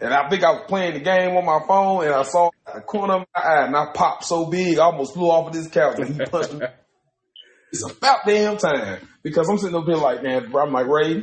and 0.00 0.14
I 0.14 0.28
think 0.30 0.42
I 0.42 0.52
was 0.52 0.64
playing 0.68 0.94
the 0.94 1.00
game 1.00 1.36
on 1.36 1.44
my 1.44 1.60
phone, 1.66 2.04
and 2.04 2.14
I 2.14 2.22
saw 2.22 2.50
the 2.72 2.80
corner 2.80 3.14
of 3.14 3.26
my 3.34 3.42
eye, 3.42 3.66
and 3.66 3.76
I 3.76 3.92
popped 3.92 4.24
so 4.24 4.46
big, 4.46 4.78
I 4.78 4.84
almost 4.84 5.14
flew 5.14 5.30
off 5.30 5.48
of 5.48 5.52
this 5.52 5.68
couch, 5.68 5.98
and 5.98 6.14
he 6.14 6.24
punched 6.24 6.54
me. 6.54 6.66
It's 7.72 7.88
about 7.88 8.26
damn 8.26 8.56
time 8.56 9.06
because 9.22 9.48
I'm 9.48 9.56
sitting 9.56 9.76
up 9.76 9.84
here 9.84 9.94
like, 9.94 10.24
man, 10.24 10.50
bro, 10.50 10.64
I'm 10.64 10.72
like 10.72 10.88
Rey. 10.88 11.18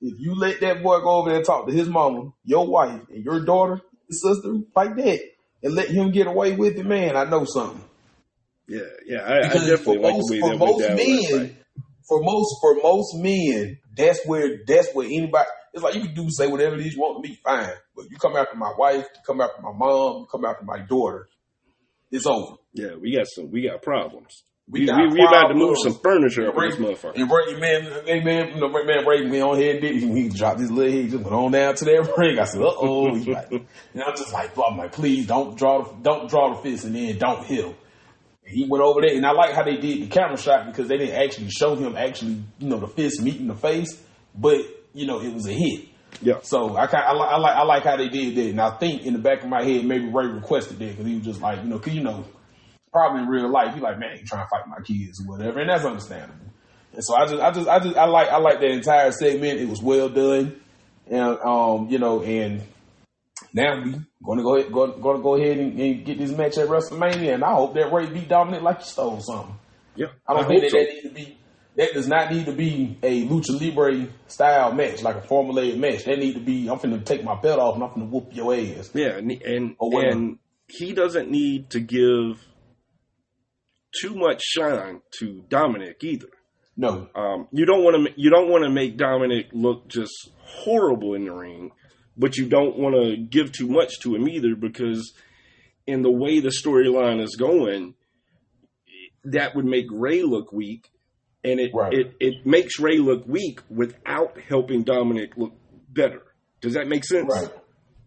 If 0.00 0.18
you 0.18 0.34
let 0.34 0.58
that 0.60 0.82
boy 0.82 0.98
go 0.98 1.20
over 1.20 1.28
there 1.28 1.38
and 1.38 1.46
talk 1.46 1.68
to 1.68 1.72
his 1.72 1.88
mama, 1.88 2.32
your 2.44 2.66
wife, 2.66 3.02
and 3.08 3.24
your 3.24 3.44
daughter, 3.44 3.80
his 4.08 4.20
sister, 4.20 4.62
like 4.74 4.96
that, 4.96 5.20
and 5.62 5.74
let 5.74 5.88
him 5.88 6.10
get 6.10 6.26
away 6.26 6.56
with 6.56 6.76
it, 6.76 6.84
man, 6.84 7.16
I 7.16 7.22
know 7.22 7.44
something. 7.44 7.84
Yeah, 8.68 8.80
yeah, 9.06 9.18
I, 9.18 9.38
I 9.38 9.42
Because 9.42 9.66
definitely 9.66 9.96
for 9.96 10.02
like 10.02 10.12
most, 10.14 10.28
the 10.28 10.34
way 10.34 10.40
for 10.40 10.48
went 10.48 10.60
most 10.60 10.80
down 10.80 10.96
men, 10.96 11.56
for 12.08 12.22
most 12.22 12.56
for 12.60 12.74
most 12.82 13.14
men, 13.16 13.78
that's 13.96 14.24
where 14.26 14.58
that's 14.66 14.92
where 14.92 15.06
anybody. 15.06 15.48
It's 15.72 15.82
like 15.82 15.94
you 15.94 16.00
can 16.02 16.14
do 16.14 16.26
say 16.30 16.46
whatever 16.46 16.76
it 16.76 16.86
is 16.86 16.94
you 16.94 17.00
want 17.00 17.22
to 17.22 17.28
be, 17.28 17.36
fine. 17.36 17.68
But 17.94 18.10
you 18.10 18.16
come 18.16 18.36
after 18.36 18.56
my 18.56 18.72
wife, 18.76 19.04
you 19.14 19.20
come 19.26 19.40
after 19.40 19.60
my 19.62 19.72
mom, 19.72 20.20
you 20.20 20.26
come 20.30 20.44
after 20.44 20.64
my 20.64 20.78
daughter, 20.80 21.28
it's 22.10 22.26
over. 22.26 22.56
Yeah, 22.72 22.94
we 23.00 23.14
got 23.16 23.26
some, 23.28 23.50
we 23.50 23.68
got 23.68 23.82
problems. 23.82 24.42
We 24.68 24.80
We, 24.80 24.86
got 24.86 24.96
we, 24.98 25.08
we 25.14 25.22
about 25.24 25.48
to 25.48 25.54
move 25.54 25.78
some 25.78 25.94
furniture 26.00 26.48
up 26.48 26.56
in 26.56 26.70
this 26.70 26.78
motherfucker. 26.80 27.14
and 27.14 27.30
Rey, 27.30 27.60
man, 27.60 28.04
hey 28.04 28.24
man, 28.24 28.48
you 28.54 28.60
know, 28.60 28.68
man, 28.68 29.06
Rey, 29.06 29.24
man, 29.24 29.42
on 29.42 29.58
here 29.58 29.72
and 29.74 29.80
did 29.80 30.02
he 30.02 30.28
dropped 30.28 30.58
his 30.58 30.72
leg, 30.72 30.92
he 30.92 31.04
just 31.08 31.22
went 31.22 31.32
on 31.32 31.52
down 31.52 31.76
to 31.76 31.84
that 31.84 32.14
ring. 32.18 32.38
I 32.38 32.44
said, 32.46 32.62
uh 32.62 32.72
oh, 32.76 33.02
like, 33.04 33.50
and 33.52 34.02
I'm 34.02 34.16
just 34.16 34.32
like, 34.32 34.50
I'm 34.58 34.76
like, 34.76 34.90
please 34.92 35.26
don't 35.28 35.56
draw, 35.56 35.84
the, 35.84 35.94
don't 36.02 36.28
draw 36.28 36.54
the 36.54 36.62
fist, 36.62 36.84
and 36.84 36.96
then 36.96 37.16
don't 37.16 37.44
hit 37.46 37.64
him. 37.64 37.74
He 38.46 38.64
went 38.68 38.82
over 38.82 39.00
there, 39.00 39.16
and 39.16 39.26
I 39.26 39.32
like 39.32 39.54
how 39.54 39.64
they 39.64 39.76
did 39.76 40.02
the 40.02 40.06
camera 40.06 40.36
shot 40.36 40.66
because 40.66 40.88
they 40.88 40.96
didn't 40.96 41.16
actually 41.16 41.50
show 41.50 41.74
him 41.74 41.96
actually, 41.96 42.42
you 42.58 42.68
know, 42.68 42.78
the 42.78 42.86
fist 42.86 43.20
meeting 43.20 43.48
the 43.48 43.56
face, 43.56 44.00
but 44.34 44.60
you 44.94 45.06
know, 45.06 45.20
it 45.20 45.32
was 45.34 45.46
a 45.46 45.52
hit. 45.52 45.88
Yeah, 46.22 46.38
So 46.42 46.76
I 46.76 46.86
kind, 46.86 47.04
I, 47.04 47.12
like, 47.12 47.28
I 47.28 47.36
like, 47.36 47.56
I 47.56 47.62
like 47.64 47.84
how 47.84 47.96
they 47.96 48.08
did 48.08 48.36
that, 48.36 48.46
and 48.50 48.60
I 48.60 48.70
think 48.78 49.02
in 49.04 49.12
the 49.12 49.18
back 49.18 49.42
of 49.42 49.48
my 49.50 49.62
head, 49.62 49.84
maybe 49.84 50.06
Rey 50.06 50.26
requested 50.26 50.78
that 50.78 50.90
because 50.90 51.06
he 51.06 51.16
was 51.16 51.24
just 51.24 51.40
like, 51.42 51.58
you 51.62 51.68
know, 51.68 51.78
cause 51.78 51.92
you 51.92 52.02
know, 52.02 52.24
probably 52.92 53.22
in 53.22 53.28
real 53.28 53.50
life, 53.50 53.74
he 53.74 53.80
like, 53.80 53.98
man, 53.98 54.16
you 54.18 54.24
trying 54.24 54.44
to 54.44 54.48
fight 54.48 54.66
my 54.68 54.78
kids 54.82 55.20
or 55.20 55.36
whatever, 55.36 55.60
and 55.60 55.68
that's 55.68 55.84
understandable. 55.84 56.46
And 56.94 57.04
so 57.04 57.14
I 57.14 57.26
just, 57.26 57.42
I 57.42 57.50
just, 57.50 57.68
I 57.68 57.78
just, 57.80 57.96
I 57.96 58.04
like, 58.06 58.28
I 58.28 58.38
like 58.38 58.60
that 58.60 58.70
entire 58.70 59.12
segment. 59.12 59.60
It 59.60 59.68
was 59.68 59.82
well 59.82 60.08
done, 60.08 60.58
and 61.10 61.38
um, 61.44 61.88
you 61.90 61.98
know, 61.98 62.22
and 62.22 62.62
now 63.56 63.82
we 63.82 63.94
gonna 64.24 64.42
go 64.42 64.56
ahead, 64.56 64.70
go, 64.72 64.86
gonna 64.92 65.22
go 65.22 65.34
ahead 65.36 65.56
and, 65.58 65.80
and 65.80 66.04
get 66.04 66.18
this 66.18 66.30
match 66.30 66.58
at 66.58 66.68
WrestleMania, 66.68 67.34
and 67.34 67.42
I 67.42 67.54
hope 67.54 67.74
that 67.74 67.90
Rey 67.92 68.06
beat 68.06 68.28
Dominik 68.28 68.62
like 68.62 68.78
he 68.80 68.84
stole 68.84 69.20
something. 69.20 69.56
Yeah, 69.96 70.08
I 70.28 70.34
don't 70.34 70.44
I 70.44 70.48
think 70.48 70.60
that 70.62 70.70
so. 70.70 70.78
that 70.78 70.88
need 70.92 71.02
to 71.02 71.10
be. 71.10 71.38
That 71.76 71.92
does 71.92 72.08
not 72.08 72.32
need 72.32 72.46
to 72.46 72.52
be 72.52 72.98
a 73.02 73.26
lucha 73.26 73.58
libre 73.60 74.08
style 74.28 74.72
match, 74.72 75.02
like 75.02 75.16
a 75.16 75.20
formulated 75.22 75.78
match. 75.78 76.04
That 76.04 76.18
need 76.18 76.34
to 76.34 76.40
be. 76.40 76.68
I'm 76.68 76.78
finna 76.78 77.04
take 77.04 77.24
my 77.24 77.34
belt 77.40 77.58
off 77.58 77.74
and 77.74 77.84
I'm 77.84 77.90
finna 77.90 78.08
whoop 78.10 78.28
your 78.34 78.54
ass. 78.54 78.90
Yeah, 78.94 79.16
and 79.16 79.30
and, 79.30 79.76
and 79.80 80.38
he 80.68 80.92
doesn't 80.92 81.30
need 81.30 81.70
to 81.70 81.80
give 81.80 82.42
too 84.00 84.14
much 84.14 84.42
shine 84.42 85.00
to 85.18 85.44
Dominik 85.48 86.02
either. 86.02 86.28
No, 86.78 87.08
Um, 87.14 87.48
you 87.52 87.64
don't 87.64 87.82
want 87.82 88.06
to 88.06 88.12
you 88.20 88.28
don't 88.28 88.50
want 88.50 88.64
to 88.64 88.70
make 88.70 88.98
Dominik 88.98 89.46
look 89.52 89.88
just 89.88 90.30
horrible 90.44 91.14
in 91.14 91.24
the 91.24 91.32
ring, 91.32 91.72
but 92.16 92.36
you 92.36 92.46
don't 92.48 92.78
want 92.78 92.94
to 92.94 93.16
give 93.16 93.52
too 93.52 93.68
much 93.68 94.00
to 94.00 94.14
him 94.14 94.28
either 94.28 94.54
because 94.56 95.12
in 95.86 96.02
the 96.02 96.10
way 96.10 96.40
the 96.40 96.48
storyline 96.48 97.22
is 97.22 97.36
going, 97.36 97.94
that 99.24 99.54
would 99.54 99.64
make 99.64 99.86
Rey 99.90 100.22
look 100.22 100.52
weak, 100.52 100.88
and 101.44 101.60
it 101.60 101.70
Right. 101.74 101.92
it 101.92 102.16
it 102.20 102.46
makes 102.46 102.78
Rey 102.78 102.98
look 102.98 103.26
weak 103.26 103.60
without 103.68 104.38
helping 104.48 104.84
Dominik 104.84 105.36
look 105.36 105.52
better. 105.88 106.22
Does 106.60 106.74
that 106.74 106.88
make 106.88 107.04
sense? 107.04 107.32
Right. 107.32 107.50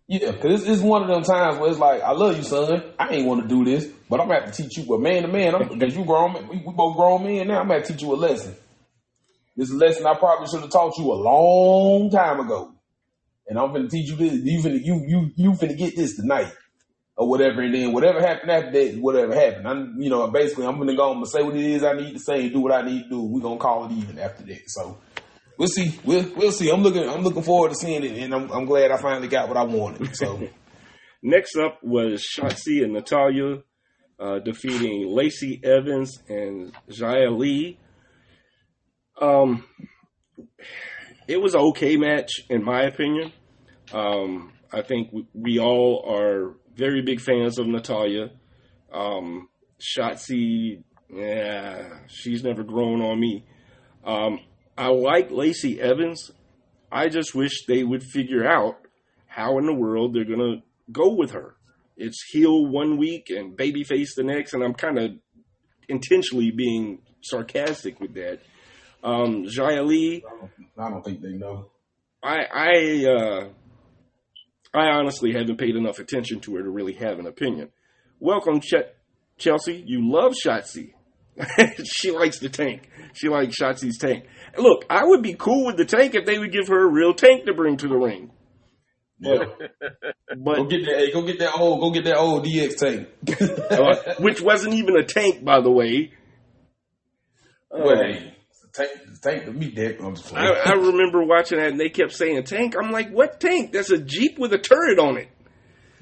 Yeah, 0.08 0.32
because 0.32 0.62
it's, 0.62 0.70
it's 0.70 0.82
one 0.82 1.04
of 1.04 1.08
them 1.08 1.22
times 1.22 1.60
where 1.60 1.70
it's 1.70 1.78
like, 1.78 2.02
I 2.02 2.14
love 2.14 2.36
you, 2.36 2.42
son. 2.42 2.82
I 2.98 3.10
ain't 3.14 3.28
want 3.28 3.44
to 3.44 3.48
do 3.48 3.64
this, 3.64 3.86
but 4.10 4.20
I'm 4.20 4.28
gonna 4.28 4.42
have 4.42 4.52
to 4.52 4.64
teach 4.64 4.76
you. 4.78 4.86
But 4.86 5.02
man 5.02 5.22
to 5.22 5.28
man, 5.28 5.54
because 5.70 5.96
you 5.96 6.04
grown, 6.04 6.34
we, 6.50 6.58
we 6.66 6.74
both 6.74 6.98
grown 6.98 7.24
men 7.24 7.48
now. 7.48 7.60
I'm 7.60 7.68
gonna 7.68 7.80
have 7.80 7.88
to 7.88 7.94
teach 7.94 8.02
you 8.02 8.14
a 8.14 8.16
lesson. 8.16 8.56
This 9.56 9.70
is 9.70 9.76
a 9.76 9.78
lesson 9.78 10.08
I 10.08 10.16
probably 10.18 10.48
should 10.48 10.62
have 10.62 10.72
taught 10.72 10.98
you 10.98 11.12
a 11.12 11.14
long 11.14 12.10
time 12.10 12.40
ago, 12.40 12.74
and 13.50 13.60
I'm 13.60 13.74
gonna 13.74 13.90
teach 13.90 14.10
you 14.10 14.16
this. 14.16 14.34
You 14.34 14.62
finna, 14.62 14.80
you 14.84 15.04
you 15.08 15.32
you 15.36 15.52
finna 15.54 15.78
get 15.78 15.96
this 15.96 16.16
tonight, 16.16 16.54
or 17.18 17.28
whatever. 17.28 17.62
And 17.62 17.76
then 17.76 17.92
whatever 17.92 18.22
happened 18.22 18.52
after 18.52 18.72
that, 18.72 19.02
whatever 19.02 19.36
happened. 19.36 19.68
I'm, 19.68 19.96
you 20.00 20.10
know, 20.10 20.28
basically, 20.30 20.66
I'm 20.66 20.78
gonna 20.78 20.96
go. 20.96 21.14
Gonna 21.14 21.26
say 21.26 21.44
what 21.44 21.56
it 21.56 21.66
is 21.66 21.84
I 21.84 21.94
need 21.94 22.14
to 22.14 22.20
say 22.20 22.44
and 22.46 22.54
do 22.54 22.62
what 22.62 22.72
I 22.72 22.84
need 22.84 23.04
to 23.04 23.10
do. 23.10 23.22
We're 23.24 23.42
gonna 23.42 23.60
call 23.60 23.86
it 23.86 23.92
even 23.92 24.18
after 24.20 24.44
that. 24.44 24.62
So 24.68 24.98
we'll 25.58 25.68
see. 25.68 26.00
We'll 26.06 26.32
we'll 26.36 26.54
see. 26.54 26.70
I'm 26.70 26.82
looking. 26.82 27.10
I'm 27.10 27.24
looking 27.24 27.44
forward 27.44 27.70
to 27.70 27.76
seeing 27.76 28.06
it, 28.06 28.24
and 28.24 28.34
I'm 28.34 28.50
I'm 28.52 28.66
glad 28.66 28.92
I 28.92 28.98
finally 28.98 29.28
got 29.28 29.50
what 29.50 29.58
I 29.58 29.64
wanted. 29.64 30.16
So 30.16 30.48
Next 31.22 31.58
up 31.58 31.84
was 31.84 32.26
Shotzi 32.26 32.82
and 32.82 32.94
Natalya 32.94 33.58
uh, 34.20 34.40
defeating 34.40 35.06
Lacey 35.10 35.60
Evans 35.62 36.18
and 36.30 36.74
Xia 36.90 37.38
Li. 37.38 37.78
Um, 39.20 39.66
it 41.28 41.42
was 41.42 41.56
an 41.56 41.60
okay 41.60 41.98
match 41.98 42.32
in 42.50 42.64
my 42.64 42.84
opinion. 42.84 43.34
Um, 43.94 44.54
I 44.72 44.82
think 44.82 45.10
we, 45.12 45.26
we 45.34 45.60
all 45.60 46.06
are 46.08 46.56
very 46.76 47.02
big 47.02 47.22
fans 47.22 47.58
of 47.60 47.68
Natalya. 47.68 48.32
Um, 48.92 49.50
Shotzi, 49.80 50.84
yeah, 51.14 52.00
she's 52.08 52.44
never 52.44 52.64
grown 52.64 53.02
on 53.02 53.20
me. 53.20 53.46
Um, 54.04 54.40
I 54.78 54.88
like 54.90 55.32
Lacey 55.32 55.80
Evans. 55.82 56.32
I 56.92 57.10
just 57.10 57.36
wish 57.36 57.66
they 57.68 57.84
would 57.84 58.04
figure 58.04 58.48
out 58.48 58.78
how 59.28 59.58
in 59.58 59.66
the 59.66 59.74
world 59.74 60.14
they're 60.14 60.26
gonna 60.26 60.64
go 60.92 61.14
with 61.14 61.32
her. 61.32 61.56
It's 61.98 62.24
heel 62.32 62.66
one 62.66 62.98
week 62.98 63.30
and 63.30 63.58
babyface 63.58 64.16
the 64.16 64.24
next, 64.24 64.54
and 64.54 64.64
I'm 64.64 64.74
kind 64.74 64.98
of 64.98 65.12
intentionally 65.88 66.52
being 66.52 67.00
sarcastic 67.22 68.00
with 68.00 68.14
that. 68.14 68.40
Um, 69.04 69.46
Xia 69.46 69.86
Li, 69.86 70.24
I 70.78 70.90
don't 70.90 71.04
think 71.04 71.22
they 71.22 71.34
know. 71.34 71.72
I 72.24 72.46
I 72.52 73.06
uh, 73.06 73.48
I 74.74 74.88
honestly 74.90 75.34
haven't 75.34 75.58
paid 75.58 75.76
enough 75.76 76.00
attention 76.00 76.40
to 76.42 76.56
her 76.56 76.64
to 76.64 76.70
really 76.70 76.94
have 76.94 77.20
an 77.20 77.26
opinion. 77.28 77.70
Welcome, 78.20 78.62
Ch- 78.62 78.90
Chelsea. 79.38 79.84
You 79.86 80.12
love 80.12 80.34
Shotzi. 80.34 80.94
she 81.84 82.12
likes 82.12 82.40
the 82.40 82.50
tank. 82.50 82.90
She 83.14 83.30
likes 83.30 83.60
Shotzi's 83.60 83.98
tank. 83.98 84.26
Look, 84.58 84.86
I 84.90 85.06
would 85.06 85.24
be 85.24 85.34
cool 85.34 85.66
with 85.66 85.78
the 85.78 85.86
tank 85.86 86.14
if 86.16 86.26
they 86.26 86.38
would 86.38 86.52
give 86.52 86.68
her 86.68 86.86
a 86.88 86.92
real 86.92 87.14
tank 87.14 87.46
to 87.46 87.54
bring 87.54 87.78
to 87.78 87.88
the 87.88 87.96
ring. 87.96 88.32
Yeah. 89.20 89.46
But 90.38 90.56
go 90.56 90.66
get 90.66 90.86
that. 90.86 90.96
Hey, 90.98 91.12
go 91.12 91.24
get 91.24 91.40
that 91.40 91.56
old. 91.58 91.82
Go 91.82 91.92
get 91.92 92.06
that 92.06 92.18
old 92.18 92.46
DX 92.46 92.78
tank. 92.78 93.08
uh, 93.72 94.16
which 94.20 94.42
wasn't 94.42 94.76
even 94.76 94.96
a 94.98 95.04
tank, 95.04 95.44
by 95.44 95.62
the 95.62 95.72
way. 95.72 96.12
It's 97.72 97.92
a 97.92 98.34
tank, 98.80 99.22
tank 99.22 99.46
to 99.46 99.52
me, 99.52 99.72
Dick. 99.72 100.00
I'm 100.02 100.16
just 100.16 100.34
I. 100.34 100.48
I 100.48 100.74
remember 100.74 101.24
watching 101.24 101.60
that, 101.60 101.72
and 101.72 101.80
they 101.80 101.90
kept 101.90 102.14
saying 102.14 102.44
tank. 102.44 102.76
I'm 102.82 102.92
like, 102.92 103.10
what 103.12 103.40
tank? 103.40 103.72
That's 103.72 103.92
a 103.92 103.98
jeep 103.98 104.40
with 104.40 104.54
a 104.54 104.58
turret 104.58 105.00
on 105.00 105.18
it. 105.18 105.30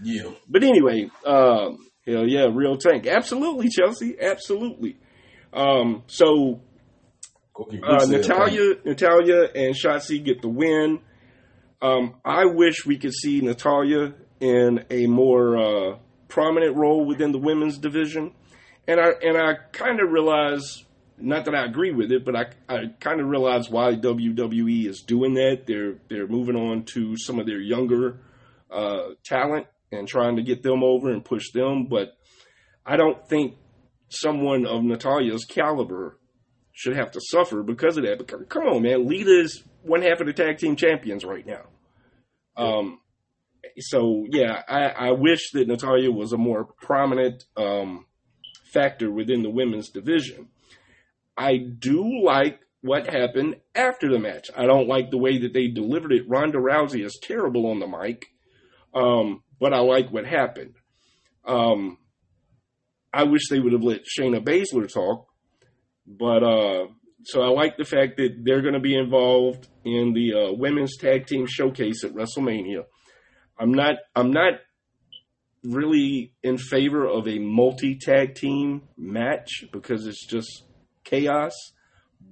yeah. 0.01 0.31
But 0.47 0.63
anyway, 0.63 1.09
um, 1.25 1.77
hell 2.05 2.27
yeah, 2.27 2.47
real 2.53 2.77
tank. 2.77 3.07
Absolutely, 3.07 3.69
Chelsea. 3.69 4.15
Absolutely. 4.19 4.97
Um, 5.53 6.03
so 6.07 6.61
uh, 7.59 8.05
Natalya, 8.05 8.75
Natalya, 8.85 9.47
and 9.55 9.75
Shotzi 9.75 10.23
get 10.23 10.41
the 10.41 10.49
win. 10.49 10.99
Um, 11.81 12.15
I 12.25 12.45
wish 12.45 12.85
we 12.85 12.97
could 12.97 13.13
see 13.13 13.41
Natalya 13.41 14.13
in 14.39 14.85
a 14.89 15.07
more 15.07 15.57
uh, 15.57 15.97
prominent 16.27 16.75
role 16.75 17.05
within 17.05 17.31
the 17.31 17.39
women's 17.39 17.77
division, 17.77 18.31
and 18.87 18.99
I 18.99 19.09
and 19.21 19.37
I 19.37 19.55
kind 19.71 19.99
of 19.99 20.11
realize, 20.11 20.83
not 21.18 21.45
that 21.45 21.56
I 21.56 21.65
agree 21.65 21.91
with 21.91 22.11
it, 22.11 22.26
but 22.26 22.35
I 22.35 22.45
I 22.69 22.88
kind 22.99 23.19
of 23.19 23.27
realize 23.27 23.69
why 23.69 23.95
WWE 23.95 24.85
is 24.88 25.02
doing 25.02 25.34
that. 25.35 25.65
They're 25.65 25.95
they're 26.10 26.27
moving 26.27 26.56
on 26.56 26.84
to 26.94 27.18
some 27.18 27.39
of 27.39 27.45
their 27.45 27.60
younger 27.60 28.19
uh, 28.72 29.10
talent 29.26 29.68
and 29.91 30.07
trying 30.07 30.35
to 30.35 30.44
get 30.44 30.64
them 30.64 30.84
over 30.84 31.11
and 31.11 31.23
push 31.23 31.52
them, 31.52 31.85
but 31.85 32.18
I 32.85 32.98
don't 32.98 33.27
think 33.27 33.56
someone 34.10 34.65
of 34.65 34.84
Natalya's 34.84 35.45
caliber 35.45 36.18
should 36.73 36.95
have 36.95 37.11
to 37.11 37.22
suffer 37.22 37.64
because 37.64 37.98
of 37.98 38.03
that. 38.03 38.18
Because, 38.18 38.45
come 38.49 38.64
on, 38.64 38.84
man, 38.84 39.07
Lita 39.07 39.41
is 39.41 39.64
one 39.81 40.02
half 40.02 40.19
of 40.19 40.27
the 40.27 40.34
tag 40.34 40.57
team 40.57 40.76
champions 40.76 41.26
right 41.26 41.45
now. 41.45 41.64
Um, 42.56 42.99
so 43.80 44.26
yeah, 44.30 44.61
I, 44.68 45.10
I 45.10 45.11
wish 45.11 45.52
that 45.52 45.68
Natalya 45.68 46.11
was 46.11 46.34
a 46.34 46.38
more 46.38 46.65
prominent 46.65 47.45
um, 47.56 48.06
factor 48.72 49.11
within 49.11 49.44
the 49.44 49.49
women's 49.49 49.89
division. 49.89 50.49
I 51.38 51.57
do 51.57 52.22
like 52.23 52.59
what 52.81 53.07
happened 53.07 53.57
after 53.76 54.09
the 54.09 54.19
match. 54.19 54.47
I 54.55 54.65
don't 54.65 54.88
like 54.88 55.11
the 55.11 55.18
way 55.18 55.39
that 55.39 55.53
they 55.53 55.68
delivered 55.68 56.11
it. 56.11 56.27
Ronda 56.27 56.57
Rousey 56.57 57.05
is 57.05 57.19
terrible 57.22 57.68
on 57.68 57.80
the 57.80 57.88
mic, 57.88 58.27
um, 58.93 59.43
but 59.59 59.73
I 59.73 59.80
like 59.80 60.09
what 60.11 60.26
happened. 60.26 60.76
Um, 61.45 61.97
I 63.14 63.23
wish 63.23 63.49
they 63.49 63.59
would 63.59 63.73
have 63.73 63.84
let 63.84 64.01
Shayna 64.05 64.43
Baszler 64.43 64.91
talk, 64.91 65.27
but 66.05 66.43
uh, 66.43 66.88
so 67.23 67.41
I 67.41 67.47
like 67.49 67.77
the 67.77 67.85
fact 67.85 68.18
that 68.18 68.41
they're 68.43 68.61
going 68.61 68.73
to 68.73 68.80
be 68.80 68.97
involved 68.97 69.68
in 69.84 70.14
the 70.14 70.34
uh, 70.34 70.53
women's 70.53 70.97
tag 70.97 71.27
team 71.27 71.45
showcase 71.47 72.03
at 72.03 72.14
WrestleMania. 72.14 72.84
I'm 73.59 73.73
not. 73.73 73.95
I'm 74.15 74.31
not 74.31 74.53
really 75.64 76.34
in 76.43 76.57
favor 76.57 77.05
of 77.05 77.27
a 77.27 77.39
multi 77.39 77.97
tag 77.97 78.35
team 78.35 78.84
match 78.97 79.65
because 79.72 80.05
it's 80.05 80.26
just 80.26 80.64
chaos. 81.07 81.53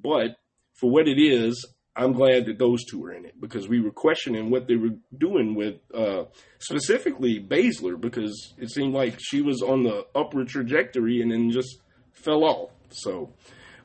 But 0.03 0.37
for 0.73 0.89
what 0.89 1.07
it 1.07 1.19
is, 1.19 1.65
I'm 1.95 2.11
glad 2.11 2.45
that 2.47 2.59
those 2.59 2.83
two 2.83 3.03
are 3.05 3.13
in 3.13 3.25
it 3.25 3.39
because 3.39 3.69
we 3.69 3.79
were 3.79 3.91
questioning 3.91 4.49
what 4.49 4.67
they 4.67 4.75
were 4.75 4.95
doing 5.17 5.55
with 5.55 5.75
uh, 5.93 6.25
specifically 6.59 7.39
Baszler 7.39 7.99
because 7.99 8.53
it 8.57 8.69
seemed 8.69 8.93
like 8.93 9.15
she 9.19 9.41
was 9.41 9.61
on 9.61 9.83
the 9.83 10.05
upward 10.13 10.49
trajectory 10.49 11.21
and 11.21 11.31
then 11.31 11.51
just 11.51 11.77
fell 12.11 12.43
off. 12.43 12.71
So, 12.89 13.33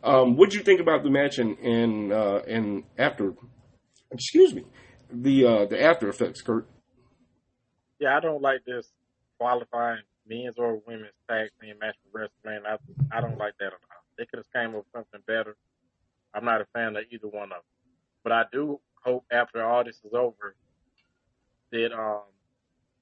um, 0.03 0.37
what 0.37 0.51
do 0.51 0.59
you 0.59 0.65
think 0.65 0.81
about 0.81 1.05
the 1.05 1.11
match 1.11 1.39
and 1.39 1.57
and 1.59 2.13
uh, 2.13 2.41
and 2.49 2.85
after? 2.99 3.35
Excuse 4.11 4.55
me, 4.55 4.65
the 5.13 5.47
uh, 5.47 5.67
the 5.67 5.81
after 5.81 6.09
effects, 6.09 6.43
Kurt. 6.43 6.67
Yeah, 8.01 8.17
I 8.17 8.21
don't 8.21 8.43
like 8.43 8.65
this 8.65 8.89
qualifying 9.39 10.03
men's 10.27 10.57
or 10.59 10.81
women's 10.87 11.13
tag 11.29 11.51
team 11.61 11.77
match 11.81 11.95
for 12.13 12.21
WrestleMania. 12.21 12.79
I, 13.13 13.19
I 13.19 13.21
don't 13.21 13.39
like 13.39 13.55
that 13.59 13.67
at 13.67 13.73
all. 13.73 13.90
They 14.21 14.27
could 14.27 14.37
have 14.37 14.53
came 14.53 14.77
up 14.77 14.85
with 14.85 14.93
something 14.93 15.23
better. 15.27 15.57
I'm 16.35 16.45
not 16.45 16.61
a 16.61 16.67
fan 16.75 16.95
of 16.95 17.05
either 17.11 17.27
one 17.27 17.45
of 17.45 17.49
them. 17.49 17.63
But 18.23 18.33
I 18.33 18.43
do 18.53 18.79
hope 19.03 19.25
after 19.33 19.65
all 19.65 19.83
this 19.83 19.97
is 20.05 20.13
over 20.13 20.55
that 21.73 21.93
um, 21.99 22.25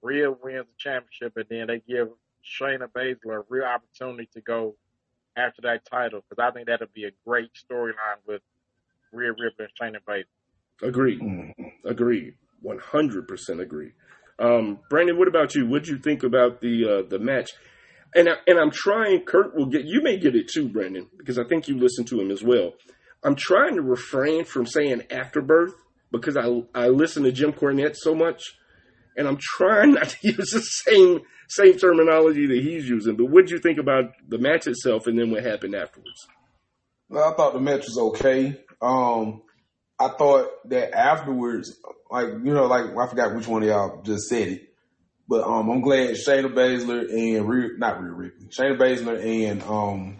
Rhea 0.00 0.30
wins 0.30 0.66
the 0.66 0.78
championship 0.78 1.36
and 1.36 1.46
then 1.50 1.66
they 1.66 1.82
give 1.92 2.10
Shayna 2.44 2.86
Baszler 2.86 3.40
a 3.40 3.44
real 3.48 3.64
opportunity 3.64 4.28
to 4.34 4.40
go 4.40 4.76
after 5.36 5.60
that 5.62 5.84
title 5.90 6.22
because 6.28 6.40
I 6.40 6.52
think 6.52 6.68
that'll 6.68 6.86
be 6.94 7.06
a 7.06 7.10
great 7.26 7.50
storyline 7.54 8.22
with 8.24 8.42
Rhea 9.10 9.32
Ripley 9.32 9.66
and 9.66 9.94
Shayna 9.94 9.98
Baszler. 10.08 10.88
Agreed. 10.88 11.20
Mm. 11.20 11.52
Agreed. 11.84 12.34
One 12.62 12.78
hundred 12.78 13.26
percent 13.26 13.60
agree. 13.60 13.90
Um, 14.38 14.78
Brandon, 14.88 15.18
what 15.18 15.26
about 15.26 15.56
you? 15.56 15.66
What 15.66 15.82
do 15.82 15.90
you 15.90 15.98
think 15.98 16.22
about 16.22 16.60
the 16.60 16.84
uh, 16.84 17.08
the 17.08 17.18
match? 17.18 17.50
And 18.14 18.28
I, 18.28 18.34
and 18.46 18.58
I'm 18.58 18.70
trying. 18.70 19.24
Kurt 19.24 19.54
will 19.54 19.66
get. 19.66 19.84
You 19.84 20.02
may 20.02 20.18
get 20.18 20.34
it 20.34 20.48
too, 20.48 20.68
Brandon, 20.68 21.08
because 21.16 21.38
I 21.38 21.44
think 21.44 21.68
you 21.68 21.78
listen 21.78 22.04
to 22.06 22.20
him 22.20 22.30
as 22.30 22.42
well. 22.42 22.72
I'm 23.22 23.34
trying 23.34 23.74
to 23.74 23.82
refrain 23.82 24.44
from 24.44 24.66
saying 24.66 25.02
afterbirth 25.10 25.74
because 26.10 26.36
I 26.36 26.62
I 26.74 26.88
listen 26.88 27.24
to 27.24 27.32
Jim 27.32 27.52
Cornette 27.52 27.96
so 27.96 28.14
much, 28.14 28.42
and 29.16 29.28
I'm 29.28 29.38
trying 29.40 29.92
not 29.94 30.08
to 30.10 30.28
use 30.28 30.50
the 30.50 30.60
same 30.60 31.20
same 31.48 31.78
terminology 31.78 32.46
that 32.46 32.62
he's 32.62 32.88
using. 32.88 33.16
But 33.16 33.26
what 33.26 33.46
do 33.46 33.54
you 33.54 33.60
think 33.60 33.78
about 33.78 34.12
the 34.26 34.38
match 34.38 34.66
itself, 34.66 35.06
and 35.06 35.18
then 35.18 35.30
what 35.30 35.44
happened 35.44 35.74
afterwards? 35.74 36.26
I 37.10 37.32
thought 37.32 37.54
the 37.54 37.60
match 37.60 37.84
was 37.86 37.98
okay. 37.98 38.60
Um, 38.82 39.42
I 39.98 40.08
thought 40.08 40.48
that 40.66 40.94
afterwards, 40.94 41.76
like 42.10 42.28
you 42.28 42.54
know, 42.54 42.66
like 42.66 42.96
I 42.96 43.06
forgot 43.08 43.34
which 43.34 43.48
one 43.48 43.62
of 43.62 43.68
y'all 43.68 44.02
just 44.02 44.28
said 44.28 44.48
it, 44.48 44.67
but 45.28 45.44
um, 45.44 45.68
I'm 45.70 45.80
glad 45.80 46.10
Shayna 46.10 46.52
Baszler 46.52 47.10
and 47.10 47.48
Rhea, 47.48 47.70
not 47.76 48.02
Rhea 48.02 48.12
Ripley, 48.12 48.46
Shayna 48.46 48.78
Baszler 48.78 49.22
and 49.22 49.62
um, 49.62 50.16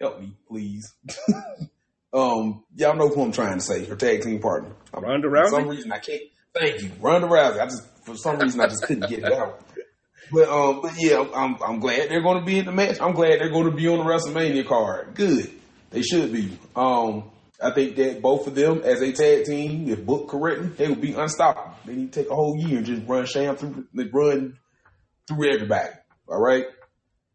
help 0.00 0.20
me 0.20 0.32
please. 0.48 0.92
um, 2.12 2.64
y'all 2.74 2.96
know 2.96 3.08
who 3.08 3.22
I'm 3.22 3.32
trying 3.32 3.58
to 3.58 3.64
say, 3.64 3.84
her 3.84 3.96
tag 3.96 4.22
team 4.22 4.40
partner. 4.40 4.74
Ronda 4.92 5.28
Rousey. 5.28 5.50
For 5.50 5.60
some 5.60 5.68
reason 5.68 5.92
I 5.92 5.98
can't. 5.98 6.22
Thank 6.54 6.82
you, 6.82 6.90
Ronda 7.00 7.28
Rousey. 7.28 7.60
I 7.60 7.66
just 7.66 7.82
for 8.04 8.16
some 8.16 8.38
reason 8.38 8.60
I 8.60 8.66
just 8.66 8.82
couldn't 8.82 9.08
get 9.08 9.20
it 9.20 9.32
out. 9.32 9.60
But 10.32 10.48
um, 10.48 10.80
but 10.82 10.92
yeah, 10.98 11.20
I'm 11.20 11.34
I'm, 11.34 11.62
I'm 11.62 11.80
glad 11.80 12.08
they're 12.08 12.22
going 12.22 12.40
to 12.40 12.44
be 12.44 12.58
in 12.58 12.64
the 12.64 12.72
match. 12.72 13.00
I'm 13.00 13.12
glad 13.12 13.38
they're 13.38 13.50
going 13.50 13.70
to 13.70 13.76
be 13.76 13.88
on 13.88 13.98
the 13.98 14.04
WrestleMania 14.04 14.66
card. 14.66 15.14
Good, 15.14 15.50
they 15.90 16.02
should 16.02 16.32
be. 16.32 16.58
Um, 16.74 17.30
I 17.62 17.70
think 17.70 17.96
that 17.96 18.20
both 18.20 18.46
of 18.46 18.54
them 18.54 18.80
as 18.84 19.00
a 19.00 19.12
tag 19.12 19.44
team, 19.44 19.88
if 19.88 20.04
booked 20.04 20.30
correctly, 20.30 20.68
they 20.68 20.88
would 20.88 21.00
be 21.00 21.12
unstoppable. 21.12 21.76
They 21.84 21.94
need 21.94 22.12
to 22.12 22.22
take 22.22 22.30
a 22.30 22.34
whole 22.34 22.56
year 22.58 22.78
and 22.78 22.86
just 22.86 23.06
run 23.06 23.24
Sham 23.26 23.56
through, 23.56 23.86
run 23.94 24.58
through 25.28 25.54
everybody. 25.54 25.90
All 26.28 26.40
right. 26.40 26.66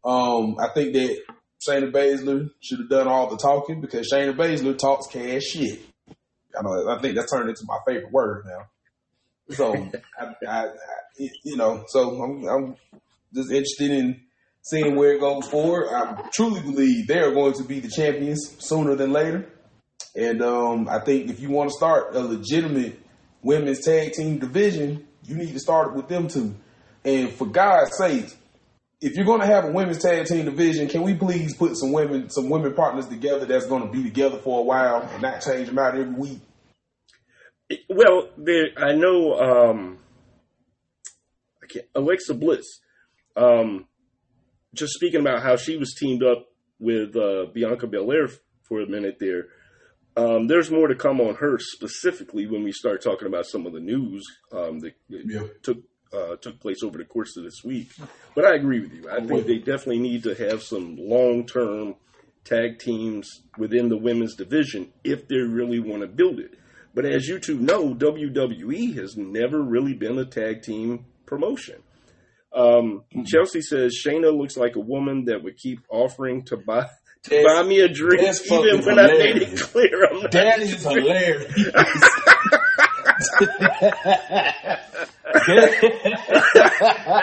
Um, 0.04 0.56
I 0.60 0.68
think 0.74 0.92
that 0.92 1.18
Shayna 1.66 1.90
Baszler 1.90 2.50
should 2.60 2.80
have 2.80 2.88
done 2.88 3.08
all 3.08 3.28
the 3.30 3.36
talking 3.36 3.80
because 3.80 4.10
Shayna 4.12 4.36
Baszler 4.36 4.76
talks 4.76 5.06
cash 5.06 5.42
shit. 5.42 5.80
I 6.56 6.62
know. 6.62 6.90
I 6.90 7.00
think 7.00 7.16
that's 7.16 7.32
turned 7.32 7.48
into 7.48 7.64
my 7.64 7.78
favorite 7.86 8.12
word 8.12 8.44
now. 8.46 9.54
So, 9.54 9.74
I, 10.20 10.34
I, 10.46 10.66
I, 10.66 10.68
you 11.44 11.56
know, 11.56 11.84
so 11.88 12.22
I'm, 12.22 12.44
I'm 12.46 12.76
just 13.34 13.50
interested 13.50 13.90
in 13.90 14.20
seeing 14.62 14.96
where 14.96 15.14
it 15.14 15.20
goes 15.20 15.48
forward. 15.48 15.88
I 15.90 16.28
truly 16.32 16.60
believe 16.60 17.06
they 17.06 17.18
are 17.18 17.32
going 17.32 17.54
to 17.54 17.64
be 17.64 17.80
the 17.80 17.88
champions 17.88 18.56
sooner 18.58 18.94
than 18.94 19.12
later. 19.12 19.48
And 20.14 20.42
um, 20.42 20.88
I 20.88 21.00
think 21.00 21.30
if 21.30 21.40
you 21.40 21.50
want 21.50 21.70
to 21.70 21.76
start 21.76 22.14
a 22.14 22.20
legitimate 22.20 23.00
women's 23.42 23.84
tag 23.84 24.12
team 24.12 24.38
division, 24.38 25.06
you 25.24 25.36
need 25.36 25.52
to 25.52 25.60
start 25.60 25.88
it 25.88 25.94
with 25.94 26.08
them 26.08 26.28
two. 26.28 26.54
And 27.04 27.30
for 27.30 27.46
God's 27.46 27.96
sake, 27.96 28.34
if 29.00 29.14
you're 29.14 29.26
going 29.26 29.40
to 29.40 29.46
have 29.46 29.64
a 29.64 29.70
women's 29.70 30.02
tag 30.02 30.26
team 30.26 30.44
division, 30.44 30.88
can 30.88 31.02
we 31.02 31.14
please 31.14 31.54
put 31.54 31.76
some 31.76 31.92
women, 31.92 32.30
some 32.30 32.50
women 32.50 32.74
partners 32.74 33.06
together 33.06 33.44
that's 33.46 33.66
going 33.66 33.86
to 33.86 33.92
be 33.92 34.02
together 34.02 34.38
for 34.38 34.60
a 34.60 34.62
while 34.62 35.02
and 35.02 35.22
not 35.22 35.40
change 35.40 35.68
them 35.68 35.78
out 35.78 35.96
every 35.96 36.12
week? 36.12 36.40
Well, 37.88 38.30
there, 38.36 38.68
I 38.76 38.94
know. 38.94 39.34
Um, 39.34 39.98
I 41.62 41.80
Alexa 41.94 42.34
Bliss. 42.34 42.80
Um, 43.36 43.86
just 44.74 44.94
speaking 44.94 45.20
about 45.20 45.42
how 45.42 45.56
she 45.56 45.76
was 45.76 45.94
teamed 45.94 46.24
up 46.24 46.46
with 46.80 47.14
uh, 47.14 47.46
Bianca 47.52 47.86
Belair 47.86 48.28
for 48.62 48.80
a 48.80 48.88
minute 48.88 49.18
there. 49.20 49.46
Um, 50.16 50.48
there's 50.48 50.70
more 50.70 50.88
to 50.88 50.94
come 50.96 51.20
on 51.20 51.36
her 51.36 51.58
specifically 51.60 52.46
when 52.46 52.64
we 52.64 52.72
start 52.72 53.02
talking 53.02 53.28
about 53.28 53.46
some 53.46 53.66
of 53.66 53.72
the 53.72 53.80
news 53.80 54.24
um, 54.52 54.80
that 54.80 54.94
Yeah. 55.08 55.42
took 55.62 55.78
uh, 56.12 56.36
took 56.36 56.58
place 56.58 56.82
over 56.82 56.96
the 56.96 57.04
course 57.04 57.36
of 57.36 57.44
this 57.44 57.62
week. 57.62 57.90
But 58.34 58.46
I 58.46 58.54
agree 58.54 58.80
with 58.80 58.94
you. 58.94 59.10
I 59.10 59.20
think 59.20 59.46
they 59.46 59.58
definitely 59.58 59.98
need 59.98 60.22
to 60.22 60.34
have 60.34 60.62
some 60.62 60.96
long 60.98 61.44
term 61.46 61.96
tag 62.44 62.78
teams 62.78 63.42
within 63.58 63.90
the 63.90 63.96
women's 63.98 64.34
division 64.34 64.90
if 65.04 65.28
they 65.28 65.36
really 65.36 65.80
want 65.80 66.00
to 66.00 66.08
build 66.08 66.40
it. 66.40 66.54
But 66.94 67.04
as 67.04 67.28
you 67.28 67.38
two 67.38 67.58
know, 67.58 67.94
WWE 67.94 68.96
has 68.96 69.16
never 69.18 69.60
really 69.62 69.92
been 69.92 70.18
a 70.18 70.24
tag 70.24 70.62
team 70.62 71.04
promotion. 71.26 71.82
Um, 72.54 73.04
Chelsea 73.26 73.60
says 73.60 73.94
Shayna 74.02 74.34
looks 74.36 74.56
like 74.56 74.76
a 74.76 74.80
woman 74.80 75.26
that 75.26 75.44
would 75.44 75.58
keep 75.58 75.80
offering 75.90 76.42
to 76.46 76.56
buy 76.56 76.86
to 77.28 77.36
That's- 77.36 77.62
buy 77.62 77.68
me 77.68 77.80
a 77.80 77.88
drink, 77.88 78.22
even 78.22 78.34
fucking 78.34 78.86
when 78.86 78.98
I 78.98 79.06
made 79.08 79.36
it 79.42 79.60
clear 79.60 80.06
I'm 80.10 80.22
not. 80.22 80.30
That 80.32 80.58
is 80.60 80.82
hilarious. 80.82 81.44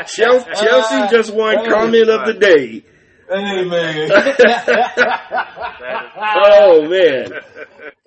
Chelsea, 0.07 0.45
Chelsea 0.55 1.07
just 1.15 1.33
won 1.33 1.55
comment 1.69 2.09
of 2.09 2.25
the 2.27 2.33
day. 2.39 2.83
Hey 3.27 3.65
man, 3.65 4.11
Oh 6.45 6.87
man, 6.87 7.31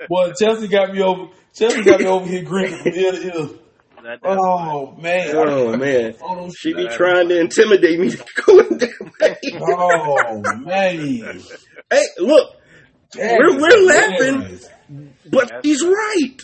Well, 0.08 0.32
Chelsea 0.40 0.68
got 0.68 0.92
me 0.92 1.02
over. 1.02 1.32
Chelsea 1.54 1.82
got 1.82 1.98
me 2.00 2.06
over 2.06 2.24
here 2.26 2.44
grinning 2.44 2.78
from 2.78 2.92
ear 2.92 3.10
to 3.12 3.24
ear. 3.24 3.48
Oh 4.24 4.94
man, 4.96 5.34
oh 5.36 5.76
man, 5.76 6.14
Oh, 6.22 6.48
she 6.56 6.72
be 6.72 6.86
trying 6.88 7.28
to 7.30 7.40
intimidate 7.40 7.98
me 7.98 8.10
to 8.10 8.24
go 8.46 8.60
in 8.60 8.78
that 8.78 9.38
oh, 9.60 10.14
way. 10.28 10.28
oh 10.28 10.40
man, 10.60 11.40
Hey, 11.90 12.04
look, 12.18 12.54
That 13.14 13.38
We're- 13.38 13.56
we're 13.56 13.86
laughing. 13.86 14.58
but 15.30 15.64
he's 15.64 15.82
right, 15.82 16.36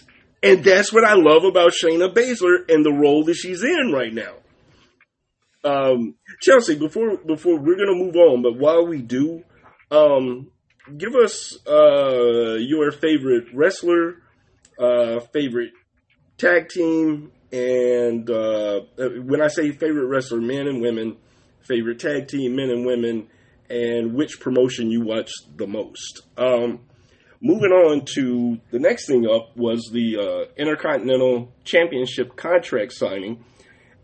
and 0.42 0.64
that's 0.64 0.90
what 0.94 1.04
I 1.04 1.12
love 1.14 1.44
about 1.44 1.72
Shayna 1.72 2.14
Baszler 2.14 2.70
and 2.70 2.82
the 2.84 2.90
role 2.92 3.22
that 3.24 3.34
she's 3.34 3.62
in 3.62 3.92
right 3.92 4.12
now. 4.14 4.36
Um, 5.62 6.14
Chelsea, 6.40 6.76
before 6.76 7.18
before 7.18 7.58
we're 7.58 7.76
gonna 7.76 7.94
move 7.94 8.16
on, 8.16 8.42
but 8.42 8.56
while 8.56 8.86
we 8.86 9.02
do, 9.02 9.42
um, 9.90 10.50
give 10.96 11.14
us 11.14 11.58
uh, 11.66 12.54
your 12.60 12.90
favorite 12.92 13.48
wrestler, 13.52 14.22
uh, 14.78 15.20
favorite 15.34 15.72
tag 16.38 16.70
team, 16.70 17.30
and 17.52 18.28
uh, 18.30 18.80
when 18.96 19.42
I 19.42 19.48
say 19.48 19.70
favorite 19.72 20.06
wrestler, 20.06 20.40
men 20.40 20.66
and 20.66 20.80
women, 20.80 21.16
favorite 21.60 21.98
tag 21.98 22.28
team, 22.28 22.56
men 22.56 22.70
and 22.70 22.86
women, 22.86 23.28
and 23.70 24.14
which 24.14 24.40
promotion 24.40 24.90
you 24.90 25.02
watch 25.02 25.30
the 25.56 25.66
most. 25.66 26.22
Um, 26.36 26.80
moving 27.40 27.72
on 27.72 28.04
to 28.14 28.58
the 28.70 28.78
next 28.78 29.06
thing 29.06 29.26
up 29.26 29.56
was 29.56 29.90
the 29.92 30.16
uh, 30.18 30.52
Intercontinental 30.56 31.52
Championship 31.64 32.36
contract 32.36 32.92
signing, 32.92 33.44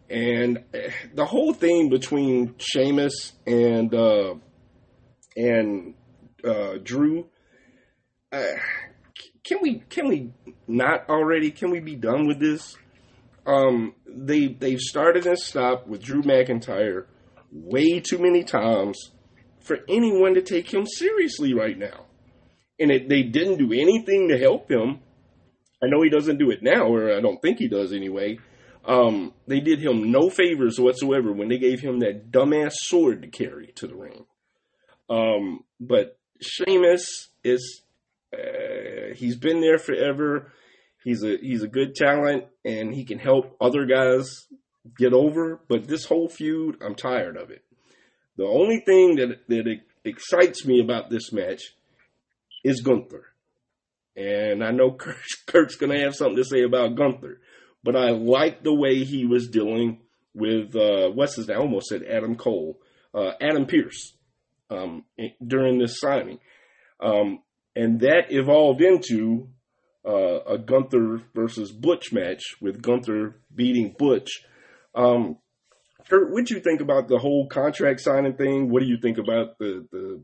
and 0.08 0.64
eh, 0.74 0.90
the 1.14 1.24
whole 1.24 1.52
thing 1.52 1.88
between 1.88 2.54
Sheamus 2.58 3.32
and 3.46 3.94
uh, 3.94 4.34
and 5.36 5.94
uh, 6.44 6.74
Drew. 6.82 7.26
Uh, 8.32 8.44
can 9.44 9.58
we 9.62 9.82
can 9.88 10.08
we 10.08 10.32
not 10.68 11.08
already? 11.08 11.50
Can 11.50 11.70
we 11.70 11.80
be 11.80 11.96
done 11.96 12.26
with 12.26 12.38
this? 12.38 12.76
Um, 13.46 13.94
they 14.06 14.48
they've 14.48 14.80
started 14.80 15.26
and 15.26 15.38
stopped 15.38 15.88
with 15.88 16.02
Drew 16.02 16.22
McIntyre 16.22 17.06
way 17.50 18.00
too 18.00 18.18
many 18.18 18.44
times 18.44 19.10
for 19.60 19.78
anyone 19.88 20.34
to 20.34 20.42
take 20.42 20.72
him 20.72 20.86
seriously 20.86 21.54
right 21.54 21.78
now 21.78 22.06
and 22.80 22.90
it, 22.90 23.08
they 23.08 23.22
didn't 23.22 23.58
do 23.58 23.72
anything 23.72 24.28
to 24.28 24.38
help 24.38 24.68
him. 24.70 25.00
I 25.82 25.86
know 25.86 26.02
he 26.02 26.10
doesn't 26.10 26.38
do 26.38 26.50
it 26.50 26.62
now, 26.62 26.86
or 26.86 27.14
I 27.14 27.20
don't 27.20 27.40
think 27.40 27.58
he 27.58 27.68
does 27.68 27.92
anyway. 27.92 28.38
Um, 28.84 29.34
they 29.46 29.60
did 29.60 29.78
him 29.78 30.10
no 30.10 30.30
favors 30.30 30.80
whatsoever 30.80 31.32
when 31.32 31.48
they 31.48 31.58
gave 31.58 31.80
him 31.80 32.00
that 32.00 32.32
dumbass 32.32 32.72
sword 32.74 33.22
to 33.22 33.28
carry 33.28 33.72
to 33.76 33.86
the 33.86 33.94
ring. 33.94 34.24
Um, 35.10 35.64
but 35.78 36.18
Sheamus 36.40 37.28
is 37.44 37.82
uh, 38.32 39.14
he's 39.14 39.36
been 39.36 39.60
there 39.60 39.78
forever. 39.78 40.52
He's 41.04 41.22
a 41.22 41.36
he's 41.40 41.62
a 41.62 41.68
good 41.68 41.94
talent, 41.94 42.44
and 42.64 42.94
he 42.94 43.04
can 43.04 43.18
help 43.18 43.56
other 43.60 43.84
guys 43.84 44.46
get 44.98 45.12
over. 45.12 45.60
But 45.68 45.86
this 45.86 46.06
whole 46.06 46.28
feud, 46.28 46.78
I'm 46.84 46.94
tired 46.94 47.36
of 47.36 47.50
it. 47.50 47.62
The 48.36 48.44
only 48.44 48.80
thing 48.84 49.16
that 49.16 49.46
that 49.48 49.80
excites 50.04 50.64
me 50.64 50.80
about 50.80 51.10
this 51.10 51.32
match 51.32 51.62
is 52.64 52.80
Gunther. 52.80 53.26
And 54.16 54.64
I 54.64 54.70
know 54.70 54.92
Kurt, 54.92 55.16
Kurt's 55.46 55.76
going 55.76 55.92
to 55.92 56.04
have 56.04 56.14
something 56.14 56.36
to 56.36 56.44
say 56.44 56.62
about 56.62 56.96
Gunther, 56.96 57.40
but 57.82 57.96
I 57.96 58.10
like 58.10 58.62
the 58.62 58.74
way 58.74 59.04
he 59.04 59.24
was 59.24 59.48
dealing 59.48 60.00
with, 60.34 60.76
uh, 60.76 61.10
what's 61.10 61.36
his 61.36 61.48
name? 61.48 61.58
I 61.58 61.60
almost 61.60 61.88
said 61.88 62.02
Adam 62.04 62.36
Cole, 62.36 62.78
uh, 63.14 63.32
Adam 63.40 63.66
Pearce, 63.66 64.14
um, 64.70 65.04
during 65.44 65.78
this 65.78 65.98
signing. 65.98 66.38
Um, 67.00 67.42
and 67.74 68.00
that 68.00 68.26
evolved 68.30 68.82
into 68.82 69.48
uh, 70.06 70.40
a 70.44 70.58
Gunther 70.58 71.22
versus 71.34 71.72
Butch 71.72 72.12
match 72.12 72.42
with 72.60 72.82
Gunther 72.82 73.40
beating 73.54 73.94
Butch. 73.98 74.44
Um, 74.94 75.38
Kurt, 76.10 76.32
what 76.32 76.44
do 76.46 76.54
you 76.54 76.60
think 76.60 76.80
about 76.80 77.06
the 77.06 77.18
whole 77.18 77.46
contract 77.46 78.00
signing 78.00 78.34
thing? 78.34 78.68
What 78.68 78.80
do 78.80 78.86
you 78.86 78.98
think 79.00 79.16
about 79.18 79.58
the, 79.58 79.86
the 79.92 80.20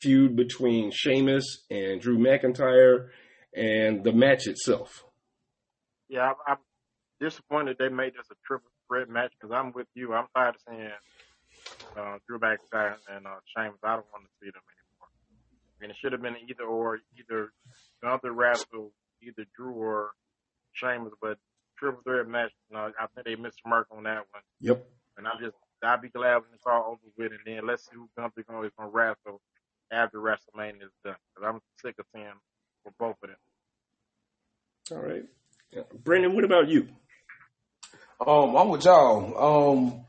feud 0.00 0.36
between 0.36 0.92
Sheamus 0.92 1.64
and 1.68 2.00
Drew 2.00 2.18
McIntyre 2.18 3.08
and 3.52 4.04
the 4.04 4.12
match 4.12 4.46
itself? 4.46 5.04
Yeah, 6.08 6.20
I'm, 6.20 6.34
I'm 6.46 6.56
disappointed 7.20 7.76
they 7.80 7.88
made 7.88 8.12
this 8.14 8.28
a 8.30 8.36
triple 8.46 8.70
threat 8.86 9.08
match 9.08 9.32
because 9.40 9.52
I'm 9.52 9.72
with 9.72 9.88
you. 9.94 10.14
I'm 10.14 10.26
tired 10.36 10.54
of 10.54 10.60
seeing 10.68 10.88
uh, 11.98 12.18
Drew 12.28 12.38
McIntyre 12.38 12.94
and 13.12 13.26
uh, 13.26 13.40
Sheamus. 13.56 13.80
I 13.82 13.96
don't 13.96 14.06
want 14.12 14.26
to 14.26 14.30
see 14.40 14.50
them 14.52 14.62
anymore. 14.62 15.10
I 15.10 15.82
mean, 15.82 15.90
it 15.90 15.96
should 16.00 16.12
have 16.12 16.22
been 16.22 16.36
either 16.48 16.62
or, 16.62 17.00
either 17.18 17.50
Gunther 18.04 18.32
wrestle 18.32 18.92
either 19.20 19.46
Drew 19.56 19.72
or 19.72 20.10
Sheamus, 20.74 21.12
but 21.20 21.38
triple 21.76 22.02
threat 22.04 22.28
match. 22.28 22.52
You 22.70 22.76
know, 22.76 22.92
I 23.00 23.06
think 23.14 23.26
they 23.26 23.34
missed 23.34 23.58
the 23.64 23.70
mark 23.70 23.88
on 23.90 24.04
that 24.04 24.26
one. 24.30 24.42
Yep. 24.60 24.86
And 25.16 25.26
I'm 25.26 25.38
just, 25.40 25.56
I'd 25.82 26.00
be 26.00 26.08
glad 26.08 26.36
when 26.36 26.54
it's 26.54 26.66
all 26.66 26.92
over 26.92 27.12
with, 27.16 27.32
and 27.32 27.40
then 27.46 27.66
let's 27.66 27.84
see 27.84 27.96
who 27.96 28.08
Gunther 28.16 28.44
gonna, 28.48 28.66
is 28.66 28.72
gonna 28.76 28.90
wrestle 28.90 29.40
after 29.92 30.18
WrestleMania 30.18 30.82
is 30.82 30.92
done. 31.04 31.16
Because 31.34 31.54
I'm 31.54 31.60
sick 31.82 31.94
of 31.98 32.06
seeing 32.14 32.26
for 32.82 32.92
both 32.98 33.16
of 33.22 33.30
them. 33.30 33.36
All 34.92 34.98
right. 34.98 35.24
Yeah. 35.70 35.82
Brandon, 36.02 36.34
what 36.34 36.44
about 36.44 36.68
you? 36.68 36.88
Um, 38.24 38.56
I'm 38.56 38.68
with 38.68 38.84
y'all. 38.84 39.72
Um, 39.72 40.04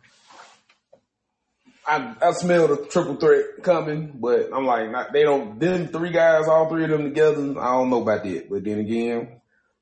I 1.88 2.16
I 2.22 2.32
smell 2.32 2.68
the 2.68 2.86
triple 2.86 3.16
threat 3.16 3.64
coming, 3.64 4.14
but 4.16 4.50
I'm 4.54 4.66
like, 4.66 4.90
not, 4.92 5.14
they 5.14 5.24
don't. 5.24 5.60
Them 5.60 5.88
three 5.88 6.12
guys, 6.12 6.48
all 6.48 6.70
three 6.70 6.84
of 6.84 6.90
them 6.90 7.04
together. 7.04 7.60
I 7.60 7.74
don't 7.74 7.90
know 7.90 8.02
about 8.02 8.24
that. 8.24 8.50
But 8.50 8.64
then 8.64 8.80
again, 8.80 9.42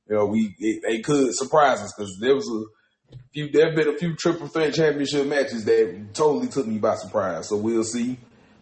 you 0.10 0.16
know, 0.16 0.26
we 0.26 0.56
it, 0.60 0.84
they 0.86 1.00
could 1.00 1.34
surprise 1.34 1.82
us 1.82 1.94
because 1.98 2.18
there 2.20 2.36
was 2.36 2.48
a 2.48 2.64
few. 3.34 3.50
There 3.50 3.68
have 3.68 3.76
been 3.76 3.88
a 3.88 3.98
few 3.98 4.16
triple 4.16 4.48
threat 4.48 4.74
championship 4.74 5.28
matches 5.28 5.66
that 5.66 6.10
totally 6.14 6.48
took 6.48 6.68
me 6.68 6.78
by 6.78 6.96
surprise. 6.96 7.50
So 7.50 7.58
we'll 7.58 7.84
see. 7.84 8.18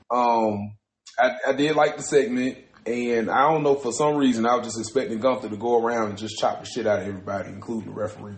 Um, 0.10 0.76
I, 1.18 1.32
I 1.50 1.54
did 1.54 1.76
like 1.76 1.98
the 1.98 2.04
segment, 2.04 2.58
and 2.86 3.30
I 3.30 3.52
don't 3.52 3.64
know 3.64 3.76
for 3.76 3.92
some 3.92 4.18
reason 4.18 4.46
I 4.46 4.56
was 4.56 4.68
just 4.68 4.80
expecting 4.80 5.20
Gunther 5.20 5.50
to 5.50 5.58
go 5.58 5.84
around 5.84 6.10
and 6.10 6.18
just 6.18 6.38
chop 6.38 6.60
the 6.60 6.66
shit 6.66 6.88
out 6.88 7.00
of 7.00 7.08
everybody, 7.08 7.50
including 7.50 7.90
the 7.90 7.96
referee 7.96 8.36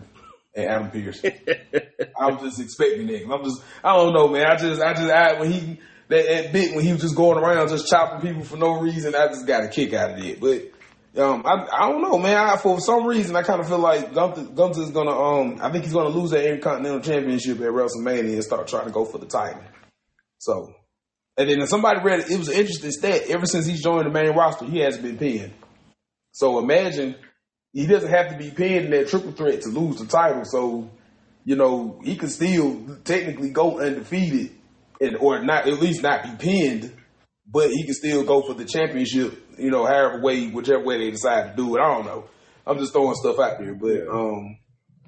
and 0.54 0.66
Adam 0.66 0.90
Pearce. 0.90 1.22
I 2.20 2.30
was 2.30 2.42
just 2.42 2.60
expecting 2.60 3.06
that. 3.08 3.32
I'm 3.32 3.44
just, 3.44 3.62
I 3.82 3.96
don't 3.96 4.12
know, 4.12 4.28
man. 4.28 4.46
I 4.46 4.56
just, 4.56 4.80
I 4.80 4.94
just, 4.94 5.10
I, 5.10 5.40
when 5.40 5.50
he 5.50 5.78
that, 6.08 6.26
that 6.26 6.52
bit 6.52 6.74
when 6.74 6.84
he 6.84 6.92
was 6.92 7.00
just 7.00 7.16
going 7.16 7.42
around 7.42 7.68
just 7.68 7.88
chopping 7.88 8.20
people 8.20 8.44
for 8.44 8.56
no 8.56 8.80
reason, 8.80 9.14
I 9.14 9.28
just 9.28 9.46
got 9.46 9.64
a 9.64 9.68
kick 9.68 9.92
out 9.94 10.12
of 10.12 10.24
it. 10.24 10.40
But 10.40 10.70
um, 11.16 11.42
I, 11.46 11.66
I 11.72 11.90
don't 11.90 12.02
know, 12.02 12.18
man. 12.18 12.36
I, 12.36 12.56
for 12.56 12.80
some 12.80 13.06
reason, 13.06 13.36
I 13.36 13.42
kind 13.42 13.60
of 13.60 13.68
feel 13.68 13.78
like 13.78 14.12
Gunther, 14.12 14.82
is 14.82 14.90
gonna, 14.90 15.10
um, 15.10 15.58
I 15.60 15.70
think 15.70 15.84
he's 15.84 15.92
gonna 15.92 16.08
lose 16.08 16.30
that 16.30 16.44
Intercontinental 16.44 17.00
Championship 17.00 17.60
at 17.60 17.68
WrestleMania 17.68 18.34
and 18.34 18.44
start 18.44 18.66
trying 18.66 18.86
to 18.86 18.92
go 18.92 19.04
for 19.04 19.18
the 19.18 19.26
title. 19.26 19.62
So, 20.38 20.74
and 21.36 21.48
then 21.48 21.66
somebody 21.66 22.00
read 22.02 22.20
it. 22.20 22.30
It 22.30 22.38
was 22.38 22.48
an 22.48 22.54
interesting 22.54 22.90
stat. 22.90 23.22
Ever 23.28 23.46
since 23.46 23.66
he's 23.66 23.82
joined 23.82 24.06
the 24.06 24.10
main 24.10 24.36
roster, 24.36 24.64
he 24.64 24.78
hasn't 24.78 25.04
been 25.04 25.18
pinned. 25.18 25.52
So 26.32 26.58
imagine 26.58 27.16
he 27.72 27.86
doesn't 27.86 28.10
have 28.10 28.30
to 28.30 28.36
be 28.36 28.50
pinned 28.50 28.86
in 28.86 28.90
that 28.90 29.08
triple 29.08 29.32
threat 29.32 29.62
to 29.62 29.68
lose 29.68 29.98
the 29.98 30.06
title. 30.06 30.44
So, 30.44 30.90
you 31.44 31.56
know, 31.56 32.00
he 32.04 32.16
can 32.16 32.28
still 32.28 32.98
technically 33.04 33.50
go 33.50 33.80
undefeated 33.80 34.52
and 35.00 35.16
or 35.16 35.42
not 35.44 35.68
at 35.68 35.80
least 35.80 36.02
not 36.02 36.24
be 36.24 36.30
pinned, 36.38 36.92
but 37.46 37.70
he 37.70 37.84
can 37.84 37.94
still 37.94 38.24
go 38.24 38.42
for 38.42 38.54
the 38.54 38.64
championship, 38.64 39.43
you 39.58 39.70
know, 39.70 39.86
however 39.86 40.20
way, 40.20 40.48
whichever 40.48 40.82
way 40.82 40.98
they 40.98 41.10
decide 41.10 41.50
to 41.50 41.56
do 41.56 41.76
it. 41.76 41.80
I 41.80 41.94
don't 41.94 42.06
know. 42.06 42.24
I'm 42.66 42.78
just 42.78 42.92
throwing 42.92 43.14
stuff 43.14 43.38
out 43.38 43.58
there, 43.58 43.74
but 43.74 44.08
um 44.08 44.58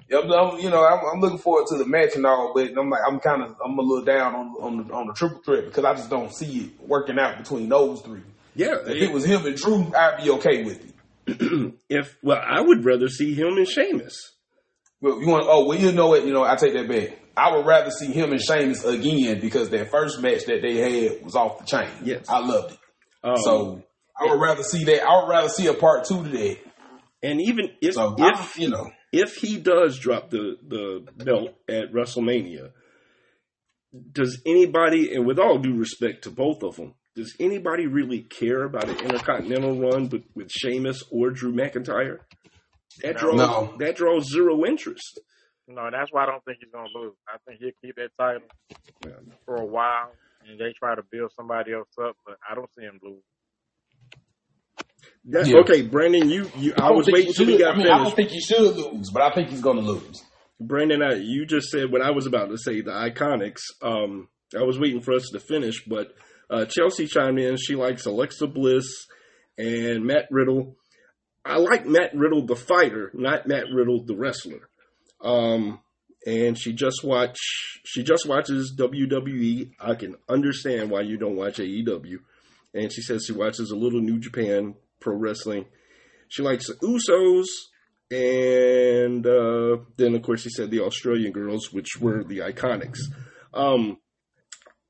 I'm, 0.09 0.31
I'm, 0.31 0.59
you 0.59 0.69
know, 0.69 0.85
I'm, 0.85 1.15
I'm, 1.15 1.19
looking 1.19 1.37
forward 1.37 1.67
to 1.67 1.77
the 1.77 1.85
match 1.85 2.15
and 2.15 2.25
all, 2.25 2.53
but 2.55 2.71
I'm 2.77 2.89
like, 2.89 3.01
I'm 3.05 3.19
kind 3.19 3.43
of, 3.43 3.57
I'm 3.63 3.77
a 3.77 3.81
little 3.81 4.05
down 4.05 4.35
on 4.35 4.55
on 4.61 4.87
the, 4.87 4.93
on 4.93 5.07
the 5.07 5.13
triple 5.13 5.41
threat 5.43 5.65
because 5.65 5.83
I 5.83 5.93
just 5.95 6.09
don't 6.09 6.33
see 6.33 6.59
it 6.59 6.87
working 6.87 7.19
out 7.19 7.37
between 7.37 7.67
those 7.67 8.01
three. 8.01 8.21
Yeah, 8.55 8.77
if 8.85 9.01
it 9.01 9.11
was 9.11 9.25
him 9.25 9.45
and 9.45 9.55
Drew, 9.55 9.93
I'd 9.93 10.23
be 10.23 10.31
okay 10.31 10.63
with 10.63 10.83
it. 11.27 11.73
if 11.89 12.17
well, 12.23 12.41
I 12.41 12.61
would 12.61 12.85
rather 12.85 13.09
see 13.09 13.33
him 13.33 13.57
and 13.57 13.67
Sheamus. 13.67 14.33
Well, 15.01 15.19
you 15.19 15.27
want? 15.27 15.45
Oh, 15.47 15.65
well, 15.65 15.77
you 15.77 15.91
know 15.91 16.07
what? 16.07 16.25
You 16.25 16.33
know, 16.33 16.43
I 16.43 16.55
take 16.55 16.73
that 16.73 16.87
back. 16.87 17.19
I 17.35 17.55
would 17.55 17.65
rather 17.65 17.91
see 17.91 18.11
him 18.11 18.31
and 18.31 18.41
Sheamus 18.41 18.83
again 18.83 19.39
because 19.41 19.69
that 19.69 19.91
first 19.91 20.21
match 20.21 20.45
that 20.45 20.61
they 20.61 20.77
had 20.77 21.23
was 21.23 21.35
off 21.35 21.59
the 21.59 21.65
chain. 21.65 21.89
Yes, 22.03 22.27
I 22.29 22.39
loved 22.39 22.73
it. 22.73 22.79
Um, 23.23 23.37
so 23.37 23.83
I 24.19 24.25
would 24.25 24.41
rather 24.41 24.63
see 24.63 24.83
that. 24.85 25.03
I 25.03 25.21
would 25.21 25.29
rather 25.29 25.49
see 25.49 25.67
a 25.67 25.73
part 25.73 26.05
two 26.05 26.23
to 26.23 26.29
that. 26.29 26.57
And 27.23 27.41
even 27.41 27.71
if 27.81 27.95
so, 27.95 28.15
if 28.17 28.57
I, 28.57 28.61
you 28.61 28.69
know 28.69 28.91
if 29.11 29.35
he 29.35 29.57
does 29.57 29.99
drop 29.99 30.29
the 30.29 30.57
the 30.67 31.05
belt 31.23 31.55
at 31.69 31.91
WrestleMania, 31.91 32.71
does 34.11 34.41
anybody, 34.45 35.13
and 35.13 35.25
with 35.25 35.39
all 35.39 35.57
due 35.57 35.75
respect 35.75 36.23
to 36.23 36.31
both 36.31 36.63
of 36.63 36.75
them, 36.75 36.93
does 37.15 37.35
anybody 37.39 37.87
really 37.87 38.21
care 38.21 38.63
about 38.63 38.89
an 38.89 38.99
intercontinental 38.99 39.79
run 39.79 40.09
with, 40.09 40.23
with 40.35 40.51
Sheamus 40.51 41.03
or 41.09 41.31
Drew 41.31 41.53
McIntyre? 41.53 42.19
That 43.01 43.17
draws 43.17 43.35
no. 43.35 43.75
that 43.79 43.95
draws 43.95 44.29
zero 44.29 44.65
interest. 44.65 45.19
No, 45.67 45.89
that's 45.91 46.11
why 46.11 46.23
I 46.23 46.25
don't 46.27 46.43
think 46.45 46.59
he's 46.61 46.71
gonna 46.71 46.89
lose. 46.95 47.13
I 47.27 47.37
think 47.45 47.59
he'll 47.59 47.71
keep 47.81 47.95
that 47.95 48.09
title 48.17 48.47
yeah. 49.05 49.33
for 49.45 49.57
a 49.57 49.65
while, 49.65 50.11
and 50.47 50.59
they 50.59 50.73
try 50.77 50.95
to 50.95 51.03
build 51.11 51.31
somebody 51.35 51.73
else 51.73 51.89
up, 52.01 52.15
but 52.25 52.37
I 52.49 52.55
don't 52.55 52.69
see 52.75 52.83
him 52.83 52.99
lose. 53.03 53.23
That's 55.29 55.49
yeah. 55.49 55.59
okay, 55.59 55.81
Brandon. 55.81 56.29
You, 56.29 56.49
you 56.55 56.73
I, 56.77 56.87
I 56.87 56.91
was 56.91 57.07
waiting 57.11 57.27
until 57.27 57.49
you 57.49 57.59
got 57.59 57.73
I 57.73 57.77
mean, 57.77 57.85
finished. 57.85 57.99
I 57.99 58.03
don't 58.03 58.15
think 58.15 58.29
he 58.29 58.39
should 58.39 58.77
lose, 58.77 59.09
but 59.11 59.21
I 59.21 59.33
think 59.35 59.49
he's 59.49 59.61
going 59.61 59.75
to 59.75 59.83
lose. 59.83 60.23
Brandon, 60.59 61.03
I, 61.03 61.15
you 61.15 61.45
just 61.45 61.69
said 61.69 61.91
what 61.91 62.01
I 62.01 62.11
was 62.11 62.25
about 62.25 62.49
to 62.49 62.57
say. 62.57 62.81
The 62.81 62.91
Iconics. 62.91 63.61
Um, 63.81 64.29
I 64.57 64.63
was 64.63 64.79
waiting 64.79 65.01
for 65.01 65.13
us 65.13 65.29
to 65.33 65.39
finish, 65.39 65.83
but 65.85 66.13
uh, 66.49 66.65
Chelsea 66.65 67.07
chimed 67.07 67.39
in. 67.39 67.57
She 67.57 67.75
likes 67.75 68.05
Alexa 68.05 68.47
Bliss 68.47 68.85
and 69.57 70.05
Matt 70.05 70.27
Riddle. 70.31 70.77
I 71.43 71.57
like 71.57 71.85
Matt 71.85 72.15
Riddle, 72.15 72.45
the 72.45 72.55
fighter, 72.55 73.11
not 73.13 73.47
Matt 73.47 73.65
Riddle, 73.73 74.05
the 74.05 74.15
wrestler. 74.15 74.69
Um, 75.21 75.81
and 76.25 76.57
she 76.57 76.71
just 76.71 77.03
watch. 77.03 77.37
She 77.85 78.01
just 78.03 78.25
watches 78.25 78.73
WWE. 78.77 79.71
I 79.79 79.95
can 79.95 80.15
understand 80.29 80.89
why 80.89 81.01
you 81.01 81.17
don't 81.17 81.35
watch 81.35 81.57
AEW. 81.57 82.19
And 82.73 82.93
she 82.93 83.01
says 83.01 83.25
she 83.25 83.33
watches 83.33 83.71
a 83.71 83.75
little 83.75 84.01
New 84.01 84.19
Japan 84.19 84.75
Pro 85.07 85.15
Wrestling. 85.15 85.65
She 86.27 86.41
likes 86.41 86.67
the 86.67 86.73
Usos, 86.83 87.45
and 88.11 89.25
uh, 89.25 89.83
then 89.95 90.15
of 90.15 90.21
course 90.21 90.41
she 90.41 90.49
said 90.49 90.69
the 90.69 90.81
Australian 90.81 91.31
girls, 91.31 91.71
which 91.71 91.97
were 92.01 92.25
the 92.25 92.39
Iconics. 92.39 92.99
Um, 93.53 93.99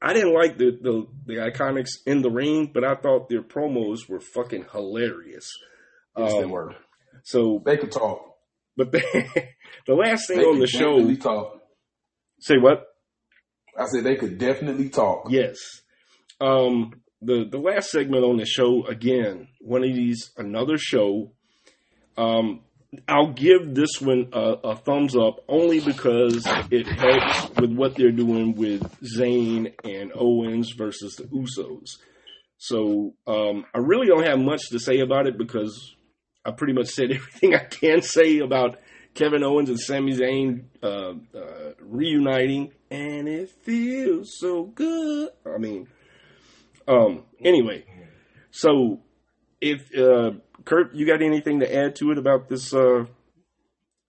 I 0.01 0.13
didn't 0.13 0.33
like 0.33 0.57
the, 0.57 0.71
the, 0.81 1.07
the 1.27 1.33
Iconics 1.35 1.91
in 2.07 2.23
the 2.23 2.31
ring, 2.31 2.71
but 2.73 2.83
I 2.83 2.95
thought 2.95 3.29
their 3.29 3.43
promos 3.43 4.09
were 4.09 4.19
fucking 4.19 4.65
hilarious. 4.71 5.51
Yes, 6.17 6.33
um, 6.33 6.39
they 6.39 6.47
were. 6.47 6.75
So 7.23 7.61
they 7.63 7.77
could 7.77 7.91
talk. 7.91 8.37
But 8.75 8.91
the, 8.91 9.03
the 9.85 9.93
last 9.93 10.27
thing 10.27 10.39
they 10.39 10.45
on 10.45 10.59
the 10.59 10.65
show, 10.65 11.13
talk. 11.15 11.61
Say 12.39 12.55
what? 12.59 12.87
I 13.77 13.85
said 13.85 14.03
they 14.03 14.15
could 14.15 14.39
definitely 14.39 14.89
talk. 14.89 15.27
Yes. 15.29 15.57
Um, 16.41 17.01
the 17.21 17.47
the 17.49 17.57
last 17.57 17.89
segment 17.89 18.23
on 18.23 18.37
the 18.37 18.45
show 18.45 18.85
again, 18.85 19.47
one 19.59 19.83
of 19.83 19.93
these 19.93 20.31
another 20.37 20.77
show. 20.77 21.31
Um, 22.17 22.61
I'll 23.07 23.33
give 23.33 23.75
this 23.75 24.01
one 24.01 24.29
a, 24.31 24.39
a, 24.39 24.75
thumbs 24.75 25.15
up 25.15 25.43
only 25.49 25.81
because 25.81 26.47
it 26.71 26.87
helps 26.87 27.59
with 27.59 27.73
what 27.73 27.95
they're 27.95 28.11
doing 28.11 28.55
with 28.55 28.81
Zayn 29.01 29.73
and 29.83 30.11
Owens 30.15 30.71
versus 30.71 31.15
the 31.15 31.25
Usos. 31.25 31.97
So 32.57 33.13
um, 33.27 33.65
I 33.75 33.79
really 33.79 34.07
don't 34.07 34.25
have 34.25 34.39
much 34.39 34.69
to 34.69 34.79
say 34.79 35.01
about 35.01 35.27
it 35.27 35.37
because 35.37 35.95
I 36.45 36.51
pretty 36.51 36.73
much 36.73 36.87
said 36.87 37.11
everything 37.11 37.55
I 37.55 37.65
can 37.65 38.01
say 38.01 38.39
about 38.39 38.79
Kevin 39.13 39.43
Owens 39.43 39.69
and 39.69 39.79
Sami 39.79 40.15
Zayn 40.15 40.65
uh, 40.81 41.13
uh, 41.37 41.73
reuniting, 41.81 42.71
and 42.89 43.27
it 43.27 43.49
feels 43.49 44.37
so 44.39 44.63
good. 44.63 45.29
I 45.45 45.57
mean, 45.57 45.87
um, 46.87 47.23
anyway, 47.43 47.85
so 48.51 49.01
if 49.61 49.95
uh, 49.97 50.31
Kurt, 50.65 50.93
you 50.93 51.05
got 51.05 51.21
anything 51.21 51.59
to 51.59 51.75
add 51.75 51.95
to 51.97 52.11
it 52.11 52.17
about 52.17 52.49
this 52.49 52.73
uh, 52.73 53.05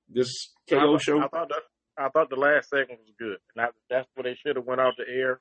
this 0.09 0.51
KO 0.69 0.95
I, 0.95 0.99
show? 0.99 1.19
I 1.19 1.29
thought 1.29 1.49
the, 1.49 1.61
I 1.97 2.09
thought 2.11 2.31
the 2.31 2.37
last 2.37 2.71
segment 2.71 3.01
was 3.01 3.15
good, 3.19 3.39
and 3.55 3.67
I, 3.67 3.69
that's 3.91 4.09
what 4.15 4.25
they 4.25 4.35
should 4.35 4.57
have 4.57 4.65
went 4.65 4.81
out 4.81 4.95
the 4.97 5.05
air 5.09 5.41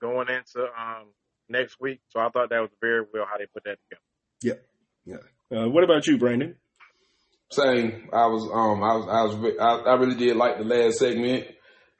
going 0.00 0.28
into 0.28 0.62
um, 0.62 1.08
next 1.48 1.76
week. 1.80 2.00
So 2.08 2.20
I 2.20 2.28
thought 2.30 2.50
that 2.50 2.60
was 2.60 2.70
very 2.80 3.04
well 3.12 3.26
how 3.30 3.38
they 3.38 3.46
put 3.46 3.64
that 3.64 3.78
together. 3.88 4.02
Yeah, 4.42 5.16
yeah. 5.50 5.58
Uh, 5.58 5.68
what 5.68 5.84
about 5.84 6.06
you, 6.06 6.18
Brandon? 6.18 6.56
Same. 7.50 8.08
I 8.12 8.26
was 8.26 8.48
um 8.52 8.82
I 8.82 8.94
was 8.94 9.08
I 9.08 9.22
was 9.24 9.56
I, 9.60 9.90
I 9.90 9.94
really 9.96 10.14
did 10.14 10.36
like 10.36 10.58
the 10.58 10.64
last 10.64 10.98
segment. 10.98 11.48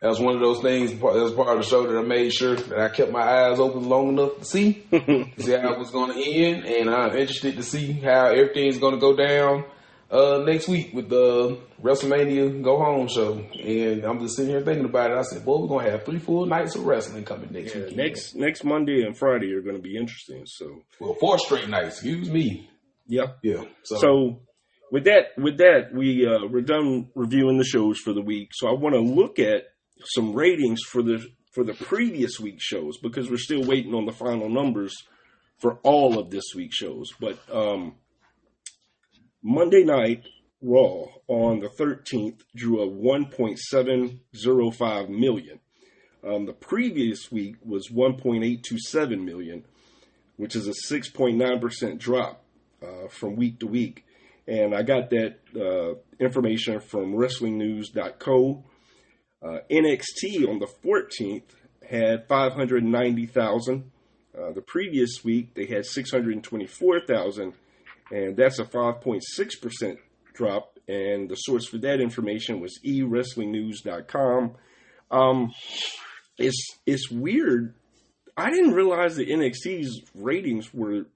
That 0.01 0.09
was 0.09 0.20
one 0.20 0.35
of 0.35 0.40
those 0.40 0.62
things. 0.62 0.93
That 0.93 1.02
was 1.02 1.35
part 1.35 1.51
of 1.51 1.62
the 1.62 1.68
show 1.68 1.86
that 1.86 1.98
I 1.98 2.02
made 2.02 2.32
sure 2.32 2.56
that 2.56 2.78
I 2.78 2.89
kept 2.89 3.12
my 3.12 3.20
eyes 3.20 3.59
open 3.59 3.86
long 3.86 4.09
enough 4.09 4.39
to 4.39 4.44
see, 4.47 4.86
see 4.90 5.52
how 5.52 5.74
it 5.74 5.78
was 5.78 5.90
going 5.90 6.14
to 6.14 6.22
end, 6.22 6.64
and 6.64 6.89
I'm 6.89 7.14
interested 7.16 7.56
to 7.56 7.62
see 7.62 7.93
how 7.93 8.28
everything's 8.28 8.78
going 8.78 8.94
to 8.94 9.01
go 9.01 9.14
down 9.14 9.64
uh, 10.10 10.43
next 10.47 10.68
week 10.68 10.94
with 10.94 11.10
the 11.10 11.59
WrestleMania 11.82 12.62
Go 12.62 12.78
Home 12.78 13.09
show. 13.09 13.44
And 13.62 14.05
I'm 14.05 14.20
just 14.20 14.36
sitting 14.36 14.52
here 14.52 14.62
thinking 14.62 14.86
about 14.86 15.10
it. 15.10 15.18
I 15.18 15.22
said, 15.22 15.44
"Well, 15.44 15.60
we're 15.60 15.68
going 15.68 15.85
to 15.85 15.93
have 15.93 16.05
three 16.05 16.18
full 16.18 16.47
nights 16.47 16.77
of 16.77 16.86
wrestling 16.86 17.24
coming 17.24 17.52
next 17.52 17.74
yeah, 17.74 17.85
week. 17.85 17.97
Next 17.97 18.35
next 18.35 18.64
Monday 18.64 19.02
and 19.02 19.14
Friday 19.14 19.52
are 19.52 19.60
going 19.60 19.77
to 19.77 19.82
be 19.82 19.98
interesting. 19.98 20.44
So, 20.47 20.82
well, 20.98 21.14
four 21.20 21.39
straight 21.39 21.68
nights. 21.68 21.97
Excuse 21.97 22.31
me. 22.31 22.70
Yeah, 23.06 23.32
yeah. 23.43 23.64
So, 23.82 23.97
so 23.98 24.40
with 24.90 25.05
that, 25.05 25.36
with 25.36 25.59
that, 25.59 25.90
we 25.94 26.27
uh, 26.27 26.47
we're 26.51 26.62
done 26.62 27.10
reviewing 27.14 27.59
the 27.59 27.64
shows 27.64 27.98
for 27.98 28.14
the 28.14 28.22
week. 28.22 28.51
So 28.52 28.66
I 28.66 28.72
want 28.72 28.94
to 28.94 29.01
look 29.01 29.39
at 29.39 29.64
some 30.05 30.32
ratings 30.32 30.81
for 30.82 31.02
the 31.02 31.24
for 31.52 31.64
the 31.64 31.74
previous 31.74 32.40
week's 32.40 32.64
shows 32.64 32.97
because 32.98 33.31
we're 33.31 33.36
still 33.36 33.64
waiting 33.64 33.94
on 33.94 34.06
the 34.06 34.12
final 34.12 34.48
numbers 34.48 34.94
for 35.59 35.74
all 35.82 36.18
of 36.18 36.31
this 36.31 36.55
week's 36.55 36.77
shows. 36.77 37.10
But 37.18 37.39
um, 37.52 37.97
Monday 39.43 39.85
night 39.85 40.24
Raw 40.62 41.06
on 41.27 41.60
the 41.60 41.68
13th 41.68 42.40
drew 42.55 42.82
a 42.82 42.89
1.705 42.89 45.09
million. 45.09 45.59
Um, 46.22 46.44
the 46.47 46.52
previous 46.52 47.32
week 47.32 47.56
was 47.64 47.89
1.827 47.89 49.24
million. 49.24 49.64
which 50.36 50.56
is 50.56 50.66
a 50.66 50.94
6.9% 50.94 51.98
drop 51.98 52.43
uh, 52.82 53.09
from 53.09 53.36
week 53.36 53.60
to 53.60 53.66
week. 53.66 54.05
And 54.47 54.74
I 54.74 54.82
got 54.82 55.10
that 55.10 55.36
uh, 55.55 55.97
information 56.18 56.81
from 56.81 57.12
WrestlingNews.co. 57.12 58.64
Uh, 59.42 59.58
NXT 59.70 60.46
on 60.48 60.58
the 60.58 60.68
14th 60.84 61.42
had 61.88 62.28
590,000. 62.28 63.90
Uh, 64.36 64.52
the 64.52 64.62
previous 64.62 65.24
week 65.24 65.54
they 65.54 65.66
had 65.66 65.84
624,000, 65.84 67.52
and 68.10 68.36
that's 68.36 68.58
a 68.58 68.64
5.6% 68.64 69.98
drop. 70.34 70.78
And 70.88 71.28
the 71.28 71.36
source 71.36 71.66
for 71.66 71.78
that 71.78 72.00
information 72.00 72.60
was 72.60 72.78
eWrestlingNews.com. 72.84 74.56
Um, 75.10 75.52
it's 76.38 76.78
it's 76.86 77.10
weird. 77.10 77.74
I 78.36 78.50
didn't 78.50 78.72
realize 78.72 79.16
that 79.16 79.28
NXT's 79.28 80.02
ratings 80.14 80.72
were. 80.72 81.06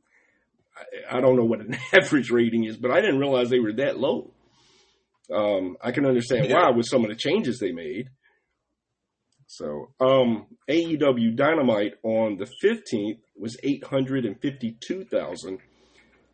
I, 0.77 1.19
I 1.19 1.21
don't 1.21 1.37
know 1.37 1.45
what 1.45 1.61
an 1.61 1.77
average 1.93 2.31
rating 2.31 2.65
is, 2.65 2.77
but 2.77 2.91
I 2.91 3.01
didn't 3.01 3.21
realize 3.21 3.49
they 3.49 3.61
were 3.61 3.73
that 3.75 3.99
low. 3.99 4.34
Um, 5.33 5.77
I 5.83 5.91
can 5.93 6.05
understand 6.07 6.47
Yeah. 6.49 6.55
why 6.65 6.71
with 6.71 6.87
some 6.87 7.03
of 7.05 7.11
the 7.11 7.17
changes 7.17 7.59
they 7.59 7.73
made. 7.73 8.09
So, 9.47 9.93
um, 10.01 10.47
AEW 10.69 11.37
Dynamite 11.37 11.95
on 12.03 12.39
the 12.39 12.47
15th 12.63 13.21
was 13.37 13.57
852,000. 13.63 15.59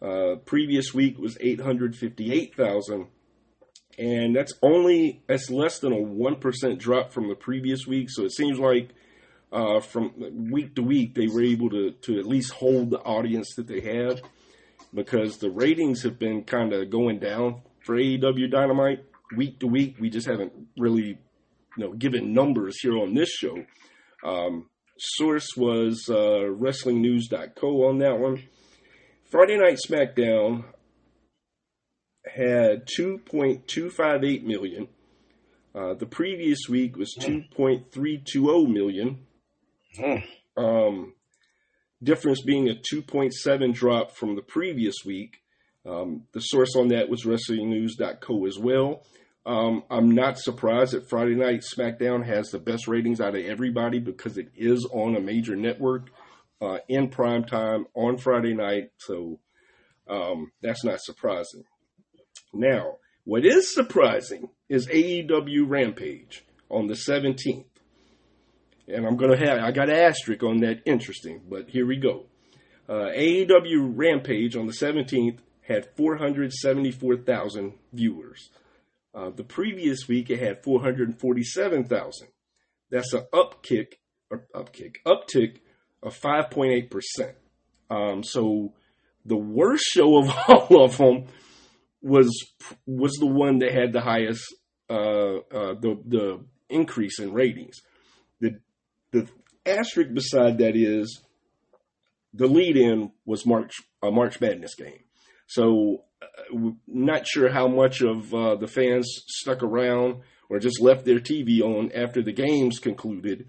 Uh, 0.01 0.37
previous 0.47 0.95
week 0.95 1.19
was 1.19 1.37
858,000. 1.41 3.09
And 3.99 4.35
that's 4.35 4.55
only, 4.63 5.23
that's 5.27 5.51
less 5.51 5.79
than 5.81 5.93
a 5.93 5.97
1% 5.97 6.79
drop 6.79 7.13
from 7.13 7.29
the 7.29 7.35
previous 7.35 7.87
week. 7.87 8.09
So 8.11 8.25
it 8.25 8.33
seems 8.33 8.59
like, 8.59 8.91
uh, 9.53 9.81
from 9.81 10.13
week 10.51 10.77
to 10.77 10.83
week, 10.83 11.15
they 11.15 11.27
were 11.27 11.43
able 11.43 11.69
to, 11.71 11.91
to 11.91 12.19
at 12.19 12.27
least 12.27 12.53
hold 12.53 12.91
the 12.91 13.01
audience 13.01 13.55
that 13.57 13.67
they 13.67 13.81
had 13.81 14.23
because 14.95 15.39
the 15.39 15.51
ratings 15.51 16.03
have 16.05 16.19
been 16.19 16.45
kind 16.45 16.73
of 16.73 16.89
going 16.89 17.19
down 17.19 17.63
for 17.81 17.97
AEW 17.97 18.51
Dynamite 18.51 19.05
week 19.37 19.59
to 19.61 19.67
week. 19.67 19.97
We 19.99 20.11
just 20.11 20.27
haven't 20.27 20.53
really, 20.77 21.19
you 21.77 21.85
know, 21.85 21.93
given 21.93 22.33
numbers 22.33 22.81
here 22.81 22.97
on 22.99 23.15
this 23.15 23.31
show. 23.31 23.65
Um, 24.25 24.69
source 24.99 25.49
was 25.57 26.05
uh, 26.09 26.15
WrestlingNews.co 26.15 27.89
on 27.89 27.99
that 27.99 28.19
one. 28.19 28.43
Friday 29.31 29.59
Night 29.59 29.79
SmackDown 29.87 30.65
had 32.27 32.87
2.258 32.99 34.43
million. 34.43 34.89
Uh, 35.75 35.95
the 35.95 36.07
previous 36.07 36.59
week 36.69 36.97
was 36.97 37.15
2.320 37.19 38.69
million. 38.69 39.21
Mm. 39.97 40.25
Um, 40.57 41.15
difference 42.03 42.43
being 42.43 42.69
a 42.69 42.75
2.7 42.75 43.73
drop 43.73 44.11
from 44.11 44.35
the 44.35 44.43
previous 44.43 44.97
week. 45.05 45.43
Um, 45.87 46.25
the 46.33 46.41
source 46.41 46.77
on 46.77 46.89
that 46.89 47.09
was 47.09 47.25
WrestlingNews.co 47.25 48.47
as 48.47 48.59
well. 48.59 49.03
Um, 49.47 49.85
I'm 49.91 50.11
not 50.11 50.39
surprised 50.39 50.93
that 50.93 51.09
Friday 51.09 51.35
Night 51.35 51.63
SmackDown 51.63 52.27
has 52.27 52.51
the 52.51 52.59
best 52.59 52.87
ratings 52.87 53.21
out 53.21 53.35
of 53.35 53.45
everybody 53.45 53.99
because 53.99 54.37
it 54.37 54.49
is 54.55 54.87
on 54.93 55.17
a 55.17 55.21
major 55.21 55.57
network 55.57 56.11
uh, 56.61 56.79
in 56.89 57.09
prime 57.09 57.45
time 57.45 57.87
on 57.95 58.19
Friday 58.19 58.55
night. 58.55 58.91
So 58.99 59.41
um, 60.09 60.53
that's 60.63 60.85
not 60.85 61.01
surprising. 61.01 61.65
Now, 62.53 62.97
what 63.25 63.47
is 63.47 63.73
surprising 63.73 64.51
is 64.69 64.87
AEW 64.89 65.65
Rampage 65.67 66.45
on 66.69 66.87
the 66.87 66.95
17th. 66.95 67.65
And 68.89 69.07
I'm 69.07 69.17
going 69.17 69.31
to 69.31 69.47
have, 69.47 69.59
I 69.59 69.71
got 69.71 69.89
an 69.89 69.97
asterisk 69.97 70.43
on 70.43 70.61
that 70.61 70.83
interesting, 70.85 71.43
but 71.49 71.71
here 71.71 71.87
we 71.87 71.97
go. 71.97 72.27
Uh, 72.89 73.11
AEW 73.17 73.93
Rampage 73.95 74.57
on 74.57 74.67
the 74.67 74.73
17th 74.73 75.39
had 75.71 75.97
474,000 75.97 77.75
viewers. 77.93 78.51
Uh, 79.15 79.31
the 79.31 79.45
previous 79.45 80.09
week 80.09 80.31
it 80.31 80.41
had 80.41 80.63
447,000. 80.63 82.29
That's 82.91 83.13
an 83.13 83.25
upkick, 83.33 83.95
or 84.31 84.47
upkick, 84.55 84.97
uptick 85.07 85.59
of 86.03 86.19
5.8%. 86.19 87.35
Um, 87.89 88.23
so 88.23 88.73
the 89.25 89.37
worst 89.37 89.85
show 89.85 90.19
of 90.19 90.31
all 90.49 90.85
of 90.85 90.97
them 90.97 91.27
was 92.03 92.31
was 92.87 93.13
the 93.15 93.27
one 93.27 93.59
that 93.59 93.73
had 93.73 93.93
the 93.93 94.01
highest 94.01 94.43
uh, 94.89 95.37
uh, 95.53 95.75
the 95.75 96.01
the 96.07 96.45
increase 96.69 97.19
in 97.21 97.33
ratings. 97.33 97.81
The 98.41 98.59
the 99.13 99.29
asterisk 99.67 100.15
beside 100.15 100.59
that 100.59 100.77
is 100.77 101.23
the 102.33 102.47
lead 102.47 102.77
in 102.77 103.13
was 103.27 103.45
March 103.45 103.75
a 104.03 104.11
March 104.11 104.41
Madness 104.41 104.75
game. 104.75 105.05
So 105.51 106.05
uh, 106.23 106.71
not 106.87 107.27
sure 107.27 107.51
how 107.51 107.67
much 107.67 108.03
of 108.03 108.33
uh, 108.33 108.55
the 108.55 108.69
fans 108.69 109.25
stuck 109.27 109.65
around 109.65 110.23
or 110.49 110.61
just 110.61 110.81
left 110.81 111.05
their 111.05 111.19
TV 111.19 111.61
on 111.61 111.91
after 111.91 112.23
the 112.23 112.33
games 112.33 112.79
concluded, 112.79 113.49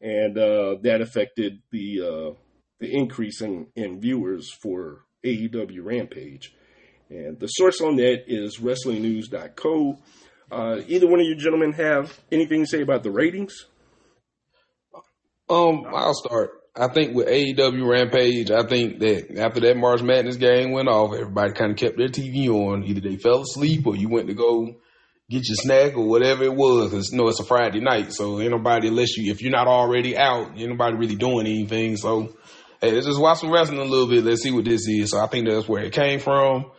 and 0.00 0.38
uh, 0.38 0.76
that 0.82 1.00
affected 1.00 1.60
the 1.72 2.00
uh, 2.00 2.34
the 2.78 2.96
increase 2.96 3.40
in, 3.40 3.66
in 3.74 4.00
viewers 4.00 4.52
for 4.62 5.04
AEW 5.24 5.80
Rampage. 5.82 6.54
And 7.10 7.40
the 7.40 7.48
source 7.48 7.80
on 7.80 7.96
that 7.96 8.22
is 8.28 8.58
WrestlingNews.co. 8.58 9.98
Uh, 10.48 10.80
either 10.86 11.08
one 11.08 11.18
of 11.18 11.26
you 11.26 11.34
gentlemen 11.34 11.72
have 11.72 12.20
anything 12.30 12.60
to 12.60 12.70
say 12.70 12.82
about 12.82 13.02
the 13.02 13.10
ratings? 13.10 13.66
Um, 15.50 15.86
I'll 15.92 16.14
start. 16.14 16.61
I 16.74 16.88
think 16.88 17.14
with 17.14 17.28
AEW 17.28 17.86
Rampage, 17.86 18.50
I 18.50 18.66
think 18.66 18.98
that 19.00 19.38
after 19.38 19.60
that 19.60 19.76
March 19.76 20.02
Madness 20.02 20.36
game 20.36 20.72
went 20.72 20.88
off, 20.88 21.12
everybody 21.12 21.52
kind 21.52 21.72
of 21.72 21.76
kept 21.76 21.98
their 21.98 22.08
TV 22.08 22.48
on. 22.48 22.84
Either 22.84 23.00
they 23.00 23.16
fell 23.16 23.42
asleep 23.42 23.86
or 23.86 23.94
you 23.94 24.08
went 24.08 24.28
to 24.28 24.34
go 24.34 24.76
get 25.28 25.46
your 25.48 25.56
snack 25.56 25.96
or 25.96 26.06
whatever 26.06 26.44
it 26.44 26.54
was. 26.54 26.90
Cause 26.90 27.12
you 27.12 27.18
know, 27.18 27.28
it's 27.28 27.40
a 27.40 27.44
Friday 27.44 27.80
night. 27.80 28.14
So 28.14 28.40
ain't 28.40 28.52
nobody, 28.52 28.88
unless 28.88 29.18
you, 29.18 29.30
if 29.30 29.42
you're 29.42 29.52
not 29.52 29.66
already 29.66 30.16
out, 30.16 30.56
ain't 30.56 30.70
nobody 30.70 30.96
really 30.96 31.16
doing 31.16 31.46
anything. 31.46 31.98
So 31.98 32.34
hey, 32.80 32.92
let's 32.92 33.06
just 33.06 33.20
watch 33.20 33.40
some 33.40 33.52
wrestling 33.52 33.78
a 33.78 33.84
little 33.84 34.08
bit. 34.08 34.24
Let's 34.24 34.42
see 34.42 34.50
what 34.50 34.64
this 34.64 34.88
is. 34.88 35.10
So 35.10 35.20
I 35.20 35.26
think 35.26 35.48
that's 35.48 35.68
where 35.68 35.84
it 35.84 35.92
came 35.92 36.20
from. 36.20 36.70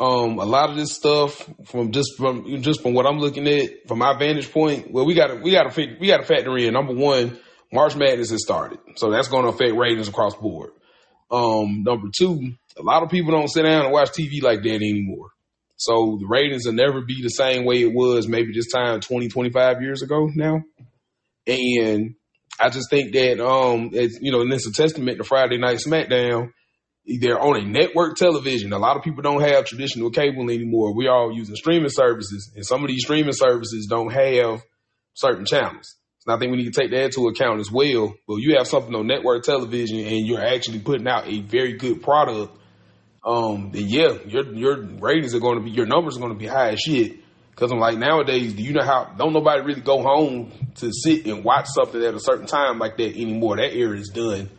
Um, 0.00 0.38
a 0.38 0.44
lot 0.44 0.70
of 0.70 0.76
this 0.76 0.92
stuff 0.92 1.48
from 1.66 1.92
just 1.92 2.16
from 2.16 2.62
just 2.62 2.82
from 2.82 2.94
what 2.94 3.06
I'm 3.06 3.18
looking 3.18 3.46
at 3.46 3.86
from 3.86 3.98
my 3.98 4.18
vantage 4.18 4.50
point. 4.50 4.90
Well, 4.90 5.04
we 5.04 5.14
got 5.14 5.28
to 5.28 5.36
we 5.36 5.52
got 5.52 5.70
to 5.70 5.96
we 6.00 6.08
got 6.08 6.18
to 6.18 6.26
factor 6.26 6.56
in 6.56 6.72
number 6.72 6.94
one, 6.94 7.38
March 7.74 7.96
Madness 7.96 8.30
has 8.30 8.42
started, 8.42 8.78
so 8.96 9.10
that's 9.10 9.28
going 9.28 9.44
to 9.44 9.50
affect 9.50 9.76
ratings 9.76 10.08
across 10.08 10.34
board. 10.34 10.70
Um, 11.30 11.82
number 11.82 12.08
two, 12.16 12.52
a 12.78 12.82
lot 12.82 13.02
of 13.02 13.10
people 13.10 13.32
don't 13.32 13.50
sit 13.50 13.64
down 13.64 13.84
and 13.84 13.92
watch 13.92 14.10
TV 14.10 14.42
like 14.42 14.62
that 14.62 14.74
anymore. 14.74 15.30
So 15.76 16.18
the 16.20 16.26
ratings 16.26 16.66
will 16.66 16.72
never 16.72 17.00
be 17.00 17.22
the 17.22 17.28
same 17.28 17.64
way 17.64 17.82
it 17.82 17.92
was 17.92 18.28
maybe 18.28 18.52
this 18.54 18.70
time 18.70 19.00
20, 19.00 19.28
25 19.28 19.82
years 19.82 20.02
ago 20.02 20.30
now. 20.34 20.62
And 21.46 22.14
I 22.60 22.70
just 22.70 22.88
think 22.88 23.12
that 23.12 23.44
um, 23.44 23.90
it's 23.92 24.18
you 24.20 24.30
know, 24.30 24.40
and 24.40 24.52
it's 24.52 24.68
a 24.68 24.72
testament 24.72 25.18
to 25.18 25.24
Friday 25.24 25.58
Night 25.58 25.78
SmackDown 25.78 26.50
they're 27.06 27.40
on 27.40 27.56
a 27.56 27.64
network 27.64 28.16
television. 28.16 28.72
A 28.72 28.78
lot 28.78 28.96
of 28.96 29.02
people 29.02 29.22
don't 29.22 29.42
have 29.42 29.66
traditional 29.66 30.10
cable 30.10 30.50
anymore. 30.50 30.94
We're 30.94 31.12
all 31.12 31.32
using 31.32 31.54
streaming 31.54 31.90
services, 31.90 32.52
and 32.54 32.64
some 32.64 32.82
of 32.82 32.88
these 32.88 33.02
streaming 33.02 33.34
services 33.34 33.86
don't 33.88 34.12
have 34.12 34.62
certain 35.12 35.44
channels. 35.44 35.96
So 36.26 36.32
I 36.32 36.38
think 36.38 36.52
we 36.52 36.58
need 36.58 36.72
to 36.72 36.80
take 36.80 36.90
that 36.90 37.04
into 37.04 37.28
account 37.28 37.60
as 37.60 37.70
well. 37.70 38.14
But 38.26 38.36
you 38.36 38.56
have 38.56 38.66
something 38.66 38.94
on 38.94 39.06
network 39.06 39.44
television, 39.44 39.98
and 39.98 40.26
you're 40.26 40.44
actually 40.44 40.78
putting 40.78 41.06
out 41.06 41.26
a 41.26 41.40
very 41.40 41.74
good 41.74 42.02
product. 42.02 42.56
Um, 43.24 43.70
then 43.72 43.88
yeah, 43.88 44.18
your 44.26 44.52
your 44.54 44.82
ratings 44.82 45.34
are 45.34 45.40
going 45.40 45.58
to 45.58 45.64
be, 45.64 45.70
your 45.70 45.86
numbers 45.86 46.16
are 46.16 46.20
going 46.20 46.32
to 46.32 46.38
be 46.38 46.46
high 46.46 46.70
as 46.70 46.80
shit. 46.80 47.20
Because 47.50 47.70
I'm 47.70 47.78
like 47.78 47.98
nowadays, 47.98 48.52
do 48.54 48.62
you 48.62 48.72
know 48.72 48.82
how? 48.82 49.14
Don't 49.16 49.32
nobody 49.32 49.62
really 49.62 49.80
go 49.80 50.02
home 50.02 50.50
to 50.76 50.90
sit 50.92 51.26
and 51.26 51.44
watch 51.44 51.66
something 51.68 52.02
at 52.02 52.14
a 52.14 52.20
certain 52.20 52.46
time 52.46 52.78
like 52.78 52.96
that 52.96 53.14
anymore. 53.16 53.56
That 53.56 53.76
era 53.76 53.96
is 53.96 54.08
done. 54.08 54.50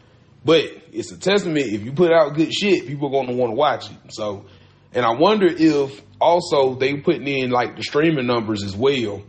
But 0.45 0.71
it's 0.93 1.11
a 1.11 1.17
testament. 1.17 1.65
If 1.65 1.83
you 1.83 1.91
put 1.91 2.11
out 2.11 2.35
good 2.35 2.53
shit, 2.53 2.87
people 2.87 3.07
are 3.07 3.11
going 3.11 3.27
to 3.27 3.33
want 3.33 3.51
to 3.51 3.55
watch 3.55 3.91
it. 3.91 3.97
So, 4.13 4.45
and 4.93 5.03
I 5.03 5.13
wonder 5.13 5.47
if 5.47 6.01
also 6.21 6.75
they 6.75 6.95
putting 6.97 7.27
in 7.27 7.49
like 7.49 7.75
the 7.75 7.83
streaming 7.83 8.27
numbers 8.27 8.63
as 8.63 8.75
well. 8.75 9.23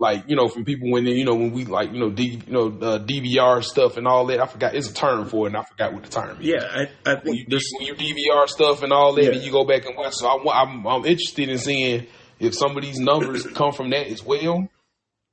Like 0.00 0.24
you 0.28 0.36
know, 0.36 0.46
from 0.48 0.64
people 0.64 0.90
when 0.92 1.04
they, 1.04 1.12
you 1.12 1.24
know 1.24 1.34
when 1.34 1.52
we 1.52 1.64
like 1.64 1.92
you 1.92 1.98
know 1.98 2.08
D, 2.10 2.40
you 2.46 2.52
know 2.52 2.66
uh, 2.68 2.98
DVR 3.00 3.64
stuff 3.64 3.96
and 3.96 4.06
all 4.06 4.26
that. 4.26 4.38
I 4.40 4.46
forgot 4.46 4.74
it's 4.76 4.88
a 4.90 4.94
term 4.94 5.26
for 5.28 5.46
it, 5.46 5.50
and 5.50 5.56
I 5.56 5.64
forgot 5.64 5.92
what 5.92 6.04
the 6.04 6.08
term 6.08 6.40
is. 6.40 6.46
Yeah, 6.46 6.62
I, 6.62 6.88
I 7.10 7.14
When 7.16 7.34
you, 7.34 7.44
think 7.46 7.50
this. 7.50 7.64
when 7.76 7.86
you 7.88 7.94
DVR 7.94 8.46
stuff 8.48 8.84
and 8.84 8.92
all 8.92 9.14
that, 9.14 9.24
Yeah. 9.24 9.30
and 9.32 9.42
you 9.42 9.50
go 9.50 9.64
back 9.64 9.86
and 9.86 9.96
watch. 9.96 10.14
So 10.14 10.28
I, 10.28 10.62
am 10.62 10.86
I'm 10.86 11.04
interested 11.04 11.48
in 11.48 11.58
seeing 11.58 12.06
if 12.38 12.54
some 12.54 12.76
of 12.76 12.82
these 12.84 13.00
numbers 13.00 13.44
come 13.54 13.72
from 13.72 13.90
that 13.90 14.06
as 14.06 14.22
well. 14.24 14.68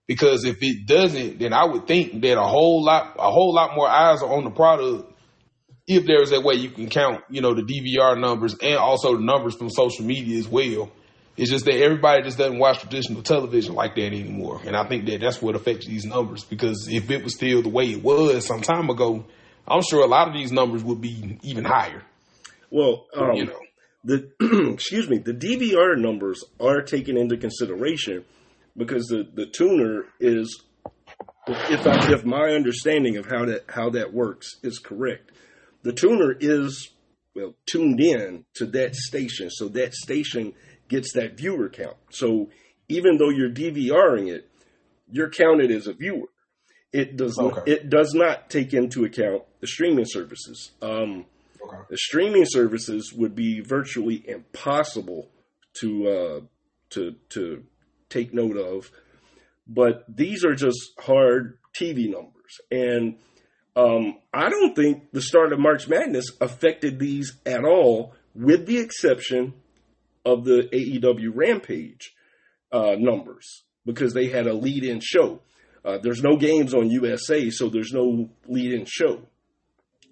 Because 0.07 0.45
if 0.45 0.57
it 0.61 0.85
doesn't, 0.87 1.39
then 1.39 1.51
I 1.53 1.65
would 1.65 1.87
think 1.87 2.21
that 2.21 2.37
a 2.39 2.43
whole 2.43 2.83
lot, 2.83 3.15
a 3.17 3.31
whole 3.31 3.53
lot 3.53 3.75
more 3.75 3.87
eyes 3.87 4.21
are 4.21 4.31
on 4.31 4.43
the 4.43 4.51
product. 4.51 5.11
If 5.87 6.05
there 6.05 6.21
is 6.21 6.31
a 6.31 6.41
way 6.41 6.55
you 6.55 6.69
can 6.69 6.89
count, 6.89 7.21
you 7.29 7.41
know, 7.41 7.53
the 7.55 7.61
DVR 7.63 8.19
numbers 8.19 8.55
and 8.61 8.75
also 8.77 9.15
the 9.17 9.23
numbers 9.23 9.55
from 9.55 9.69
social 9.69 10.05
media 10.05 10.37
as 10.39 10.47
well. 10.47 10.91
It's 11.37 11.49
just 11.51 11.65
that 11.65 11.81
everybody 11.81 12.23
just 12.23 12.37
doesn't 12.37 12.59
watch 12.59 12.79
traditional 12.79 13.21
television 13.21 13.75
like 13.75 13.95
that 13.95 14.05
anymore. 14.05 14.61
And 14.65 14.75
I 14.75 14.87
think 14.87 15.05
that 15.07 15.19
that's 15.19 15.41
what 15.41 15.55
affects 15.55 15.85
these 15.85 16.05
numbers 16.05 16.45
because 16.45 16.87
if 16.89 17.11
it 17.11 17.23
was 17.23 17.35
still 17.35 17.61
the 17.61 17.69
way 17.69 17.91
it 17.91 18.01
was 18.01 18.45
some 18.45 18.61
time 18.61 18.89
ago, 18.89 19.25
I'm 19.67 19.81
sure 19.81 20.03
a 20.03 20.07
lot 20.07 20.29
of 20.29 20.33
these 20.33 20.51
numbers 20.51 20.83
would 20.83 21.01
be 21.01 21.37
even 21.43 21.65
higher. 21.65 22.03
Well, 22.69 23.07
um, 23.13 23.33
you 23.33 23.45
know, 23.45 23.59
the 24.05 24.71
excuse 24.73 25.09
me, 25.09 25.17
the 25.17 25.33
DVR 25.33 25.97
numbers 25.97 26.43
are 26.59 26.81
taken 26.81 27.17
into 27.17 27.37
consideration 27.37 28.23
because 28.77 29.07
the 29.07 29.27
the 29.33 29.45
tuner 29.45 30.05
is 30.19 30.63
if 31.47 31.85
I, 31.85 32.11
if 32.11 32.25
my 32.25 32.51
understanding 32.51 33.17
of 33.17 33.25
how 33.25 33.45
that 33.45 33.65
how 33.67 33.89
that 33.91 34.13
works 34.13 34.55
is 34.63 34.79
correct, 34.79 35.31
the 35.83 35.93
tuner 35.93 36.35
is 36.39 36.91
well 37.35 37.55
tuned 37.65 37.99
in 37.99 38.45
to 38.55 38.65
that 38.67 38.95
station, 38.95 39.49
so 39.49 39.67
that 39.69 39.93
station 39.93 40.53
gets 40.87 41.13
that 41.13 41.37
viewer 41.37 41.69
count. 41.69 41.97
So 42.09 42.49
even 42.89 43.17
though 43.17 43.29
you're 43.29 43.49
DVRing 43.49 44.29
it, 44.29 44.49
you're 45.09 45.29
counted 45.29 45.71
as 45.71 45.87
a 45.87 45.93
viewer. 45.93 46.27
It 46.91 47.17
does 47.17 47.37
Okay. 47.37 47.71
it 47.71 47.89
does 47.89 48.13
not 48.13 48.49
take 48.49 48.73
into 48.73 49.03
account 49.03 49.43
the 49.59 49.67
streaming 49.67 50.05
services. 50.07 50.71
Um, 50.81 51.25
okay. 51.61 51.77
the 51.89 51.97
streaming 51.97 52.45
services 52.45 53.11
would 53.13 53.35
be 53.35 53.59
virtually 53.59 54.23
impossible 54.27 55.29
to 55.81 56.07
uh, 56.07 56.39
to 56.91 57.15
to 57.29 57.63
take 58.09 58.33
note 58.33 58.57
of. 58.57 58.91
But 59.67 60.05
these 60.07 60.45
are 60.45 60.55
just 60.55 60.79
hard 60.99 61.57
TV 61.77 62.09
numbers, 62.09 62.61
and 62.71 63.17
um, 63.75 64.17
I 64.33 64.49
don't 64.49 64.73
think 64.75 65.11
the 65.11 65.21
start 65.21 65.51
of 65.51 65.59
March 65.59 65.87
Madness 65.89 66.27
affected 66.39 66.97
these 66.99 67.33
at 67.45 67.65
all, 67.65 68.13
with 68.33 68.67
the 68.67 68.77
exception 68.77 69.53
of 70.26 70.43
the 70.43 70.69
AEW 70.73 71.31
Rampage 71.34 72.14
uh, 72.72 72.95
numbers 72.97 73.64
because 73.85 74.14
they 74.14 74.27
had 74.27 74.47
a 74.47 74.53
lead-in 74.53 74.99
show. 75.02 75.41
Uh, 75.84 75.99
there's 76.02 76.23
no 76.23 76.35
games 76.35 76.73
on 76.73 76.89
USA, 76.89 77.49
so 77.52 77.69
there's 77.69 77.91
no 77.93 78.30
lead-in 78.47 78.85
show. 78.85 79.22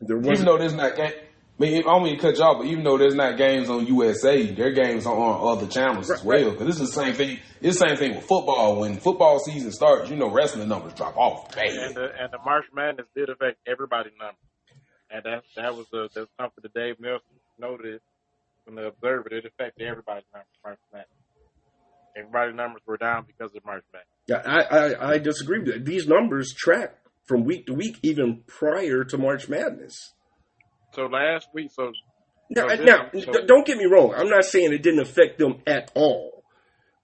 There 0.02 0.18
Even 0.18 0.30
wasn't. 0.30 0.48
though 0.48 0.58
there's 0.58 0.74
not 0.76 0.96
game, 0.96 1.12
I 1.60 1.62
mean, 1.62 1.78
I 1.80 1.82
don't 1.82 2.04
mean 2.04 2.16
to 2.16 2.22
cut 2.22 2.38
you 2.38 2.44
off, 2.44 2.58
but 2.60 2.68
even 2.68 2.84
though 2.84 2.98
there's 2.98 3.16
not 3.16 3.38
games 3.38 3.70
on 3.70 3.86
USA, 3.88 4.52
their 4.52 4.72
games 4.72 5.06
are 5.06 5.16
on 5.16 5.58
other 5.58 5.68
channels 5.68 6.10
as 6.12 6.24
well. 6.24 6.52
Because 6.52 6.68
this 6.68 6.80
is 6.80 6.94
the 6.94 7.02
same 7.04 7.14
thing. 7.14 7.40
It's 7.62 7.80
the 7.80 7.88
same 7.88 7.96
thing 7.98 8.16
with 8.16 8.26
football. 8.26 8.82
When 8.82 8.98
football 8.98 9.40
season 9.40 9.72
starts, 9.72 10.10
you 10.10 10.16
know, 10.16 10.32
wrestling 10.32 10.68
numbers 10.68 10.94
drop 10.94 11.16
off. 11.16 11.56
And 11.56 11.96
the 11.96 12.10
and 12.20 12.32
the 12.32 12.40
March 12.44 12.66
Madness 12.74 13.06
did 13.16 13.30
affect 13.30 13.58
everybody's 13.68 14.14
number, 14.20 14.38
and 15.12 15.24
that 15.26 15.44
that 15.56 15.76
was 15.76 15.88
the 15.92 16.10
that's 16.14 16.30
something 16.40 16.64
that 16.64 16.74
Dave 16.74 17.00
Nelson 17.00 17.38
noted 17.60 18.02
from 18.66 18.76
the 18.76 18.88
Observer. 18.88 19.30
It 19.32 19.46
affected 19.46 19.88
everybody's 19.88 20.26
numbers. 20.34 20.48
March 20.64 20.80
Madness. 20.92 21.08
Everybody's 22.18 22.56
numbers 22.56 22.82
were 22.86 22.98
down 22.98 23.26
because 23.26 23.56
of 23.56 23.66
March 23.66 23.84
Madness. 23.92 24.08
Yeah, 24.28 24.42
I, 24.46 24.62
I, 25.10 25.12
I 25.14 25.18
disagree 25.18 25.60
with 25.60 25.74
that. 25.74 25.86
These 25.86 26.08
numbers 26.08 26.54
track 26.54 26.96
from 27.26 27.44
week 27.44 27.66
to 27.68 27.74
week, 27.74 27.98
even 28.04 28.44
prior 28.48 29.04
to 29.06 29.18
March 29.18 29.50
Madness. 29.50 30.14
So 30.94 31.04
last 31.08 31.48
week, 31.54 31.72
so 31.72 31.92
Now, 32.50 32.68
So 32.70 32.76
now 32.84 33.10
so- 33.14 33.46
don't 33.46 33.66
get 33.66 33.78
me 33.78 33.86
wrong. 33.86 34.14
I'm 34.16 34.30
not 34.30 34.46
saying 34.46 34.74
it 34.74 34.84
didn't 34.84 35.00
affect 35.02 35.40
them 35.40 35.62
at 35.66 35.92
all. 35.96 36.44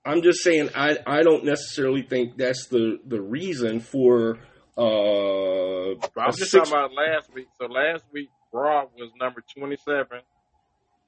I'm 0.06 0.22
just 0.22 0.44
saying 0.44 0.70
I, 0.76 0.98
I 1.06 1.22
don't 1.24 1.44
necessarily 1.44 2.04
think 2.04 2.38
that's 2.38 2.68
the, 2.68 3.00
the 3.06 3.22
reason 3.22 3.80
for 3.80 4.38
uh, 4.78 5.92
I'm 6.18 6.32
just 6.34 6.52
six- 6.52 6.70
talking 6.70 6.72
about 6.72 6.92
last 6.94 7.34
week. 7.34 7.48
So 7.60 7.66
last 7.68 8.06
week, 8.14 8.30
Raw 8.54 8.86
was 8.98 9.12
number 9.20 9.44
27, 9.58 10.08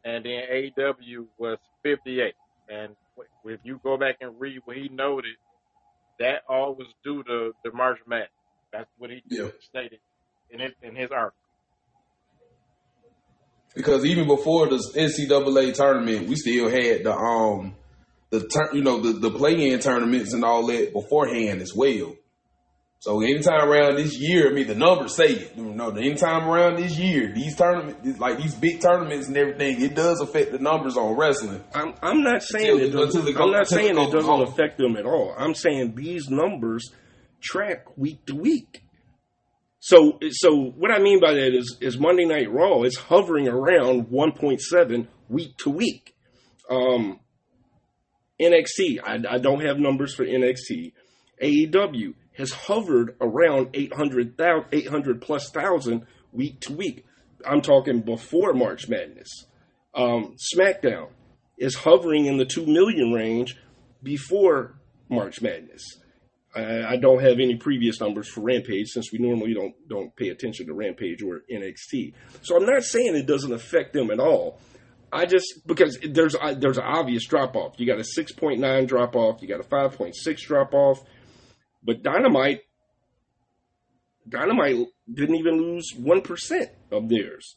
and 0.04 0.26
then 0.26 0.44
AW 0.78 1.26
was 1.38 1.58
58. 1.84 2.34
And 2.70 2.96
if 3.46 3.60
you 3.64 3.80
go 3.84 3.98
back 3.98 4.18
and 4.22 4.40
read 4.40 4.60
what 4.66 4.78
he 4.78 4.90
noted, 4.90 5.36
that 6.20 6.44
all 6.48 6.76
was 6.76 6.88
due 7.04 7.24
to 7.24 7.54
the 7.64 7.72
March 7.74 8.00
Madness. 8.08 8.30
That's 8.72 8.90
what 8.98 9.10
he 9.10 9.22
Yeah. 9.30 9.50
stated 9.70 10.00
in 10.50 10.60
his 10.60 10.72
in 10.82 10.96
his 10.96 11.12
article. 11.12 11.38
Because 13.76 14.06
even 14.06 14.28
before 14.28 14.68
the 14.68 14.78
NCAA 14.96 15.74
tournament, 15.74 16.28
we 16.28 16.36
still 16.36 16.70
had 16.70 17.04
the 17.04 17.14
um 17.14 17.76
the 18.30 18.70
you 18.74 18.82
know 18.82 19.00
the 19.00 19.14
the 19.20 19.32
play 19.32 19.70
in 19.72 19.80
tournaments 19.80 20.34
and 20.34 20.44
all 20.44 20.66
that 20.68 20.94
beforehand 20.94 21.62
as 21.62 21.74
well. 21.76 22.16
So 23.02 23.20
anytime 23.22 23.68
around 23.68 23.96
this 23.96 24.16
year, 24.16 24.48
I 24.48 24.54
mean 24.54 24.68
the 24.68 24.76
numbers 24.76 25.16
say 25.16 25.30
it. 25.30 25.58
You 25.58 25.74
know, 25.74 25.90
anytime 25.90 26.48
around 26.48 26.76
this 26.76 27.00
year, 27.00 27.34
these 27.34 27.56
tournaments 27.56 28.20
like 28.20 28.38
these 28.38 28.54
big 28.54 28.80
tournaments 28.80 29.28
and 29.28 29.36
everything, 29.36 29.82
it 29.82 29.96
does 29.96 30.22
affect 30.22 30.52
the 30.52 30.60
numbers 30.60 30.98
on 30.98 31.18
wrestling. 31.18 31.64
I'm, 31.74 31.96
I'm 32.04 32.22
not 32.22 32.44
saying 32.44 32.80
it 32.80 32.90
doesn't, 32.90 33.22
until 33.22 33.34
go- 33.34 33.44
I'm 33.46 33.52
not 33.54 33.62
until 33.62 33.78
saying 33.80 33.98
it 33.98 34.12
doesn't 34.12 34.30
home. 34.30 34.42
affect 34.42 34.78
them 34.78 34.96
at 34.98 35.08
all. 35.08 35.34
I'm 35.36 35.56
saying 35.56 35.96
these 35.96 36.30
numbers 36.30 36.92
track 37.40 37.98
week 37.98 38.24
to 38.28 38.36
week. 38.36 38.84
So 39.80 40.20
so 40.30 40.56
what 40.56 40.92
I 40.92 41.00
mean 41.00 41.20
by 41.20 41.34
that 41.34 41.56
is 41.56 41.78
is 41.82 41.98
Monday 41.98 42.26
Night 42.26 42.52
Raw 42.52 42.84
is 42.84 42.98
hovering 42.98 43.48
around 43.48 44.10
1.7 44.10 45.08
week 45.28 45.58
to 45.58 45.72
week. 45.72 46.14
Um, 46.70 47.20
NXT, 48.40 49.00
I, 49.04 49.16
I 49.28 49.38
don't 49.40 49.66
have 49.66 49.80
numbers 49.80 50.14
for 50.14 50.24
NXT. 50.24 50.94
AEW 51.42 52.14
has 52.42 52.52
hovered 52.52 53.16
around 53.22 53.70
800, 53.76 54.34
800 54.72 55.22
plus 55.22 55.50
thousand 55.52 56.08
week 56.32 56.60
to 56.62 56.74
week. 56.74 57.06
I'm 57.46 57.62
talking 57.62 58.02
before 58.02 58.54
March 58.54 58.90
Madness. 58.90 59.46
Um, 59.94 60.36
SmackDown 60.56 61.10
is 61.60 61.76
hovering 61.76 62.26
in 62.26 62.38
the 62.38 62.46
2 62.46 62.66
million 62.66 63.14
range 63.14 63.58
before 64.02 64.80
March 65.08 65.40
Madness. 65.40 65.84
I, 66.56 66.94
I 66.94 66.98
don't 66.98 67.22
have 67.22 67.40
any 67.40 67.58
previous 67.58 68.02
numbers 68.02 68.28
for 68.28 68.42
Rampage 68.42 68.88
since 68.88 69.12
we 69.12 69.20
normally 69.20 69.54
don't 69.54 69.76
don't 69.88 70.16
pay 70.16 70.30
attention 70.30 70.66
to 70.66 70.74
Rampage 70.74 71.22
or 71.22 71.44
NXT. 71.52 72.14
So 72.42 72.58
I'm 72.58 72.66
not 72.66 72.84
saying 72.84 73.16
it 73.16 73.28
doesn't 73.28 73.54
affect 73.54 73.94
them 73.94 74.10
at 74.10 74.20
all. 74.20 74.60
I 75.14 75.26
just 75.26 75.68
because 75.68 76.00
there's 76.02 76.36
there's 76.58 76.80
an 76.80 76.86
obvious 76.86 77.28
drop 77.28 77.56
off. 77.56 77.76
You 77.78 77.86
got 77.86 78.00
a 78.00 78.06
6.9 78.18 78.88
drop 78.88 79.16
off. 79.16 79.44
You 79.44 79.48
got 79.48 79.60
a 79.60 79.64
5.6 79.64 80.14
drop 80.40 80.74
off. 80.74 81.04
But 81.84 82.04
Dynamite, 82.04 82.62
Dynamite 84.28 84.88
didn't 85.12 85.36
even 85.36 85.58
lose 85.58 85.94
one 85.98 86.22
percent 86.22 86.70
of 86.92 87.10
theirs. 87.10 87.56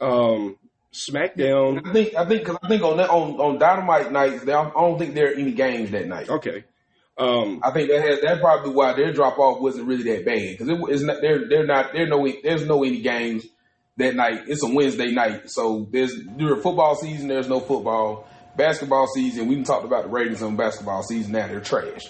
Um, 0.00 0.56
SmackDown, 0.92 1.86
I 1.88 1.92
think 1.92 2.14
I 2.14 2.24
think 2.26 2.46
cause 2.46 2.58
I 2.62 2.68
think 2.68 2.82
on 2.82 2.98
that 2.98 3.10
on, 3.10 3.40
on 3.40 3.58
Dynamite 3.58 4.12
nights, 4.12 4.42
I 4.42 4.70
don't 4.70 4.98
think 4.98 5.14
there 5.14 5.30
are 5.30 5.34
any 5.34 5.52
games 5.52 5.90
that 5.90 6.06
night. 6.06 6.28
okay. 6.28 6.64
Um, 7.16 7.60
I 7.62 7.70
think 7.70 7.90
that 7.90 8.02
has, 8.02 8.20
that's 8.22 8.40
probably 8.40 8.72
why 8.72 8.92
their 8.94 9.12
drop 9.12 9.38
off 9.38 9.60
wasn't 9.60 9.86
really 9.86 10.02
that 10.02 10.24
bad 10.24 10.58
because 10.58 10.68
it, 10.68 10.80
it's 10.88 11.02
not 11.02 11.20
they're 11.20 11.48
they're 11.48 11.66
not 11.66 11.92
there 11.92 12.08
no 12.08 12.28
there's 12.42 12.66
no 12.66 12.82
any 12.82 13.00
games 13.02 13.46
that 13.96 14.16
night. 14.16 14.42
It's 14.48 14.64
a 14.64 14.68
Wednesday 14.68 15.12
night, 15.12 15.48
so 15.48 15.86
there's 15.90 16.12
during 16.36 16.60
football 16.60 16.96
season 16.96 17.28
there's 17.28 17.48
no 17.48 17.60
football. 17.60 18.28
Basketball 18.56 19.08
season, 19.08 19.48
we 19.48 19.62
talked 19.64 19.84
about 19.84 20.04
the 20.04 20.10
ratings 20.10 20.42
on 20.42 20.54
basketball 20.54 21.02
season. 21.02 21.32
Now 21.32 21.48
they're 21.48 21.60
trash. 21.60 22.06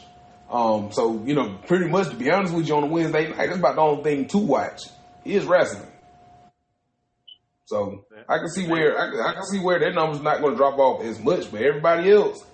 Um, 0.54 0.92
so 0.92 1.20
you 1.24 1.34
know, 1.34 1.58
pretty 1.66 1.86
much 1.88 2.10
to 2.10 2.14
be 2.16 2.30
honest 2.30 2.54
with 2.54 2.68
you, 2.68 2.76
on 2.76 2.84
a 2.84 2.86
Wednesday 2.86 3.28
night, 3.28 3.48
that's 3.48 3.58
about 3.58 3.74
the 3.74 3.80
only 3.82 4.02
thing 4.04 4.28
to 4.28 4.38
watch 4.38 4.80
is 5.24 5.44
wrestling. 5.46 5.88
So 7.66 8.04
I 8.28 8.38
can 8.38 8.48
see 8.48 8.66
where 8.68 8.96
I 8.98 9.10
can, 9.10 9.20
I 9.20 9.32
can 9.34 9.42
see 9.44 9.58
where 9.58 9.78
their 9.80 9.92
numbers 9.92 10.20
not 10.20 10.40
going 10.40 10.52
to 10.52 10.56
drop 10.56 10.78
off 10.78 11.02
as 11.02 11.18
much, 11.18 11.50
but 11.50 11.62
everybody 11.62 12.10
else, 12.12 12.44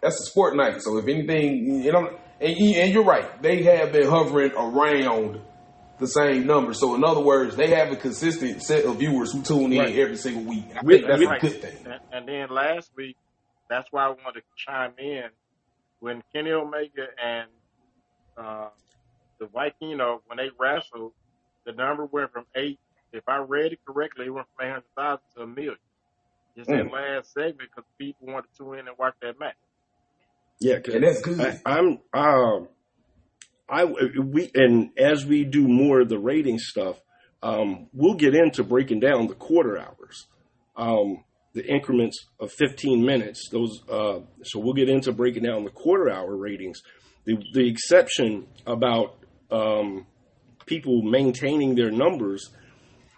that's 0.00 0.20
a 0.20 0.24
sport 0.24 0.56
night. 0.56 0.80
So 0.82 0.96
if 0.98 1.06
anything, 1.08 1.82
you 1.82 1.92
know, 1.92 2.16
and, 2.40 2.56
and 2.56 2.92
you're 2.92 3.04
right, 3.04 3.42
they 3.42 3.64
have 3.64 3.92
been 3.92 4.08
hovering 4.08 4.52
around 4.52 5.40
the 5.98 6.06
same 6.06 6.46
number. 6.46 6.74
So 6.74 6.94
in 6.94 7.02
other 7.04 7.20
words, 7.20 7.56
they 7.56 7.70
have 7.70 7.90
a 7.90 7.96
consistent 7.96 8.62
set 8.62 8.84
of 8.84 8.96
viewers 8.98 9.32
who 9.32 9.42
tune 9.42 9.72
in 9.72 9.78
Right. 9.80 9.98
every 9.98 10.16
single 10.16 10.44
week. 10.44 10.64
I 10.76 10.80
With- 10.84 11.00
think 11.00 11.06
that's 11.08 11.20
with- 11.20 11.30
a 11.30 11.38
good 11.40 11.62
thing. 11.62 11.86
And, 11.92 12.00
and 12.12 12.28
then 12.28 12.48
last 12.54 12.92
week, 12.96 13.16
that's 13.68 13.88
why 13.90 14.04
I 14.04 14.08
wanted 14.10 14.40
to 14.40 14.42
chime 14.56 14.92
in 14.98 15.24
when 16.00 16.22
Kenny 16.34 16.52
Omega 16.52 17.06
and 17.22 17.48
uh, 18.36 18.68
the 19.40 19.46
Vikingo 19.46 20.20
when 20.26 20.38
they 20.38 20.50
wrestled, 20.58 21.12
the 21.66 21.72
number 21.72 22.06
went 22.06 22.32
from 22.32 22.46
eight. 22.56 22.78
If 23.12 23.24
I 23.28 23.38
read 23.38 23.72
it 23.72 23.80
correctly, 23.86 24.26
it 24.26 24.30
went 24.30 24.46
from 24.56 24.66
eight 24.66 24.72
hundred 24.72 24.84
thousand 24.96 25.24
to 25.36 25.42
a 25.42 25.46
million. 25.46 25.76
Just 26.56 26.70
that 26.70 26.86
Mm. 26.86 26.92
last 26.92 27.32
segment 27.34 27.70
because 27.70 27.84
people 27.98 28.28
wanted 28.28 28.48
to 28.56 28.64
tune 28.64 28.78
in 28.78 28.88
and 28.88 28.98
watch 28.98 29.14
that 29.22 29.38
match. 29.38 29.56
yeah, 30.60 30.80
'cause 30.80 30.94
And 30.94 31.04
that's 31.04 31.22
good. 31.22 31.40
I, 31.40 31.60
I'm 31.66 32.00
um, 32.14 32.68
I 33.68 33.84
we 33.84 34.50
and 34.54 34.90
as 34.98 35.26
we 35.26 35.44
do 35.44 35.68
more 35.68 36.00
of 36.00 36.08
the 36.08 36.18
rating 36.18 36.58
stuff, 36.58 37.00
um, 37.42 37.88
we'll 37.92 38.14
get 38.14 38.34
into 38.34 38.64
breaking 38.64 39.00
down 39.00 39.28
the 39.28 39.34
quarter 39.34 39.78
hours, 39.78 40.28
um, 40.76 41.24
the 41.56 41.66
increments 41.66 42.26
of 42.38 42.52
15 42.52 43.04
minutes. 43.04 43.48
Those 43.50 43.82
uh, 43.90 44.20
so 44.44 44.60
we'll 44.60 44.74
get 44.74 44.90
into 44.90 45.10
breaking 45.10 45.42
down 45.42 45.64
the 45.64 45.70
quarter 45.70 46.10
hour 46.10 46.36
ratings. 46.36 46.82
The 47.24 47.36
the 47.52 47.68
exception 47.68 48.46
about 48.66 49.16
um, 49.50 50.06
people 50.66 51.02
maintaining 51.02 51.74
their 51.74 51.90
numbers 51.90 52.50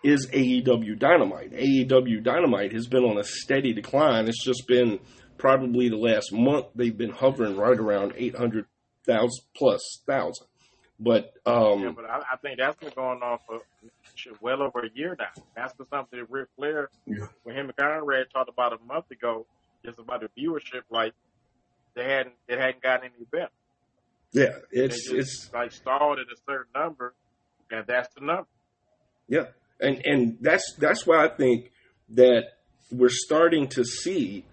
is 0.05 0.29
AEW 0.29 0.99
Dynamite. 0.99 1.53
AEW 1.53 2.23
Dynamite 2.23 2.73
has 2.73 2.87
been 2.87 3.03
on 3.03 3.19
a 3.19 3.25
steady 3.25 3.73
decline. 3.73 4.29
It's 4.29 4.45
just 4.45 4.69
been 4.69 5.01
probably 5.37 5.89
the 5.89 5.97
last 5.97 6.33
month 6.33 6.67
they've 6.77 6.97
been 6.97 7.11
hovering 7.11 7.57
right 7.57 7.79
around 7.79 8.13
800,000 8.17 9.31
plus 9.57 9.81
thousand. 10.07 10.47
But 11.01 11.33
um, 11.47 11.81
Yeah, 11.83 11.93
but 11.95 12.05
I, 12.07 12.23
I 12.33 12.37
think 12.43 12.59
that's 12.59 12.77
been 12.77 12.91
going 12.95 13.23
on 13.23 13.39
for 13.47 13.61
well 14.41 14.63
over 14.63 14.81
a 14.81 14.91
year 14.95 15.17
now. 15.19 15.43
That's 15.55 15.73
something 15.91 16.19
that 16.19 16.31
Ric 16.31 16.49
Flair, 16.57 16.91
Yeah. 17.07 17.27
when 17.45 17.55
him 17.57 17.67
and 17.67 17.77
Conrad 17.77 18.27
talked 18.33 18.49
about 18.49 18.73
a 18.73 18.85
month 18.85 19.11
ago, 19.11 19.47
just 19.85 19.99
about 20.01 20.23
the 20.23 20.29
viewership, 20.41 20.83
like 20.91 21.13
they 21.95 22.05
hadn't 22.05 22.35
it 22.49 22.59
hadn't 22.59 22.83
gotten 22.83 23.11
any 23.17 23.25
better. 23.31 23.49
yeah, 24.33 24.59
it's 24.73 25.09
it's 25.11 25.51
like 25.55 25.71
stalled 25.73 26.19
at 26.19 26.27
a 26.27 26.37
certain 26.47 26.71
number, 26.75 27.15
and 27.71 27.87
that's 27.87 28.13
the 28.15 28.25
number. 28.25 28.49
Yeah, 29.29 29.47
and 29.81 30.05
and 30.05 30.39
that's 30.41 30.75
that's 30.79 31.07
why 31.07 31.25
I 31.25 31.29
think 31.29 31.71
that 32.11 32.45
we're 32.91 33.09
starting 33.11 33.69
to 33.69 33.85
see, 33.85 34.45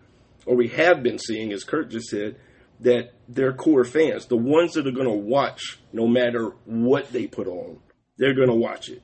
or 0.46 0.56
we 0.56 0.68
have 0.68 1.02
been 1.02 1.18
seeing, 1.18 1.52
as 1.54 1.64
Kurt 1.64 1.90
just 1.90 2.10
said, 2.10 2.36
that 2.82 3.14
their 3.28 3.54
core 3.54 3.86
fans, 3.86 4.28
the 4.28 4.38
ones 4.38 4.74
that 4.74 4.88
are 4.88 4.92
going 4.92 5.08
to 5.08 5.14
watch 5.14 5.80
no 5.94 6.08
matter 6.08 6.52
what 6.66 7.12
they 7.12 7.28
put 7.28 7.48
on, 7.48 7.80
they're 8.18 8.36
going 8.36 8.50
to 8.50 8.56
watch 8.56 8.90
it. 8.90 9.02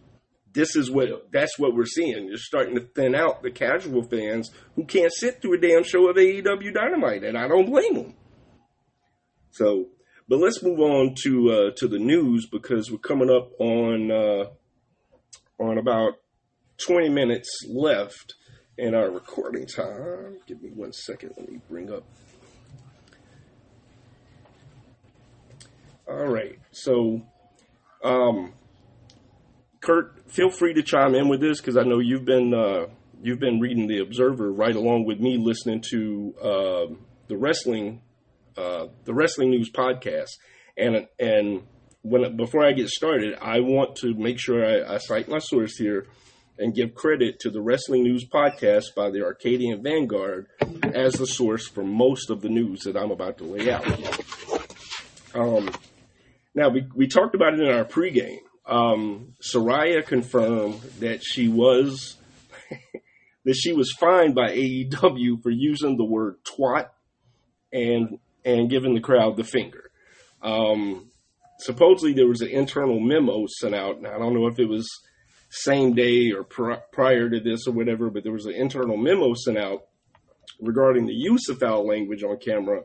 This 0.53 0.75
is 0.75 0.91
what 0.91 1.31
that's 1.31 1.57
what 1.57 1.73
we're 1.73 1.85
seeing. 1.85 2.27
You're 2.27 2.37
starting 2.37 2.75
to 2.75 2.81
thin 2.81 3.15
out 3.15 3.41
the 3.41 3.51
casual 3.51 4.03
fans 4.03 4.51
who 4.75 4.85
can't 4.85 5.13
sit 5.13 5.41
through 5.41 5.53
a 5.53 5.61
damn 5.61 5.83
show 5.83 6.09
of 6.09 6.17
AEW 6.17 6.73
Dynamite, 6.73 7.23
and 7.23 7.37
I 7.37 7.47
don't 7.47 7.69
blame 7.69 7.93
them. 7.93 8.15
So, 9.51 9.87
but 10.27 10.39
let's 10.39 10.61
move 10.61 10.79
on 10.81 11.15
to 11.23 11.51
uh, 11.51 11.71
to 11.77 11.87
the 11.87 11.99
news 11.99 12.47
because 12.51 12.91
we're 12.91 12.97
coming 12.97 13.29
up 13.29 13.51
on. 13.59 14.11
Uh, 14.11 14.45
on 15.61 15.77
about 15.77 16.13
20 16.85 17.09
minutes 17.09 17.49
left 17.69 18.33
in 18.77 18.95
our 18.95 19.09
recording 19.11 19.67
time. 19.67 20.37
Give 20.47 20.61
me 20.61 20.69
one 20.69 20.91
second. 20.91 21.33
Let 21.37 21.49
me 21.49 21.59
bring 21.69 21.91
up. 21.91 22.03
All 26.11 26.27
right. 26.27 26.59
So, 26.71 27.21
um, 28.03 28.51
Kurt, 29.79 30.29
feel 30.29 30.49
free 30.49 30.73
to 30.73 30.83
chime 30.83 31.15
in 31.15 31.29
with 31.29 31.39
this 31.39 31.61
because 31.61 31.77
I 31.77 31.83
know 31.83 31.99
you've 31.99 32.25
been 32.25 32.53
uh, 32.53 32.87
you've 33.23 33.39
been 33.39 33.61
reading 33.61 33.87
the 33.87 33.99
Observer 33.99 34.51
right 34.51 34.75
along 34.75 35.05
with 35.05 35.21
me, 35.21 35.37
listening 35.37 35.81
to 35.91 36.35
um 36.41 37.05
the 37.27 37.37
wrestling 37.37 38.01
uh, 38.57 38.87
the 39.05 39.13
wrestling 39.13 39.51
news 39.51 39.71
podcast, 39.71 40.31
and 40.77 41.07
and 41.17 41.63
when 42.01 42.35
before 42.35 42.65
I 42.65 42.73
get 42.73 42.89
started, 42.89 43.37
I 43.41 43.61
want 43.61 43.95
to 43.97 44.13
make 44.13 44.37
sure 44.37 44.65
I, 44.65 44.95
I 44.95 44.97
cite 44.97 45.29
my 45.29 45.39
source 45.39 45.77
here 45.77 46.07
and 46.57 46.75
give 46.75 46.93
credit 46.93 47.39
to 47.39 47.49
the 47.49 47.61
Wrestling 47.61 48.03
News 48.03 48.27
podcast 48.27 48.93
by 48.95 49.09
the 49.09 49.23
Arcadian 49.23 49.81
Vanguard 49.81 50.47
as 50.93 51.13
the 51.13 51.25
source 51.25 51.67
for 51.67 51.83
most 51.83 52.29
of 52.29 52.41
the 52.41 52.49
news 52.49 52.81
that 52.81 52.97
I'm 52.97 53.11
about 53.11 53.37
to 53.37 53.45
lay 53.45 53.71
out. 53.71 53.85
Um, 55.33 55.71
now 56.53 56.69
we 56.69 56.85
we 56.93 57.07
talked 57.07 57.35
about 57.35 57.53
it 57.53 57.59
in 57.59 57.71
our 57.71 57.85
pregame. 57.85 58.39
Um, 58.65 59.33
Saraya 59.41 60.05
confirmed 60.05 60.81
that 60.99 61.23
she 61.23 61.47
was 61.47 62.17
that 63.45 63.55
she 63.55 63.73
was 63.73 63.91
fined 63.91 64.35
by 64.35 64.51
AEW 64.51 65.41
for 65.41 65.49
using 65.49 65.97
the 65.97 66.05
word 66.05 66.35
twat 66.43 66.89
and 67.71 68.19
and 68.43 68.69
giving 68.69 68.93
the 68.93 69.01
crowd 69.01 69.37
the 69.37 69.43
finger. 69.43 69.91
Um, 70.41 71.11
supposedly 71.59 72.13
there 72.13 72.27
was 72.27 72.41
an 72.41 72.49
internal 72.49 72.99
memo 72.99 73.45
sent 73.47 73.75
out. 73.75 73.97
I 74.05 74.17
don't 74.17 74.33
know 74.33 74.47
if 74.47 74.59
it 74.59 74.67
was 74.67 74.87
same 75.49 75.93
day 75.93 76.31
or 76.31 76.43
pr- 76.43 76.81
prior 76.91 77.29
to 77.29 77.39
this 77.39 77.67
or 77.67 77.73
whatever, 77.73 78.09
but 78.09 78.23
there 78.23 78.31
was 78.31 78.45
an 78.45 78.53
internal 78.53 78.97
memo 78.97 79.33
sent 79.33 79.57
out 79.57 79.85
regarding 80.59 81.05
the 81.05 81.13
use 81.13 81.49
of 81.49 81.59
foul 81.59 81.85
language 81.85 82.23
on 82.23 82.37
camera 82.37 82.83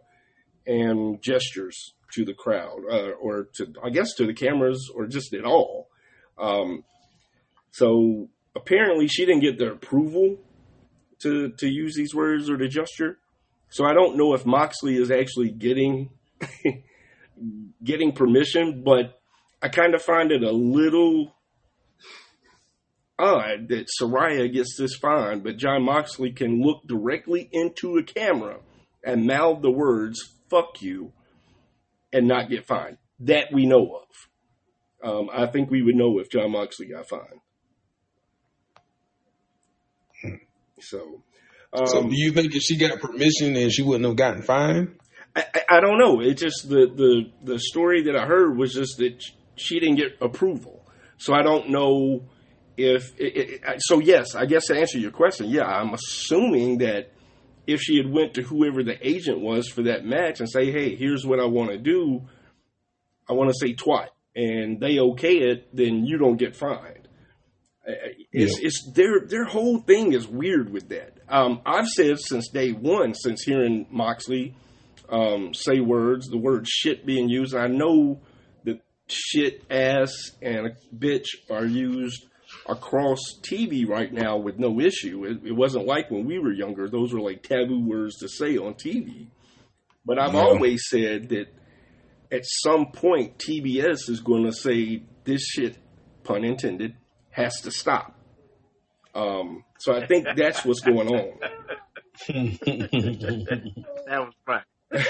and 0.66 1.22
gestures 1.22 1.94
to 2.16 2.24
the 2.24 2.34
crowd, 2.34 2.80
uh, 2.90 3.10
or 3.20 3.48
to 3.54 3.72
I 3.82 3.90
guess 3.90 4.14
to 4.14 4.26
the 4.26 4.34
cameras, 4.34 4.90
or 4.94 5.06
just 5.06 5.32
at 5.34 5.44
all. 5.44 5.88
Um, 6.38 6.84
so 7.70 8.28
apparently, 8.54 9.06
she 9.06 9.24
didn't 9.26 9.42
get 9.42 9.58
the 9.58 9.72
approval 9.72 10.38
to 11.20 11.50
to 11.58 11.68
use 11.68 11.94
these 11.94 12.14
words 12.14 12.50
or 12.50 12.56
to 12.56 12.68
gesture. 12.68 13.18
So 13.68 13.84
I 13.84 13.92
don't 13.92 14.16
know 14.16 14.34
if 14.34 14.46
Moxley 14.46 14.96
is 14.96 15.10
actually 15.10 15.50
getting 15.50 16.10
getting 17.84 18.12
permission, 18.12 18.82
but 18.82 19.20
I 19.62 19.68
kind 19.68 19.94
of 19.94 20.02
find 20.02 20.32
it 20.32 20.42
a 20.42 20.52
little 20.52 21.34
odd 23.18 23.68
that 23.68 23.86
Saraya 24.00 24.52
gets 24.52 24.76
this 24.78 24.94
fine, 24.96 25.40
but 25.40 25.56
Jon 25.56 25.82
Moxley 25.82 26.32
can 26.32 26.60
look 26.62 26.86
directly 26.86 27.48
into 27.52 27.96
a 27.96 28.02
camera 28.02 28.60
and 29.04 29.26
mouth 29.26 29.62
the 29.62 29.70
words 29.70 30.18
"fuck 30.48 30.82
you" 30.82 31.12
and 32.12 32.26
not 32.28 32.48
get 32.50 32.66
fined. 32.66 32.98
That 33.20 33.52
we 33.52 33.66
know 33.66 34.00
of. 34.02 35.08
Um, 35.08 35.30
I 35.32 35.46
think 35.46 35.70
we 35.70 35.82
would 35.82 35.94
know 35.94 36.18
if 36.18 36.30
Jon 36.30 36.52
Moxley 36.52 36.86
got 36.86 37.08
fined. 37.08 37.40
So, 40.80 41.22
um, 41.72 41.86
so 41.86 42.02
do 42.02 42.14
you 42.16 42.32
think 42.32 42.54
if 42.54 42.62
she 42.62 42.76
got 42.76 43.00
permission 43.00 43.54
then 43.54 43.70
she 43.70 43.82
wouldn't 43.82 44.04
have 44.06 44.16
gotten 44.16 44.42
fined? 44.42 44.96
I, 45.34 45.44
I- 45.54 45.76
I 45.76 45.80
don't 45.80 45.98
know. 45.98 46.20
It 46.20 46.34
just 46.34 46.68
the, 46.68 46.86
the 46.86 47.30
the 47.52 47.58
story 47.58 48.02
that 48.04 48.16
I 48.16 48.26
heard 48.26 48.56
was 48.56 48.72
just 48.74 48.98
that 48.98 49.22
she 49.56 49.80
didn't 49.80 49.96
get 49.96 50.16
approval. 50.20 50.86
So 51.18 51.34
I 51.34 51.42
don't 51.42 51.70
know 51.70 52.24
if. 52.76 53.18
It, 53.18 53.36
it, 53.36 53.62
so 53.78 53.98
yes, 54.00 54.34
I 54.34 54.46
guess 54.46 54.66
to 54.66 54.78
answer 54.78 54.98
your 54.98 55.10
question, 55.12 55.48
yeah, 55.48 55.64
I'm 55.64 55.94
assuming 55.94 56.78
that 56.78 57.10
if 57.66 57.80
she 57.80 57.96
had 57.96 58.10
went 58.10 58.34
to 58.34 58.42
whoever 58.42 58.82
the 58.82 58.96
agent 59.06 59.40
was 59.40 59.68
for 59.68 59.82
that 59.82 60.04
match 60.04 60.40
and 60.40 60.50
say, 60.50 60.70
"Hey, 60.70 60.94
here's 60.94 61.26
what 61.26 61.40
I 61.40 61.46
want 61.46 61.70
to 61.70 61.78
do. 61.78 62.22
I 63.28 63.32
want 63.32 63.50
to 63.50 63.56
say 63.58 63.74
twat," 63.74 64.08
and 64.34 64.80
they 64.80 64.98
okay 64.98 65.38
it, 65.38 65.74
then 65.74 66.04
you 66.04 66.18
don't 66.18 66.36
get 66.36 66.56
fined. 66.56 67.08
Uh, 67.86 67.92
It's, 68.32 68.58
it's 68.58 68.90
their 68.92 69.20
their 69.26 69.44
whole 69.44 69.78
thing 69.80 70.12
is 70.12 70.26
weird 70.26 70.70
with 70.72 70.88
that. 70.90 71.18
Um, 71.28 71.60
I've 71.64 71.88
said 71.88 72.18
since 72.18 72.48
day 72.48 72.72
one, 72.72 73.14
since 73.14 73.42
hearing 73.42 73.86
Moxley 73.90 74.54
um, 75.08 75.54
say 75.54 75.80
words, 75.80 76.28
the 76.28 76.38
word 76.38 76.66
shit 76.68 77.06
being 77.06 77.28
used. 77.28 77.54
I 77.54 77.68
know 77.68 78.20
that 78.64 78.80
shit, 79.08 79.64
ass, 79.70 80.12
and 80.42 80.66
a 80.66 80.76
bitch 80.94 81.26
are 81.50 81.64
used 81.64 82.26
across 82.68 83.18
TV 83.48 83.86
right 83.88 84.12
now 84.12 84.36
with 84.36 84.58
no 84.58 84.80
issue. 84.80 85.24
It, 85.24 85.44
it 85.46 85.52
wasn't 85.52 85.86
like 85.86 86.10
when 86.10 86.24
we 86.26 86.38
were 86.38 86.52
younger; 86.52 86.88
those 86.88 87.12
were 87.12 87.20
like 87.20 87.42
taboo 87.42 87.80
words 87.84 88.16
to 88.18 88.28
say 88.28 88.56
on 88.56 88.74
TV. 88.74 89.28
But 90.04 90.18
I've 90.18 90.34
Yeah. 90.34 90.40
always 90.40 90.82
said 90.88 91.28
that 91.30 91.48
at 92.30 92.42
some 92.44 92.92
point 92.92 93.38
TBS 93.38 94.08
is 94.08 94.20
going 94.20 94.44
to 94.44 94.52
say 94.52 95.02
this 95.24 95.42
shit, 95.44 95.78
pun 96.24 96.44
intended, 96.44 96.96
has 97.30 97.60
to 97.62 97.70
stop. 97.70 98.12
Um, 99.14 99.64
so 99.78 99.94
I 99.94 100.06
think 100.06 100.26
that's 100.36 100.64
what's 100.64 100.80
going 100.80 101.08
on. 101.08 101.38
That 104.06 104.20
was 104.20 104.34
fun. 104.46 104.62
um, 104.92 105.00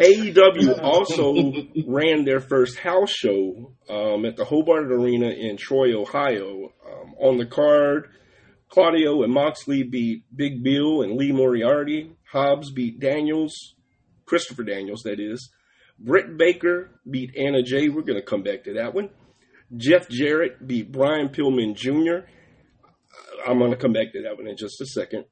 AEW 0.00 0.82
also 0.82 1.52
ran 1.86 2.24
their 2.24 2.40
first 2.40 2.78
house 2.78 3.10
show 3.10 3.74
um, 3.90 4.24
at 4.24 4.36
the 4.36 4.44
Hobart 4.44 4.90
Arena 4.90 5.28
in 5.28 5.58
Troy, 5.58 5.94
Ohio. 5.94 6.72
Um, 6.86 7.14
on 7.20 7.36
the 7.36 7.44
card, 7.44 8.08
Claudio 8.70 9.22
and 9.22 9.32
Moxley 9.32 9.82
beat 9.82 10.24
Big 10.34 10.62
Bill 10.62 11.02
and 11.02 11.16
Lee 11.16 11.32
Moriarty. 11.32 12.12
Hobbs 12.32 12.70
beat 12.70 13.00
Daniels, 13.00 13.74
Christopher 14.24 14.64
Daniels, 14.64 15.02
that 15.02 15.20
is. 15.20 15.50
Britt 15.98 16.38
Baker 16.38 16.90
beat 17.08 17.36
Anna 17.36 17.62
Jay. 17.62 17.90
We're 17.90 18.02
going 18.02 18.20
to 18.20 18.24
come 18.24 18.42
back 18.42 18.64
to 18.64 18.74
that 18.74 18.94
one. 18.94 19.10
Jeff 19.76 20.08
Jarrett 20.08 20.66
beat 20.66 20.90
Brian 20.90 21.28
Pillman 21.28 21.74
Jr. 21.76 22.26
I'm 23.46 23.58
going 23.58 23.72
to 23.72 23.76
come 23.76 23.92
back 23.92 24.12
to 24.12 24.22
that 24.22 24.36
one 24.36 24.46
in 24.46 24.56
just 24.56 24.80
a 24.80 24.86
second. 24.86 25.26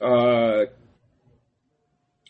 Uh, 0.00 0.64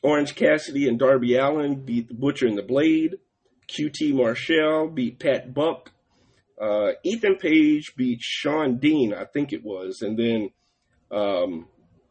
Orange 0.05 0.35
Cassidy 0.35 0.87
and 0.87 0.99
Darby 0.99 1.35
Allin 1.35 1.83
beat 1.83 2.09
the 2.09 2.15
Butcher 2.15 2.47
and 2.47 2.59
the 2.59 2.63
Blade. 2.63 3.17
QT 3.69 4.13
Marshall 4.13 4.89
beat 4.89 5.19
Pat 5.19 5.55
Buck. 5.55 5.93
Uh, 6.61 6.91
Ethan 7.03 7.37
Page 7.37 7.95
beat 7.97 8.21
Shawn 8.21 8.77
Dean, 8.77 9.15
I 9.15 9.25
think 9.25 9.55
it 9.55 9.65
was, 9.65 10.03
and 10.03 10.19
then 10.19 10.51
um, 11.11 11.69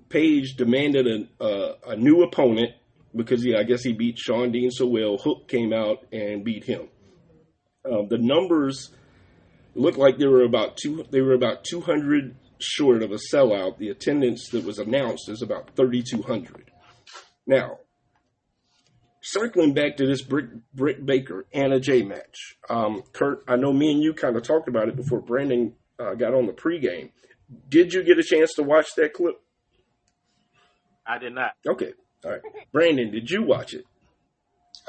Page 0.10 0.56
demanded 0.56 1.06
a, 1.07 1.44
a, 1.45 1.76
a 1.90 1.95
new 1.95 2.24
opponent 2.24 2.72
because 3.15 3.44
he, 3.44 3.56
I 3.56 3.61
guess 3.61 3.84
he 3.84 3.94
beat 3.94 4.18
Shawn 4.18 4.52
Dean 4.52 4.72
so 4.72 4.88
well. 4.88 5.18
Hook 5.18 5.48
came 5.48 5.72
out 5.72 5.99
and 6.11 6.44
beat 6.44 6.64
him. 6.64 6.90
Um, 7.86 8.07
the 8.10 8.18
numbers 8.18 8.90
looked 9.76 9.99
like 9.99 10.18
they 10.18 10.26
were 10.26 10.44
about 10.44 10.78
two. 10.78 11.06
They 11.11 11.22
were 11.22 11.34
about 11.34 11.64
200 11.64 12.36
short 12.60 13.03
of 13.03 13.11
a 13.11 13.20
sellout. 13.32 13.78
The 13.78 13.90
attendance 13.90 14.49
that 14.49 14.65
was 14.65 14.80
announced 14.80 15.30
is 15.30 15.44
about 15.44 15.76
3,200. 15.76 16.72
Now, 17.45 17.80
circling 19.23 19.73
back 19.73 19.97
to 19.97 20.05
this 20.05 20.21
Britt, 20.21 20.49
Britt 20.73 21.05
Baker 21.05 21.45
Anna 21.53 21.79
Jay 21.79 22.03
match, 22.03 22.57
um, 22.69 23.03
Kurt, 23.13 23.43
I 23.47 23.55
know 23.55 23.73
me 23.73 23.91
and 23.91 24.03
you 24.03 24.13
kind 24.13 24.35
of 24.35 24.43
talked 24.43 24.67
about 24.67 24.89
it 24.89 24.95
before 24.95 25.21
Brandon 25.21 25.73
uh, 25.97 26.13
got 26.13 26.33
on 26.33 26.45
the 26.45 26.53
pregame. 26.53 27.09
Did 27.69 27.93
you 27.93 28.03
get 28.03 28.19
a 28.19 28.23
chance 28.23 28.53
to 28.55 28.63
watch 28.63 28.95
that 28.97 29.13
clip? 29.13 29.35
I 31.07 31.17
did 31.17 31.33
not. 31.33 31.51
Okay, 31.67 31.93
all 32.23 32.31
right. 32.31 32.41
Brandon, 32.71 33.11
did 33.11 33.29
you 33.29 33.43
watch 33.43 33.73
it? 33.73 33.85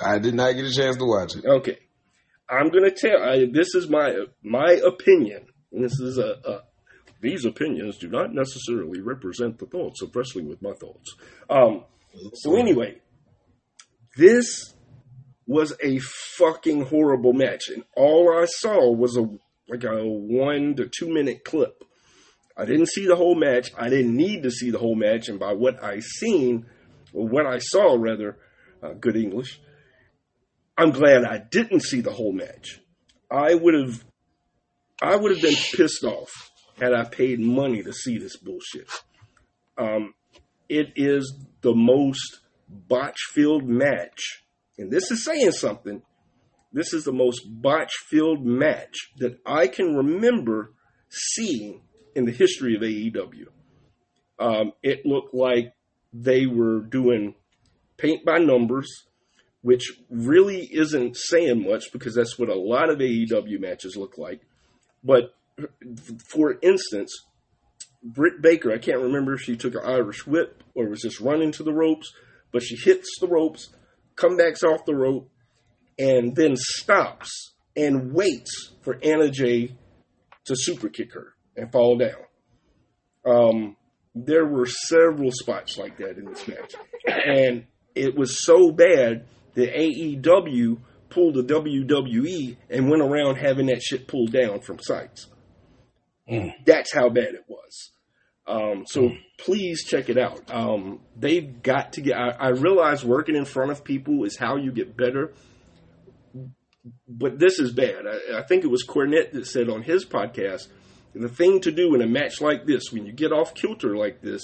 I 0.02 0.18
did 0.18 0.34
not 0.34 0.52
get 0.52 0.64
a 0.64 0.72
chance 0.72 0.96
to 0.96 1.04
watch 1.04 1.36
it. 1.36 1.44
Okay, 1.44 1.78
I'm 2.48 2.70
gonna 2.70 2.90
tell. 2.90 3.22
I, 3.22 3.46
this 3.52 3.74
is 3.74 3.88
my 3.88 4.24
my 4.42 4.80
opinion. 4.84 5.46
This 5.72 5.98
is 6.00 6.18
a, 6.18 6.36
a. 6.44 6.60
These 7.20 7.44
opinions 7.44 7.98
do 7.98 8.08
not 8.08 8.32
necessarily 8.34 9.00
represent 9.00 9.58
the 9.58 9.66
thoughts 9.66 10.02
of 10.02 10.14
wrestling 10.14 10.48
with 10.48 10.60
my 10.62 10.72
thoughts. 10.72 11.16
Um, 11.48 11.84
so 12.34 12.56
anyway, 12.56 13.00
this 14.16 14.74
was 15.46 15.74
a 15.82 15.98
fucking 15.98 16.86
horrible 16.86 17.32
match, 17.32 17.68
and 17.68 17.84
all 17.96 18.34
I 18.34 18.46
saw 18.46 18.90
was 18.90 19.16
a 19.16 19.28
like 19.68 19.84
a 19.84 20.04
one 20.04 20.74
to 20.76 20.88
two 20.88 21.08
minute 21.12 21.44
clip. 21.44 21.82
I 22.56 22.64
didn't 22.64 22.88
see 22.88 23.06
the 23.06 23.16
whole 23.16 23.34
match. 23.34 23.72
I 23.76 23.88
didn't 23.88 24.16
need 24.16 24.44
to 24.44 24.50
see 24.50 24.70
the 24.70 24.78
whole 24.78 24.94
match, 24.94 25.28
and 25.28 25.38
by 25.38 25.52
what 25.52 25.82
I 25.82 26.00
seen, 26.00 26.66
or 27.12 27.26
what 27.26 27.46
I 27.46 27.58
saw 27.58 27.96
rather, 27.98 28.38
uh, 28.82 28.92
good 28.92 29.16
English, 29.16 29.60
I'm 30.76 30.90
glad 30.90 31.24
I 31.24 31.38
didn't 31.38 31.80
see 31.80 32.00
the 32.00 32.12
whole 32.12 32.32
match. 32.32 32.80
I 33.30 33.54
would 33.54 33.74
have, 33.74 34.04
I 35.02 35.16
would 35.16 35.32
have 35.32 35.42
been 35.42 35.54
pissed 35.54 36.04
off 36.04 36.30
had 36.80 36.92
I 36.92 37.04
paid 37.04 37.40
money 37.40 37.82
to 37.82 37.92
see 37.92 38.18
this 38.18 38.36
bullshit. 38.36 38.88
Um, 39.76 40.14
it 40.68 40.92
is 40.96 41.34
the 41.60 41.74
most 41.74 42.40
botch-filled 42.68 43.64
match, 43.64 44.44
and 44.78 44.90
this 44.90 45.10
is 45.10 45.24
saying 45.24 45.52
something. 45.52 46.02
This 46.72 46.92
is 46.92 47.04
the 47.04 47.12
most 47.12 47.42
botch-filled 47.46 48.44
match 48.44 48.94
that 49.18 49.38
I 49.46 49.68
can 49.68 49.94
remember 49.94 50.72
seeing 51.08 51.82
in 52.14 52.24
the 52.24 52.32
history 52.32 52.74
of 52.74 52.82
AEW. 52.82 53.46
Um, 54.38 54.72
it 54.82 55.06
looked 55.06 55.34
like 55.34 55.72
they 56.12 56.46
were 56.46 56.80
doing 56.80 57.34
paint 57.96 58.24
by 58.24 58.38
numbers, 58.38 58.88
which 59.62 59.92
really 60.10 60.68
isn't 60.72 61.16
saying 61.16 61.68
much 61.68 61.92
because 61.92 62.14
that's 62.14 62.38
what 62.38 62.48
a 62.48 62.58
lot 62.58 62.90
of 62.90 62.98
AEW 62.98 63.60
matches 63.60 63.96
look 63.96 64.18
like. 64.18 64.40
But 65.02 65.34
for 66.26 66.58
instance, 66.62 67.12
Britt 68.02 68.42
Baker, 68.42 68.72
I 68.72 68.78
can't 68.78 69.00
remember 69.00 69.34
if 69.34 69.42
she 69.42 69.56
took 69.56 69.74
an 69.74 69.84
Irish 69.84 70.26
whip 70.26 70.62
or 70.74 70.88
was 70.88 71.02
just 71.02 71.20
running 71.20 71.52
to 71.52 71.62
the 71.62 71.72
ropes, 71.72 72.12
but 72.54 72.62
she 72.62 72.76
hits 72.76 73.18
the 73.20 73.26
ropes, 73.26 73.70
comes 74.14 74.38
back 74.38 74.54
off 74.62 74.86
the 74.86 74.94
rope, 74.94 75.28
and 75.98 76.36
then 76.36 76.54
stops 76.56 77.52
and 77.76 78.14
waits 78.14 78.72
for 78.82 78.96
Anna 79.02 79.28
Jay 79.28 79.76
to 80.44 80.54
super 80.56 80.88
kick 80.88 81.12
her 81.14 81.34
and 81.56 81.72
fall 81.72 81.98
down. 81.98 82.22
Um, 83.26 83.76
there 84.14 84.46
were 84.46 84.66
several 84.66 85.32
spots 85.32 85.76
like 85.76 85.98
that 85.98 86.16
in 86.16 86.26
this 86.26 86.46
match, 86.46 86.74
and 87.06 87.66
it 87.96 88.16
was 88.16 88.44
so 88.44 88.70
bad 88.70 89.26
that 89.54 89.74
AEW 89.74 90.78
pulled 91.10 91.34
the 91.34 91.42
WWE 91.42 92.56
and 92.70 92.88
went 92.88 93.02
around 93.02 93.36
having 93.36 93.66
that 93.66 93.82
shit 93.82 94.06
pulled 94.06 94.30
down 94.30 94.60
from 94.60 94.78
sites. 94.78 95.26
Mm. 96.30 96.52
That's 96.64 96.94
how 96.94 97.08
bad 97.08 97.34
it 97.34 97.46
was. 97.48 97.90
Um, 98.46 98.84
so 98.86 99.10
please 99.38 99.84
check 99.84 100.10
it 100.10 100.18
out. 100.18 100.50
Um, 100.52 101.00
they've 101.16 101.62
got 101.62 101.94
to 101.94 102.00
get. 102.02 102.16
I, 102.16 102.30
I 102.30 102.48
realize 102.48 103.04
working 103.04 103.36
in 103.36 103.44
front 103.44 103.70
of 103.70 103.84
people 103.84 104.24
is 104.24 104.36
how 104.36 104.56
you 104.56 104.70
get 104.70 104.96
better, 104.96 105.32
but 107.08 107.38
this 107.38 107.58
is 107.58 107.72
bad. 107.72 108.06
I, 108.06 108.40
I 108.40 108.42
think 108.42 108.64
it 108.64 108.70
was 108.70 108.86
Cornette 108.86 109.32
that 109.32 109.46
said 109.46 109.68
on 109.68 109.82
his 109.82 110.04
podcast 110.04 110.68
the 111.14 111.28
thing 111.28 111.60
to 111.60 111.70
do 111.70 111.94
in 111.94 112.02
a 112.02 112.06
match 112.06 112.40
like 112.40 112.66
this, 112.66 112.90
when 112.90 113.06
you 113.06 113.12
get 113.12 113.32
off 113.32 113.54
kilter 113.54 113.96
like 113.96 114.20
this, 114.20 114.42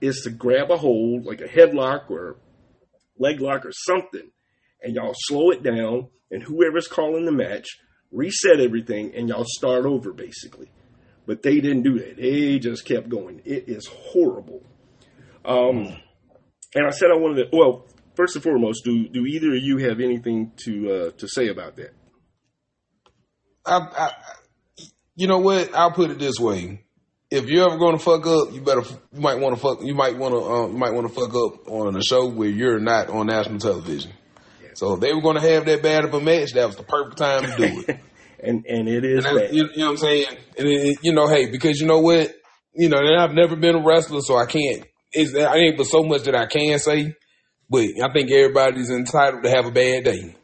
is 0.00 0.20
to 0.24 0.30
grab 0.30 0.70
a 0.70 0.76
hold, 0.76 1.24
like 1.24 1.40
a 1.40 1.48
headlock 1.48 2.10
or 2.10 2.36
leg 3.18 3.40
lock 3.40 3.64
or 3.64 3.72
something, 3.72 4.30
and 4.82 4.94
y'all 4.94 5.14
slow 5.14 5.50
it 5.50 5.62
down, 5.62 6.08
and 6.30 6.42
whoever's 6.42 6.88
calling 6.88 7.24
the 7.24 7.32
match, 7.32 7.66
reset 8.10 8.60
everything, 8.60 9.12
and 9.14 9.28
y'all 9.28 9.46
start 9.46 9.86
over 9.86 10.12
basically. 10.12 10.70
But 11.26 11.42
they 11.42 11.60
didn't 11.60 11.82
do 11.82 11.98
that. 11.98 12.16
They 12.16 12.58
just 12.58 12.84
kept 12.84 13.08
going. 13.08 13.42
It 13.44 13.68
is 13.68 13.86
horrible. 13.86 14.62
Um, 15.44 15.96
and 16.74 16.86
I 16.86 16.90
said 16.90 17.10
I 17.12 17.16
wanted 17.16 17.50
to. 17.50 17.56
Well, 17.56 17.86
first 18.14 18.34
and 18.36 18.42
foremost, 18.42 18.84
do 18.84 19.08
do 19.08 19.24
either 19.26 19.54
of 19.54 19.62
you 19.62 19.78
have 19.78 20.00
anything 20.00 20.52
to 20.64 20.92
uh, 20.92 21.10
to 21.12 21.28
say 21.28 21.48
about 21.48 21.76
that? 21.76 21.92
I, 23.64 23.78
I 23.78 24.10
you 25.14 25.26
know 25.26 25.38
what? 25.38 25.74
I'll 25.74 25.92
put 25.92 26.10
it 26.10 26.18
this 26.18 26.38
way: 26.40 26.80
if 27.30 27.48
you're 27.48 27.66
ever 27.66 27.78
going 27.78 27.96
to 27.96 28.02
fuck 28.02 28.26
up, 28.26 28.52
you 28.52 28.60
better 28.60 28.82
you 29.12 29.20
might 29.20 29.38
want 29.38 29.54
to 29.54 29.60
fuck 29.60 29.82
you 29.82 29.94
might 29.94 30.16
want 30.16 30.34
to 30.34 30.40
um, 30.40 30.72
you 30.72 30.78
might 30.78 30.92
want 30.92 31.08
to 31.08 31.14
fuck 31.14 31.34
up 31.34 31.68
on 31.68 31.96
a 31.96 32.02
show 32.02 32.28
where 32.28 32.48
you're 32.48 32.78
not 32.78 33.08
on 33.08 33.26
national 33.26 33.58
television. 33.58 34.12
Yeah. 34.62 34.70
So 34.74 34.94
if 34.94 35.00
they 35.00 35.12
were 35.12 35.22
going 35.22 35.40
to 35.40 35.48
have 35.48 35.64
that 35.66 35.82
bad 35.82 36.04
of 36.04 36.14
a 36.14 36.20
match, 36.20 36.52
that 36.52 36.66
was 36.66 36.76
the 36.76 36.82
perfect 36.82 37.18
time 37.18 37.42
to 37.42 37.56
do 37.56 37.84
it. 37.88 38.00
and 38.42 38.64
and 38.66 38.88
it 38.88 39.04
is. 39.04 39.24
And 39.24 39.54
you, 39.54 39.68
you, 39.74 39.78
know 39.78 39.86
what 39.86 39.90
I'm 39.92 39.96
saying? 39.98 40.26
And 40.58 40.68
it, 40.68 40.98
you 41.02 41.12
know, 41.12 41.28
hey, 41.28 41.50
because 41.50 41.80
you 41.80 41.86
know 41.86 42.00
what? 42.00 42.32
You 42.74 42.88
know, 42.88 42.98
I've 42.98 43.34
never 43.34 43.56
been 43.56 43.76
a 43.76 43.84
wrestler, 43.84 44.20
so 44.20 44.36
I 44.36 44.46
can't. 44.46 44.84
It's 45.12 45.34
I 45.34 45.56
ain't 45.56 45.76
but 45.76 45.86
so 45.86 46.02
much 46.02 46.22
that 46.24 46.34
I 46.34 46.46
can 46.46 46.78
say. 46.78 47.14
But 47.68 47.84
I 48.02 48.12
think 48.12 48.30
everybody's 48.30 48.90
entitled 48.90 49.44
to 49.44 49.50
have 49.50 49.66
a 49.66 49.70
bad 49.70 50.04
day. 50.04 50.36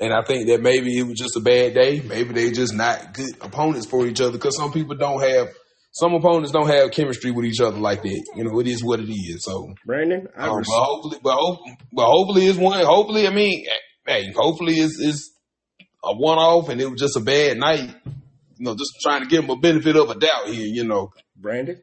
And 0.00 0.14
I 0.14 0.22
think 0.22 0.46
that 0.48 0.62
maybe 0.62 0.96
it 0.96 1.02
was 1.02 1.18
just 1.18 1.36
a 1.36 1.40
bad 1.40 1.74
day. 1.74 2.00
Maybe 2.00 2.32
they 2.32 2.50
just 2.52 2.72
not 2.72 3.14
good 3.14 3.34
opponents 3.40 3.86
for 3.86 4.06
each 4.06 4.20
other 4.20 4.32
because 4.32 4.56
some 4.56 4.72
people 4.72 4.96
don't 4.96 5.20
have, 5.20 5.48
some 5.92 6.14
opponents 6.14 6.52
don't 6.52 6.68
have 6.68 6.92
chemistry 6.92 7.32
with 7.32 7.44
each 7.44 7.60
other 7.60 7.78
like 7.78 8.02
that. 8.02 8.26
You 8.36 8.44
know, 8.44 8.60
it 8.60 8.68
is 8.68 8.84
what 8.84 9.00
it 9.00 9.10
is. 9.12 9.44
So, 9.44 9.74
Brandon, 9.84 10.28
I 10.36 10.46
um, 10.46 10.62
but 10.64 10.72
hopefully, 10.72 11.18
but, 11.22 11.34
hopefully, 11.36 11.76
but 11.92 12.06
hopefully 12.06 12.46
it's 12.46 12.58
one. 12.58 12.84
Hopefully, 12.84 13.26
I 13.26 13.30
mean, 13.30 13.66
hey, 14.06 14.32
hopefully 14.34 14.74
it's, 14.74 15.00
it's 15.00 15.30
a 16.04 16.14
one 16.14 16.38
off 16.38 16.68
and 16.68 16.80
it 16.80 16.90
was 16.90 17.00
just 17.00 17.16
a 17.16 17.20
bad 17.20 17.58
night. 17.58 17.94
You 18.56 18.64
know, 18.64 18.74
just 18.74 18.94
trying 19.00 19.22
to 19.22 19.28
give 19.28 19.42
them 19.42 19.50
a 19.50 19.56
benefit 19.56 19.96
of 19.96 20.10
a 20.10 20.18
doubt 20.18 20.48
here. 20.48 20.66
You 20.66 20.84
know, 20.84 21.12
Brandon, 21.36 21.82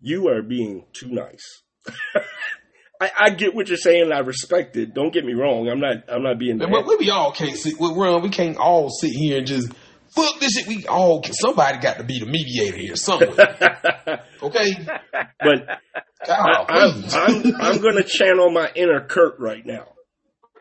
you 0.00 0.28
are 0.28 0.42
being 0.42 0.84
too 0.92 1.08
nice. 1.08 1.62
I, 3.00 3.10
I, 3.18 3.30
get 3.30 3.54
what 3.54 3.68
you're 3.68 3.76
saying. 3.76 4.10
I 4.10 4.20
respect 4.20 4.76
it. 4.76 4.94
Don't 4.94 5.12
get 5.12 5.24
me 5.24 5.34
wrong. 5.34 5.68
I'm 5.68 5.80
not. 5.80 6.04
I'm 6.08 6.22
not 6.22 6.38
being. 6.38 6.58
But 6.58 6.86
we, 6.86 6.96
we 6.96 7.10
all 7.10 7.32
can't 7.32 7.56
sit. 7.56 7.78
We, 7.78 7.90
we 7.90 8.30
can't 8.30 8.56
all 8.56 8.88
sit 8.88 9.10
here 9.10 9.38
and 9.38 9.46
just 9.46 9.70
fuck 10.08 10.40
this 10.40 10.52
shit. 10.52 10.66
We 10.66 10.86
all 10.86 11.22
somebody 11.24 11.78
got 11.78 11.98
to 11.98 12.04
be 12.04 12.20
the 12.20 12.26
mediator 12.26 12.76
here 12.76 12.96
somewhere. 12.96 13.30
okay. 14.42 14.72
But 15.12 15.80
God, 16.26 16.66
I, 16.68 16.86
am 16.86 17.04
I'm, 17.12 17.60
I'm 17.60 17.80
going 17.80 17.96
to 17.96 18.04
channel 18.04 18.50
my 18.50 18.70
inner 18.74 19.06
Kurt 19.06 19.38
right 19.38 19.64
now. 19.64 19.88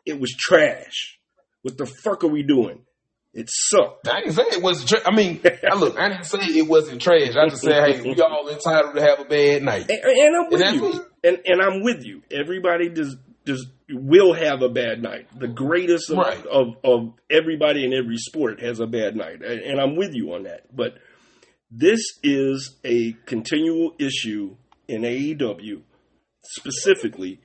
It 0.05 0.19
was 0.19 0.35
trash. 0.37 1.14
What 1.65 1.79
the 1.79 1.87
fuck 1.87 2.23
are 2.23 2.27
we 2.27 2.43
doing? 2.43 2.83
It 3.33 3.49
sucked. 3.51 4.07
I 4.07 4.19
didn't 4.19 4.33
say 4.33 4.43
it 4.43 4.61
was. 4.61 4.85
Tra- 4.85 5.01
I 5.03 5.15
mean, 5.15 5.41
I 5.43 5.73
look. 5.73 5.97
I 5.97 6.09
didn't 6.09 6.25
say 6.25 6.37
it 6.41 6.67
wasn't 6.67 7.01
trash. 7.01 7.35
I 7.35 7.49
just 7.49 7.63
said, 7.63 7.83
hey, 7.89 8.01
we 8.03 8.21
all 8.21 8.47
entitled 8.47 8.93
to 8.93 9.01
have 9.01 9.19
a 9.21 9.25
bad 9.25 9.63
night. 9.63 9.89
And, 9.89 10.03
and 10.03 10.35
I'm 10.35 10.51
with 10.51 10.61
and 10.61 10.75
you. 10.75 11.05
And, 11.23 11.39
and 11.43 11.61
I'm 11.63 11.81
with 11.81 12.05
you. 12.05 12.21
Everybody 12.29 12.89
does 12.89 13.15
does 13.45 13.65
will 13.89 14.35
have 14.35 14.61
a 14.61 14.69
bad 14.69 15.01
night. 15.01 15.27
The 15.39 15.47
greatest 15.47 16.11
of, 16.11 16.17
right. 16.19 16.45
of, 16.45 16.75
of 16.83 17.13
everybody 17.31 17.83
in 17.83 17.95
every 17.95 18.17
sport 18.17 18.61
has 18.61 18.79
a 18.79 18.85
bad 18.85 19.15
night, 19.15 19.41
and 19.41 19.81
I'm 19.81 19.95
with 19.95 20.13
you 20.13 20.35
on 20.35 20.43
that. 20.43 20.67
But 20.71 20.99
this 21.71 21.99
is 22.21 22.75
a 22.85 23.13
continual 23.25 23.95
issue 23.97 24.55
in 24.87 25.01
AEW 25.01 25.81
specifically, 26.43 27.39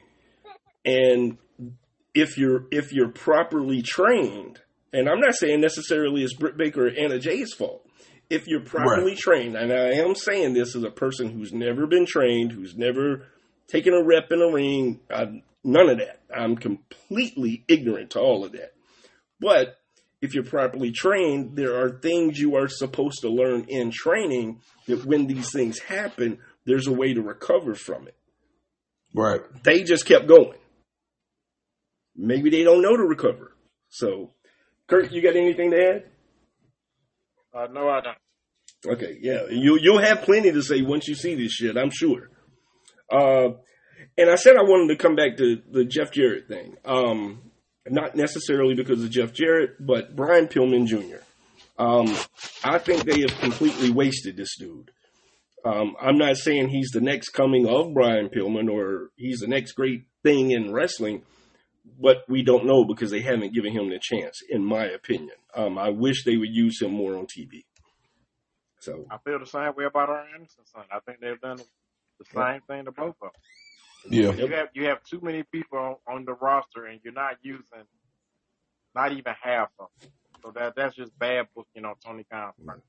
and 0.84 1.38
if 2.14 2.36
you're 2.36 2.64
if 2.70 2.92
you're 2.92 3.10
properly 3.10 3.82
trained 3.82 4.60
and 4.92 5.08
I'm 5.08 5.20
not 5.20 5.34
saying 5.34 5.60
necessarily 5.60 6.22
it's 6.22 6.34
Britt 6.34 6.56
Baker 6.56 6.88
or 6.88 6.90
Anna 6.90 7.18
Jay's 7.18 7.52
fault. 7.52 7.86
If 8.28 8.46
you're 8.46 8.60
properly 8.60 9.12
right. 9.12 9.18
trained, 9.18 9.56
and 9.56 9.72
I 9.72 9.94
am 9.94 10.14
saying 10.14 10.54
this 10.54 10.76
as 10.76 10.84
a 10.84 10.90
person 10.90 11.30
who's 11.30 11.52
never 11.52 11.86
been 11.86 12.06
trained, 12.06 12.52
who's 12.52 12.76
never 12.76 13.26
taken 13.66 13.92
a 13.92 14.04
rep 14.04 14.30
in 14.30 14.40
a 14.40 14.52
ring, 14.52 15.00
I, 15.12 15.42
none 15.64 15.88
of 15.88 15.98
that. 15.98 16.20
I'm 16.34 16.56
completely 16.56 17.64
ignorant 17.66 18.10
to 18.10 18.20
all 18.20 18.44
of 18.44 18.52
that. 18.52 18.72
But 19.40 19.80
if 20.20 20.34
you're 20.34 20.44
properly 20.44 20.92
trained, 20.92 21.56
there 21.56 21.82
are 21.82 21.98
things 21.98 22.38
you 22.38 22.56
are 22.56 22.68
supposed 22.68 23.22
to 23.22 23.28
learn 23.28 23.64
in 23.68 23.90
training 23.90 24.60
that 24.86 25.04
when 25.04 25.26
these 25.26 25.50
things 25.50 25.80
happen, 25.80 26.38
there's 26.66 26.86
a 26.86 26.92
way 26.92 27.14
to 27.14 27.22
recover 27.22 27.74
from 27.74 28.06
it. 28.06 28.14
Right. 29.12 29.40
They 29.64 29.82
just 29.82 30.06
kept 30.06 30.28
going. 30.28 30.59
Maybe 32.20 32.50
they 32.50 32.62
don't 32.62 32.82
know 32.82 32.96
to 32.96 33.02
recover. 33.02 33.56
So 33.88 34.32
Kurt, 34.86 35.12
you 35.12 35.22
got 35.22 35.36
anything 35.36 35.70
to 35.70 35.76
add? 35.76 36.04
Uh, 37.54 37.66
no, 37.72 37.88
I 37.88 38.00
don't. 38.00 38.94
Okay, 38.94 39.18
yeah, 39.20 39.46
you 39.50 39.78
you'll 39.80 40.00
have 40.00 40.22
plenty 40.22 40.52
to 40.52 40.62
say 40.62 40.82
once 40.82 41.08
you 41.08 41.14
see 41.14 41.34
this 41.34 41.52
shit, 41.52 41.76
I'm 41.76 41.90
sure. 41.90 42.30
Uh, 43.10 43.50
and 44.16 44.30
I 44.30 44.36
said 44.36 44.56
I 44.56 44.62
wanted 44.62 44.88
to 44.88 45.02
come 45.02 45.16
back 45.16 45.36
to 45.38 45.60
the 45.70 45.84
Jeff 45.84 46.12
Jarrett 46.12 46.48
thing. 46.48 46.76
Um, 46.84 47.50
not 47.88 48.14
necessarily 48.14 48.74
because 48.74 49.02
of 49.02 49.10
Jeff 49.10 49.32
Jarrett, 49.32 49.84
but 49.84 50.14
Brian 50.14 50.46
Pillman 50.46 50.86
Jr. 50.86 51.22
Um, 51.78 52.14
I 52.62 52.78
think 52.78 53.04
they 53.04 53.20
have 53.22 53.38
completely 53.40 53.90
wasted 53.90 54.36
this 54.36 54.56
dude. 54.58 54.90
Um, 55.64 55.96
I'm 56.00 56.18
not 56.18 56.36
saying 56.36 56.68
he's 56.68 56.90
the 56.90 57.00
next 57.00 57.30
coming 57.30 57.66
of 57.66 57.92
Brian 57.92 58.28
Pillman 58.28 58.70
or 58.70 59.10
he's 59.16 59.40
the 59.40 59.48
next 59.48 59.72
great 59.72 60.04
thing 60.22 60.52
in 60.52 60.72
wrestling, 60.72 61.22
but 61.84 62.24
we 62.28 62.42
don't 62.42 62.66
know 62.66 62.84
because 62.84 63.10
they 63.10 63.20
haven't 63.20 63.54
given 63.54 63.72
him 63.72 63.88
the 63.88 63.98
chance, 64.00 64.42
in 64.48 64.64
my 64.64 64.84
opinion. 64.84 65.36
Um, 65.54 65.78
I 65.78 65.90
wish 65.90 66.24
they 66.24 66.36
would 66.36 66.50
use 66.50 66.80
him 66.80 66.92
more 66.92 67.16
on 67.16 67.26
TV. 67.26 67.64
So 68.80 69.06
I 69.10 69.18
feel 69.18 69.38
the 69.38 69.46
same 69.46 69.74
way 69.76 69.84
about 69.84 70.08
Arn 70.08 70.26
Anderson 70.34 70.64
son. 70.64 70.84
I 70.90 71.00
think 71.00 71.20
they've 71.20 71.40
done 71.40 71.58
the 72.18 72.24
same 72.34 72.60
thing 72.66 72.86
to 72.86 72.92
both 72.92 73.16
of 73.22 73.30
them. 73.32 74.12
Yeah. 74.12 74.32
You 74.32 74.46
have 74.48 74.68
you 74.74 74.86
have 74.86 75.04
too 75.04 75.20
many 75.22 75.42
people 75.42 75.78
on, 75.78 75.96
on 76.08 76.24
the 76.24 76.32
roster, 76.32 76.86
and 76.86 77.00
you're 77.04 77.12
not 77.12 77.36
using 77.42 77.84
not 78.94 79.12
even 79.12 79.34
half 79.42 79.68
of 79.78 79.88
them. 80.00 80.10
So 80.42 80.52
that 80.54 80.74
that's 80.74 80.96
just 80.96 81.18
bad 81.18 81.48
booking 81.54 81.84
on 81.84 81.94
Tony 82.04 82.24
Khan's 82.30 82.54
part. 82.64 82.82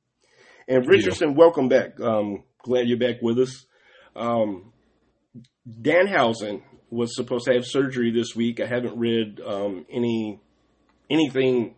And 0.67 0.87
Richardson, 0.87 1.35
welcome 1.35 1.67
back. 1.67 1.99
Um, 1.99 2.43
glad 2.63 2.87
you're 2.87 2.97
back 2.97 3.21
with 3.21 3.39
us. 3.39 3.65
Um, 4.15 4.71
Danhausen 5.67 6.61
was 6.91 7.15
supposed 7.15 7.45
to 7.45 7.53
have 7.53 7.65
surgery 7.65 8.11
this 8.11 8.35
week. 8.35 8.59
I 8.59 8.67
haven't 8.67 8.97
read 8.97 9.41
um, 9.41 9.85
any 9.89 10.39
anything 11.09 11.73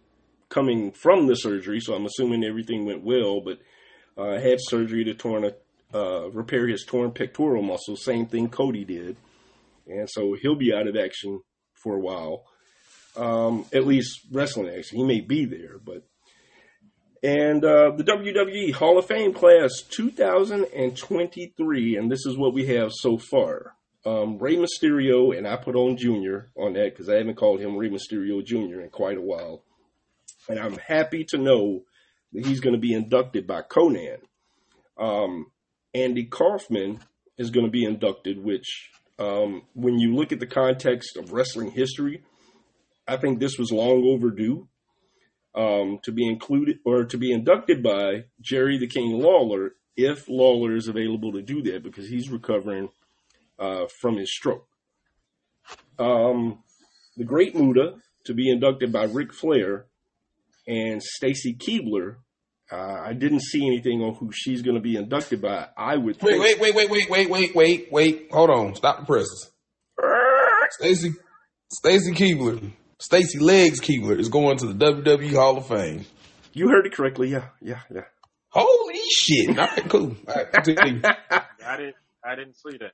coming 0.49 0.91
from 0.91 1.27
the 1.27 1.35
surgery, 1.35 1.80
so 1.80 1.94
I'm 1.94 2.06
assuming 2.06 2.44
everything 2.44 2.85
went 2.85 3.03
well. 3.03 3.40
But 3.40 3.60
uh, 4.18 4.40
had 4.40 4.57
surgery 4.60 5.06
to 5.06 5.14
torn 5.14 5.45
a, 5.45 5.53
uh, 5.98 6.30
repair 6.31 6.68
his 6.68 6.84
torn 6.85 7.11
pectoral 7.11 7.61
muscle. 7.61 7.95
Same 7.95 8.26
thing 8.26 8.49
Cody 8.49 8.84
did, 8.84 9.15
and 9.88 10.10
so 10.10 10.35
he'll 10.41 10.56
be 10.56 10.73
out 10.73 10.88
of 10.88 10.98
action 10.98 11.41
for 11.76 11.95
a 11.95 12.02
while. 12.02 12.45
Um, 13.15 13.65
at 13.72 13.85
least 13.85 14.22
wrestling 14.31 14.73
action. 14.76 14.98
He 14.98 15.03
may 15.03 15.22
be 15.22 15.45
there, 15.45 15.77
but 15.77 16.07
and 17.22 17.64
uh, 17.64 17.91
the 17.95 18.03
WWE 18.03 18.73
Hall 18.73 18.98
of 18.98 19.06
Fame 19.06 19.34
class 19.34 19.84
2023, 19.91 21.95
and 21.95 22.11
this 22.11 22.26
is 22.26 22.35
what 22.35 22.53
we 22.53 22.65
have 22.65 22.91
so 22.91 23.18
far. 23.18 23.76
Um, 24.06 24.38
Rey 24.38 24.58
Mysterio, 24.58 25.38
and 25.38 25.48
I 25.48 25.56
put 25.56 25.76
on 25.76 25.96
Junior 25.96 26.52
on 26.58 26.74
that 26.74 26.92
because 26.92 27.08
I 27.08 27.16
haven't 27.16 27.36
called 27.36 27.62
him 27.62 27.78
Rey 27.78 27.90
Mysterio 27.90 28.44
Jr. 28.44 28.82
in 28.82 28.90
quite 28.90 29.18
a 29.18 29.22
while. 29.22 29.64
And 30.50 30.60
I'm 30.60 30.78
happy 30.78 31.26
to 31.30 31.38
know 31.38 31.84
that 32.34 32.46
he's 32.46 32.60
going 32.60 32.76
to 32.76 32.82
be 32.82 32.94
inducted 32.94 33.48
by 33.48 33.62
Konnan. 33.62 34.18
Um, 34.98 35.48
Andy 35.94 36.26
Kaufman 36.26 37.00
is 37.38 37.50
going 37.50 37.66
to 37.66 37.72
be 37.72 37.86
inducted, 37.86 38.44
which, 38.44 38.90
um, 39.20 39.64
when 39.74 40.00
you 40.00 40.14
look 40.16 40.32
at 40.32 40.40
the 40.40 40.48
context 40.48 41.16
of 41.16 41.32
wrestling 41.32 41.72
history, 41.72 42.24
I 43.08 43.18
think 43.18 43.40
this 43.40 43.58
was 43.58 43.72
long 43.72 44.04
overdue 44.06 44.68
um, 45.56 46.00
to 46.04 46.12
be 46.12 46.28
included 46.28 46.80
or 46.86 47.06
to 47.06 47.18
be 47.18 47.32
inducted 47.32 47.84
by 47.84 48.26
Jerry 48.42 48.78
the 48.78 48.88
King 48.88 49.20
Lawler 49.20 49.76
if 49.96 50.28
Lawler 50.28 50.76
is 50.76 50.88
available 50.88 51.32
to 51.34 51.42
do 51.42 51.62
that 51.64 51.84
because 51.84 52.10
he's 52.10 52.30
recovering 52.30 52.90
uh, 53.60 53.86
from 54.02 54.18
his 54.18 54.32
stroke. 54.34 54.68
Um, 56.00 56.64
the 57.18 57.24
Great 57.24 57.56
Muta 57.56 57.96
to 58.26 58.34
be 58.34 58.50
inducted 58.50 58.92
by 58.92 59.04
Ric 59.06 59.34
Flair 59.34 59.86
and 60.68 61.02
Stacy 61.04 61.56
Keibler. 61.56 62.16
Uh, 62.72 62.76
I 63.06 63.14
didn't 63.14 63.42
see 63.42 63.66
anything 63.68 64.02
on 64.02 64.16
who 64.16 64.32
she's 64.34 64.62
going 64.62 64.76
to 64.76 64.82
be 64.82 64.96
inducted 64.96 65.42
by. 65.42 65.68
I 65.78 65.96
would 65.98 66.20
Wait, 66.22 66.32
think- 66.42 66.44
wait, 66.44 66.60
wait, 66.60 66.76
wait, 66.76 66.90
wait, 66.90 67.10
wait, 67.10 67.30
wait, 67.30 67.56
wait, 67.56 67.92
wait. 67.92 68.28
Hold 68.32 68.50
on. 68.50 68.76
Stop 68.76 69.02
the 69.02 69.06
presses. 69.06 69.52
Stacy 70.72 71.12
Stacy 71.72 72.12
Keibler. 72.14 72.72
Stacy 73.00 73.38
Legs 73.40 73.80
Keibler 73.82 74.18
is 74.18 74.30
going 74.30 74.58
to 74.58 74.68
the 74.68 74.74
WWE 74.74 75.34
Hall 75.34 75.58
of 75.58 75.68
Fame. 75.68 76.06
You 76.54 76.70
heard 76.70 76.86
it 76.88 76.94
correctly. 76.94 77.30
Yeah, 77.30 77.50
yeah, 77.62 77.82
yeah. 77.94 78.06
Holy 78.50 79.00
shit. 79.12 79.50
All 79.60 79.66
right, 79.66 79.90
cool. 79.90 80.16
All 80.28 80.36
right. 80.36 80.48
I 80.56 80.62
didn't 80.62 81.96
I 82.26 82.36
didn't 82.36 82.56
see 82.56 82.78
that. 82.78 82.92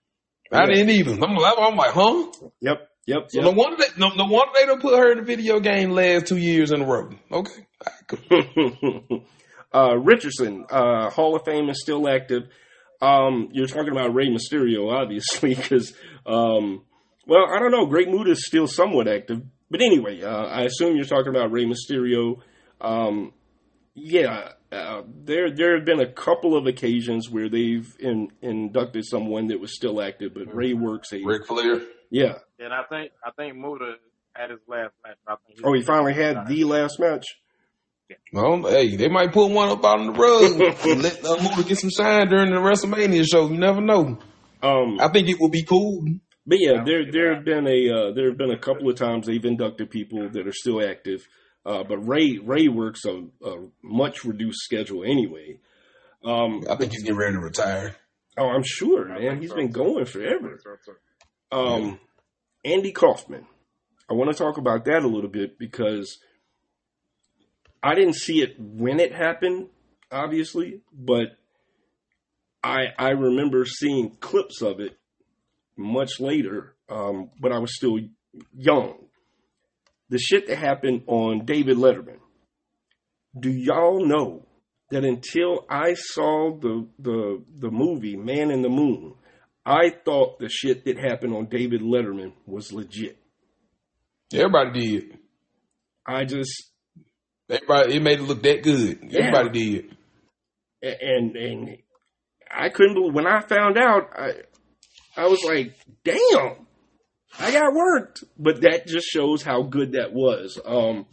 I 0.52 0.66
didn't 0.66 0.90
even. 0.90 1.24
I'm, 1.24 1.38
I'm 1.38 1.76
like, 1.76 1.92
huh? 1.92 2.26
Yep, 2.62 2.90
yep, 3.06 3.18
So 3.30 3.42
yep. 3.42 3.44
no 3.44 3.52
wonder 3.52 3.78
they, 3.78 4.00
no, 4.00 4.10
no 4.10 4.26
wonder 4.26 4.52
they 4.56 4.66
don't 4.66 4.82
put 4.82 4.98
her 4.98 5.12
in 5.12 5.20
the 5.20 5.24
video 5.24 5.60
game 5.60 5.92
last 5.92 6.28
two 6.28 6.38
years 6.38 6.72
in 6.72 6.82
a 6.82 6.86
row. 6.86 7.10
Okay. 7.32 7.68
All 7.86 7.94
right, 8.20 8.76
cool. 9.10 9.24
uh, 9.74 9.96
Richardson, 9.98 10.66
uh, 10.70 11.10
Hall 11.10 11.36
of 11.36 11.46
Fame 11.46 11.70
is 11.70 11.82
still 11.82 12.08
active. 12.10 12.44
Um, 13.02 13.50
you're 13.54 13.68
talking 13.68 13.92
about 13.92 14.14
Rey 14.14 14.28
Mysterio, 14.28 14.92
obviously, 14.92 15.56
because, 15.56 15.94
um, 16.26 16.84
well, 17.28 17.46
I 17.54 17.60
don't 17.60 17.72
know. 17.72 17.86
Great 17.86 18.10
Mood 18.10 18.28
is 18.28 18.46
still 18.46 18.68
somewhat 18.68 19.08
active. 19.08 19.42
But 19.72 19.82
anyway, 19.82 20.22
uh, 20.24 20.46
I 20.46 20.64
assume 20.64 20.96
you're 20.96 21.06
talking 21.06 21.30
about 21.30 21.52
Rey 21.52 21.66
Mysterio. 21.66 22.42
Um, 22.82 23.34
yeah, 24.02 24.50
uh, 24.72 25.02
there 25.24 25.52
there 25.52 25.76
have 25.78 25.86
been 25.86 26.00
a 26.00 26.12
couple 26.12 26.56
of 26.58 26.66
occasions 26.68 27.30
where 27.30 27.50
they've 27.50 27.88
in, 28.00 28.30
inducted 28.42 29.06
someone 29.06 29.48
that 29.48 29.60
was 29.60 29.76
still 29.76 30.02
active, 30.02 30.34
but 30.34 30.54
Rey 30.54 30.74
works 30.74 31.12
a 31.14 31.24
Ric 31.24 31.46
Flair. 31.48 31.82
yeah. 32.10 32.34
And 32.60 32.74
I 32.74 32.84
think 32.90 33.12
I 33.24 33.32
think 33.32 33.56
Muta 33.56 33.96
had 34.34 34.50
his 34.52 34.60
last 34.68 34.94
match. 35.04 35.18
I 35.28 35.36
think 35.48 35.60
Oh, 35.64 35.74
he 35.74 35.82
finally 35.82 36.14
had 36.14 36.48
the 36.48 36.64
last 36.66 37.00
match. 37.00 37.26
Well, 38.34 38.64
hey, 38.64 38.96
they 38.96 39.08
might 39.08 39.32
put 39.32 39.52
one 39.52 39.70
up 39.70 39.86
out 39.86 40.00
on 40.00 40.08
the 40.08 40.14
road 40.14 40.60
and 40.60 41.04
let 41.04 41.24
uh, 41.24 41.38
Muta 41.42 41.64
get 41.68 41.78
some 41.78 41.92
shine 41.92 42.28
during 42.28 42.50
the 42.52 42.58
WrestleMania 42.60 43.24
show. 43.30 43.48
You 43.50 43.58
never 43.58 43.82
know. 43.82 44.18
Um, 44.64 45.00
I 45.00 45.10
think 45.10 45.30
it 45.30 45.38
would 45.40 45.52
be 45.52 45.64
cool. 45.64 46.04
But 46.46 46.58
yeah, 46.60 46.84
there 46.84 47.12
there 47.12 47.36
have 47.36 47.46
been 47.46 47.68
a 47.68 47.90
uh, 47.92 48.12
there 48.14 48.30
have 48.30 48.38
been 48.38 48.50
a 48.52 48.58
couple 48.58 48.90
of 48.90 48.96
times 48.96 49.28
they've 49.28 49.46
inducted 49.46 49.92
people 49.92 50.28
that 50.28 50.48
are 50.48 50.52
still 50.54 50.82
active, 50.84 51.22
uh, 51.66 51.84
but 51.84 51.98
Rey 52.00 52.40
Rey 52.44 52.68
works 52.68 53.06
a, 53.06 53.26
a 53.46 53.68
much 53.84 54.24
reduced 54.26 54.60
schedule 54.62 55.04
anyway. 55.04 55.60
Um, 56.24 56.64
I 56.70 56.76
think 56.76 56.92
he's 56.92 57.04
getting 57.04 57.18
ready 57.18 57.34
to 57.34 57.40
retire. 57.40 57.96
oh, 58.38 58.48
I'm 58.50 58.64
sure, 58.64 59.12
I 59.12 59.20
man. 59.20 59.30
think 59.32 59.42
He's 59.42 59.50
so, 59.52 59.56
been 59.56 59.72
going 59.72 60.06
forever. 60.06 60.60
Um, 61.52 62.00
Andy 62.66 62.92
Kaufman. 62.92 63.46
I 64.10 64.14
want 64.16 64.32
to 64.32 64.38
talk 64.38 64.58
about 64.58 64.86
that 64.86 65.04
a 65.04 65.08
little 65.08 65.30
bit 65.30 65.60
because 65.60 66.18
I 67.84 67.94
didn't 67.96 68.16
see 68.16 68.42
it 68.42 68.56
when 68.60 69.00
it 69.00 69.14
happened, 69.14 69.68
obviously, 70.12 70.82
but 70.92 71.38
I 72.64 72.88
I 72.98 73.10
remember 73.12 73.66
seeing 73.66 74.16
clips 74.20 74.62
of 74.62 74.80
it 74.80 74.98
much 75.78 76.20
later, 76.20 76.76
um, 76.90 77.30
but 77.40 77.52
I 77.52 77.60
was 77.60 77.76
still 77.76 78.00
young. 78.58 79.06
The 80.10 80.18
shit 80.18 80.48
that 80.48 80.58
happened 80.58 81.04
on 81.08 81.46
David 81.46 81.78
Letterman. 81.78 82.20
Do 83.40 83.52
y'all 83.52 84.06
know 84.06 84.46
that 84.90 85.04
until 85.04 85.66
I 85.70 85.94
saw 85.94 86.58
the 86.58 86.88
the 86.98 87.44
the 87.60 87.70
movie 87.70 88.16
Man 88.16 88.50
in 88.52 88.62
the 88.62 88.70
Moon, 88.70 89.14
I 89.66 89.92
thought 90.04 90.40
the 90.40 90.50
shit 90.50 90.86
that 90.86 90.98
happened 90.98 91.36
on 91.36 91.46
David 91.46 91.82
Letterman 91.82 92.34
was 92.48 92.74
legit. 92.74 93.18
Everybody 94.34 94.80
did. 94.80 95.18
I 96.06 96.26
just 96.26 96.72
Everybody, 97.50 97.96
it 97.96 98.02
made 98.02 98.20
it 98.20 98.24
look 98.24 98.44
that 98.44 98.62
good. 98.64 99.00
Yeah. 99.10 99.22
Everybody 99.22 99.60
did. 99.60 99.98
and 100.82 101.36
and 101.36 101.78
I 102.50 102.70
couldn't 102.70 102.94
believe 102.96 103.14
when 103.14 103.28
I 103.28 103.42
found 103.42 103.78
out. 103.78 104.10
I 104.16 104.34
I 105.18 105.28
was 105.28 105.44
like, 105.44 105.76
damn, 106.04 106.68
I 107.38 107.52
got 107.52 107.74
worked. 107.74 108.24
But 108.38 108.62
that 108.62 108.88
just 108.88 109.08
shows 109.08 109.44
how 109.44 109.64
good 109.64 109.94
that 109.94 110.14
was. 110.14 110.60
Um, 110.66 111.06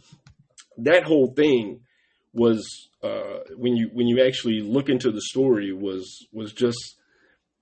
that 0.77 1.03
whole 1.03 1.33
thing 1.35 1.81
was 2.33 2.89
uh, 3.03 3.39
when 3.55 3.75
you 3.75 3.89
when 3.93 4.07
you 4.07 4.25
actually 4.25 4.61
look 4.61 4.89
into 4.89 5.11
the 5.11 5.21
story 5.21 5.73
was 5.73 6.27
was 6.31 6.53
just 6.53 6.95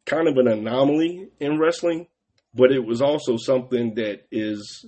kind 0.06 0.28
of 0.28 0.38
an 0.38 0.48
anomaly 0.48 1.30
in 1.40 1.60
wrestling, 1.60 2.08
but 2.54 2.72
it 2.72 2.86
was 2.86 3.02
also 3.02 3.38
something 3.38 3.96
that 3.96 4.22
is 4.32 4.86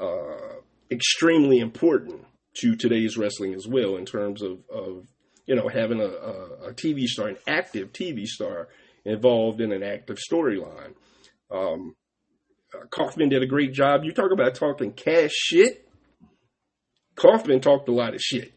uh, 0.00 0.56
extremely 0.90 1.58
important 1.58 2.24
to 2.54 2.76
today's 2.76 3.16
wrestling 3.16 3.54
as 3.54 3.66
well 3.66 3.96
in 3.96 4.04
terms 4.04 4.42
of, 4.42 4.58
of 4.70 5.06
you 5.46 5.54
know 5.54 5.68
having 5.68 6.00
a, 6.00 6.04
a, 6.04 6.68
a 6.68 6.74
TV 6.74 7.04
star, 7.06 7.28
an 7.28 7.38
active 7.46 7.92
TV 7.92 8.24
star 8.24 8.68
involved 9.04 9.60
in 9.60 9.72
an 9.72 9.82
active 9.82 10.18
storyline. 10.30 10.94
Um, 11.50 11.96
Kaufman 12.90 13.28
did 13.28 13.42
a 13.42 13.46
great 13.46 13.72
job. 13.72 14.04
You 14.04 14.12
talk 14.12 14.32
about 14.32 14.54
talking 14.54 14.92
cash 14.92 15.30
shit. 15.32 15.88
Kaufman 17.16 17.60
talked 17.60 17.88
a 17.88 17.92
lot 17.92 18.14
of 18.14 18.20
shit. 18.20 18.52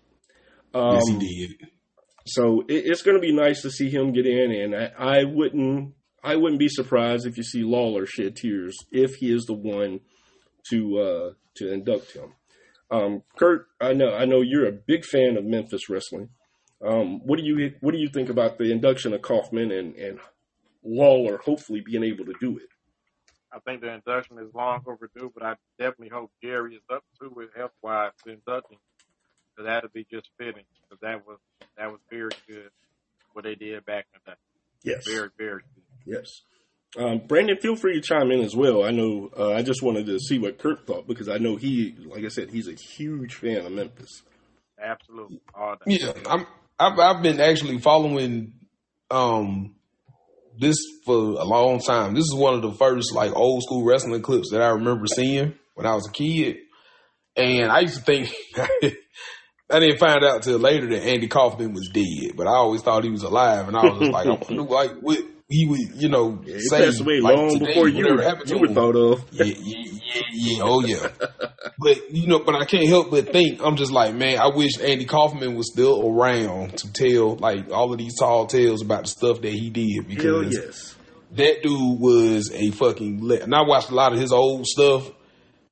Um, 0.73 0.95
yes, 0.95 1.07
he 1.07 1.47
did. 1.47 1.69
so 2.25 2.61
it, 2.67 2.83
it's 2.85 3.01
going 3.01 3.17
to 3.17 3.21
be 3.21 3.33
nice 3.33 3.61
to 3.61 3.71
see 3.71 3.89
him 3.89 4.13
get 4.13 4.25
in, 4.25 4.51
and 4.51 4.75
I, 4.75 4.91
I 4.97 5.23
wouldn't 5.23 5.93
I 6.23 6.35
wouldn't 6.35 6.59
be 6.59 6.69
surprised 6.69 7.27
if 7.27 7.37
you 7.37 7.43
see 7.43 7.63
Lawler 7.63 8.05
shed 8.05 8.35
tears 8.35 8.75
if 8.91 9.15
he 9.15 9.31
is 9.31 9.45
the 9.45 9.53
one 9.53 9.99
to 10.69 10.99
uh, 10.99 11.33
to 11.57 11.71
induct 11.71 12.13
him. 12.13 12.33
Um, 12.91 13.23
Kurt, 13.37 13.67
I 13.79 13.93
know 13.93 14.13
I 14.13 14.25
know 14.25 14.41
you're 14.41 14.67
a 14.67 14.71
big 14.71 15.05
fan 15.05 15.37
of 15.37 15.45
Memphis 15.45 15.89
wrestling. 15.89 16.29
Um, 16.85 17.19
what 17.25 17.37
do 17.37 17.45
you 17.45 17.73
what 17.81 17.91
do 17.91 17.97
you 17.97 18.09
think 18.09 18.29
about 18.29 18.57
the 18.57 18.71
induction 18.71 19.13
of 19.13 19.21
Kaufman 19.21 19.71
and, 19.71 19.95
and 19.95 20.19
Lawler 20.83 21.37
hopefully 21.37 21.81
being 21.85 22.03
able 22.03 22.25
to 22.25 22.33
do 22.39 22.57
it? 22.57 22.67
I 23.56 23.60
think 23.60 23.82
the 23.82 23.94
induction 23.94 24.38
is 24.40 24.53
long 24.53 24.84
overdue, 24.86 25.32
but 25.34 25.44
I 25.44 25.56
definitely 25.80 26.10
hope 26.10 26.32
Jerry 26.44 26.76
is 26.76 26.82
up 26.91 27.03
to 27.22 27.40
it 27.40 27.52
health 27.56 27.72
wise 27.82 28.11
to 28.26 28.34
induct 28.34 28.72
him. 28.72 28.80
So 29.57 29.64
that'd 29.64 29.94
be 29.94 30.06
just 30.11 30.30
fitting. 30.38 30.65
Because 30.84 30.99
that 31.02 31.26
was 31.26 31.38
that 31.77 31.90
was 31.90 32.02
very 32.11 32.32
good 32.48 32.69
what 33.32 33.45
they 33.45 33.56
did 33.56 33.86
back 33.86 34.06
in 34.14 34.19
the 34.26 34.32
day. 34.32 34.38
Yes, 34.84 35.07
Very, 35.07 35.30
very 35.38 35.61
good. 35.73 35.84
yes. 36.06 36.41
Um, 36.98 37.22
Brandon, 37.27 37.57
feel 37.57 37.76
free 37.76 37.95
to 37.95 38.02
chime 38.02 38.32
in 38.32 38.41
as 38.41 38.56
well. 38.56 38.84
I 38.84 38.91
know 38.91 39.30
uh, 39.38 39.52
I 39.53 39.64
just 39.64 39.82
wanted 39.82 40.06
to 40.06 40.19
see 40.19 40.38
what 40.38 40.57
Kurt 40.57 40.86
thought 40.86 41.07
because 41.07 41.27
I 41.27 41.38
know 41.38 41.56
he, 41.56 41.95
like 42.06 42.23
I 42.23 42.30
said, 42.30 42.49
he's 42.49 42.68
a 42.68 42.73
huge 42.73 43.36
fan 43.36 43.65
of 43.65 43.72
Memphis. 43.72 44.22
Absolutely. 44.82 45.41
All. 45.53 45.76
Yeah, 45.86 46.11
I'm. 46.27 46.45
I've, 46.77 46.99
I've 46.99 47.23
been 47.23 47.40
actually 47.40 47.80
following 47.80 48.53
um 49.10 49.74
this 50.60 50.77
for 51.06 51.15
a 51.15 51.44
long 51.44 51.80
time. 51.80 52.14
This 52.14 52.26
is 52.26 52.36
one 52.36 52.53
of 52.53 52.61
the 52.61 52.73
first 52.73 53.14
like 53.14 53.36
old 53.36 53.64
school 53.64 53.86
wrestling 53.86 54.22
clips 54.22 54.52
that 54.52 54.61
I 54.61 54.69
remember 54.69 55.06
seeing 55.07 55.53
when 55.73 55.86
I 55.86 55.95
was 55.95 56.07
a 56.07 56.11
kid, 56.11 56.57
and 57.36 57.72
I 57.72 57.82
used 57.82 57.98
to 57.98 58.02
think. 58.02 58.34
I 59.68 59.80
didn't 59.80 59.98
find 59.98 60.23
out 60.23 60.44
till 60.44 60.60
later 60.60 60.88
that 60.90 61.07
Andy 61.07 61.27
Kaufman 61.27 61.73
was 61.73 61.90
dead, 61.91 62.36
but 62.38 62.45
I 62.45 62.52
always 62.52 62.84
thought 62.84 63.03
he 63.03 63.10
was 63.10 63.23
alive, 63.23 63.68
and 63.68 63.76
I 63.76 63.82
was 63.82 63.99
just 63.99 64.11
like, 64.11 64.27
I 64.27 64.30
wonder, 64.30 64.61
like, 64.72 64.91
what 65.02 65.19
he 65.56 65.65
would, 65.65 66.02
you 66.02 66.10
know, 66.10 66.41
Yeah, 66.45 66.57
say 66.60 66.86
passed 66.86 67.02
away 67.02 67.19
like, 67.22 67.38
long 67.38 67.53
today, 67.53 67.68
before 67.68 67.88
you 67.88 67.98
whatever 67.98 68.15
were, 68.18 68.23
happened 68.23 68.48
to 68.49 68.56
you 68.56 68.61
were 68.61 68.73
thought 68.73 68.95
of. 68.95 69.26
Yeah, 69.32 69.45
yeah, 69.45 69.56
yeah, 69.56 70.22
yeah, 70.34 70.64
oh 70.64 70.82
yeah. 70.82 71.07
But 71.77 72.11
you 72.11 72.27
know, 72.27 72.40
but 72.40 72.56
I 72.56 72.65
can't 72.65 72.88
help 72.88 73.11
but 73.11 73.32
think 73.32 73.61
I'm 73.61 73.76
just 73.76 73.91
like, 73.91 74.15
man, 74.15 74.40
I 74.40 74.48
wish 74.48 74.80
Andy 74.80 75.06
Kaufman 75.06 75.56
was 75.56 75.72
still 75.72 76.07
around 76.07 76.77
to 76.77 76.94
tell 76.94 77.36
like 77.36 77.69
all 77.69 77.91
of 77.91 77.98
these 77.99 78.18
tall 78.18 78.48
tales 78.48 78.82
about 78.82 79.03
the 79.03 79.10
stuff 79.10 79.41
that 79.41 79.52
he 79.52 79.69
did 79.69 80.07
because 80.07 80.53
yes. 80.53 80.95
that 81.32 81.64
dude 81.64 81.99
was 81.99 82.52
a 82.53 82.72
fucking. 82.72 83.26
Le- 83.26 83.41
and 83.41 83.53
I 83.53 83.64
watched 83.64 83.90
a 83.90 83.95
lot 83.95 84.14
of 84.14 84.19
his 84.19 84.32
old 84.32 84.65
stuff. 84.65 85.11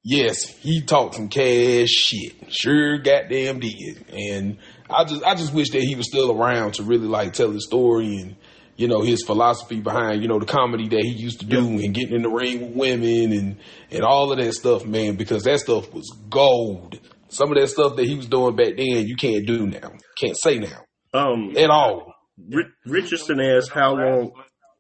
Yes, 0.04 0.46
he 0.46 0.82
talked 0.82 1.16
some 1.16 1.30
cash 1.30 1.88
shit. 1.88 2.54
Sure, 2.54 2.98
goddamn 2.98 3.62
did. 3.62 4.06
And 4.10 4.58
I 4.90 5.06
just, 5.06 5.24
I 5.24 5.36
just 5.36 5.54
wish 5.54 5.70
that 5.70 5.82
he 5.82 5.96
was 5.96 6.08
still 6.08 6.32
around 6.32 6.74
to 6.74 6.84
really 6.84 7.08
like 7.08 7.32
tell 7.32 7.52
his 7.52 7.66
story 7.66 8.18
and 8.18 8.36
you 8.76 8.88
know 8.88 9.02
his 9.02 9.24
philosophy 9.24 9.80
behind 9.80 10.22
you 10.22 10.28
know 10.28 10.40
the 10.40 10.46
comedy 10.46 10.88
that 10.90 11.02
he 11.04 11.10
used 11.12 11.40
to 11.42 11.46
do 11.46 11.60
and 11.80 11.94
getting 11.94 12.16
in 12.16 12.22
the 12.24 12.30
ring 12.30 12.60
with 12.62 12.76
women 12.76 13.32
and 13.32 13.58
and 13.92 14.04
all 14.04 14.32
of 14.32 14.38
that 14.40 14.54
stuff, 14.54 14.86
man. 14.86 15.16
Because 15.16 15.44
that 15.44 15.60
stuff 15.60 15.94
was 15.94 16.10
gold. 16.30 17.00
Some 17.30 17.52
of 17.52 17.58
that 17.58 17.68
stuff 17.70 17.96
that 17.96 18.06
he 18.06 18.16
was 18.16 18.28
doing 18.28 18.56
back 18.56 18.76
then, 18.78 19.08
you 19.08 19.16
can't 19.16 19.46
do 19.48 19.66
now. 19.68 19.92
Can't 20.20 20.38
say 20.38 20.60
now 20.60 20.82
Um, 21.14 21.54
at 21.58 21.70
all. 21.70 22.14
Ri- 22.50 22.72
Richardson 22.86 23.40
asked 23.40 23.72
how 23.72 23.96
long. 23.96 24.32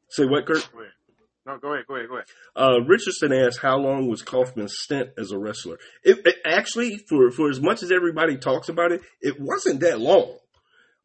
Say 0.10 0.26
what, 0.26 0.45
Kurt? 0.45 0.70
Go 0.72 0.80
ahead. 0.80 0.91
No, 1.45 1.57
go 1.57 1.74
ahead. 1.74 1.86
Go 1.88 1.95
ahead. 1.95 2.07
Go 2.10 2.15
ahead. 2.15 2.26
Uh, 2.56 2.82
Richardson 2.88 3.34
asked 3.34 3.60
how 3.60 3.78
long 3.78 4.07
was 4.07 4.22
Kaufman's 4.22 4.76
stint 4.78 5.10
as 5.18 5.32
a 5.32 5.38
wrestler. 5.38 5.78
It, 6.03 6.26
it 6.26 6.36
actually, 6.45 6.98
for 7.10 7.32
for 7.32 7.49
as 7.49 7.60
much 7.60 7.84
as 7.84 7.91
everybody 7.91 8.38
talks 8.38 8.70
about 8.70 8.91
it, 8.91 9.02
it 9.22 9.40
wasn't 9.40 9.82
that 9.82 9.99
long. 9.99 10.38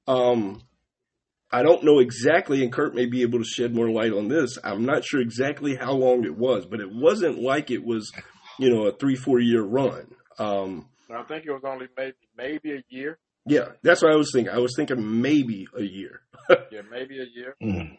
Um, 0.06 0.62
I 1.50 1.62
don't 1.62 1.82
know 1.84 1.98
exactly, 2.00 2.62
and 2.62 2.72
Kurt 2.72 2.94
may 2.94 3.06
be 3.06 3.22
able 3.22 3.38
to 3.38 3.44
shed 3.44 3.74
more 3.74 3.90
light 3.90 4.12
on 4.12 4.28
this. 4.28 4.58
I'm 4.62 4.84
not 4.84 5.04
sure 5.04 5.20
exactly 5.20 5.76
how 5.76 5.92
long 5.92 6.24
it 6.24 6.36
was, 6.36 6.66
but 6.66 6.80
it 6.80 6.90
wasn't 6.92 7.38
like 7.40 7.70
it 7.70 7.84
was, 7.84 8.12
you 8.58 8.68
know, 8.70 8.86
a 8.86 8.92
three 8.96 9.16
four 9.16 9.40
year 9.40 9.62
run. 9.62 10.14
Um, 10.38 10.88
I 11.10 11.22
think 11.22 11.46
it 11.46 11.50
was 11.52 11.62
only 11.64 11.86
maybe 11.96 12.16
maybe 12.36 12.72
a 12.72 12.84
year. 12.90 13.18
yeah, 13.46 13.68
that's 13.82 14.02
what 14.02 14.12
I 14.12 14.16
was 14.16 14.30
thinking. 14.32 14.52
I 14.52 14.58
was 14.58 14.74
thinking 14.76 15.20
maybe 15.22 15.66
a 15.76 15.82
year. 15.82 16.20
Yeah, 16.70 16.80
maybe 16.90 17.18
a 17.20 17.26
year. 17.34 17.54
Mm. 17.62 17.98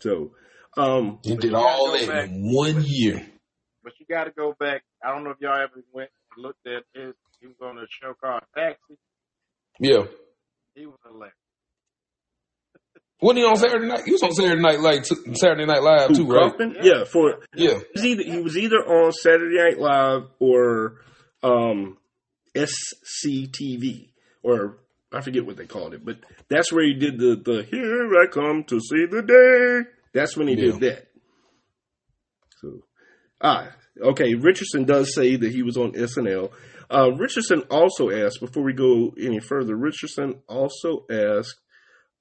So, 0.00 0.32
um, 0.76 1.20
He 1.22 1.36
did 1.36 1.50
you 1.52 1.56
all 1.56 1.92
that 1.92 2.08
back. 2.08 2.28
in 2.28 2.52
one 2.52 2.82
year. 2.84 3.24
But 3.84 3.92
you 4.00 4.06
got 4.08 4.24
to 4.24 4.32
go 4.32 4.52
back. 4.58 4.82
I 5.04 5.12
don't 5.14 5.22
know 5.24 5.30
if 5.30 5.36
y'all 5.40 5.54
ever 5.60 5.84
went 5.92 6.10
and 6.34 6.44
looked 6.44 6.66
at 6.66 6.82
his. 6.94 7.14
He 7.40 7.46
was 7.46 7.54
on 7.62 7.78
a 7.78 7.86
show 7.88 8.14
called 8.20 8.42
Taxi. 8.56 8.98
Yeah. 9.78 10.04
He 10.74 10.86
was 10.86 10.98
hilarious. 11.06 11.34
Wasn't 13.20 13.38
he 13.38 13.44
on 13.44 13.56
Saturday 13.56 13.86
night? 13.88 14.02
He 14.04 14.12
was 14.12 14.22
on 14.22 14.32
Saturday 14.32 14.60
night, 14.62 14.80
like 14.80 15.02
t- 15.02 15.34
Saturday 15.34 15.66
Night 15.66 15.82
Live 15.82 16.08
who, 16.10 16.14
too, 16.14 16.26
right? 16.26 16.52
Yeah, 16.82 17.04
for 17.04 17.40
Yeah. 17.54 17.78
He 17.78 17.84
was 17.94 18.04
either, 18.04 18.22
he 18.22 18.40
was 18.40 18.56
either 18.56 18.76
on 18.76 19.12
Saturday 19.12 19.56
Night 19.56 19.78
Live 19.80 20.22
or 20.38 21.00
um, 21.42 21.96
SCTV 22.54 24.10
or 24.42 24.78
I 25.12 25.20
forget 25.22 25.46
what 25.46 25.56
they 25.56 25.66
called 25.66 25.94
it, 25.94 26.04
but 26.04 26.18
that's 26.48 26.72
where 26.72 26.84
he 26.84 26.94
did 26.94 27.18
the 27.18 27.36
the 27.42 27.62
"Here 27.62 28.10
I 28.20 28.26
come 28.26 28.64
to 28.64 28.78
see 28.78 29.06
the 29.06 29.22
day." 29.22 29.90
That's 30.12 30.36
when 30.36 30.48
he 30.48 30.54
did 30.54 30.80
that. 30.80 31.06
So, 32.60 32.82
ah, 33.40 33.68
okay. 34.02 34.34
Richardson 34.34 34.84
does 34.84 35.14
say 35.14 35.36
that 35.36 35.50
he 35.50 35.62
was 35.62 35.76
on 35.76 35.92
SNL. 35.92 36.50
Uh, 36.90 37.10
Richardson 37.12 37.62
also 37.70 38.10
asked 38.10 38.40
before 38.40 38.62
we 38.64 38.72
go 38.74 39.12
any 39.20 39.40
further. 39.40 39.76
Richardson 39.76 40.40
also 40.48 41.04
asked. 41.10 41.56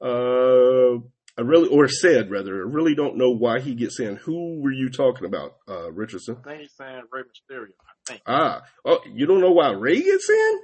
Uh, 0.02 1.00
I 1.40 1.42
really, 1.42 1.70
or 1.70 1.88
said 1.88 2.32
rather, 2.32 2.56
I 2.56 2.70
really 2.70 2.96
don't 2.96 3.18
know 3.18 3.30
why 3.32 3.60
he 3.60 3.76
gets 3.76 4.00
in. 4.00 4.16
Who 4.18 4.60
were 4.62 4.72
you 4.72 4.90
talking 4.90 5.26
about, 5.26 5.58
uh, 5.70 5.92
Richardson? 5.92 6.38
I 6.44 6.50
think 6.50 6.62
he's 6.62 6.74
saying 6.78 7.04
Rey 7.12 7.22
Mysterio. 7.22 7.70
I 7.80 7.94
think. 8.12 8.22
Ah, 8.26 8.64
oh, 8.86 9.00
you 9.14 9.26
don't 9.28 9.42
know 9.42 9.52
why 9.52 9.72
Rey 9.72 10.02
gets 10.02 10.30
in? 10.30 10.60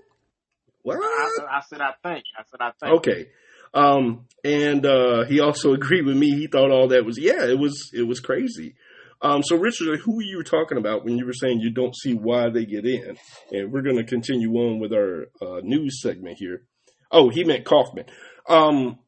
What? 0.82 0.98
I, 0.98 1.30
said- 1.38 1.46
I 1.46 1.62
said 1.62 1.82
I 1.82 1.92
think. 2.10 2.26
I 2.38 2.44
said 2.50 2.60
I 2.60 2.72
think. 2.80 2.98
Okay. 2.98 3.28
Um, 3.76 4.26
and 4.44 4.86
uh, 4.86 5.26
he 5.26 5.40
also 5.40 5.74
agreed 5.76 6.06
with 6.06 6.18
me. 6.18 6.32
He 6.32 6.48
thought 6.48 6.72
all 6.72 6.88
that 6.90 7.06
was 7.06 7.18
yeah, 7.20 7.46
it 7.46 7.58
was 7.60 7.90
it 7.94 8.04
was 8.04 8.20
crazy. 8.20 8.76
Um, 9.22 9.42
so 9.42 9.56
Richard, 9.56 10.00
who 10.02 10.22
you 10.22 10.38
were 10.38 10.44
talking 10.44 10.78
about 10.78 11.06
when 11.06 11.18
you 11.18 11.26
were 11.26 11.34
saying 11.34 11.62
you 11.62 11.70
don't 11.72 11.96
see 11.96 12.14
why 12.14 12.50
they 12.50 12.66
get 12.66 12.86
in, 12.86 13.18
and 13.52 13.72
we're 13.72 13.82
going 13.82 13.96
to 13.96 14.04
continue 14.04 14.52
on 14.56 14.80
with 14.80 14.92
our 14.92 15.28
uh, 15.42 15.62
news 15.64 16.02
segment 16.02 16.38
here. 16.40 16.64
Oh, 17.10 17.30
he 17.30 17.46
meant 17.46 17.64
Kaufman. 17.64 18.06
Um, 18.50 19.00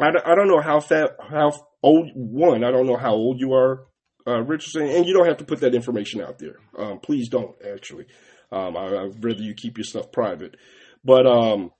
I, 0.00 0.10
don't- 0.12 0.26
I 0.26 0.34
don't 0.34 0.48
know 0.48 0.60
how 0.60 0.80
fat 0.80 1.10
how 1.30 1.52
old 1.82 2.10
one. 2.14 2.64
I 2.64 2.70
don't 2.70 2.86
know 2.86 2.96
how 2.96 3.12
old 3.12 3.40
you 3.40 3.52
are, 3.54 3.86
uh, 4.26 4.40
Richardson, 4.42 4.82
and 4.88 5.06
you 5.06 5.14
don't 5.14 5.26
have 5.26 5.38
to 5.38 5.44
put 5.44 5.60
that 5.60 5.74
information 5.74 6.20
out 6.20 6.38
there. 6.38 6.56
Um, 6.78 6.98
please 7.00 7.28
don't 7.28 7.54
actually. 7.66 8.06
Um, 8.52 8.76
I, 8.76 8.86
I'd 8.86 9.24
rather 9.24 9.40
you 9.42 9.54
keep 9.54 9.78
your 9.78 9.84
stuff 9.84 10.10
private. 10.12 10.56
But 11.04 11.26
um, 11.26 11.70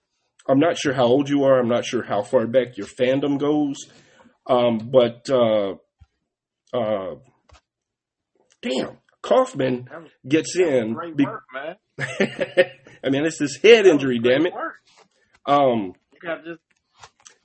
I'm 0.48 0.59
not 0.60 0.78
sure 0.78 0.92
how 0.94 1.05
old 1.05 1.28
you 1.28 1.44
are. 1.44 1.59
I'm 1.59 1.68
not 1.68 1.84
sure 1.84 2.02
how 2.02 2.22
far 2.22 2.47
back 2.47 2.76
your 2.76 2.86
fandom 2.86 3.38
goes. 3.38 3.76
Um, 4.47 4.90
but 4.90 5.28
uh, 5.30 5.74
uh, 6.72 7.16
damn, 8.62 8.98
Kaufman 9.22 9.88
gets 10.26 10.56
in. 10.56 10.94
great 10.94 11.16
be- 11.16 11.24
work, 11.24 11.44
man. 11.52 11.76
I 13.05 13.10
mean, 13.10 13.24
it's 13.24 13.38
this 13.38 13.56
head 13.56 13.86
injury, 13.86 14.18
damn 14.18 14.47
it. 14.47 14.52
work. 14.55 14.76
Um, 15.47 15.92
You 16.12 16.20
got 16.22 16.44
just 16.44 16.60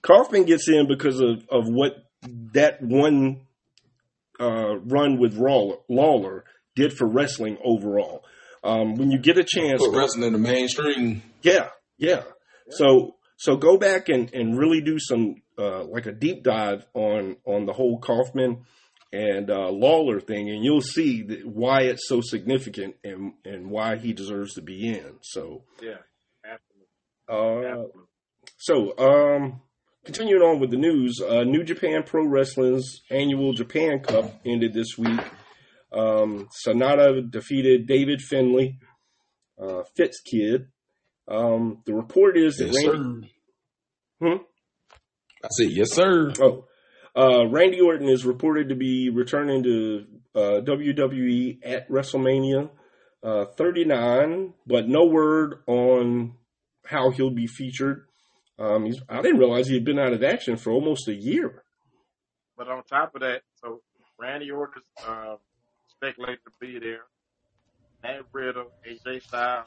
Kaufman 0.06 0.46
gets 0.46 0.70
in 0.70 0.88
because 0.88 1.20
of, 1.20 1.48
of 1.50 1.68
what 1.68 2.06
that 2.54 2.82
one 2.82 3.42
uh, 4.40 4.78
run 4.78 5.20
with 5.20 5.36
Lawler, 5.36 5.78
Lawler 5.90 6.46
did 6.76 6.94
for 6.94 7.08
wrestling 7.08 7.58
overall. 7.64 8.24
Um, 8.64 8.96
when 8.96 9.12
you 9.12 9.20
get 9.20 9.38
a 9.38 9.44
chance, 9.44 9.82
Put 9.82 9.96
wrestling 9.96 10.28
in 10.28 10.34
the 10.34 10.40
mainstream. 10.40 11.22
Yeah, 11.42 11.70
yeah. 11.98 12.24
So 12.70 13.16
so 13.38 13.58
go 13.58 13.78
back 13.78 14.10
and, 14.10 14.34
and 14.34 14.58
really 14.58 14.82
do 14.82 14.98
some 15.00 15.42
uh, 15.58 15.84
like 15.84 16.06
a 16.06 16.12
deep 16.12 16.44
dive 16.44 16.86
on 16.94 17.38
on 17.46 17.66
the 17.66 17.74
whole 17.74 18.00
Kaufman 18.00 18.66
and 19.14 19.50
uh, 19.50 19.70
Lawler 19.70 20.20
thing, 20.20 20.50
and 20.50 20.64
you'll 20.64 20.82
see 20.82 21.22
that 21.24 21.46
why 21.46 21.82
it's 21.82 22.08
so 22.08 22.22
significant 22.22 22.96
and 23.04 23.34
and 23.46 23.70
why 23.70 23.98
he 23.98 24.14
deserves 24.14 24.56
to 24.56 24.62
be 24.62 24.88
in. 24.88 25.18
So 25.22 25.64
yeah, 25.82 25.98
absolutely, 26.44 26.88
uh, 27.30 27.70
absolutely. 27.70 28.02
so 28.58 28.98
um, 28.98 29.62
continuing 30.06 30.42
on 30.44 30.60
with 30.60 30.72
the 30.72 30.78
news, 30.78 31.20
uh, 31.22 31.44
New 31.44 31.64
Japan 31.64 32.04
Pro 32.04 32.26
Wrestling's 32.26 33.02
annual 33.10 33.54
Japan 33.54 34.00
Cup 34.00 34.40
ended 34.46 34.74
this 34.74 34.98
week. 34.98 35.20
Um, 35.92 36.48
Sanada 36.66 37.30
defeated 37.30 37.88
David 37.88 38.22
Finlay, 38.22 38.78
uh, 39.62 39.84
Fitz 39.96 40.22
Kid. 40.22 40.68
Um, 41.28 41.82
the 41.86 41.94
report 41.94 42.38
is 42.38 42.58
that 42.58 42.68
Yes, 42.72 42.86
Randy, 42.86 43.34
sir. 44.22 44.28
Hmm? 44.28 44.44
I 45.44 45.48
said, 45.58 45.72
yes, 45.72 45.92
sir. 45.92 46.34
oh, 46.42 46.66
uh, 47.16 47.48
Randy 47.48 47.82
Orton 47.82 48.10
is 48.10 48.26
reported 48.26 48.70
to 48.70 48.76
be 48.76 49.10
returning 49.10 49.64
to 49.64 50.06
uh, 50.36 50.62
WWE 50.62 51.60
at 51.66 51.90
WrestleMania 51.90 52.70
uh, 53.24 53.46
39, 53.58 54.54
but 54.68 54.88
no 54.88 55.06
word 55.06 55.56
on 55.68 56.36
how 56.86 57.10
he'll 57.12 57.32
be 57.34 57.48
featured. 57.48 58.06
Um, 58.58 58.86
he's, 58.86 59.02
I 59.10 59.22
didn't 59.22 59.40
realize 59.40 59.68
he 59.68 59.74
had 59.74 59.84
been 59.86 60.00
out 60.00 60.14
of 60.14 60.24
action 60.24 60.56
for 60.58 60.72
almost 60.72 61.08
a 61.08 61.14
year. 61.14 61.64
But 62.58 62.70
on 62.70 62.84
top 62.84 63.14
of 63.16 63.22
that, 63.22 63.42
so 63.56 63.82
Randy 64.18 64.50
Orton 64.52 64.82
uh, 65.06 65.36
speculated 65.90 66.40
to 66.46 66.52
be 66.62 66.80
there. 66.80 67.02
Matt 68.02 68.22
Riddle, 68.32 68.72
AJ 68.88 69.24
Styles, 69.24 69.66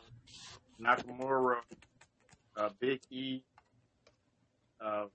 Nakamura, 0.81 1.57
uh, 2.57 2.69
Big 2.81 3.01
E, 3.11 3.43
uh, 4.81 5.07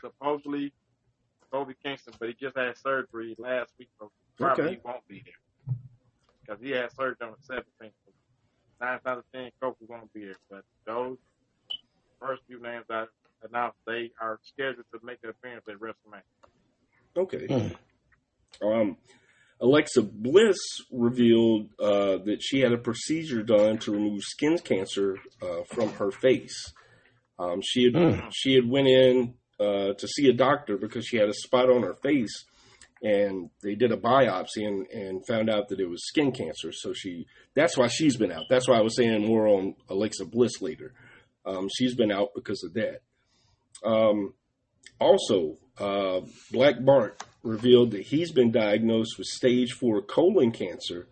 supposedly 0.00 0.72
Kofi 1.52 1.74
Kingston, 1.82 2.14
but 2.20 2.28
he 2.28 2.34
just 2.34 2.56
had 2.56 2.76
surgery 2.76 3.34
last 3.38 3.72
week, 3.78 3.88
so 3.98 4.10
probably 4.36 4.64
Okay. 4.64 4.74
he 4.74 4.80
won't 4.84 5.08
be 5.08 5.24
there 5.24 5.74
because 6.42 6.62
he 6.62 6.70
had 6.72 6.92
surgery 6.92 7.16
on 7.26 7.34
the 7.48 7.54
17th. 7.54 7.90
Nine 8.80 9.00
out 9.06 9.18
of 9.18 9.24
ten, 9.32 9.50
Kofi 9.60 9.88
won't 9.88 10.12
be 10.12 10.26
there, 10.26 10.36
but 10.50 10.62
those 10.86 11.16
first 12.20 12.42
few 12.46 12.60
names 12.60 12.84
I 12.90 13.04
announced, 13.48 13.78
they 13.86 14.10
are 14.20 14.38
scheduled 14.44 14.86
to 14.92 15.00
make 15.04 15.18
an 15.22 15.30
appearance 15.30 15.64
at 15.68 15.76
WrestleMania. 15.76 16.22
Okay. 17.16 17.46
Hmm. 18.60 18.66
Um, 18.66 18.96
Alexa 19.60 20.02
Bliss 20.02 20.56
revealed 20.92 21.68
uh, 21.80 22.18
that 22.24 22.38
she 22.40 22.60
had 22.60 22.72
a 22.72 22.78
procedure 22.78 23.42
done 23.42 23.78
to 23.78 23.92
remove 23.92 24.22
skin 24.22 24.58
cancer 24.58 25.16
uh, 25.42 25.62
from 25.72 25.90
her 25.94 26.10
face. 26.10 26.72
Um, 27.38 27.60
she 27.62 27.84
had 27.84 27.94
Mm. 27.94 28.30
she 28.32 28.54
had 28.54 28.68
went 28.68 28.88
in 28.88 29.34
uh, 29.60 29.94
to 29.94 30.08
see 30.08 30.28
a 30.28 30.32
doctor 30.32 30.76
because 30.76 31.06
she 31.06 31.16
had 31.16 31.28
a 31.28 31.34
spot 31.34 31.70
on 31.70 31.82
her 31.82 31.94
face, 31.94 32.44
and 33.02 33.50
they 33.62 33.74
did 33.74 33.92
a 33.92 33.96
biopsy 33.96 34.66
and, 34.66 34.86
and 34.88 35.26
found 35.26 35.48
out 35.50 35.68
that 35.68 35.80
it 35.80 35.88
was 35.88 36.06
skin 36.06 36.32
cancer. 36.32 36.70
So 36.72 36.92
she 36.92 37.26
that's 37.54 37.76
why 37.76 37.88
she's 37.88 38.16
been 38.16 38.32
out. 38.32 38.44
That's 38.48 38.68
why 38.68 38.78
I 38.78 38.82
was 38.82 38.96
saying 38.96 39.24
more 39.26 39.46
on 39.48 39.74
Alexa 39.88 40.24
Bliss 40.26 40.60
later. 40.60 40.94
Um, 41.48 41.68
she's 41.74 41.94
been 41.94 42.12
out 42.12 42.30
because 42.34 42.62
of 42.62 42.74
that. 42.74 43.00
Um, 43.82 44.34
also, 45.00 45.56
uh, 45.78 46.20
Black 46.52 46.84
Bart 46.84 47.22
revealed 47.42 47.92
that 47.92 48.02
he's 48.02 48.32
been 48.32 48.50
diagnosed 48.50 49.16
with 49.16 49.26
stage 49.26 49.72
four 49.72 50.02
colon 50.02 50.50
cancer, 50.50 51.08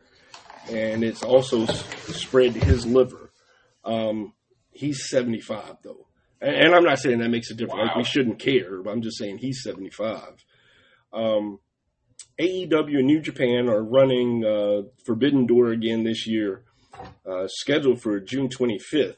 and 0.70 1.02
it's 1.02 1.22
also 1.22 1.64
spread 1.66 2.54
to 2.54 2.60
his 2.64 2.84
liver. 2.84 3.30
Um, 3.84 4.34
he's 4.72 5.08
75 5.08 5.78
though, 5.82 6.06
and, 6.40 6.54
and 6.54 6.74
I'm 6.74 6.84
not 6.84 6.98
saying 6.98 7.20
that 7.20 7.30
makes 7.30 7.50
a 7.50 7.54
difference. 7.54 7.88
Like 7.88 7.96
we 7.96 8.04
shouldn't 8.04 8.38
care, 8.38 8.82
but 8.82 8.90
I'm 8.90 9.02
just 9.02 9.18
saying 9.18 9.38
he's 9.38 9.62
75. 9.62 10.44
Um, 11.12 11.60
AEW 12.38 12.98
and 12.98 13.06
New 13.06 13.20
Japan 13.20 13.68
are 13.70 13.82
running 13.82 14.44
uh, 14.44 14.88
Forbidden 15.06 15.46
Door 15.46 15.70
again 15.70 16.04
this 16.04 16.26
year, 16.26 16.64
uh, 17.24 17.46
scheduled 17.46 18.02
for 18.02 18.20
June 18.20 18.48
25th. 18.48 19.16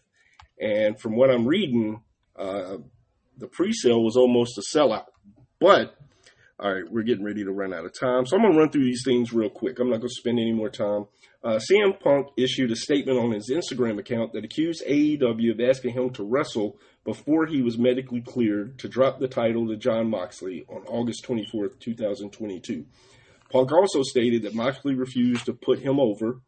And 0.60 1.00
from 1.00 1.16
what 1.16 1.30
I'm 1.30 1.46
reading, 1.46 2.02
uh, 2.36 2.78
the 3.36 3.46
pre-sale 3.46 4.02
was 4.02 4.16
almost 4.16 4.58
a 4.58 4.76
sellout. 4.76 5.06
But 5.60 5.94
all 6.60 6.74
right, 6.74 6.90
we're 6.90 7.04
getting 7.04 7.24
ready 7.24 7.44
to 7.44 7.52
run 7.52 7.72
out 7.72 7.84
of 7.84 7.92
time, 7.98 8.26
so 8.26 8.36
I'm 8.36 8.42
gonna 8.42 8.58
run 8.58 8.70
through 8.70 8.84
these 8.84 9.02
things 9.04 9.32
real 9.32 9.48
quick. 9.48 9.78
I'm 9.78 9.90
not 9.90 9.98
gonna 9.98 10.08
spend 10.08 10.40
any 10.40 10.52
more 10.52 10.68
time. 10.68 11.06
Uh, 11.44 11.60
CM 11.60 12.00
Punk 12.00 12.28
issued 12.36 12.72
a 12.72 12.76
statement 12.76 13.16
on 13.16 13.30
his 13.30 13.48
Instagram 13.48 14.00
account 14.00 14.32
that 14.32 14.44
accused 14.44 14.82
AEW 14.84 15.52
of 15.52 15.60
asking 15.60 15.94
him 15.94 16.10
to 16.10 16.24
wrestle 16.24 16.76
before 17.04 17.46
he 17.46 17.62
was 17.62 17.78
medically 17.78 18.20
cleared 18.20 18.76
to 18.80 18.88
drop 18.88 19.20
the 19.20 19.28
title 19.28 19.68
to 19.68 19.76
Jon 19.76 20.10
Moxley 20.10 20.66
on 20.68 20.82
August 20.88 21.24
24th, 21.24 21.78
2022. 21.78 22.84
Punk 23.50 23.72
also 23.72 24.02
stated 24.02 24.42
that 24.42 24.54
Moxley 24.54 24.96
refused 24.96 25.46
to 25.46 25.52
put 25.52 25.78
him 25.78 26.00
over. 26.00 26.40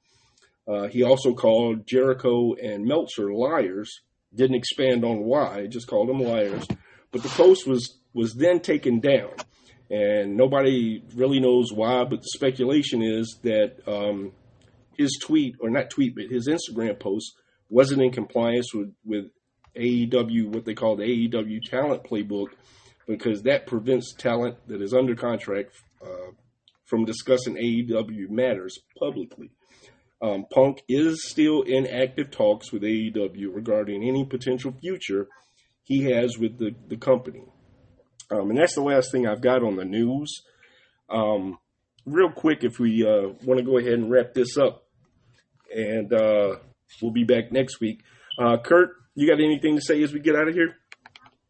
Uh, 0.70 0.86
he 0.86 1.02
also 1.02 1.34
called 1.34 1.86
Jericho 1.86 2.54
and 2.54 2.84
Meltzer 2.84 3.32
liars. 3.32 4.02
Didn't 4.32 4.56
expand 4.56 5.04
on 5.04 5.24
why, 5.24 5.66
just 5.66 5.88
called 5.88 6.08
them 6.08 6.20
liars. 6.20 6.64
But 7.10 7.24
the 7.24 7.28
post 7.30 7.66
was 7.66 7.98
was 8.14 8.34
then 8.34 8.60
taken 8.60 9.00
down, 9.00 9.30
and 9.90 10.36
nobody 10.36 11.02
really 11.16 11.40
knows 11.40 11.72
why. 11.72 12.04
But 12.04 12.20
the 12.20 12.28
speculation 12.34 13.02
is 13.02 13.40
that 13.42 13.78
um, 13.88 14.32
his 14.96 15.18
tweet, 15.20 15.56
or 15.60 15.70
not 15.70 15.90
tweet, 15.90 16.14
but 16.14 16.26
his 16.30 16.48
Instagram 16.48 17.00
post 17.00 17.34
wasn't 17.68 18.02
in 18.02 18.12
compliance 18.12 18.72
with 18.72 18.94
with 19.04 19.24
AEW, 19.76 20.52
what 20.52 20.64
they 20.64 20.74
call 20.74 20.94
the 20.94 21.02
AEW 21.02 21.62
talent 21.62 22.04
playbook, 22.04 22.48
because 23.08 23.42
that 23.42 23.66
prevents 23.66 24.14
talent 24.14 24.56
that 24.68 24.80
is 24.80 24.94
under 24.94 25.16
contract 25.16 25.72
uh, 26.00 26.30
from 26.84 27.04
discussing 27.04 27.56
AEW 27.56 28.30
matters 28.30 28.78
publicly. 28.96 29.50
Um, 30.22 30.46
Punk 30.52 30.82
is 30.88 31.28
still 31.28 31.62
in 31.62 31.86
active 31.86 32.30
talks 32.30 32.72
with 32.72 32.82
AEW 32.82 33.54
regarding 33.54 34.02
any 34.02 34.24
potential 34.24 34.72
future 34.80 35.28
he 35.82 36.04
has 36.10 36.36
with 36.38 36.58
the, 36.58 36.74
the 36.88 36.96
company. 36.96 37.44
Um, 38.30 38.50
and 38.50 38.58
that's 38.58 38.74
the 38.74 38.82
last 38.82 39.10
thing 39.10 39.26
I've 39.26 39.40
got 39.40 39.62
on 39.62 39.76
the 39.76 39.84
news. 39.84 40.42
Um, 41.08 41.58
real 42.04 42.30
quick, 42.30 42.62
if 42.62 42.78
we 42.78 43.04
uh, 43.04 43.32
want 43.44 43.58
to 43.58 43.64
go 43.64 43.78
ahead 43.78 43.94
and 43.94 44.10
wrap 44.10 44.34
this 44.34 44.56
up, 44.56 44.84
and 45.74 46.12
uh, 46.12 46.56
we'll 47.00 47.12
be 47.12 47.24
back 47.24 47.50
next 47.50 47.80
week. 47.80 48.02
Uh, 48.38 48.56
Kurt, 48.58 48.90
you 49.14 49.28
got 49.28 49.40
anything 49.40 49.76
to 49.76 49.82
say 49.82 50.02
as 50.02 50.12
we 50.12 50.20
get 50.20 50.36
out 50.36 50.48
of 50.48 50.54
here? 50.54 50.76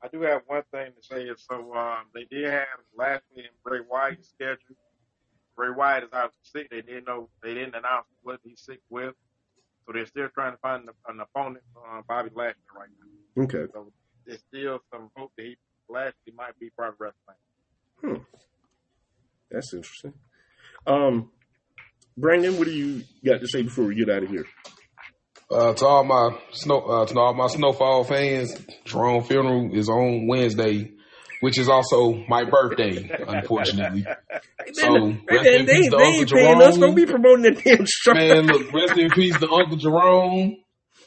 I 0.02 0.08
do 0.08 0.22
have 0.22 0.42
one 0.46 0.62
thing 0.70 0.92
to 0.96 1.02
say. 1.02 1.26
So 1.36 1.74
um, 1.74 2.06
they 2.14 2.24
did 2.24 2.48
have 2.50 2.66
Lashley 2.96 3.44
and 3.44 3.62
Bray 3.62 3.80
Wyatt 3.88 4.24
scheduled. 4.24 4.78
Bray 5.60 5.68
Wyatt 5.76 6.04
is 6.04 6.08
out 6.14 6.32
sick. 6.42 6.70
They 6.70 6.80
didn't 6.80 7.06
know. 7.06 7.28
They 7.42 7.52
didn't 7.52 7.74
announce 7.74 8.06
what 8.22 8.40
he's 8.42 8.62
sick 8.62 8.80
with. 8.88 9.14
So 9.84 9.92
they're 9.92 10.06
still 10.06 10.28
trying 10.32 10.52
to 10.52 10.58
find 10.58 10.88
an 11.06 11.20
opponent 11.20 11.62
for 11.74 11.82
uh, 11.98 12.00
Bobby 12.08 12.30
Lashley 12.34 12.62
right 12.74 12.88
now. 13.36 13.42
Okay. 13.44 13.70
So 13.74 13.92
there's 14.24 14.40
still 14.48 14.78
some 14.90 15.10
hope 15.14 15.32
that 15.36 15.44
he 15.44 15.56
Lashley 15.90 16.32
might 16.34 16.58
be 16.58 16.70
part 16.70 16.94
of 16.94 16.98
WrestleMania. 16.98 18.24
That's 19.50 19.74
interesting. 19.74 20.14
Um, 20.86 21.30
Brandon, 22.16 22.56
what 22.56 22.64
do 22.64 22.72
you 22.72 23.02
got 23.22 23.42
to 23.42 23.46
say 23.46 23.60
before 23.60 23.84
we 23.84 23.96
get 23.96 24.08
out 24.08 24.22
of 24.22 24.30
here? 24.30 24.46
Uh, 25.50 25.74
to 25.74 25.84
all 25.84 26.04
my 26.04 26.38
snow, 26.52 26.80
uh, 26.80 27.04
to 27.04 27.18
all 27.18 27.34
my 27.34 27.48
snowfall 27.48 28.04
fans, 28.04 28.56
Jerome 28.86 29.24
funeral 29.24 29.76
is 29.76 29.90
on 29.90 30.26
Wednesday, 30.26 30.92
which 31.40 31.58
is 31.58 31.68
also 31.68 32.24
my 32.28 32.44
birthday, 32.44 33.10
unfortunately. 33.26 34.06
So, 34.72 34.92
Man, 34.92 35.22
rest 35.28 35.44
they, 35.44 35.58
in 35.58 35.66
they, 35.66 35.76
peace 35.78 35.90
to 35.90 35.96
Uncle 35.96 36.12
ain't 36.12 36.30
paying 36.30 36.62
us. 36.62 36.74
Jerome. 36.76 36.80
Don't 36.80 36.94
be 36.94 37.06
promoting 37.06 37.42
that 37.42 37.64
damn 37.64 37.86
show. 37.86 38.14
Man, 38.14 38.46
look, 38.46 38.72
rest 38.72 38.98
in 38.98 39.10
peace 39.10 39.38
to 39.38 39.50
Uncle 39.50 39.76
Jerome, 39.76 40.56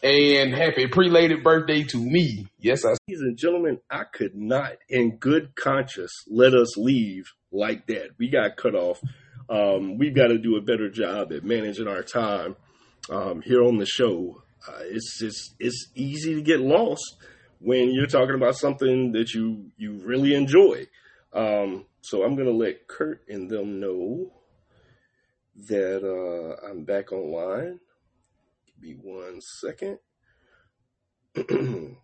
and 0.02 0.54
happy 0.54 0.88
prelated 0.88 1.44
birthday 1.44 1.84
to 1.84 1.98
me. 1.98 2.48
Yes, 2.60 2.84
I. 2.86 2.90
Ladies 3.08 3.22
and 3.22 3.38
gentlemen, 3.38 3.80
I 3.90 4.04
could 4.04 4.36
not, 4.36 4.74
in 4.90 5.18
good 5.18 5.56
conscience, 5.56 6.12
let 6.28 6.54
us 6.54 6.78
leave 6.78 7.26
like 7.52 7.88
that. 7.88 8.10
We 8.18 8.30
got 8.30 8.58
cut 8.58 8.76
off. 8.76 9.00
Um, 9.50 9.98
we've 9.98 10.16
got 10.16 10.28
to 10.28 10.38
do 10.38 10.56
a 10.56 10.62
better 10.62 10.90
job 10.90 11.32
at 11.32 11.44
managing 11.44 11.88
our 11.88 12.02
time 12.02 12.56
um, 13.10 13.42
here 13.42 13.62
on 13.62 13.78
the 13.78 13.86
show. 13.86 14.42
Uh, 14.68 14.80
it's 14.84 15.20
just 15.20 15.56
it's 15.60 15.92
easy 15.94 16.36
to 16.36 16.42
get 16.42 16.62
lost 16.62 17.18
when 17.64 17.94
you're 17.94 18.08
talking 18.08 18.36
about 18.36 18.56
something 18.56 19.14
that 19.14 19.34
you 19.34 19.72
you 19.78 19.94
really 19.94 20.36
enjoy. 20.36 20.88
Um, 21.32 21.86
so 22.02 22.24
I'm 22.24 22.36
gonna 22.36 22.52
let 22.52 22.88
Kurt 22.88 23.22
and 23.30 23.50
them 23.50 23.80
know 23.80 24.32
that 25.68 26.04
uh, 26.04 26.68
I'm 26.68 26.84
back 26.84 27.12
online. 27.12 27.80
Give 28.68 28.82
me 28.82 28.96
one 29.02 29.40
second. 29.42 30.00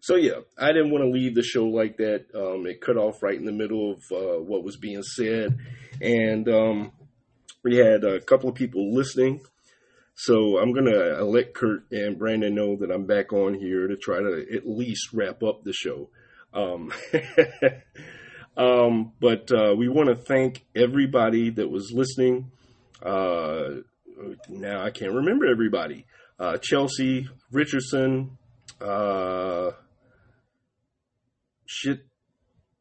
So 0.00 0.16
yeah, 0.16 0.40
I 0.58 0.68
didn't 0.68 0.90
want 0.90 1.04
to 1.04 1.10
leave 1.10 1.34
the 1.34 1.42
show 1.42 1.64
like 1.66 1.98
that. 1.98 2.26
Um, 2.34 2.66
it 2.66 2.80
cut 2.80 2.96
off 2.96 3.22
right 3.22 3.38
in 3.38 3.44
the 3.44 3.52
middle 3.52 3.92
of 3.92 3.98
uh, 4.10 4.40
what 4.40 4.64
was 4.64 4.76
being 4.76 5.02
said, 5.02 5.58
and 6.00 6.48
um, 6.48 6.92
we 7.62 7.76
had 7.76 8.04
a 8.04 8.20
couple 8.20 8.48
of 8.48 8.54
people 8.54 8.94
listening. 8.94 9.40
So 10.14 10.58
I'm 10.58 10.72
gonna 10.72 11.20
uh, 11.20 11.24
let 11.24 11.54
Kurt 11.54 11.84
and 11.90 12.18
Brandon 12.18 12.54
know 12.54 12.76
that 12.76 12.90
I'm 12.90 13.06
back 13.06 13.32
on 13.32 13.54
here 13.54 13.88
to 13.88 13.96
try 13.96 14.18
to 14.18 14.46
at 14.54 14.66
least 14.66 15.12
wrap 15.12 15.42
up 15.42 15.64
the 15.64 15.72
show. 15.72 16.08
Um, 16.54 16.92
um, 18.56 19.12
but 19.20 19.50
uh, 19.52 19.74
we 19.76 19.88
want 19.88 20.08
to 20.08 20.14
thank 20.16 20.64
everybody 20.74 21.50
that 21.50 21.70
was 21.70 21.92
listening. 21.92 22.50
Uh, 23.02 23.80
now 24.48 24.82
I 24.82 24.90
can't 24.90 25.12
remember 25.12 25.46
everybody. 25.46 26.06
Uh, 26.38 26.56
Chelsea 26.56 27.28
Richardson. 27.52 28.38
Shit, 31.72 32.00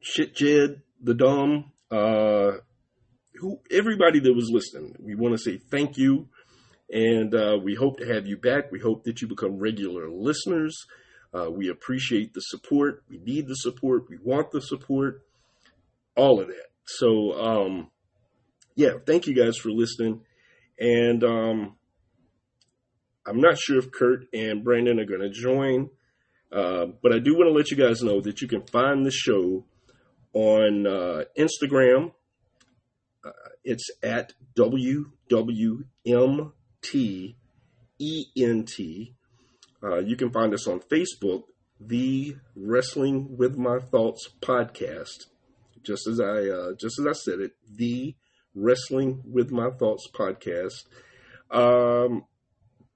shit, 0.01 0.35
Jed, 0.35 0.81
the 0.99 1.13
dumb, 1.13 1.71
uh, 1.91 2.53
who, 3.35 3.59
everybody 3.69 4.19
that 4.19 4.33
was 4.33 4.49
listening. 4.51 4.95
We 4.99 5.13
want 5.13 5.37
to 5.37 5.37
say 5.37 5.59
thank 5.59 5.95
you, 5.95 6.27
and 6.89 7.35
uh, 7.35 7.59
we 7.63 7.75
hope 7.75 7.99
to 7.99 8.11
have 8.11 8.25
you 8.25 8.35
back. 8.35 8.71
We 8.71 8.79
hope 8.79 9.03
that 9.03 9.21
you 9.21 9.27
become 9.27 9.59
regular 9.59 10.09
listeners. 10.09 10.75
Uh, 11.31 11.51
we 11.51 11.69
appreciate 11.69 12.33
the 12.33 12.41
support. 12.41 13.03
We 13.07 13.19
need 13.19 13.47
the 13.47 13.53
support. 13.53 14.09
We 14.09 14.17
want 14.23 14.49
the 14.49 14.59
support. 14.59 15.21
All 16.17 16.41
of 16.41 16.47
that. 16.47 16.65
So, 16.85 17.33
um, 17.33 17.91
yeah, 18.73 18.93
thank 19.05 19.27
you 19.27 19.35
guys 19.35 19.55
for 19.57 19.69
listening. 19.69 20.21
And 20.79 21.23
um, 21.23 21.77
I'm 23.23 23.39
not 23.39 23.59
sure 23.59 23.77
if 23.77 23.91
Kurt 23.91 24.25
and 24.33 24.63
Brandon 24.63 24.99
are 24.99 25.05
going 25.05 25.21
to 25.21 25.29
join. 25.29 25.91
Uh, 26.51 26.87
but 27.01 27.13
I 27.13 27.19
do 27.19 27.35
want 27.35 27.47
to 27.47 27.53
let 27.53 27.69
you 27.69 27.77
guys 27.77 28.01
know 28.01 28.21
that 28.21 28.41
you 28.41 28.47
can 28.47 28.65
find 28.65 29.05
the 29.05 29.11
show 29.11 29.65
on 30.33 30.87
uh, 30.87 31.23
Instagram. 31.37 32.11
Uh, 33.23 33.31
it's 33.63 33.89
at 34.01 34.33
WWMTENT. 34.57 35.93
Uh, 39.81 39.99
you 39.99 40.15
can 40.15 40.31
find 40.31 40.53
us 40.53 40.67
on 40.67 40.79
Facebook, 40.81 41.43
the 41.79 42.35
Wrestling 42.55 43.37
with 43.37 43.57
My 43.57 43.79
Thoughts 43.79 44.27
podcast. 44.41 45.27
Just 45.83 46.07
as 46.07 46.19
I 46.19 46.49
uh, 46.49 46.73
just 46.79 46.99
as 46.99 47.07
I 47.07 47.13
said 47.13 47.39
it, 47.39 47.51
the 47.71 48.15
Wrestling 48.53 49.21
with 49.25 49.51
My 49.51 49.69
Thoughts 49.69 50.09
podcast. 50.13 50.85
Um, 51.51 52.25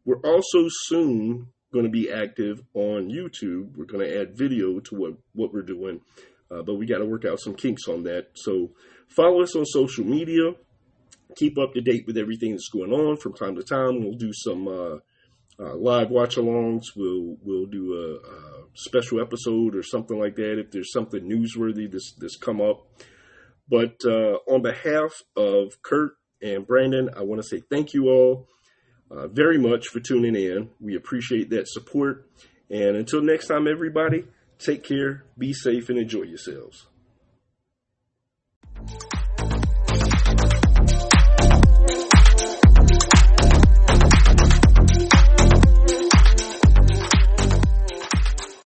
we're 0.05 0.19
also 0.19 0.67
soon 0.85 1.52
going 1.73 1.85
to 1.85 1.91
be 1.91 2.11
active 2.11 2.63
on 2.73 3.09
YouTube. 3.09 3.75
We're 3.75 3.85
going 3.85 4.07
to 4.07 4.21
add 4.21 4.37
video 4.37 4.79
to 4.79 4.95
what, 4.95 5.13
what 5.33 5.53
we're 5.53 5.63
doing, 5.63 6.01
uh, 6.51 6.61
but 6.61 6.75
we 6.75 6.85
got 6.85 6.99
to 6.99 7.05
work 7.05 7.25
out 7.25 7.39
some 7.39 7.55
kinks 7.55 7.87
on 7.87 8.03
that. 8.03 8.27
So 8.35 8.71
follow 9.09 9.41
us 9.41 9.55
on 9.55 9.65
social 9.65 10.05
media. 10.05 10.53
Keep 11.35 11.57
up 11.57 11.73
to 11.73 11.81
date 11.81 12.05
with 12.05 12.17
everything 12.17 12.51
that's 12.51 12.69
going 12.69 12.91
on 12.91 13.17
from 13.17 13.33
time 13.33 13.55
to 13.55 13.63
time. 13.63 14.01
We'll 14.01 14.13
do 14.13 14.31
some 14.31 14.67
uh, 14.67 14.97
uh, 15.59 15.75
live 15.75 16.11
watch 16.11 16.35
alongs. 16.35 16.83
We'll 16.95 17.37
we'll 17.41 17.65
do 17.65 17.93
a, 17.93 18.27
a, 18.27 18.63
special 18.75 19.21
episode 19.21 19.75
or 19.75 19.83
something 19.83 20.19
like 20.19 20.35
that 20.35 20.59
if 20.59 20.71
there's 20.71 20.91
something 20.91 21.21
newsworthy 21.21 21.91
that's 21.91 22.13
that's 22.19 22.37
come 22.37 22.61
up. 22.61 22.87
But 23.67 23.95
uh, 24.05 24.37
on 24.47 24.61
behalf 24.61 25.11
of 25.35 25.81
Kurt 25.81 26.13
and 26.41 26.67
Brandon, 26.67 27.09
I 27.15 27.21
want 27.21 27.41
to 27.41 27.47
say 27.47 27.63
thank 27.69 27.93
you 27.93 28.09
all 28.09 28.47
uh, 29.15 29.27
very 29.27 29.57
much 29.57 29.87
for 29.87 29.99
tuning 29.99 30.35
in. 30.35 30.69
We 30.79 30.95
appreciate 30.95 31.49
that 31.51 31.67
support. 31.67 32.27
And 32.69 32.95
until 32.95 33.21
next 33.21 33.47
time, 33.47 33.67
everybody, 33.67 34.25
take 34.57 34.83
care, 34.83 35.25
be 35.37 35.53
safe, 35.53 35.89
and 35.89 35.99
enjoy 35.99 36.23
yourselves. 36.23 36.87